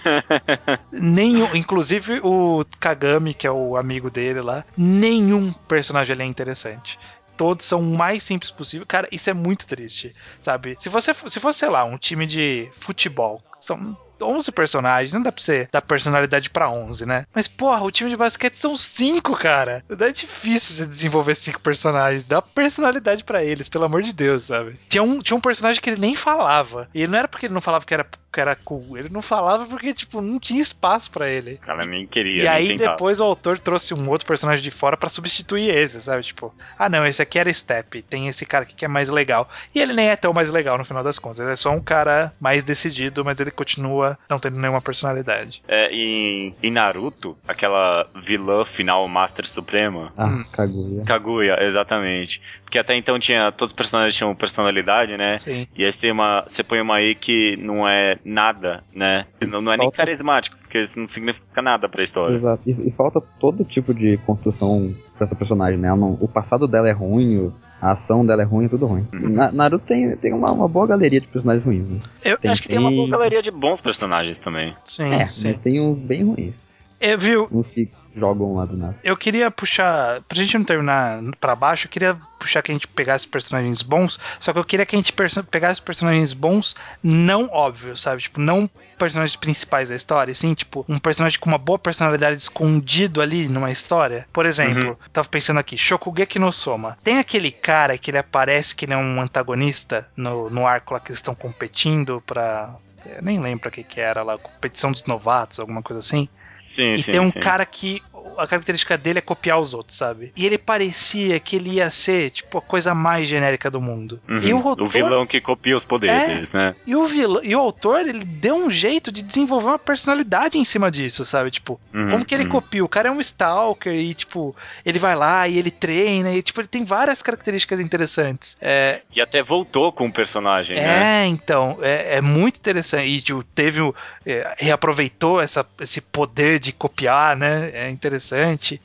nenhum, 0.92 1.54
inclusive 1.54 2.20
o 2.22 2.64
Kagami, 2.78 3.34
que 3.34 3.46
é 3.46 3.50
o 3.50 3.76
amigo 3.76 4.10
dele 4.10 4.40
lá, 4.40 4.64
nenhum 4.76 5.52
personagem 5.52 6.14
ali 6.14 6.22
é 6.22 6.26
interessante. 6.26 6.98
Todos 7.36 7.66
são 7.66 7.80
o 7.80 7.96
mais 7.96 8.24
simples 8.24 8.50
possível. 8.50 8.84
Cara, 8.86 9.08
isso 9.12 9.30
é 9.30 9.32
muito 9.32 9.66
triste, 9.66 10.12
sabe? 10.40 10.76
Se 10.80 10.88
você 10.88 11.14
se 11.14 11.38
fosse, 11.38 11.60
sei 11.60 11.68
lá, 11.68 11.84
um 11.84 11.96
time 11.96 12.26
de 12.26 12.68
futebol, 12.72 13.40
são 13.60 13.96
11 14.20 14.52
personagens, 14.52 15.12
não 15.12 15.22
dá 15.22 15.32
pra 15.32 15.42
você 15.42 15.68
dar 15.70 15.82
personalidade 15.82 16.50
pra 16.50 16.70
11, 16.70 17.06
né? 17.06 17.26
Mas, 17.34 17.48
porra, 17.48 17.82
o 17.82 17.90
time 17.90 18.10
de 18.10 18.16
basquete 18.16 18.54
são 18.54 18.76
5, 18.76 19.36
cara. 19.36 19.84
É 19.88 20.12
difícil 20.12 20.76
você 20.76 20.86
desenvolver 20.86 21.34
5 21.34 21.60
personagens. 21.60 22.26
Dá 22.26 22.40
personalidade 22.40 23.24
pra 23.24 23.44
eles, 23.44 23.68
pelo 23.68 23.84
amor 23.84 24.02
de 24.02 24.12
Deus, 24.12 24.44
sabe? 24.44 24.78
Tinha 24.88 25.02
um, 25.02 25.18
tinha 25.20 25.36
um 25.36 25.40
personagem 25.40 25.80
que 25.80 25.90
ele 25.90 26.00
nem 26.00 26.14
falava. 26.14 26.88
E 26.94 27.06
não 27.06 27.18
era 27.18 27.28
porque 27.28 27.46
ele 27.46 27.54
não 27.54 27.60
falava 27.60 27.84
que 27.84 27.94
era, 27.94 28.06
que 28.32 28.40
era 28.40 28.56
cool. 28.56 28.96
Ele 28.96 29.08
não 29.08 29.22
falava 29.22 29.66
porque, 29.66 29.92
tipo, 29.92 30.20
não 30.20 30.38
tinha 30.38 30.60
espaço 30.60 31.10
pra 31.10 31.28
ele. 31.28 31.54
O 31.54 31.66
cara 31.66 31.84
nem 31.84 32.06
queria. 32.06 32.34
E 32.34 32.38
nem 32.38 32.48
aí 32.48 32.68
tentava. 32.68 32.92
depois 32.92 33.20
o 33.20 33.24
autor 33.24 33.58
trouxe 33.58 33.94
um 33.94 34.08
outro 34.08 34.26
personagem 34.26 34.62
de 34.62 34.70
fora 34.70 34.96
pra 34.96 35.08
substituir 35.08 35.70
esse, 35.70 36.00
sabe? 36.00 36.22
Tipo, 36.22 36.54
ah 36.78 36.88
não, 36.88 37.06
esse 37.06 37.20
aqui 37.20 37.38
era 37.38 37.52
Step, 37.52 38.02
tem 38.02 38.28
esse 38.28 38.46
cara 38.46 38.64
aqui 38.64 38.74
que 38.74 38.84
é 38.84 38.88
mais 38.88 39.08
legal. 39.08 39.48
E 39.74 39.80
ele 39.80 39.92
nem 39.92 40.08
é 40.08 40.16
tão 40.16 40.32
mais 40.32 40.50
legal 40.50 40.78
no 40.78 40.84
final 40.84 41.02
das 41.02 41.18
contas, 41.18 41.40
ele 41.40 41.52
é 41.52 41.56
só 41.56 41.70
um 41.70 41.80
cara 41.80 42.32
mais 42.40 42.64
decidido, 42.64 43.24
mas 43.24 43.40
ele 43.40 43.50
continua 43.50 44.07
não 44.30 44.38
tendo 44.38 44.58
nenhuma 44.58 44.80
personalidade. 44.80 45.62
É, 45.66 45.90
em, 45.92 46.54
em 46.62 46.70
Naruto, 46.70 47.36
aquela 47.46 48.06
vilã 48.24 48.64
final 48.64 49.06
Master 49.08 49.46
Suprema, 49.46 50.12
Ah, 50.16 50.26
Hum. 50.26 50.44
Kaguya. 50.52 51.04
Kaguya, 51.04 51.56
exatamente. 51.64 52.40
Porque 52.64 52.78
até 52.78 52.96
então 52.96 53.18
tinha. 53.18 53.50
Todos 53.52 53.72
os 53.72 53.76
personagens 53.76 54.14
tinham 54.14 54.34
personalidade, 54.34 55.16
né? 55.16 55.36
Sim. 55.36 55.66
E 55.76 55.84
aí 55.84 55.92
você 55.92 56.00
tem 56.02 56.12
uma. 56.12 56.44
Você 56.46 56.62
põe 56.62 56.80
uma 56.80 56.96
aí 56.96 57.14
que 57.14 57.56
não 57.56 57.88
é 57.88 58.16
nada, 58.24 58.82
né? 58.94 59.26
Não, 59.40 59.60
não 59.62 59.72
é 59.72 59.76
nem 59.76 59.90
carismático, 59.90 60.56
porque 60.58 60.78
isso 60.80 60.98
não 60.98 61.06
significa 61.06 61.62
nada 61.62 61.88
pra 61.88 62.02
história. 62.04 62.34
Exato. 62.34 62.62
E, 62.66 62.88
e 62.88 62.90
falta 62.92 63.20
todo 63.40 63.64
tipo 63.64 63.94
de 63.94 64.18
construção 64.26 64.94
pra 65.16 65.24
essa 65.24 65.36
personagem, 65.36 65.78
né? 65.78 65.88
Não- 65.88 66.18
o 66.20 66.28
passado 66.28 66.68
dela 66.68 66.88
é 66.88 66.92
ruim, 66.92 67.38
o- 67.38 67.52
a 67.80 67.92
ação 67.92 68.24
dela 68.26 68.42
é 68.42 68.44
ruim, 68.44 68.66
é 68.66 68.68
tudo 68.68 68.86
ruim. 68.86 69.06
Uhum. 69.12 69.28
Na, 69.30 69.52
Naruto 69.52 69.86
tem, 69.86 70.16
tem 70.16 70.32
uma, 70.32 70.50
uma 70.50 70.68
boa 70.68 70.86
galeria 70.86 71.20
de 71.20 71.26
personagens 71.28 71.64
ruins, 71.64 71.88
né? 71.88 72.00
Eu, 72.24 72.36
Tem- 72.38 72.50
Acho 72.50 72.62
que 72.62 72.68
tem 72.68 72.78
uma 72.78 72.90
boa 72.90 73.08
galeria 73.08 73.42
de 73.42 73.50
bons 73.50 73.80
personagens 73.80 74.38
também. 74.38 74.74
sim, 74.84 75.04
É, 75.12 75.26
sim. 75.26 75.46
mas 75.48 75.58
tem 75.58 75.80
uns 75.80 75.98
bem 75.98 76.24
ruins. 76.24 76.90
Eu, 77.00 77.16
viu, 77.18 77.48
Uns 77.52 77.68
que 77.68 77.88
jogam 78.18 78.54
lá 78.56 78.64
do 78.66 78.76
nada. 78.76 78.98
eu 79.04 79.16
queria 79.16 79.50
puxar, 79.50 80.20
pra 80.22 80.36
gente 80.36 80.56
não 80.58 80.64
terminar 80.64 81.20
pra 81.40 81.54
baixo, 81.54 81.86
eu 81.86 81.90
queria 81.90 82.16
puxar 82.38 82.62
que 82.62 82.70
a 82.70 82.74
gente 82.74 82.86
pegasse 82.86 83.26
personagens 83.26 83.82
bons, 83.82 84.18
só 84.38 84.52
que 84.52 84.58
eu 84.58 84.64
queria 84.64 84.86
que 84.86 84.94
a 84.94 84.98
gente 84.98 85.12
perso- 85.12 85.42
pegasse 85.44 85.82
personagens 85.82 86.32
bons 86.32 86.76
não 87.02 87.48
óbvios, 87.50 88.00
sabe? 88.00 88.22
Tipo, 88.22 88.40
não 88.40 88.70
personagens 88.96 89.34
principais 89.36 89.88
da 89.88 89.94
história, 89.96 90.32
sim, 90.34 90.54
tipo, 90.54 90.84
um 90.88 90.98
personagem 90.98 91.38
com 91.38 91.48
uma 91.48 91.58
boa 91.58 91.78
personalidade 91.78 92.36
escondido 92.36 93.20
ali 93.20 93.48
numa 93.48 93.70
história. 93.70 94.26
Por 94.32 94.46
exemplo, 94.46 94.90
Uhum. 94.90 94.96
tava 95.12 95.28
pensando 95.28 95.58
aqui, 95.58 95.76
Shokugeki 95.78 96.38
no 96.38 96.52
Soma. 96.52 96.96
Tem 97.02 97.18
aquele 97.18 97.50
cara 97.50 97.96
que 97.98 98.10
ele 98.10 98.18
aparece 98.18 98.74
que 98.74 98.84
ele 98.84 98.92
é 98.92 98.96
um 98.96 99.20
antagonista 99.20 100.08
no, 100.16 100.48
no 100.50 100.66
arco 100.66 100.94
lá 100.94 101.00
que 101.00 101.10
eles 101.10 101.18
estão 101.18 101.34
competindo 101.34 102.22
pra... 102.26 102.70
Eu 103.06 103.22
nem 103.22 103.40
lembro 103.40 103.68
o 103.68 103.72
que 103.72 103.82
que 103.82 104.00
era 104.00 104.22
lá, 104.22 104.36
competição 104.38 104.92
dos 104.92 105.04
novatos, 105.04 105.58
alguma 105.60 105.82
coisa 105.82 106.00
assim. 106.00 106.28
Sim, 106.56 106.92
E 106.94 107.02
sim. 107.02 107.12
tem 107.12 107.20
um 107.20 107.30
sim. 107.30 107.40
cara 107.40 107.64
que 107.64 108.02
a 108.36 108.46
característica 108.46 108.96
dele 108.96 109.18
é 109.18 109.22
copiar 109.22 109.58
os 109.58 109.74
outros, 109.74 109.96
sabe? 109.96 110.32
E 110.36 110.46
ele 110.46 110.58
parecia 110.58 111.38
que 111.40 111.56
ele 111.56 111.70
ia 111.70 111.90
ser, 111.90 112.30
tipo, 112.30 112.58
a 112.58 112.62
coisa 112.62 112.94
mais 112.94 113.28
genérica 113.28 113.70
do 113.70 113.80
mundo. 113.80 114.20
Uhum. 114.28 114.40
E 114.40 114.54
o 114.54 114.68
autor, 114.68 114.88
vilão 114.88 115.26
que 115.26 115.40
copia 115.40 115.76
os 115.76 115.84
poderes 115.84 116.22
É. 116.22 116.26
deles, 116.26 116.52
né? 116.52 116.74
E 116.86 116.94
o 116.96 117.04
vilão, 117.04 117.42
e 117.44 117.54
o 117.54 117.60
autor, 117.60 118.00
ele 118.06 118.24
deu 118.24 118.54
um 118.56 118.70
jeito 118.70 119.10
de 119.10 119.22
desenvolver 119.22 119.66
uma 119.66 119.78
personalidade 119.78 120.58
em 120.58 120.64
cima 120.64 120.90
disso, 120.90 121.24
sabe? 121.24 121.50
Tipo, 121.50 121.80
Uhum, 121.92 122.10
como 122.10 122.24
que 122.24 122.34
ele 122.34 122.44
uhum. 122.44 122.50
copia? 122.50 122.84
O 122.84 122.88
cara 122.88 123.08
é 123.08 123.12
um 123.12 123.20
stalker 123.20 123.92
e, 123.94 124.14
tipo, 124.14 124.54
ele 124.84 124.98
vai 124.98 125.14
lá 125.16 125.46
e 125.48 125.58
ele 125.58 125.70
treina 125.70 126.32
e, 126.32 126.42
tipo, 126.42 126.60
ele 126.60 126.68
tem 126.68 126.84
várias 126.84 127.22
características 127.22 127.80
interessantes. 127.80 128.56
É, 128.60 129.00
E 129.14 129.20
até 129.20 129.42
voltou 129.42 129.92
com 129.92 130.06
o 130.06 130.12
personagem, 130.12 130.76
né? 130.76 131.24
é, 131.24 131.26
então, 131.26 131.78
é, 131.82 132.16
é 132.16 132.20
muito 132.20 132.56
interessante. 132.56 133.08
E 133.08 133.20
tipo, 133.20 133.42
teve 133.42 133.80
o. 133.80 133.94
é, 134.26 134.54
reaproveitou 134.58 135.40
essa, 135.40 135.66
esse 135.80 136.00
poder 136.00 136.58
de 136.58 136.72
copiar, 136.72 137.36
né? 137.36 137.70
É 137.72 137.90
interessante. 137.90 138.07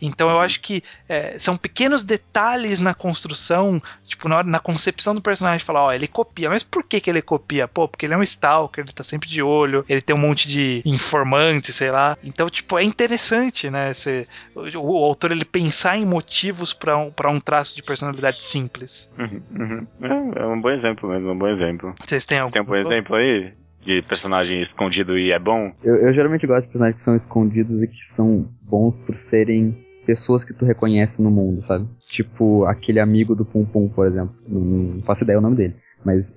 Então 0.01 0.29
eu 0.29 0.39
acho 0.39 0.59
que 0.61 0.83
é, 1.07 1.37
são 1.39 1.55
pequenos 1.57 2.03
detalhes 2.03 2.79
na 2.79 2.93
construção, 2.93 3.81
tipo, 4.07 4.27
na, 4.29 4.37
hora- 4.37 4.47
na 4.47 4.59
concepção 4.59 5.13
do 5.15 5.21
personagem, 5.21 5.65
falar, 5.65 5.83
ó, 5.83 5.93
ele 5.93 6.07
copia, 6.07 6.49
mas 6.49 6.63
por 6.63 6.83
que, 6.83 6.99
que 6.99 7.09
ele 7.09 7.21
copia? 7.21 7.67
Pô, 7.67 7.87
porque 7.87 8.05
ele 8.05 8.13
é 8.13 8.17
um 8.17 8.23
stalker, 8.23 8.83
ele 8.83 8.93
tá 8.93 9.03
sempre 9.03 9.29
de 9.29 9.41
olho, 9.41 9.85
ele 9.87 10.01
tem 10.01 10.15
um 10.15 10.19
monte 10.19 10.47
de 10.47 10.81
informantes, 10.85 11.75
sei 11.75 11.91
lá. 11.91 12.17
Então, 12.23 12.49
tipo, 12.49 12.77
é 12.77 12.83
interessante, 12.83 13.69
né? 13.69 13.91
Esse, 13.91 14.27
o, 14.55 14.61
o 14.79 15.03
autor 15.05 15.31
ele 15.31 15.45
pensar 15.45 15.97
em 15.97 16.05
motivos 16.05 16.73
pra 16.73 16.97
um, 16.97 17.11
pra 17.11 17.29
um 17.29 17.39
traço 17.39 17.75
de 17.75 17.83
personalidade 17.83 18.43
simples. 18.43 19.09
Uhum, 19.17 19.41
uhum. 19.59 19.87
É, 20.01 20.41
é 20.43 20.45
um 20.45 20.59
bom 20.59 20.69
exemplo 20.69 21.09
mesmo, 21.09 21.31
um 21.31 21.37
bom 21.37 21.47
exemplo. 21.47 21.93
Vocês 22.05 22.25
têm 22.25 22.39
algum? 22.39 22.49
Você 22.49 22.53
tem 22.53 22.61
um 22.63 22.65
bom 22.65 22.75
exemplo 22.75 23.15
aí? 23.15 23.53
De 23.85 24.01
personagem 24.01 24.59
escondido 24.59 25.17
e 25.17 25.31
é 25.31 25.39
bom? 25.39 25.71
Eu, 25.83 25.95
eu 25.97 26.13
geralmente 26.13 26.47
gosto 26.47 26.61
de 26.63 26.67
personagens 26.67 26.95
que 26.95 27.01
são 27.03 27.15
escondidos 27.15 27.83
e 27.83 27.87
que 27.87 28.03
são 28.05 28.45
bons 28.69 28.95
por 29.05 29.15
serem 29.15 29.77
pessoas 30.05 30.43
que 30.43 30.53
tu 30.53 30.65
reconhece 30.65 31.21
no 31.21 31.29
mundo, 31.31 31.61
sabe? 31.61 31.87
Tipo 32.09 32.65
aquele 32.65 32.99
amigo 32.99 33.35
do 33.35 33.45
Pum 33.45 33.65
Pum, 33.65 33.87
por 33.89 34.07
exemplo. 34.07 34.35
Não, 34.47 34.59
não 34.61 34.99
faço 35.03 35.23
ideia 35.23 35.39
o 35.39 35.41
nome 35.41 35.55
dele. 35.55 35.75
Mas 36.05 36.33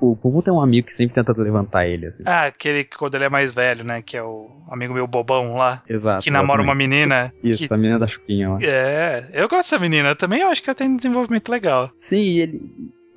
o 0.00 0.16
Pum 0.16 0.30
Pum 0.32 0.40
tem 0.40 0.52
um 0.52 0.60
amigo 0.60 0.86
que 0.86 0.92
sempre 0.94 1.14
tenta 1.14 1.32
levantar 1.40 1.86
ele, 1.86 2.06
assim. 2.06 2.22
Ah, 2.26 2.46
aquele 2.46 2.84
que 2.84 2.96
quando 2.96 3.14
ele 3.14 3.24
é 3.24 3.28
mais 3.28 3.52
velho, 3.52 3.84
né? 3.84 4.00
Que 4.02 4.16
é 4.16 4.22
o 4.22 4.48
amigo 4.70 4.94
meu 4.94 5.06
bobão 5.06 5.54
lá. 5.54 5.82
Exato. 5.88 6.24
Que 6.24 6.30
namora 6.30 6.62
uma 6.62 6.74
menina. 6.74 7.32
Isso, 7.44 7.66
que- 7.68 7.74
a 7.74 7.76
menina 7.76 7.98
da 7.98 8.06
chupinha 8.06 8.48
lá. 8.50 8.58
É, 8.62 9.28
eu 9.34 9.48
gosto 9.48 9.70
dessa 9.70 9.78
menina 9.78 10.14
também, 10.14 10.40
eu 10.40 10.48
acho 10.48 10.62
que 10.62 10.70
ela 10.70 10.74
tem 10.74 10.88
um 10.88 10.96
desenvolvimento 10.96 11.50
legal. 11.50 11.90
Sim, 11.94 12.20
e 12.20 12.40
ele, 12.40 12.58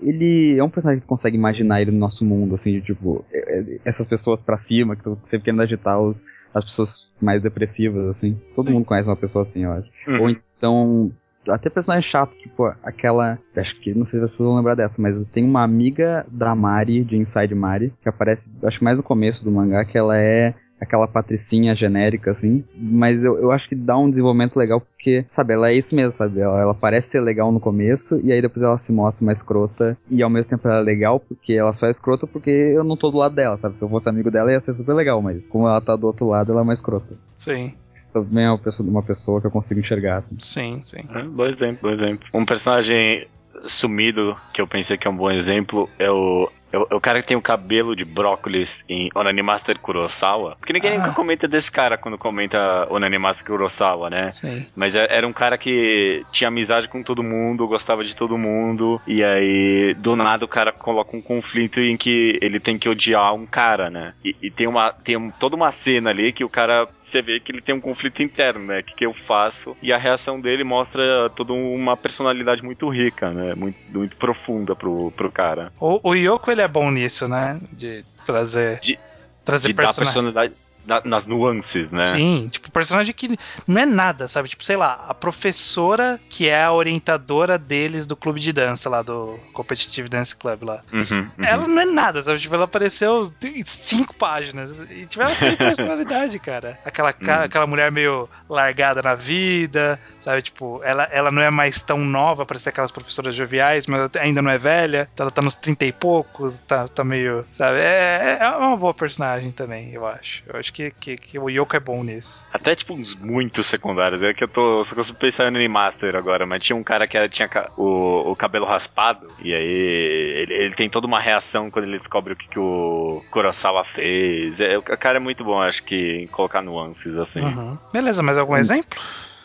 ele 0.01 0.57
é 0.57 0.63
um 0.63 0.69
personagem 0.69 1.01
que 1.01 1.07
consegue 1.07 1.35
imaginar 1.37 1.81
ele 1.81 1.91
no 1.91 1.99
nosso 1.99 2.25
mundo, 2.25 2.55
assim, 2.55 2.71
de, 2.73 2.81
tipo, 2.81 3.23
é- 3.31 3.59
é- 3.59 3.79
essas 3.85 4.05
pessoas 4.05 4.41
pra 4.41 4.57
cima, 4.57 4.95
que 4.95 5.03
tu 5.03 5.17
sempre 5.23 5.45
querendo 5.45 5.61
agitar 5.61 5.99
os, 5.99 6.25
as 6.53 6.65
pessoas 6.65 7.09
mais 7.21 7.41
depressivas, 7.41 8.07
assim. 8.09 8.39
Todo 8.55 8.67
Sim. 8.67 8.73
mundo 8.73 8.85
conhece 8.85 9.07
uma 9.09 9.15
pessoa 9.15 9.43
assim, 9.43 9.63
eu 9.63 9.71
acho. 9.71 9.89
Uhum. 10.07 10.21
Ou 10.21 10.29
então, 10.29 11.11
até 11.49 11.69
personagem 11.69 12.07
chato, 12.09 12.33
tipo, 12.37 12.65
aquela. 12.83 13.37
Acho 13.55 13.79
que 13.79 13.93
não 13.93 14.05
sei 14.05 14.19
se 14.19 14.25
as 14.25 14.31
pessoas 14.31 14.47
vão 14.47 14.57
lembrar 14.57 14.75
dessa, 14.75 15.01
mas 15.01 15.15
tem 15.31 15.43
uma 15.43 15.63
amiga 15.63 16.25
da 16.31 16.55
Mari, 16.55 17.03
de 17.03 17.17
Inside 17.17 17.53
Mari, 17.55 17.93
que 18.01 18.07
aparece, 18.09 18.49
acho 18.63 18.77
que 18.79 18.83
mais 18.83 18.97
no 18.97 19.03
começo 19.03 19.43
do 19.43 19.51
mangá, 19.51 19.83
que 19.85 19.97
ela 19.97 20.17
é 20.17 20.53
aquela 20.80 21.07
patricinha 21.07 21.76
genérica, 21.76 22.32
assim. 22.32 22.63
Mas 22.76 23.24
eu, 23.24 23.38
eu 23.38 23.51
acho 23.51 23.67
que 23.69 23.76
dá 23.76 23.97
um 23.97 24.09
desenvolvimento 24.09 24.57
legal, 24.57 24.82
porque, 24.82 25.26
sabe, 25.30 25.53
ela 25.53 25.69
é 25.69 25.74
isso 25.74 25.95
mesmo, 25.95 26.11
sabe? 26.11 26.39
Ela, 26.39 26.59
ela 26.61 26.74
parece 26.74 27.09
ser 27.09 27.21
legal 27.21 27.51
no 27.51 27.59
começo, 27.59 28.19
e 28.24 28.32
aí 28.32 28.41
depois 28.41 28.63
ela 28.63 28.78
se 28.78 28.91
mostra 28.91 29.26
mais 29.26 29.38
escrota, 29.38 29.97
e 30.09 30.21
ao 30.21 30.30
mesmo 30.30 30.49
tempo 30.49 30.67
ela 30.67 30.80
é 30.80 30.84
legal, 30.84 31.19
porque 31.19 31.53
ela 31.53 31.74
só 31.74 31.88
é 31.88 31.91
escrota 31.91 32.28
porque 32.28 32.49
eu 32.49 32.84
não 32.84 32.97
tô 32.97 33.09
do 33.11 33.17
lado 33.17 33.36
dela, 33.36 33.57
sabe? 33.57 33.78
Se 33.78 33.84
eu 33.84 33.89
fosse 33.89 34.09
amigo 34.09 34.30
dela 34.30 34.51
ia 34.51 34.59
ser 34.59 34.74
super 34.74 34.93
legal, 34.93 35.21
mas 35.21 35.45
como 35.47 35.67
ela 35.67 35.82
tá 35.82 35.95
do 35.95 36.07
outro 36.07 36.28
lado, 36.28 36.51
ela 36.51 36.61
é 36.61 36.63
mais 36.65 36.80
escrota. 36.80 37.15
Sim, 37.38 37.74
Isso 37.95 38.11
também 38.11 38.45
é 38.45 38.49
uma 38.49 38.57
pessoa, 38.57 38.89
uma 38.89 39.03
pessoa 39.03 39.39
que 39.41 39.47
eu 39.47 39.51
consigo 39.51 39.80
enxergar, 39.80 40.17
assim. 40.17 40.36
sim, 40.39 40.82
sim. 40.84 41.03
É, 41.13 41.24
bom 41.24 41.45
exemplo, 41.45 41.80
bom 41.84 41.89
exemplo. 41.89 42.28
Um 42.34 42.45
personagem 42.45 43.28
sumido 43.65 44.36
que 44.53 44.61
eu 44.61 44.67
pensei 44.67 44.97
que 44.97 45.07
é 45.07 45.11
um 45.11 45.15
bom 45.15 45.32
exemplo 45.32 45.89
é 45.97 46.09
o 46.09 46.49
o, 46.74 46.97
o, 46.97 47.01
cara 47.01 47.21
que 47.21 47.28
tem 47.28 47.38
o 47.38 47.41
cabelo 47.41 47.95
de 47.95 48.05
brócolis 48.05 48.84
em 48.89 49.09
Onani 49.15 49.41
Master 49.41 49.78
Kurosawa. 49.80 50.55
Porque 50.59 50.74
ninguém 50.74 50.95
ah. 50.95 50.97
nunca 50.97 51.11
comenta 51.11 51.47
desse 51.47 51.71
cara 51.71 51.97
quando 51.97 52.17
comenta 52.17 52.88
Onani 52.89 53.17
Master 53.17 53.45
Kurosawa, 53.45 54.09
né? 54.09 54.32
Sim. 54.32 54.65
Mas 54.76 54.95
é, 54.95 55.05
era 55.09 55.28
um 55.28 55.34
cara 55.34 55.57
que 55.57 56.26
tinha 56.32 56.47
amizade 56.47 56.88
com 56.88 57.03
todo 57.03 57.24
mundo, 57.24 57.67
gostava 57.67 58.03
de 58.03 58.15
todo 58.15 58.38
mundo. 58.38 58.99
E 59.07 59.24
aí, 59.24 59.93
do 59.95 60.15
nada, 60.15 60.45
o 60.45 60.47
cara 60.47 60.71
coloca 60.71 61.15
um 61.15 61.21
conflito 61.21 61.80
em 61.80 61.95
que 61.95 62.38
ele 62.41 62.59
tem 62.59 62.78
que 62.78 62.89
odiar 62.89 63.34
um 63.34 63.45
cara, 63.45 63.89
né? 63.89 64.13
E, 64.24 64.36
e 64.41 64.51
tem, 64.51 64.67
uma, 64.67 64.91
tem 64.91 65.17
um, 65.17 65.30
toda 65.30 65.55
uma 65.55 65.71
cena 65.71 66.09
ali 66.09 66.32
que 66.34 66.43
o 66.43 66.49
cara, 66.49 66.88
você 66.99 67.21
vê 67.21 67.39
que 67.39 67.51
ele 67.51 67.61
tem 67.61 67.76
um 67.76 67.82
conflito 67.82 68.24
interno, 68.24 68.65
né? 68.65 68.80
O 68.80 68.84
que, 68.84 68.95
que 68.95 69.05
eu 69.05 69.13
faço? 69.13 69.76
E 69.82 69.91
a 69.93 69.97
reação 69.97 70.39
dele 70.39 70.63
mostra 70.63 71.30
toda 71.36 71.53
uma 71.53 71.95
personalidade 71.95 72.63
muito 72.63 72.89
rica, 72.89 73.32
né? 73.32 73.53
Muito, 73.55 73.78
muito 73.93 74.15
profunda 74.15 74.76
pro, 74.76 75.11
pro 75.11 75.32
cara. 75.32 75.71
O, 75.80 75.99
o 76.09 76.15
Yoko, 76.15 76.51
ele 76.51 76.62
é 76.64 76.68
bom 76.68 76.89
nisso, 76.89 77.28
né? 77.28 77.59
De 77.72 78.03
trazer. 78.26 78.80
De, 78.80 78.99
trazer 79.45 79.68
de 79.68 79.74
personagem. 79.74 80.03
personalidade 80.03 80.62
na, 80.86 81.01
nas 81.03 81.25
nuances, 81.25 81.91
né? 81.91 82.03
Sim, 82.03 82.49
tipo, 82.51 82.71
personagem 82.71 83.13
que 83.13 83.38
não 83.67 83.81
é 83.81 83.86
nada, 83.86 84.27
sabe? 84.27 84.49
Tipo, 84.49 84.63
sei 84.63 84.75
lá, 84.75 85.05
a 85.07 85.13
professora 85.13 86.19
que 86.29 86.47
é 86.47 86.63
a 86.63 86.71
orientadora 86.71 87.57
deles 87.57 88.05
do 88.05 88.15
clube 88.15 88.39
de 88.39 88.51
dança 88.51 88.89
lá, 88.89 89.01
do 89.01 89.38
Competitive 89.53 90.09
Dance 90.09 90.36
Club 90.36 90.63
lá. 90.63 90.81
Uhum, 90.91 91.03
uhum. 91.38 91.45
Ela 91.45 91.67
não 91.67 91.81
é 91.81 91.86
nada, 91.86 92.21
sabe? 92.23 92.39
Tipo, 92.39 92.55
ela 92.55 92.65
apareceu 92.65 93.31
em 93.43 93.63
cinco 93.65 94.13
páginas. 94.13 94.79
E 94.89 95.05
tipo, 95.05 95.21
ela 95.21 95.36
tem 95.36 95.55
personalidade, 95.55 96.38
cara. 96.39 96.79
Aquela, 96.84 97.13
uhum. 97.19 97.43
aquela 97.43 97.67
mulher 97.67 97.91
meio 97.91 98.29
largada 98.49 99.01
na 99.01 99.15
vida, 99.15 99.99
sabe? 100.19 100.41
Tipo, 100.41 100.81
ela, 100.84 101.03
ela 101.11 101.31
não 101.31 101.41
é 101.41 101.49
mais 101.49 101.81
tão 101.81 101.99
nova 101.99 102.45
para 102.45 102.59
ser 102.59 102.69
aquelas 102.69 102.91
professoras 102.91 103.36
joviais, 103.36 103.88
mas 103.88 104.09
ainda 104.15 104.41
não 104.41 104.51
é 104.51 104.57
velha. 104.57 105.07
Então 105.13 105.25
ela 105.25 105.31
tá 105.31 105.41
nos 105.41 105.55
trinta 105.55 105.86
e 105.86 105.91
poucos, 105.91 106.59
tá, 106.59 106.88
tá 106.88 107.03
meio, 107.03 107.45
sabe? 107.53 107.79
É, 107.79 108.38
é 108.41 108.49
uma 108.49 108.75
boa 108.75 108.93
personagem 108.93 109.51
também, 109.51 109.91
eu 109.91 110.05
acho. 110.05 110.43
Eu 110.47 110.59
acho 110.59 110.72
que, 110.74 110.91
que, 110.91 111.17
que 111.17 111.39
o 111.39 111.49
Yoko 111.49 111.76
é 111.76 111.80
bom 111.80 112.03
nisso. 112.03 112.45
Até, 112.51 112.76
tipo, 112.76 112.93
uns 112.93 113.15
muitos 113.15 113.67
secundários. 113.67 114.21
É 114.21 114.34
que 114.34 114.43
eu 114.43 114.47
tô. 114.47 114.84
Só 114.84 114.95
consigo 114.95 115.17
pensar 115.17 115.51
no 115.51 115.69
Master 115.69 116.15
agora, 116.15 116.45
mas 116.45 116.63
tinha 116.63 116.76
um 116.76 116.84
cara 116.84 117.07
que 117.07 117.30
tinha 117.30 117.49
o, 117.78 118.32
o 118.32 118.36
cabelo 118.36 118.65
raspado, 118.65 119.28
e 119.41 119.53
aí 119.53 119.63
ele, 119.63 120.53
ele, 120.53 120.76
tem 120.76 120.89
toda 120.89 121.07
uma 121.07 121.19
reação 121.19 121.69
quando 121.69 121.86
ele 121.86 121.97
descobre 121.97 122.34
o 122.34 122.36
que, 122.36 122.47
que 122.47 122.59
o 122.59 123.24
Kurosawa 123.32 123.86
fez. 123.86 124.59
É, 124.59 124.78
o 124.78 124.82
cara 124.82 125.17
é 125.17 125.19
muito 125.19 125.43
bom, 125.43 125.61
acho 125.61 125.84
que, 125.84 126.28
colocar 126.32 126.61
nuances 126.61 127.15
assim. 127.17 127.41
Uhum. 127.41 127.78
Beleza, 127.91 128.24
mas 128.24 128.38
algum 128.38 128.53
hum. 128.53 128.57
exemplo? 128.57 128.99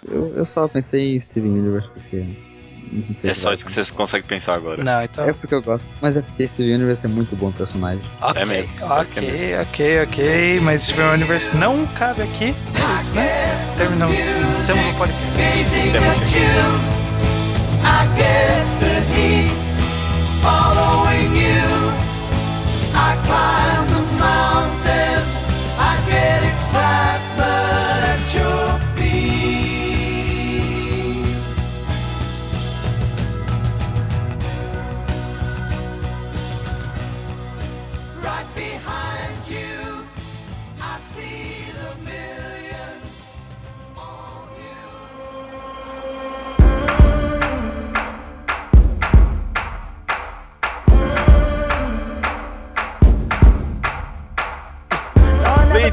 Eu, 0.07 0.35
eu 0.37 0.47
só 0.47 0.67
pensei 0.69 1.15
em 1.15 1.21
Steven 1.21 1.51
Universe 1.51 1.89
porque. 1.93 2.48
É 3.23 3.35
só 3.35 3.53
isso 3.53 3.65
que 3.65 3.73
vocês 3.73 3.91
conseguem 3.91 4.27
pensar 4.27 4.55
agora. 4.55 4.83
Não, 4.83 5.03
então. 5.03 5.25
É 5.29 5.33
porque 5.33 5.55
eu 5.55 5.63
gosto. 5.63 5.85
Mas 6.01 6.17
é 6.17 6.23
porque 6.23 6.47
Steven 6.49 6.75
Universe 6.77 7.07
é 7.07 7.09
muito 7.09 7.37
bom 7.37 7.51
personagem. 7.53 8.03
Ok, 8.21 8.43
é 8.43 8.45
mesmo. 8.45 8.71
ok, 8.83 9.53
é 9.53 9.61
ok, 9.61 10.03
ok. 10.03 10.61
Mas 10.61 10.83
Steven 10.83 11.15
Universe 11.15 11.57
não 11.57 11.87
cabe 11.99 12.23
aqui. 12.23 12.55
É 12.75 13.01
isso, 13.01 13.15
né? 13.15 13.75
Terminamos. 13.77 14.17
Temos 14.67 14.87
um 14.87 14.95
podcast. 14.95 15.91
Temos 15.93 16.19
I 17.81 18.07
get 18.17 18.67
the 18.81 19.01
heat 19.15 19.53
following 20.43 21.35
you. 21.35 21.93
I 22.95 23.17
climb 23.25 23.87
the 23.89 24.03
mountain. 24.19 25.23
I 25.79 25.97
get 26.09 26.55
excitement 26.55 27.08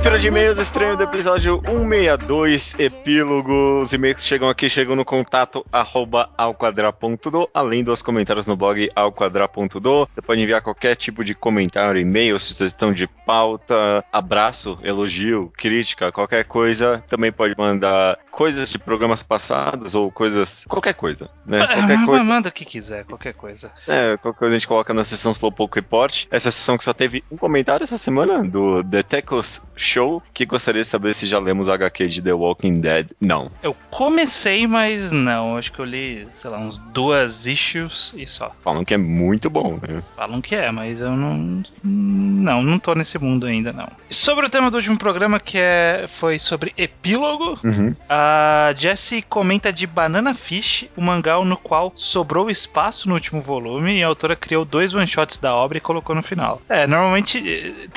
Leitura 0.05 0.21
de 0.21 0.27
e-mails 0.27 0.59
estranho 0.59 0.95
do 0.95 1.01
episódio 1.01 1.59
162, 1.65 2.75
epílogo. 2.77 3.81
Os 3.81 3.91
e-mails 3.91 4.23
chegam 4.23 4.47
aqui, 4.47 4.69
chegam 4.69 4.95
no 4.95 5.03
contato 5.03 5.65
arroba 5.71 6.29
alquadra.do, 6.37 7.49
além 7.51 7.83
dos 7.83 8.03
comentários 8.03 8.45
no 8.45 8.55
blog 8.55 8.87
alquadra.do. 8.95 10.07
Você 10.13 10.21
pode 10.21 10.41
enviar 10.41 10.61
qualquer 10.61 10.95
tipo 10.95 11.23
de 11.23 11.33
comentário, 11.33 11.99
e-mail, 11.99 12.39
sugestão 12.39 12.93
de 12.93 13.07
pauta, 13.07 14.05
abraço, 14.13 14.77
elogio, 14.83 15.51
crítica, 15.57 16.11
qualquer 16.11 16.45
coisa. 16.45 17.03
Também 17.09 17.31
pode 17.31 17.55
mandar 17.57 18.19
coisas 18.29 18.69
de 18.69 18.77
programas 18.77 19.23
passados 19.23 19.95
ou 19.95 20.11
coisas. 20.11 20.65
qualquer 20.69 20.93
coisa, 20.93 21.31
né? 21.43 21.61
É, 21.61 21.65
qualquer 21.65 22.05
coisa. 22.05 22.23
Manda 22.23 22.49
o 22.49 22.51
que 22.51 22.63
quiser, 22.63 23.05
qualquer 23.05 23.33
coisa. 23.33 23.71
É, 23.87 24.15
qualquer 24.17 24.37
coisa 24.37 24.53
a 24.53 24.59
gente 24.59 24.67
coloca 24.67 24.93
na 24.93 25.03
sessão 25.03 25.31
Slowpoke 25.31 25.79
Report. 25.79 26.27
Essa 26.29 26.51
sessão 26.51 26.77
que 26.77 26.83
só 26.83 26.93
teve 26.93 27.23
um 27.31 27.37
comentário 27.37 27.83
essa 27.83 27.97
semana 27.97 28.43
do 28.43 28.83
The 28.83 29.01
Tecos 29.01 29.63
Show, 29.95 30.21
que 30.33 30.45
gostaria 30.45 30.81
de 30.81 30.87
saber 30.87 31.15
se 31.15 31.25
já 31.25 31.39
lemos 31.39 31.69
HQ 31.69 32.07
de 32.07 32.21
The 32.21 32.33
Walking 32.33 32.81
Dead. 32.81 33.07
Não. 33.21 33.49
Eu 33.63 33.73
comecei, 33.89 34.67
mas 34.67 35.13
não. 35.13 35.55
Acho 35.55 35.71
que 35.71 35.79
eu 35.79 35.85
li, 35.85 36.27
sei 36.31 36.49
lá, 36.49 36.57
uns 36.57 36.77
duas 36.77 37.47
issues 37.47 38.13
e 38.17 38.27
só. 38.27 38.51
Falam 38.61 38.83
que 38.83 38.93
é 38.93 38.97
muito 38.97 39.49
bom, 39.49 39.79
né? 39.81 40.03
Falam 40.13 40.41
que 40.41 40.53
é, 40.53 40.69
mas 40.69 40.99
eu 40.99 41.11
não. 41.11 41.63
Não, 41.81 42.61
não 42.61 42.77
tô 42.77 42.93
nesse 42.93 43.17
mundo 43.17 43.45
ainda, 43.45 43.71
não. 43.71 43.87
Sobre 44.09 44.45
o 44.45 44.49
tema 44.49 44.69
do 44.69 44.75
último 44.75 44.97
programa, 44.97 45.39
que 45.39 45.57
é, 45.57 46.05
foi 46.09 46.39
sobre 46.39 46.73
epílogo, 46.77 47.57
uhum. 47.63 47.95
a 48.09 48.73
Jessie 48.77 49.21
comenta 49.21 49.71
de 49.71 49.87
Banana 49.87 50.33
Fish, 50.33 50.89
o 50.97 51.01
mangá 51.01 51.35
no 51.43 51.57
qual 51.57 51.93
sobrou 51.95 52.49
espaço 52.49 53.07
no 53.07 53.15
último 53.15 53.41
volume 53.41 53.97
e 53.97 54.03
a 54.03 54.07
autora 54.07 54.35
criou 54.35 54.65
dois 54.65 54.93
one-shots 54.93 55.37
da 55.37 55.53
obra 55.53 55.77
e 55.77 55.81
colocou 55.81 56.15
no 56.15 56.21
final. 56.21 56.61
É, 56.67 56.85
normalmente, 56.85 57.43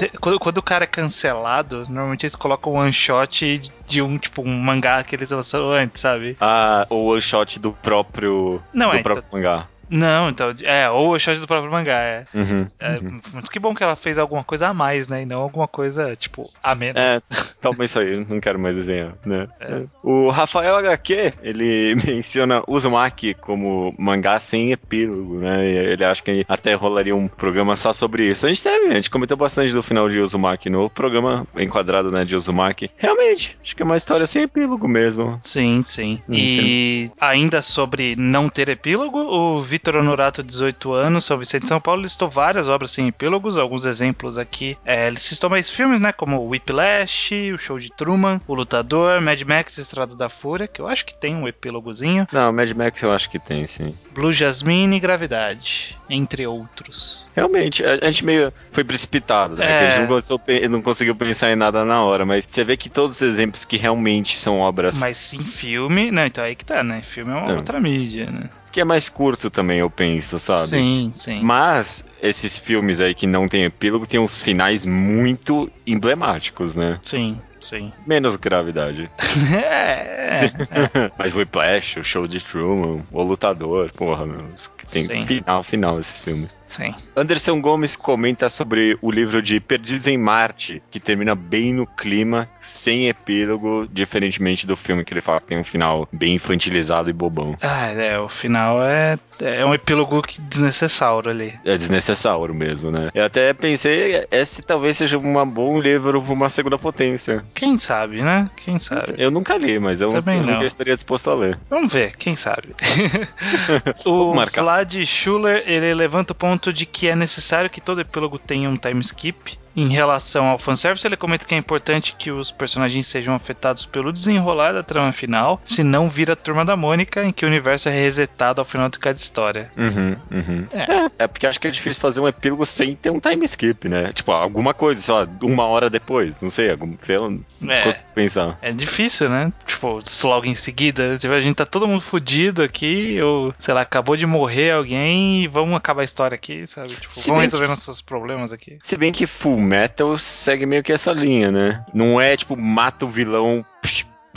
eh, 0.01 0.11
quando 0.19 0.59
o 0.59 0.63
cara 0.63 0.85
é 0.85 0.87
cancelado, 0.87 1.78
Normalmente 1.89 2.25
eles 2.25 2.37
colocam 2.37 2.75
one 2.75 2.93
shot 2.93 3.61
de 3.87 4.03
um, 4.03 4.19
tipo, 4.19 4.43
um 4.43 4.59
mangá 4.59 5.03
que 5.03 5.15
eles 5.15 5.31
lançaram 5.31 5.71
antes, 5.71 6.01
sabe? 6.01 6.37
Ah, 6.41 6.87
o 6.91 7.07
one 7.07 7.21
shot 7.21 7.59
do 7.59 7.73
próprio. 7.73 8.63
Não, 8.73 8.91
do 8.91 8.97
é, 8.97 9.03
próprio 9.03 9.25
então... 9.27 9.39
mangá. 9.39 9.69
Não, 9.91 10.29
então, 10.29 10.55
é, 10.63 10.89
ou 10.91 11.13
o 11.13 11.19
shot 11.19 11.39
do 11.39 11.47
próprio 11.47 11.71
mangá, 11.71 12.01
é. 12.01 12.27
Uhum, 12.35 12.67
é 12.79 12.99
uhum. 12.99 13.21
Mas 13.33 13.49
que 13.49 13.59
bom 13.59 13.75
que 13.75 13.83
ela 13.83 13.97
fez 13.97 14.19
alguma 14.19 14.45
coisa 14.45 14.69
a 14.69 14.75
mais, 14.75 15.09
né? 15.09 15.23
E 15.23 15.27
não 15.27 15.41
alguma 15.41 15.67
coisa, 15.67 16.15
tipo, 16.17 16.49
a 16.63 16.75
menos. 16.75 17.01
É, 17.01 17.19
toma 17.61 17.85
isso 17.85 17.99
aí, 17.99 18.25
não 18.29 18.41
quero 18.41 18.59
mais 18.59 18.75
desenhar, 18.75 19.15
né? 19.25 19.49
É. 19.61 19.83
O 20.03 20.31
Rafael 20.31 20.77
HQ, 20.77 21.35
ele 21.43 21.95
menciona 22.07 22.63
Uzumaki 22.67 23.35
como 23.35 23.95
mangá 23.99 24.39
sem 24.39 24.73
epílogo, 24.73 25.39
né? 25.39 25.67
Ele 25.67 26.05
acha 26.05 26.23
que 26.23 26.45
até 26.49 26.75
rolaria 26.75 27.15
um 27.15 27.29
programa 27.29 27.77
só 27.77 27.93
sobre 27.93 28.27
isso. 28.27 28.47
A 28.47 28.49
gente 28.49 28.63
teve, 28.63 28.89
a 28.89 28.95
gente 28.95 29.11
comentou 29.11 29.37
bastante 29.37 29.73
do 29.73 29.83
final 29.83 30.09
de 30.09 30.19
Uzumaki 30.19 30.71
no 30.71 30.91
programa 30.91 31.47
enquadrado, 31.57 32.11
né, 32.11 32.25
de 32.25 32.37
Uzumaki. 32.37 32.91
Realmente, 32.97 33.57
acho 33.63 33.75
que 33.75 33.83
é 33.83 33.85
uma 33.85 33.97
história 33.97 34.27
sem 34.27 34.43
epílogo 34.43 34.87
mesmo. 34.87 35.39
Sim, 35.43 35.83
sim. 35.83 36.21
Hum, 36.29 36.35
e 36.35 37.11
ainda 37.21 37.63
sobre 37.63 38.15
não 38.17 38.49
ter 38.49 38.69
epílogo, 38.69 39.19
o 39.19 39.63
Vitor 39.63 39.78
Honorato, 39.87 40.43
18 40.43 40.93
anos, 40.93 41.25
São 41.25 41.39
Vicente 41.39 41.63
de 41.63 41.69
São 41.69 41.81
Paulo, 41.81 42.03
listou 42.03 42.29
várias 42.29 42.69
obras 42.69 42.91
sem 42.91 43.09
epílogos, 43.09 43.59
alguns 43.59 43.85
exemplos 43.85 44.39
aqui. 44.39 44.77
É, 44.85 45.07
ele 45.07 45.17
listou 45.17 45.49
mais 45.49 45.71
filmes, 45.71 46.01
né? 46.01 46.13
Como 46.13 46.47
Whiplash, 46.49 47.53
O 47.53 47.59
Show 47.59 47.79
de 47.79 47.91
Truman, 47.91 48.41
O 48.47 48.55
Lutador, 48.55 49.21
Mad 49.21 49.41
Max 49.43 49.79
Estrada 49.79 50.15
da 50.15 50.29
Fúria, 50.29 50.67
que 50.67 50.81
eu 50.81 50.89
acho 50.89 51.05
que 51.05 51.15
tem 51.15 51.35
um 51.35 51.47
epílogozinho. 51.49 52.27
Não, 52.33 52.53
Mad 52.53 52.71
Max 52.73 53.03
eu 53.03 53.13
acho 53.13 53.31
que 53.31 53.39
tem, 53.39 53.67
sim. 53.67 53.95
Blue 54.13 54.33
Jasmine 54.33 54.97
e 54.97 55.01
Gravidade, 55.01 55.97
entre 56.09 56.47
outros. 56.47 57.29
Realmente, 57.35 57.85
a, 57.85 58.07
gente 58.07 58.25
meio 58.25 58.53
foi 58.71 58.85
precipitado, 58.85 59.57
né? 59.57 59.65
É... 59.65 59.79
Que 59.79 59.85
a 59.85 59.89
gente 59.89 60.01
não, 60.01 60.07
gostou, 60.07 60.41
não 60.71 60.83
conseguiu 60.83 61.15
pensar 61.15 61.51
em 61.51 61.57
nada 61.57 61.85
na 61.85 62.03
hora, 62.05 62.25
mas 62.25 62.47
você 62.49 62.65
vê 62.65 62.77
que 62.77 62.89
todos 62.89 63.17
os 63.17 63.23
exemplos 63.23 63.65
que 63.65 63.77
realmente 63.77 64.37
são 64.37 64.61
obras. 64.61 64.99
Mas 64.99 65.17
sim, 65.19 65.43
filme. 65.43 66.11
Não, 66.11 66.27
então 66.27 66.45
aí 66.45 66.55
que 66.55 66.65
tá, 66.65 66.83
né? 66.83 67.03
Filme 67.03 67.33
é 67.33 67.35
uma 67.35 67.49
não. 67.49 67.57
outra 67.57 67.81
mídia, 67.81 68.31
né? 68.31 68.49
Que 68.71 68.81
é 68.81 68.85
mais 68.85 69.09
curto 69.09 69.51
também, 69.51 69.79
eu 69.79 69.91
penso, 69.91 70.39
sabe? 70.39 70.69
Sim, 70.69 71.13
sim. 71.15 71.41
Mas 71.43 72.05
esses 72.23 72.57
filmes 72.59 73.01
aí 73.01 73.15
que 73.15 73.27
não 73.27 73.49
tem 73.49 73.65
epílogo 73.65 74.07
tem 74.07 74.21
uns 74.21 74.41
finais 74.43 74.85
muito 74.85 75.71
emblemáticos, 75.87 76.75
né? 76.77 76.99
Sim. 77.03 77.41
Sim. 77.61 77.93
Menos 78.07 78.37
gravidade. 78.37 79.11
é, 79.53 80.45
é. 80.45 81.11
Mas 81.19 81.35
Whiplash, 81.35 81.99
o 81.99 82.05
Show 82.05 82.27
de 82.27 82.41
Truman, 82.41 83.03
O 83.11 83.23
Lutador, 83.23 83.91
porra, 83.93 84.27
meu, 84.27 84.45
tem 84.91 85.05
Sim. 85.05 85.27
final, 85.27 85.63
final 85.63 86.01
esses 86.01 86.21
filmes. 86.21 86.61
Sim. 86.69 86.95
Anderson 87.17 87.61
Gomes 87.61 87.97
comenta 87.97 88.49
sobre 88.49 88.97
o 89.03 89.11
livro 89.11 89.43
de 89.43 89.61
Perdidos 89.61 90.07
em 90.07 90.17
Marte, 90.17 90.83
que 90.91 91.01
termina 91.01 91.35
bem 91.35 91.73
no 91.73 91.87
clima, 91.87 92.49
sem 92.61 93.09
epílogo, 93.09 93.87
diferentemente 93.91 94.67
do 94.67 94.77
filme 94.77 95.05
que 95.05 95.13
ele 95.13 95.21
fala 95.21 95.41
que 95.41 95.49
tem 95.49 95.59
um 95.59 95.65
final 95.65 96.09
bem 96.13 96.35
infantilizado 96.35 97.11
e 97.11 97.13
bobão. 97.13 97.57
Ah, 97.61 97.87
é, 97.89 98.19
o 98.19 98.29
final 98.29 98.83
é, 98.83 99.19
é 99.41 99.65
um 99.65 99.75
epílogo 99.75 100.23
que- 100.23 100.41
desnecessário 100.41 101.31
ali. 101.31 101.59
É 101.65 101.77
desnecessário 101.77 102.55
mesmo, 102.55 102.91
né? 102.91 103.11
Eu 103.15 103.25
até 103.25 103.53
pensei, 103.53 104.27
esse 104.31 104.63
talvez 104.63 104.97
seja 104.97 105.19
um 105.19 105.47
bom 105.47 105.81
livro 105.81 106.23
pra 106.23 106.33
uma 106.33 106.49
segunda 106.49 106.79
potência. 106.79 107.45
Quem 107.55 107.77
sabe, 107.79 108.23
né? 108.23 108.49
Quem 108.57 108.79
sabe? 108.79 109.15
Eu 109.17 109.31
nunca 109.31 109.57
li, 109.57 109.79
mas 109.79 110.01
eu, 110.01 110.11
Também 110.11 110.39
eu 110.39 110.47
não. 110.47 110.55
nunca 110.55 110.65
estaria 110.65 110.95
disposto 110.95 111.31
a 111.31 111.35
ler. 111.35 111.59
Vamos 111.69 111.93
ver, 111.93 112.17
quem 112.17 112.37
sabe. 112.37 112.75
O. 114.07 114.33
Vlad 114.35 114.95
Schuller, 115.05 115.63
ele 115.67 115.93
levanta 115.95 116.33
o 116.33 116.37
ponto 116.37 116.73
de 116.73 116.87
que 116.87 117.09
é 117.09 117.17
necessário 117.17 117.69
que 117.71 117.81
todo 117.81 118.01
epílogo 118.01 118.39
tenha 118.39 118.69
um 118.69 118.77
time 118.77 119.01
skip. 119.01 119.59
Em 119.77 119.89
relação 119.89 120.47
ao 120.47 120.59
fanservice, 120.59 121.07
ele 121.07 121.17
comenta 121.17 121.45
que 121.47 121.55
é 121.55 121.59
importante 121.59 122.15
que 122.19 122.31
os 122.31 122.51
personagens 122.51 123.07
sejam 123.07 123.35
afetados 123.35 123.87
pelo 123.87 124.13
desenrolar 124.13 124.73
da 124.73 124.83
trama 124.83 125.13
final, 125.13 125.61
senão 125.65 126.09
vira 126.09 126.33
a 126.33 126.37
Turma 126.37 126.65
da 126.65 126.77
Mônica, 126.77 127.25
em 127.25 127.33
que 127.33 127.45
o 127.45 127.49
universo 127.49 127.89
é 127.89 127.93
resetado 127.93 128.61
ao 128.61 128.65
final 128.65 128.89
de 128.89 128.99
cada 128.99 129.17
história. 129.17 129.71
Uhum, 129.77 130.17
uhum. 130.31 130.67
É. 130.73 131.25
É, 131.25 131.27
porque 131.27 131.47
acho 131.47 131.61
que 131.61 131.69
é 131.69 131.71
difícil 131.71 132.01
fazer 132.01 132.21
um 132.21 132.29
epílogo 132.29 132.65
sem 132.67 132.95
ter 132.95 133.11
um 133.11 133.21
time 133.21 133.45
skip, 133.45 133.89
né? 133.89 134.13
Tipo, 134.13 134.33
alguma 134.33 134.75
coisa, 134.75 135.01
sei 135.01 135.15
lá, 135.15 135.29
uma 135.43 135.65
hora 135.67 135.89
depois, 135.89 136.41
não 136.43 136.51
sei, 136.51 136.71
algum, 136.71 136.97
sei 137.01 137.19
lá, 137.19 137.29
não 137.61 137.73
É. 137.73 137.83
consigo 137.83 138.09
pensar. 138.15 138.59
É 138.63 138.73
difícil, 138.73 139.29
né? 139.29 139.53
Tipo, 139.67 140.01
logo 140.25 140.47
em 140.47 140.55
seguida, 140.55 141.17
tipo, 141.19 141.33
a 141.33 141.41
gente 141.41 141.57
tá 141.57 141.67
todo 141.67 141.87
mundo 141.87 142.01
fudido 142.01 142.63
aqui, 142.63 143.21
ou, 143.23 143.55
sei 143.59 143.75
lá, 143.75 143.83
acabou 143.83 144.17
de 144.17 144.27
morrer 144.27 144.73
alguém 144.73 145.45
e 145.45 145.47
vamos 145.49 145.77
acabar 145.77 146.03
a 146.03 146.05
história 146.05 146.35
aqui, 146.35 146.67
sabe? 146.67 146.89
Tipo, 146.91 147.13
Se 147.13 147.29
vamos 147.29 147.45
resolver 147.45 147.67
que- 147.67 147.71
nossos 147.71 148.01
problemas 148.01 148.53
aqui. 148.53 148.79
Se 148.83 148.97
bem 148.97 149.13
que 149.13 149.27
Full 149.27 149.59
Metal 149.69 150.17
segue 150.17 150.65
meio 150.65 150.83
que 150.83 150.93
essa 150.93 151.13
linha, 151.13 151.53
né? 151.53 151.85
Não 151.93 152.19
é 152.19 152.37
tipo, 152.37 152.57
mata 152.57 153.05
o 153.05 153.09
vilão, 153.09 153.65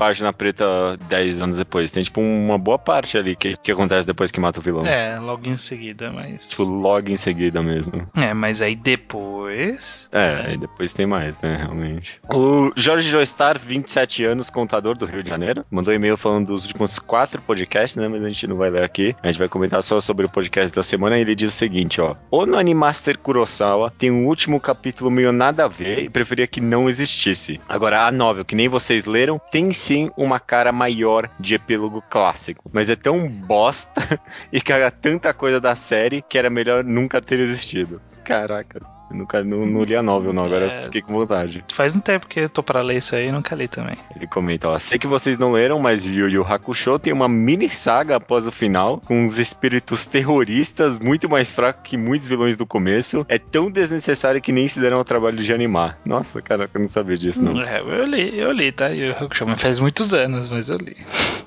página 0.02 0.34
preta 0.34 0.98
10 1.08 1.44
anos 1.44 1.58
depois. 1.58 1.92
Tem 1.92 2.02
tipo 2.02 2.20
uma 2.20 2.58
boa 2.58 2.80
parte 2.80 3.20
ali 3.20 3.36
que, 3.36 3.56
que 3.56 3.72
acontece 3.72 4.08
depois 4.08 4.32
que 4.32 4.40
mata 4.40 4.60
o 4.60 4.64
vilão. 4.64 4.84
É, 4.84 5.20
logo 5.20 5.48
em 5.48 5.56
seguida, 5.56 6.12
mas. 6.12 6.50
Tipo, 6.50 6.64
logo 6.64 7.12
em 7.12 7.16
seguida 7.16 7.62
mesmo. 7.62 8.10
É, 8.16 8.34
mas 8.34 8.64
aí 8.64 8.76
depois. 8.76 10.10
É, 10.12 10.48
aí 10.48 10.58
depois 10.58 10.92
tem 10.92 11.06
mais, 11.06 11.40
né, 11.40 11.56
realmente. 11.56 12.20
O 12.34 12.72
Jorge 12.76 13.08
Joestar, 13.08 13.60
27 13.60 14.26
anos, 14.26 14.50
contador 14.50 14.98
do 14.98 15.06
Rio 15.06 15.22
de 15.22 15.30
Janeiro, 15.30 15.64
mandou 15.70 15.94
um 15.94 15.98
e-mail 15.98 16.18
falando 16.18 16.48
dos 16.48 16.66
últimos 16.66 16.98
quatro 16.98 17.40
podcasts, 17.40 17.96
né, 17.96 18.08
mas 18.08 18.24
a 18.24 18.28
gente 18.28 18.48
não 18.48 18.56
vai 18.56 18.72
ler 18.72 18.84
aqui. 18.84 19.16
A 19.22 19.28
gente 19.28 19.38
vai 19.38 19.48
comentar 19.48 19.84
só 19.84 20.02
sobre 20.02 20.26
o 20.26 20.30
podcast 20.30 20.76
da 20.76 20.82
semana 20.82 21.20
e 21.20 21.22
ele 21.22 21.36
diz 21.36 21.54
o 21.54 21.56
seguinte, 21.56 22.02
ó. 22.02 22.16
O 22.32 22.48
no 22.48 22.58
Animaster 22.58 23.20
Kurosawa 23.20 23.94
tem 24.00 24.10
um 24.10 24.26
último 24.26 24.60
capítulo 24.60 25.12
meio 25.12 25.32
nada 25.32 25.66
a 25.66 25.68
ver 25.68 26.00
e 26.00 26.10
preferia 26.10 26.48
que 26.48 26.60
não 26.60 26.90
existisse. 26.90 27.62
Agora, 27.70 28.08
a 28.08 28.12
novel, 28.12 28.44
que 28.44 28.56
nem 28.56 28.68
vocês 28.68 29.06
leram, 29.06 29.40
tem 29.52 29.72
sim 29.72 29.91
uma 30.18 30.40
cara 30.40 30.72
maior 30.72 31.30
de 31.40 31.56
epílogo 31.56 32.04
clássico, 32.10 32.70
mas 32.74 32.90
é 32.90 32.96
tão 32.96 33.28
bosta 33.28 34.02
e 34.52 34.62
caga 34.62 34.92
tanta 34.92 35.34
coisa 35.34 35.60
da 35.60 35.76
série 35.76 36.22
que 36.22 36.38
era 36.38 36.50
melhor 36.50 36.84
nunca 36.84 37.22
ter 37.22 37.40
existido. 37.40 38.02
Caraca. 38.24 38.91
Eu 39.12 39.18
nunca 39.18 39.44
não, 39.44 39.66
não 39.66 39.84
li 39.84 39.96
a 39.96 40.02
novel, 40.02 40.32
não. 40.32 40.46
Agora 40.46 40.66
É. 40.66 40.82
fiquei 40.84 41.02
com 41.02 41.14
vontade. 41.14 41.64
Faz 41.72 41.96
um 41.96 42.00
tempo 42.00 42.28
que 42.28 42.40
eu 42.40 42.50
tô 42.50 42.64
pra 42.64 42.82
ler 42.82 42.98
isso 42.98 43.16
aí 43.16 43.28
e 43.28 43.32
nunca 43.32 43.54
li 43.56 43.68
também. 43.68 43.96
Ele 44.16 44.26
comenta, 44.26 44.70
ó. 44.70 44.80
Sei 44.80 44.98
que 44.98 45.08
vocês 45.08 45.38
não 45.38 45.52
leram, 45.52 45.80
mas 45.80 46.06
Yu 46.06 46.30
Yu 46.30 46.44
Hakusho 46.44 46.98
tem 46.98 47.12
uma 47.12 47.28
mini 47.28 47.68
saga 47.68 48.16
após 48.16 48.46
o 48.48 48.52
final, 48.52 49.02
com 49.02 49.24
uns 49.24 49.38
espíritos 49.38 50.06
terroristas 50.06 50.98
muito 50.98 51.30
mais 51.30 51.52
fracos 51.52 51.82
que 51.84 51.98
muitos 51.98 52.28
vilões 52.28 52.56
do 52.56 52.66
começo. 52.66 53.26
É 53.28 53.38
tão 53.38 53.70
desnecessário 53.70 54.42
que 54.42 54.52
nem 54.52 54.68
se 54.68 54.80
deram 54.80 54.98
ao 54.98 55.04
trabalho 55.04 55.38
de 55.38 55.54
animar. 55.54 55.98
Nossa, 56.06 56.42
cara, 56.42 56.70
eu 56.74 56.80
não 56.80 56.88
sabia 56.88 57.18
disso, 57.18 57.44
não. 57.44 57.62
É, 57.62 57.82
eu 57.82 58.06
li, 58.06 58.40
eu 58.40 58.52
li, 58.52 58.72
tá? 58.72 58.94
Eu, 58.94 59.14
eu, 59.14 59.58
faz 59.58 59.80
muitos 59.80 60.14
anos, 60.14 60.50
mas 60.50 60.70
eu 60.70 60.78
li. 60.78 60.96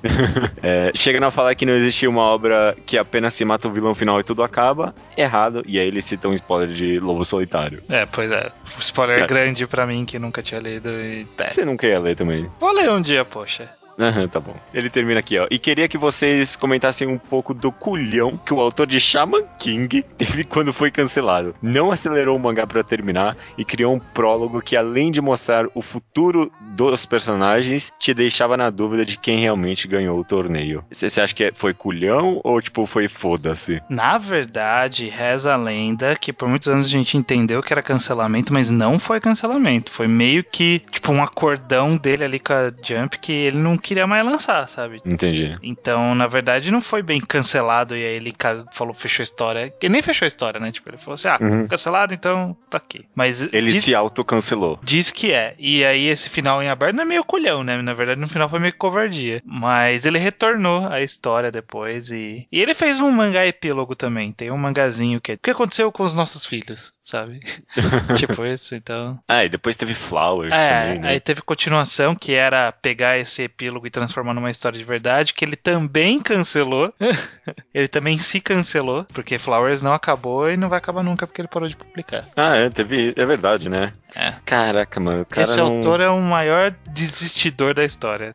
É, 0.63 0.93
chegando 0.95 1.25
a 1.25 1.31
falar 1.31 1.55
que 1.55 1.67
não 1.67 1.73
existe 1.73 2.07
uma 2.07 2.23
obra 2.23 2.77
que 2.87 2.97
apenas 2.97 3.35
se 3.35 3.45
mata 3.45 3.69
o 3.69 3.71
vilão 3.71 3.95
final 3.95 4.19
e 4.21 4.25
tudo 4.25 4.43
acaba, 4.43 4.95
errado. 5.17 5.63
E 5.67 5.79
aí 5.79 5.87
eles 5.87 6.05
citam 6.05 6.31
um 6.31 6.35
spoiler 6.35 6.69
de 6.69 6.99
Lobo 6.99 7.25
Solitário. 7.25 7.54
É, 7.89 8.07
pois 8.07 8.31
é. 8.31 8.51
Spoiler 8.79 9.23
É. 9.23 9.27
grande 9.27 9.67
pra 9.67 9.87
mim 9.87 10.05
que 10.05 10.19
nunca 10.19 10.43
tinha 10.43 10.61
lido 10.61 10.91
e. 10.91 11.27
Você 11.49 11.65
nunca 11.65 11.87
ia 11.87 11.99
ler 11.99 12.17
também. 12.17 12.51
Vou 12.59 12.73
ler 12.73 12.91
um 12.91 13.01
dia, 13.01 13.25
poxa. 13.25 13.69
Aham, 13.99 14.27
tá 14.29 14.41
bom. 14.41 14.55
Ele 14.73 14.91
termina 14.91 15.21
aqui, 15.21 15.39
ó. 15.39 15.47
E 15.51 15.59
queria 15.59 15.89
que 15.89 15.97
vocês 15.97 16.57
comentassem 16.57 17.07
um 17.07 17.19
pouco 17.19 17.55
do 17.55 17.71
culhão 17.71 18.37
que 18.45 18.53
o 18.53 18.61
autor 18.61 18.87
de 18.87 18.99
Shaman 19.01 19.45
King 19.59 20.03
teve 20.19 20.45
quando 20.45 20.73
foi 20.73 20.91
cancelado. 20.91 21.55
Não 21.63 21.91
acelerou 21.93 22.37
o 22.37 22.41
mangá 22.41 22.67
pra 22.67 22.83
terminar 22.83 23.37
e 23.57 23.65
criou 23.65 23.95
um 23.95 23.99
prólogo 24.01 24.61
que, 24.61 24.77
além 24.77 25.13
de 25.13 25.21
mostrar 25.21 25.67
o 25.75 25.81
futuro 25.83 26.51
dos 26.61 27.07
personagens, 27.07 27.93
te 27.99 28.13
deixava 28.13 28.57
na 28.57 28.69
dúvida 28.71 29.05
de 29.05 29.17
quem 29.17 29.39
realmente 29.39 29.87
ganhou 29.87 30.19
o 30.19 30.25
torneio. 30.25 30.85
Você 30.91 31.09
você 31.09 31.21
acha 31.21 31.35
que 31.35 31.45
é- 31.45 31.53
foi 31.55 31.73
culhão 31.73 32.41
ou, 32.43 32.61
tipo, 32.61 32.87
foi 32.87 33.07
foda-se? 33.09 33.81
Na 33.89 34.19
verdade, 34.19 35.09
reza 35.09 35.53
a 35.55 35.57
lenda 35.57 36.17
que 36.17 36.33
por 36.33 36.49
muitos 36.49 36.69
anos 36.69 36.87
a 36.87 36.91
gente 36.91 37.17
entendeu 37.17 37.63
que 37.63 37.73
era 37.73 37.83
cancelamento, 37.83 38.53
mas 38.53 38.71
não 38.71 38.99
foi 38.99 39.21
cancelamento. 39.21 39.91
Foi 39.91 40.09
meio 40.09 40.43
que, 40.43 40.81
tipo, 40.91 41.13
um 41.13 41.23
acordão 41.23 41.97
dele 41.97 42.25
ali 42.25 42.39
com 42.41 42.53
a 42.53 42.73
Jump 42.83 43.19
que 43.19 43.33
ele 43.33 43.59
não 43.59 43.77
queria 43.85 44.07
mais 44.07 44.25
lançar, 44.25 44.67
sabe? 44.69 45.01
Entendi. 45.05 45.57
Então, 45.63 46.15
na 46.15 46.27
verdade, 46.27 46.71
não 46.73 46.81
foi 46.81 47.03
bem 47.03 47.21
cancelado 47.21 47.97
e 47.97 48.05
aí 48.05 48.15
ele 48.17 48.35
falou, 48.73 48.95
fechou 48.95 49.23
a 49.23 49.25
história. 49.25 49.73
Ele 49.83 49.93
nem 49.93 50.03
fechou 50.03 50.25
a 50.25 50.29
história, 50.29 50.59
né? 50.59 50.73
Tipo, 50.73 50.91
ele 50.91 50.99
falou 50.99 51.15
assim: 51.15 51.29
ah, 51.29 51.39
Uhum. 51.41 51.69
cancelado, 51.69 52.15
então 52.15 52.57
tá 52.71 52.79
aqui. 52.79 53.05
Mas 53.15 53.43
Ele 53.43 53.71
diz, 53.71 53.85
se 53.85 53.95
autocancelou. 53.95 54.79
diz 54.83 55.11
que 55.11 55.33
é. 55.33 55.55
E 55.59 55.85
aí 55.85 56.07
esse 56.07 56.31
final 56.31 56.63
em 56.63 56.69
aberto 56.69 56.97
não 56.97 57.03
é 57.03 57.07
meio 57.07 57.25
culhão, 57.25 57.63
né? 57.63 57.81
Na 57.83 57.93
verdade, 57.93 58.21
no 58.21 58.27
final 58.29 58.49
foi 58.49 58.59
meio 58.59 58.75
covardia. 58.77 59.43
Mas 59.45 60.07
ele 60.07 60.19
retornou 60.19 60.87
à 60.89 61.03
história 61.03 61.51
depois 61.51 62.11
e. 62.11 62.47
E 62.51 62.61
ele 62.61 62.73
fez 62.75 63.01
um 63.01 63.11
mangá 63.11 63.47
epílogo 63.47 63.95
também. 63.95 64.33
Tem 64.33 64.51
um 64.51 64.57
mangazinho 64.57 65.21
que 65.21 65.33
é. 65.33 65.35
O 65.35 65.39
que 65.39 65.51
aconteceu 65.51 65.93
com 65.93 66.03
os 66.03 66.15
nossos 66.15 66.47
filhos, 66.47 66.93
sabe? 67.05 67.41
tipo 68.17 68.45
isso, 68.47 68.75
então. 68.75 69.19
Ah, 69.29 69.45
e 69.45 69.49
depois 69.49 69.77
teve 69.77 69.95
Flowers 69.95 70.53
É, 70.53 70.81
também, 70.85 70.99
né? 71.01 71.09
aí 71.11 71.21
teve 71.21 71.43
continuação 71.43 72.15
que 72.15 72.33
era 72.33 72.73
pegar 72.73 73.19
esse 73.19 73.43
epílogo 73.43 73.87
e 73.87 73.91
transformar 73.91 74.35
numa 74.35 74.51
história 74.51 74.79
de 74.79 74.85
verdade, 74.85 75.35
que 75.35 75.45
ele 75.45 75.57
também 75.57 76.21
cancelou. 76.21 76.93
ele 77.73 77.89
também 77.89 78.19
se 78.19 78.41
cancelou, 78.41 79.05
porque 79.13 79.39
Flowers 79.39 79.83
não 79.83 79.93
acabou 79.93 80.51
e 80.51 80.57
não 80.57 80.69
vai 80.69 80.79
acabar 80.79 81.03
nunca 81.03 81.27
porque 81.27 81.43
ele 81.43 81.49
parou 81.49 81.69
de 81.69 81.77
publicar. 81.77 82.25
Ah, 82.37 82.57
é, 82.57 82.71
teve. 82.71 83.13
É 83.17 83.27
verdade, 83.27 83.69
né? 83.69 83.93
É. 84.15 84.33
Caraca, 84.45 85.01
mano. 85.01 85.27
Cara 85.27 85.43
Esse 85.43 85.59
não... 85.59 85.77
autor 85.77 86.01
é 86.01 86.09
o 86.09 86.21
maior 86.21 86.73
desistidor 86.89 87.75
da 87.75 87.85
história. 87.85 88.35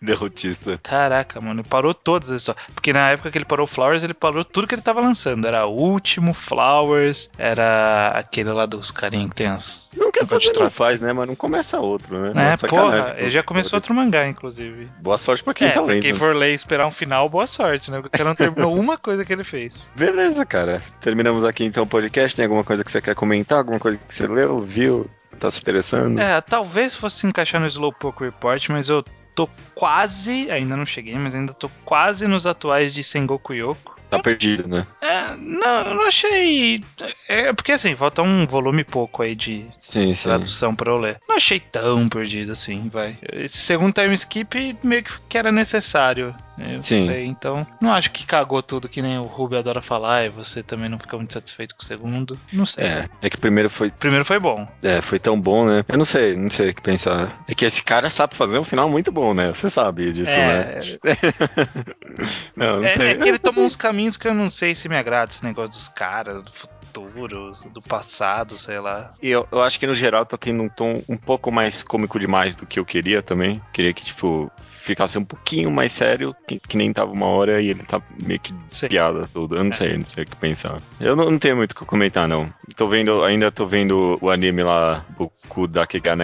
Derrotista. 0.00 0.78
Caraca, 0.82 1.40
mano, 1.40 1.64
parou 1.64 1.94
todas 1.94 2.30
as 2.30 2.40
histórias. 2.42 2.64
Porque 2.74 2.92
na 2.92 3.10
época 3.10 3.30
que 3.30 3.38
ele 3.38 3.44
parou 3.46 3.66
Flowers, 3.66 4.02
ele 4.04 4.14
parou 4.14 4.44
tudo 4.44 4.66
que 4.66 4.74
ele 4.74 4.82
tava 4.82 5.00
lançando. 5.00 5.46
Era 5.46 5.66
o 5.66 5.74
último, 5.74 6.34
Flowers, 6.34 7.07
era 7.36 8.08
aquele 8.14 8.50
lá 8.50 8.66
dos 8.66 8.90
carinhos 8.90 9.30
que 9.30 9.36
tem 9.36 9.46
as. 9.46 9.90
Não 9.96 10.10
quer 10.10 10.26
fazer, 10.26 10.52
não 10.58 10.70
faz, 10.70 11.00
né? 11.00 11.12
Mas 11.12 11.26
não 11.26 11.36
começa 11.36 11.78
outro, 11.78 12.18
né? 12.18 12.30
É, 12.30 12.50
Nossa, 12.50 12.66
porra, 12.66 13.14
ele 13.18 13.30
já 13.30 13.42
começou 13.42 13.76
outro 13.76 13.94
mangá, 13.94 14.26
inclusive. 14.26 14.88
Boa 15.00 15.16
sorte 15.16 15.42
pra 15.42 15.54
quem 15.54 15.68
é, 15.68 15.70
tá 15.70 15.80
lendo. 15.80 16.02
quem 16.02 16.14
for 16.14 16.34
ler 16.34 16.52
e 16.52 16.54
esperar 16.54 16.86
um 16.86 16.90
final, 16.90 17.28
boa 17.28 17.46
sorte, 17.46 17.90
né? 17.90 18.00
Porque 18.00 18.16
o 18.16 18.18
cara 18.18 18.28
não 18.28 18.36
terminou 18.36 18.74
uma 18.78 18.96
coisa 18.96 19.24
que 19.24 19.32
ele 19.32 19.44
fez. 19.44 19.90
Beleza, 19.94 20.44
cara. 20.44 20.82
Terminamos 21.00 21.44
aqui 21.44 21.64
então 21.64 21.84
o 21.84 21.86
podcast. 21.86 22.36
Tem 22.36 22.44
alguma 22.44 22.64
coisa 22.64 22.84
que 22.84 22.90
você 22.90 23.00
quer 23.00 23.14
comentar? 23.14 23.58
Alguma 23.58 23.78
coisa 23.78 23.98
que 23.98 24.14
você 24.14 24.26
leu, 24.26 24.60
viu? 24.60 25.08
Tá 25.38 25.50
se 25.50 25.60
interessando? 25.60 26.18
É, 26.20 26.40
talvez 26.40 26.96
fosse 26.96 27.26
encaixar 27.26 27.60
no 27.60 27.66
Slowpoke 27.66 28.24
Report, 28.24 28.68
mas 28.70 28.88
eu 28.88 29.04
tô 29.34 29.48
quase, 29.74 30.50
ainda 30.50 30.76
não 30.76 30.84
cheguei, 30.84 31.14
mas 31.14 31.32
ainda 31.32 31.54
tô 31.54 31.70
quase 31.84 32.26
nos 32.26 32.44
atuais 32.44 32.92
de 32.92 33.04
Sengoku 33.04 33.54
Yoko. 33.54 33.97
Tá 34.10 34.18
perdido, 34.18 34.66
né? 34.68 34.86
É, 35.00 35.36
não, 35.36 35.78
eu 35.80 35.94
não 35.94 36.06
achei. 36.06 36.82
É 37.28 37.52
porque 37.52 37.72
assim, 37.72 37.94
falta 37.94 38.22
um 38.22 38.46
volume 38.46 38.82
pouco 38.84 39.22
aí 39.22 39.34
de 39.34 39.66
Sim, 39.80 40.14
sim. 40.14 40.22
tradução 40.24 40.74
pra 40.74 40.90
eu 40.90 40.96
ler. 40.96 41.18
Não 41.28 41.36
achei 41.36 41.60
tão 41.60 42.08
perdido 42.08 42.52
assim, 42.52 42.88
vai. 42.88 43.18
Esse 43.32 43.58
segundo 43.58 43.92
time 43.92 44.14
skip 44.14 44.76
meio 44.82 45.04
que- 45.28 45.38
era 45.38 45.52
necessário. 45.52 46.34
né? 46.56 46.76
Eu 46.76 46.82
Sim. 46.82 46.96
não 46.96 47.06
sei, 47.06 47.24
então. 47.26 47.66
Não 47.80 47.92
acho 47.92 48.10
que 48.10 48.26
cagou 48.26 48.62
tudo 48.62 48.88
que 48.88 49.00
nem 49.02 49.18
o 49.18 49.22
Ruby 49.22 49.56
adora 49.56 49.80
falar 49.82 50.24
e 50.24 50.28
você 50.28 50.62
também 50.62 50.88
não 50.88 50.98
fica 50.98 51.16
muito 51.16 51.32
satisfeito 51.32 51.74
com 51.76 51.82
o 51.82 51.84
segundo. 51.84 52.36
Não 52.52 52.66
sei. 52.66 52.84
É, 52.84 53.08
é 53.22 53.30
que 53.30 53.36
primeiro 53.36 53.68
foi, 53.70 53.90
Primeiro 53.90 54.24
foi 54.24 54.40
bom. 54.40 54.66
é, 54.82 55.00
foi 55.00 55.18
tão 55.18 55.40
bom, 55.40 55.64
né? 55.66 55.84
Eu 55.88 55.98
não 55.98 56.04
sei, 56.04 56.34
não 56.34 56.50
sei 56.50 56.70
o 56.70 56.74
que 56.74 56.82
pensar. 56.82 57.38
É 57.46 57.54
que 57.54 57.64
esse 57.64 57.82
cara 57.82 58.08
sabe 58.10 58.34
fazer 58.34 58.58
um 58.58 58.64
final 58.64 58.88
muito 58.88 59.12
bom, 59.12 59.32
né? 59.34 59.48
Você 59.52 59.68
sabe 59.70 60.12
disso, 60.12 60.32
né? 60.32 60.78
É, 60.78 60.78
Não, 62.56 62.78
não 62.78 62.84
é, 62.84 62.88
sei. 62.96 63.08
é 63.10 63.14
que 63.14 63.28
ele 63.28 63.38
tomou 63.38 63.64
uns 63.64 63.76
caminhos 63.76 63.97
que 64.18 64.28
eu 64.28 64.34
não 64.34 64.48
sei 64.48 64.74
se 64.74 64.88
me 64.88 64.96
agrada, 64.96 65.32
esse 65.32 65.42
negócio 65.44 65.70
dos 65.70 65.88
caras, 65.88 66.42
do 66.42 66.50
futuro 66.50 66.78
futuro, 66.88 67.52
do 67.72 67.82
passado, 67.82 68.58
sei 68.58 68.80
lá. 68.80 69.12
E 69.22 69.28
eu, 69.28 69.46
eu 69.52 69.60
acho 69.62 69.78
que 69.78 69.86
no 69.86 69.94
geral 69.94 70.26
tá 70.26 70.36
tendo 70.36 70.62
um 70.62 70.68
tom 70.68 71.02
um 71.08 71.16
pouco 71.16 71.52
mais 71.52 71.82
cômico 71.82 72.18
demais 72.18 72.56
do 72.56 72.66
que 72.66 72.78
eu 72.78 72.84
queria 72.84 73.22
também. 73.22 73.60
Queria 73.72 73.92
que, 73.92 74.04
tipo, 74.04 74.50
ficasse 74.80 75.18
um 75.18 75.24
pouquinho 75.24 75.70
mais 75.70 75.92
sério, 75.92 76.34
que, 76.46 76.58
que 76.58 76.76
nem 76.76 76.92
tava 76.92 77.12
uma 77.12 77.26
hora 77.26 77.60
e 77.60 77.68
ele 77.68 77.82
tá 77.82 78.00
meio 78.22 78.40
que 78.40 78.52
piada 78.88 79.28
tudo. 79.32 79.56
Eu 79.56 79.64
não 79.64 79.70
é. 79.70 79.74
sei, 79.74 79.98
não 79.98 80.08
sei 80.08 80.24
o 80.24 80.26
que 80.26 80.36
pensar. 80.36 80.80
Eu 81.00 81.14
não, 81.14 81.30
não 81.30 81.38
tenho 81.38 81.56
muito 81.56 81.72
o 81.72 81.74
que 81.74 81.84
comentar, 81.84 82.26
não. 82.26 82.52
Tô 82.76 82.88
vendo, 82.88 83.22
ainda 83.22 83.50
tô 83.52 83.66
vendo 83.66 84.18
o 84.20 84.30
anime 84.30 84.62
lá, 84.62 85.04
Boku 85.16 85.68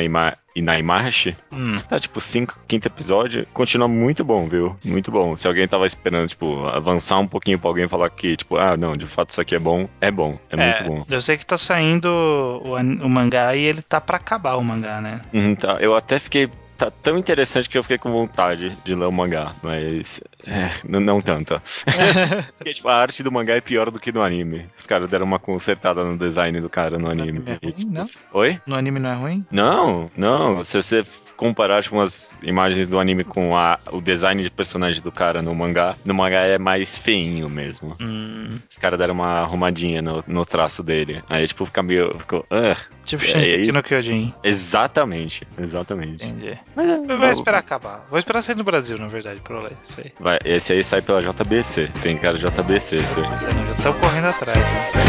Ima 0.02 0.36
e 0.54 0.62
na 0.62 0.78
Imashi, 0.78 1.36
hum. 1.52 1.80
tá 1.88 1.98
tipo 1.98 2.20
5, 2.20 2.60
quinto 2.68 2.86
episódio, 2.86 3.46
continua 3.52 3.88
muito 3.88 4.24
bom, 4.24 4.48
viu? 4.48 4.76
Muito 4.84 5.10
bom. 5.10 5.34
Se 5.34 5.48
alguém 5.48 5.66
tava 5.66 5.86
esperando, 5.86 6.28
tipo, 6.28 6.66
avançar 6.66 7.18
um 7.18 7.26
pouquinho 7.26 7.58
pra 7.58 7.68
alguém 7.68 7.88
falar 7.88 8.08
que, 8.10 8.36
tipo, 8.36 8.56
ah, 8.56 8.76
não, 8.76 8.96
de 8.96 9.06
fato 9.06 9.30
isso 9.30 9.40
aqui 9.40 9.54
é 9.56 9.58
bom, 9.58 9.88
é 10.00 10.10
bom, 10.10 10.38
é, 10.50 10.54
é 10.54 10.56
muito 10.56 10.84
bom. 10.84 11.04
Eu 11.08 11.20
sei 11.20 11.36
que 11.36 11.44
tá 11.44 11.56
saindo 11.56 12.06
o, 12.08 12.74
o, 12.76 13.08
mangá 13.08 13.54
e 13.56 13.62
ele 13.62 13.82
tá 13.82 14.00
pra 14.00 14.16
acabar 14.16 14.54
o 14.56 14.62
mangá, 14.62 15.00
né? 15.00 15.20
Uhum, 15.32 15.54
tá. 15.54 15.78
Eu 15.80 15.94
até 15.94 16.18
fiquei 16.18 16.48
tá 16.76 16.90
tão 16.90 17.16
interessante 17.16 17.68
que 17.68 17.78
eu 17.78 17.82
fiquei 17.82 17.98
com 17.98 18.10
vontade 18.10 18.76
de 18.84 18.94
ler 18.94 19.06
o 19.06 19.12
mangá, 19.12 19.54
mas 19.62 20.20
é, 20.46 20.70
não, 20.86 21.20
tanto. 21.20 21.60
Porque, 22.58 22.74
tipo, 22.74 22.88
a 22.88 22.96
arte 22.96 23.22
do 23.22 23.32
mangá 23.32 23.54
é 23.54 23.60
pior 23.60 23.90
do 23.90 23.98
que 23.98 24.12
no 24.12 24.22
anime. 24.22 24.66
Os 24.76 24.86
caras 24.86 25.08
deram 25.08 25.24
uma 25.24 25.38
consertada 25.38 26.04
no 26.04 26.16
design 26.16 26.60
do 26.60 26.68
cara 26.68 26.98
no 26.98 27.10
anime. 27.10 27.42
É 27.46 27.58
ruim, 27.62 27.72
tipo, 27.72 27.92
não? 27.92 28.02
Oi? 28.32 28.60
No 28.66 28.74
anime 28.74 28.98
não 29.00 29.10
é 29.10 29.14
ruim? 29.14 29.46
Não, 29.50 30.10
não. 30.16 30.64
Se 30.64 30.80
você 30.80 31.04
comparar 31.36 31.84
umas 31.90 32.38
imagens 32.42 32.88
do 32.88 32.98
anime 32.98 33.24
com 33.24 33.56
a, 33.56 33.78
o 33.90 34.00
design 34.00 34.42
de 34.42 34.50
personagem 34.50 35.02
do 35.02 35.12
cara 35.12 35.42
no 35.42 35.54
mangá, 35.54 35.94
no 36.04 36.14
mangá 36.14 36.40
é 36.40 36.58
mais 36.58 36.96
feinho 36.96 37.48
mesmo. 37.48 37.96
Hum. 38.00 38.58
Os 38.68 38.76
caras 38.76 38.98
deram 38.98 39.14
uma 39.14 39.40
arrumadinha 39.40 40.02
no, 40.02 40.24
no 40.26 40.44
traço 40.44 40.82
dele. 40.82 41.22
Aí, 41.28 41.46
tipo, 41.46 41.64
fica 41.66 41.82
meio. 41.82 42.16
Ficou, 42.18 42.40
uh, 42.40 42.76
tipo 43.04 43.22
é, 43.24 43.26
Shingeki 43.26 43.72
no 43.72 43.82
Kyojin. 43.82 44.34
Exatamente, 44.42 45.46
exatamente. 45.58 46.24
Entendi. 46.24 46.58
Mas, 46.74 46.88
é, 46.88 47.16
Vai 47.16 47.30
esperar 47.30 47.58
acabar. 47.58 48.06
Vou 48.08 48.18
esperar 48.18 48.42
sair 48.42 48.56
no 48.56 48.64
Brasil, 48.64 48.98
na 48.98 49.08
verdade, 49.08 49.40
pra 49.40 49.60
ler 49.60 49.72
isso 49.84 50.00
aí. 50.00 50.12
Vai, 50.18 50.38
esse 50.44 50.72
aí 50.72 50.82
sai 50.82 51.02
pela 51.02 51.22
JBC. 51.22 51.90
Tem 52.02 52.16
cara 52.16 52.36
JBC 52.38 52.96
esse 52.96 53.20
aí. 53.20 53.26
Já 53.26 53.72
estão 53.76 53.92
correndo 53.94 54.28
atrás. 54.28 54.58
Né? 54.58 55.04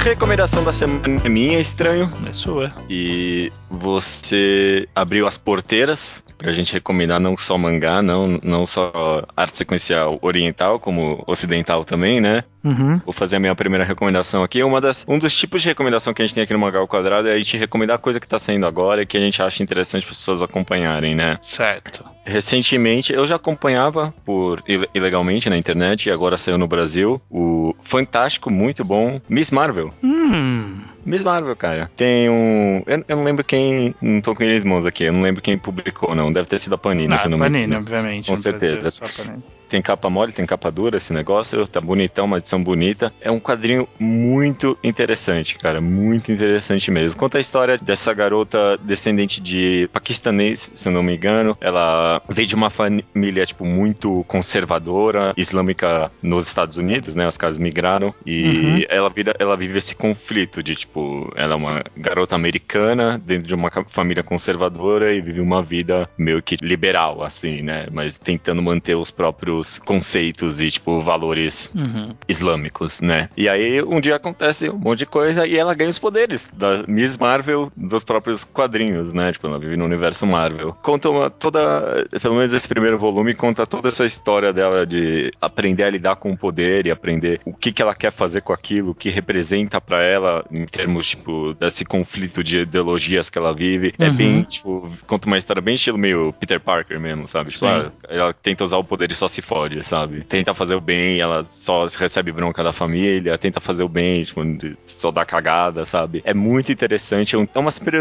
recomendação 0.06 0.62
da 0.62 0.72
semana 0.72 1.20
é 1.24 1.28
minha, 1.28 1.60
estranho. 1.60 2.10
É 2.26 2.32
sua. 2.32 2.72
E 2.88 3.52
você 3.68 4.88
abriu 4.94 5.26
as 5.26 5.36
porteiras 5.36 6.22
pra 6.36 6.52
gente 6.52 6.72
recomendar 6.72 7.20
não 7.20 7.36
só 7.36 7.56
mangá, 7.56 8.02
não, 8.02 8.38
não 8.42 8.66
só 8.66 9.24
arte 9.36 9.58
sequencial 9.58 10.18
oriental, 10.22 10.78
como 10.78 11.22
ocidental 11.26 11.84
também, 11.84 12.20
né? 12.20 12.44
Uhum. 12.64 12.98
Vou 13.04 13.12
fazer 13.12 13.36
a 13.36 13.40
minha 13.40 13.54
primeira 13.54 13.84
recomendação 13.84 14.42
aqui. 14.42 14.62
Uma 14.62 14.80
das, 14.80 15.04
um 15.08 15.18
dos 15.18 15.36
tipos 15.36 15.62
de 15.62 15.68
recomendação 15.68 16.12
que 16.12 16.22
a 16.22 16.26
gente 16.26 16.34
tem 16.34 16.44
aqui 16.44 16.52
no 16.52 16.58
Mangá 16.58 16.78
ao 16.78 16.88
Quadrado 16.88 17.28
é 17.28 17.32
a 17.32 17.36
gente 17.36 17.56
recomendar 17.56 17.98
coisa 17.98 18.18
que 18.18 18.26
tá 18.26 18.38
saindo 18.38 18.66
agora 18.66 19.02
e 19.02 19.06
que 19.06 19.16
a 19.16 19.20
gente 19.20 19.40
acha 19.42 19.62
interessante 19.62 20.04
para 20.04 20.12
as 20.12 20.18
pessoas 20.18 20.42
acompanharem, 20.42 21.14
né? 21.14 21.38
Certo. 21.40 22.04
Recentemente, 22.24 23.12
eu 23.12 23.24
já 23.24 23.36
acompanhava 23.36 24.12
por 24.24 24.62
ilegalmente 24.94 25.48
na 25.48 25.56
internet 25.56 26.06
e 26.06 26.12
agora 26.12 26.36
saiu 26.36 26.58
no 26.58 26.66
Brasil 26.66 27.20
o 27.30 27.74
fantástico, 27.82 28.50
muito 28.50 28.84
bom 28.84 29.20
Miss 29.28 29.50
Marvel. 29.50 29.92
Hum. 30.02 30.80
Miss 31.06 31.22
Marvel, 31.22 31.54
cara. 31.56 31.90
Tem 31.96 32.28
um. 32.28 32.82
Eu, 32.86 33.04
eu, 33.08 33.16
não 33.16 33.24
lembro 33.24 33.44
quem. 33.44 33.94
Não 34.02 34.20
tô 34.20 34.34
com 34.34 34.42
eles 34.42 34.64
mãos 34.64 34.84
aqui. 34.84 35.04
Eu 35.04 35.12
não 35.12 35.20
lembro 35.20 35.40
quem 35.40 35.56
publicou, 35.56 36.14
não. 36.14 36.32
Deve 36.32 36.48
ter 36.48 36.58
sido 36.58 36.74
a 36.74 36.78
Panini, 36.78 37.08
não, 37.08 37.18
se 37.18 37.28
não 37.28 37.38
Panini, 37.38 37.68
me... 37.68 37.76
obviamente. 37.76 38.26
Com 38.26 38.36
certeza. 38.36 38.76
Brasil, 38.76 39.42
tem 39.68 39.82
capa 39.82 40.08
mole, 40.08 40.32
tem 40.32 40.46
capa 40.46 40.70
dura 40.70 40.96
esse 40.96 41.12
negócio, 41.12 41.66
tá 41.66 41.80
bonitão, 41.80 42.24
uma 42.24 42.38
edição 42.38 42.62
bonita. 42.62 43.12
É 43.20 43.30
um 43.30 43.40
quadrinho 43.40 43.88
muito 43.98 44.78
interessante, 44.82 45.56
cara, 45.56 45.80
muito 45.80 46.30
interessante 46.30 46.90
mesmo. 46.90 47.18
Conta 47.18 47.38
a 47.38 47.40
história 47.40 47.76
dessa 47.78 48.12
garota 48.14 48.78
descendente 48.82 49.40
de 49.40 49.88
paquistanês, 49.92 50.70
se 50.74 50.88
eu 50.88 50.92
não 50.92 51.02
me 51.02 51.16
engano. 51.16 51.56
Ela 51.60 52.22
veio 52.28 52.46
de 52.46 52.54
uma 52.54 52.70
família, 52.70 53.44
tipo, 53.44 53.64
muito 53.64 54.24
conservadora, 54.28 55.34
islâmica 55.36 56.10
nos 56.22 56.46
Estados 56.46 56.76
Unidos, 56.76 57.14
né? 57.14 57.26
Os 57.26 57.36
caras 57.36 57.58
migraram 57.58 58.14
e 58.24 58.44
uhum. 58.44 58.82
ela, 58.88 59.10
vira, 59.10 59.34
ela 59.38 59.56
vive 59.56 59.78
esse 59.78 59.94
conflito 59.94 60.62
de, 60.62 60.74
tipo, 60.74 60.95
ela 61.34 61.54
é 61.54 61.56
uma 61.56 61.84
garota 61.96 62.34
americana 62.34 63.18
dentro 63.18 63.48
de 63.48 63.54
uma 63.54 63.70
família 63.88 64.22
conservadora 64.22 65.14
e 65.14 65.20
vive 65.20 65.40
uma 65.40 65.62
vida 65.62 66.08
meio 66.18 66.42
que 66.42 66.56
liberal, 66.62 67.22
assim, 67.22 67.62
né? 67.62 67.86
Mas 67.92 68.18
tentando 68.18 68.62
manter 68.62 68.96
os 68.96 69.10
próprios 69.10 69.36
próprios 69.36 69.78
conceitos 69.78 70.60
e, 70.60 70.70
tipo, 70.70 71.00
valores 71.00 71.70
uhum. 71.74 72.14
islâmicos, 72.28 73.00
né? 73.00 73.28
E 73.36 73.48
aí 73.48 73.82
um 73.82 74.00
dia 74.00 74.16
acontece 74.16 74.68
um 74.68 74.78
monte 74.78 75.00
de 75.00 75.06
coisa 75.06 75.46
e 75.46 75.56
ela 75.56 75.74
ganha 75.74 75.90
os 75.90 75.98
poderes 75.98 76.50
da 76.54 76.84
Miss 76.86 77.16
Marvel 77.16 77.72
dos 77.76 78.04
próprios 78.04 78.44
quadrinhos, 78.44 79.12
né? 79.12 79.32
Tipo, 79.32 79.48
ela 79.48 79.58
vive 79.58 79.76
no 79.76 79.84
universo 79.84 80.26
Marvel. 80.26 80.76
Conta 80.82 81.10
uma, 81.10 81.30
toda, 81.30 82.06
pelo 82.20 82.34
menos 82.34 82.52
esse 82.52 82.68
primeiro 82.68 82.98
volume, 82.98 83.34
conta 83.34 83.66
toda 83.66 83.88
essa 83.88 84.06
história 84.06 84.52
dela 84.52 84.86
de 84.86 85.32
aprender 85.40 85.84
a 85.84 85.90
lidar 85.90 86.16
com 86.16 86.32
o 86.32 86.36
poder 86.36 86.86
e 86.86 86.90
aprender 86.90 87.40
o 87.44 87.52
que, 87.52 87.72
que 87.72 87.82
ela 87.82 87.94
quer 87.94 88.12
fazer 88.12 88.42
com 88.42 88.52
aquilo, 88.52 88.90
o 88.90 88.94
que 88.94 89.10
representa 89.10 89.80
para 89.80 90.02
ela 90.02 90.44
em 90.50 90.64
termos, 90.64 90.85
tipo, 91.08 91.54
desse 91.54 91.84
conflito 91.84 92.42
de 92.42 92.60
ideologias 92.60 93.30
que 93.30 93.38
ela 93.38 93.54
vive. 93.54 93.94
É 93.98 94.04
uhum. 94.04 94.08
É 94.08 94.12
bem, 94.12 94.42
tipo, 94.42 94.90
conta 95.06 95.26
uma 95.26 95.38
história 95.38 95.62
bem 95.62 95.74
estilo 95.74 95.98
meio 95.98 96.32
Peter 96.32 96.60
Parker 96.60 96.98
mesmo, 97.00 97.28
sabe? 97.28 97.50
Tipo, 97.50 97.66
ah, 97.66 97.92
ela 98.08 98.32
tenta 98.32 98.64
usar 98.64 98.78
o 98.78 98.84
poder 98.84 99.10
e 99.10 99.14
só 99.14 99.28
se 99.28 99.42
fode, 99.42 99.82
sabe? 99.84 100.22
Tenta 100.24 100.54
fazer 100.54 100.74
o 100.74 100.80
bem, 100.80 101.20
ela 101.20 101.46
só 101.50 101.86
recebe 101.86 102.32
bronca 102.32 102.62
da 102.62 102.72
família, 102.72 103.38
tenta 103.38 103.60
fazer 103.60 103.82
o 103.82 103.88
bem, 103.88 104.24
tipo, 104.24 104.40
só 104.84 105.10
dá 105.10 105.24
cagada, 105.24 105.84
sabe? 105.84 106.22
É 106.24 106.34
muito 106.34 106.72
interessante, 106.72 107.36
é, 107.36 107.48
é 107.54 107.58
uma 107.58 107.70
super 107.70 107.94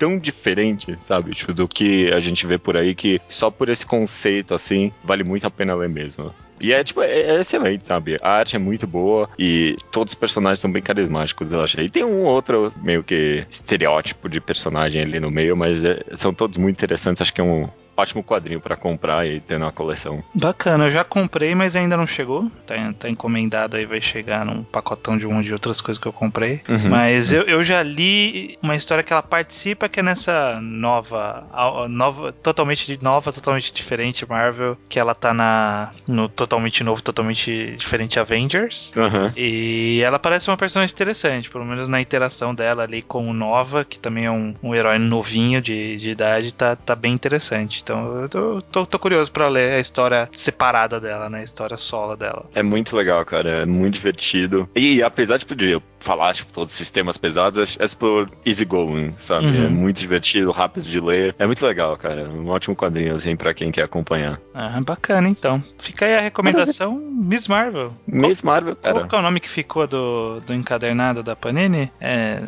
tão 0.00 0.18
diferente, 0.18 0.96
sabe? 0.98 1.32
Tipo, 1.32 1.52
do 1.52 1.68
que 1.68 2.10
a 2.10 2.18
gente 2.20 2.46
vê 2.46 2.56
por 2.56 2.74
aí, 2.74 2.94
que 2.94 3.20
só 3.28 3.50
por 3.50 3.68
esse 3.68 3.84
conceito, 3.84 4.54
assim, 4.54 4.90
vale 5.04 5.22
muito 5.22 5.46
a 5.46 5.50
pena 5.50 5.74
ler 5.74 5.90
mesmo. 5.90 6.34
E 6.60 6.72
é, 6.72 6.84
tipo, 6.84 7.00
é, 7.02 7.10
é, 7.10 7.40
excelente, 7.40 7.86
sabe? 7.86 8.18
A 8.20 8.30
arte 8.30 8.56
é 8.56 8.58
muito 8.58 8.86
boa 8.86 9.28
e 9.38 9.76
todos 9.90 10.12
os 10.12 10.18
personagens 10.18 10.60
são 10.60 10.70
bem 10.70 10.82
carismáticos, 10.82 11.52
eu 11.52 11.62
achei. 11.62 11.86
E 11.86 11.90
tem 11.90 12.04
um 12.04 12.24
outro 12.24 12.72
meio 12.82 13.02
que 13.02 13.46
estereótipo 13.50 14.28
de 14.28 14.40
personagem 14.40 15.00
ali 15.00 15.18
no 15.18 15.30
meio, 15.30 15.56
mas 15.56 15.82
é, 15.82 16.02
são 16.14 16.34
todos 16.34 16.58
muito 16.58 16.76
interessantes. 16.76 17.22
Acho 17.22 17.32
que 17.32 17.40
é 17.40 17.44
um, 17.44 17.68
ótimo 18.00 18.22
quadrinho 18.22 18.60
para 18.60 18.76
comprar 18.76 19.26
e 19.26 19.40
ter 19.40 19.58
na 19.58 19.70
coleção. 19.70 20.22
Bacana, 20.34 20.86
eu 20.86 20.90
já 20.90 21.04
comprei, 21.04 21.54
mas 21.54 21.76
ainda 21.76 21.96
não 21.96 22.06
chegou. 22.06 22.50
Tá, 22.66 22.74
tá 22.98 23.08
encomendado 23.08 23.76
aí, 23.76 23.86
vai 23.86 24.00
chegar 24.00 24.44
num 24.44 24.62
pacotão 24.62 25.16
de 25.16 25.26
um 25.26 25.40
de 25.42 25.52
outras 25.52 25.80
coisas 25.80 26.00
que 26.00 26.08
eu 26.08 26.12
comprei. 26.12 26.62
Uhum. 26.68 26.90
Mas 26.90 27.32
eu, 27.32 27.42
eu 27.42 27.62
já 27.62 27.82
li 27.82 28.58
uma 28.62 28.74
história 28.74 29.04
que 29.04 29.12
ela 29.12 29.22
participa, 29.22 29.88
que 29.88 30.00
é 30.00 30.02
nessa 30.02 30.60
nova, 30.60 31.44
nova 31.88 32.32
totalmente 32.32 32.98
nova, 33.02 33.32
totalmente 33.32 33.72
diferente 33.72 34.28
Marvel, 34.28 34.76
que 34.88 34.98
ela 34.98 35.14
tá 35.14 35.32
na 35.32 35.90
no 36.06 36.28
totalmente 36.28 36.82
novo, 36.82 37.02
totalmente 37.02 37.74
diferente 37.76 38.18
Avengers. 38.18 38.92
Uhum. 38.96 39.32
E 39.36 40.00
ela 40.02 40.18
parece 40.18 40.48
uma 40.50 40.56
personagem 40.56 40.92
interessante, 40.92 41.50
pelo 41.50 41.64
menos 41.64 41.88
na 41.88 42.00
interação 42.00 42.54
dela 42.54 42.82
ali 42.82 43.02
com 43.02 43.28
o 43.28 43.32
Nova, 43.32 43.84
que 43.84 43.98
também 43.98 44.24
é 44.24 44.30
um, 44.30 44.54
um 44.62 44.74
herói 44.74 44.98
novinho 44.98 45.60
de, 45.60 45.96
de 45.96 46.10
idade, 46.10 46.54
tá, 46.54 46.76
tá 46.76 46.94
bem 46.94 47.12
interessante. 47.12 47.84
Então 47.90 48.20
eu 48.22 48.28
tô, 48.28 48.62
tô, 48.62 48.86
tô 48.86 48.98
curioso 49.00 49.32
para 49.32 49.48
ler 49.48 49.72
a 49.72 49.80
história 49.80 50.28
separada 50.32 51.00
dela, 51.00 51.28
né? 51.28 51.40
A 51.40 51.42
história 51.42 51.76
sola 51.76 52.16
dela. 52.16 52.46
É 52.54 52.62
muito 52.62 52.96
legal, 52.96 53.24
cara. 53.24 53.62
É 53.62 53.66
muito 53.66 53.94
divertido. 53.94 54.68
E 54.76 55.02
apesar 55.02 55.38
de 55.38 55.44
poder 55.44 55.82
falar, 55.98 56.32
tipo, 56.34 56.52
todos 56.52 56.72
os 56.72 56.78
sistemas 56.78 57.16
pesados, 57.16 57.76
é, 57.78 57.84
é 57.84 57.88
por 57.88 58.30
easy 58.46 58.64
going, 58.64 59.12
sabe? 59.18 59.48
Uhum. 59.48 59.66
É 59.66 59.68
muito 59.68 59.98
divertido, 59.98 60.52
rápido 60.52 60.84
de 60.84 61.00
ler. 61.00 61.34
É 61.36 61.46
muito 61.46 61.66
legal, 61.66 61.96
cara. 61.96 62.28
Um 62.28 62.48
ótimo 62.48 62.76
quadrinho, 62.76 63.16
assim, 63.16 63.34
pra 63.34 63.52
quem 63.52 63.72
quer 63.72 63.82
acompanhar. 63.82 64.40
Ah, 64.54 64.80
bacana, 64.80 65.28
então. 65.28 65.62
Fica 65.76 66.06
aí 66.06 66.14
a 66.14 66.20
recomendação 66.20 66.94
Miss 66.94 67.48
Marvel. 67.48 67.92
Miss 68.06 68.40
qual, 68.40 68.54
Marvel, 68.54 68.76
cara. 68.76 69.06
Qual 69.08 69.18
é 69.18 69.22
o 69.22 69.26
nome 69.26 69.40
que 69.40 69.48
ficou 69.48 69.88
do, 69.88 70.38
do 70.40 70.54
encadernado 70.54 71.24
da 71.24 71.34
Panini? 71.34 71.90
É... 72.00 72.40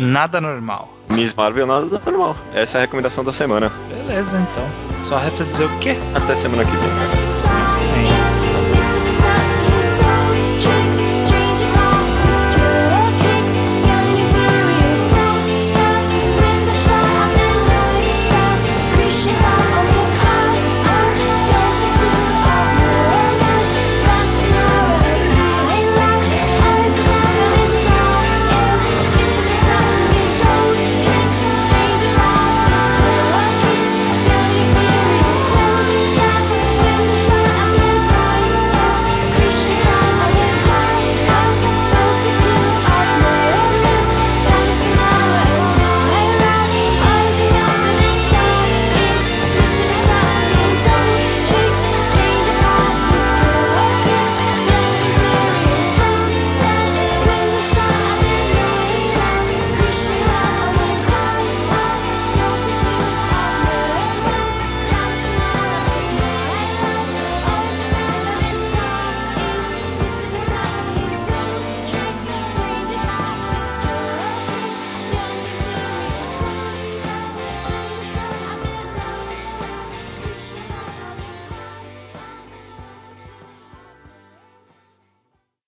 Nada 0.00 0.40
normal. 0.40 0.88
Miss 1.10 1.34
Marvel 1.34 1.66
nada 1.66 2.00
normal. 2.06 2.36
Essa 2.54 2.78
é 2.78 2.80
a 2.80 2.82
recomendação 2.82 3.22
da 3.22 3.32
semana. 3.32 3.70
Beleza, 3.88 4.38
então. 4.50 4.66
Só 5.04 5.18
resta 5.18 5.44
dizer 5.44 5.64
o 5.66 5.78
quê? 5.78 5.94
Até 6.14 6.34
semana 6.34 6.64
que 6.64 6.70
vem. 6.70 7.29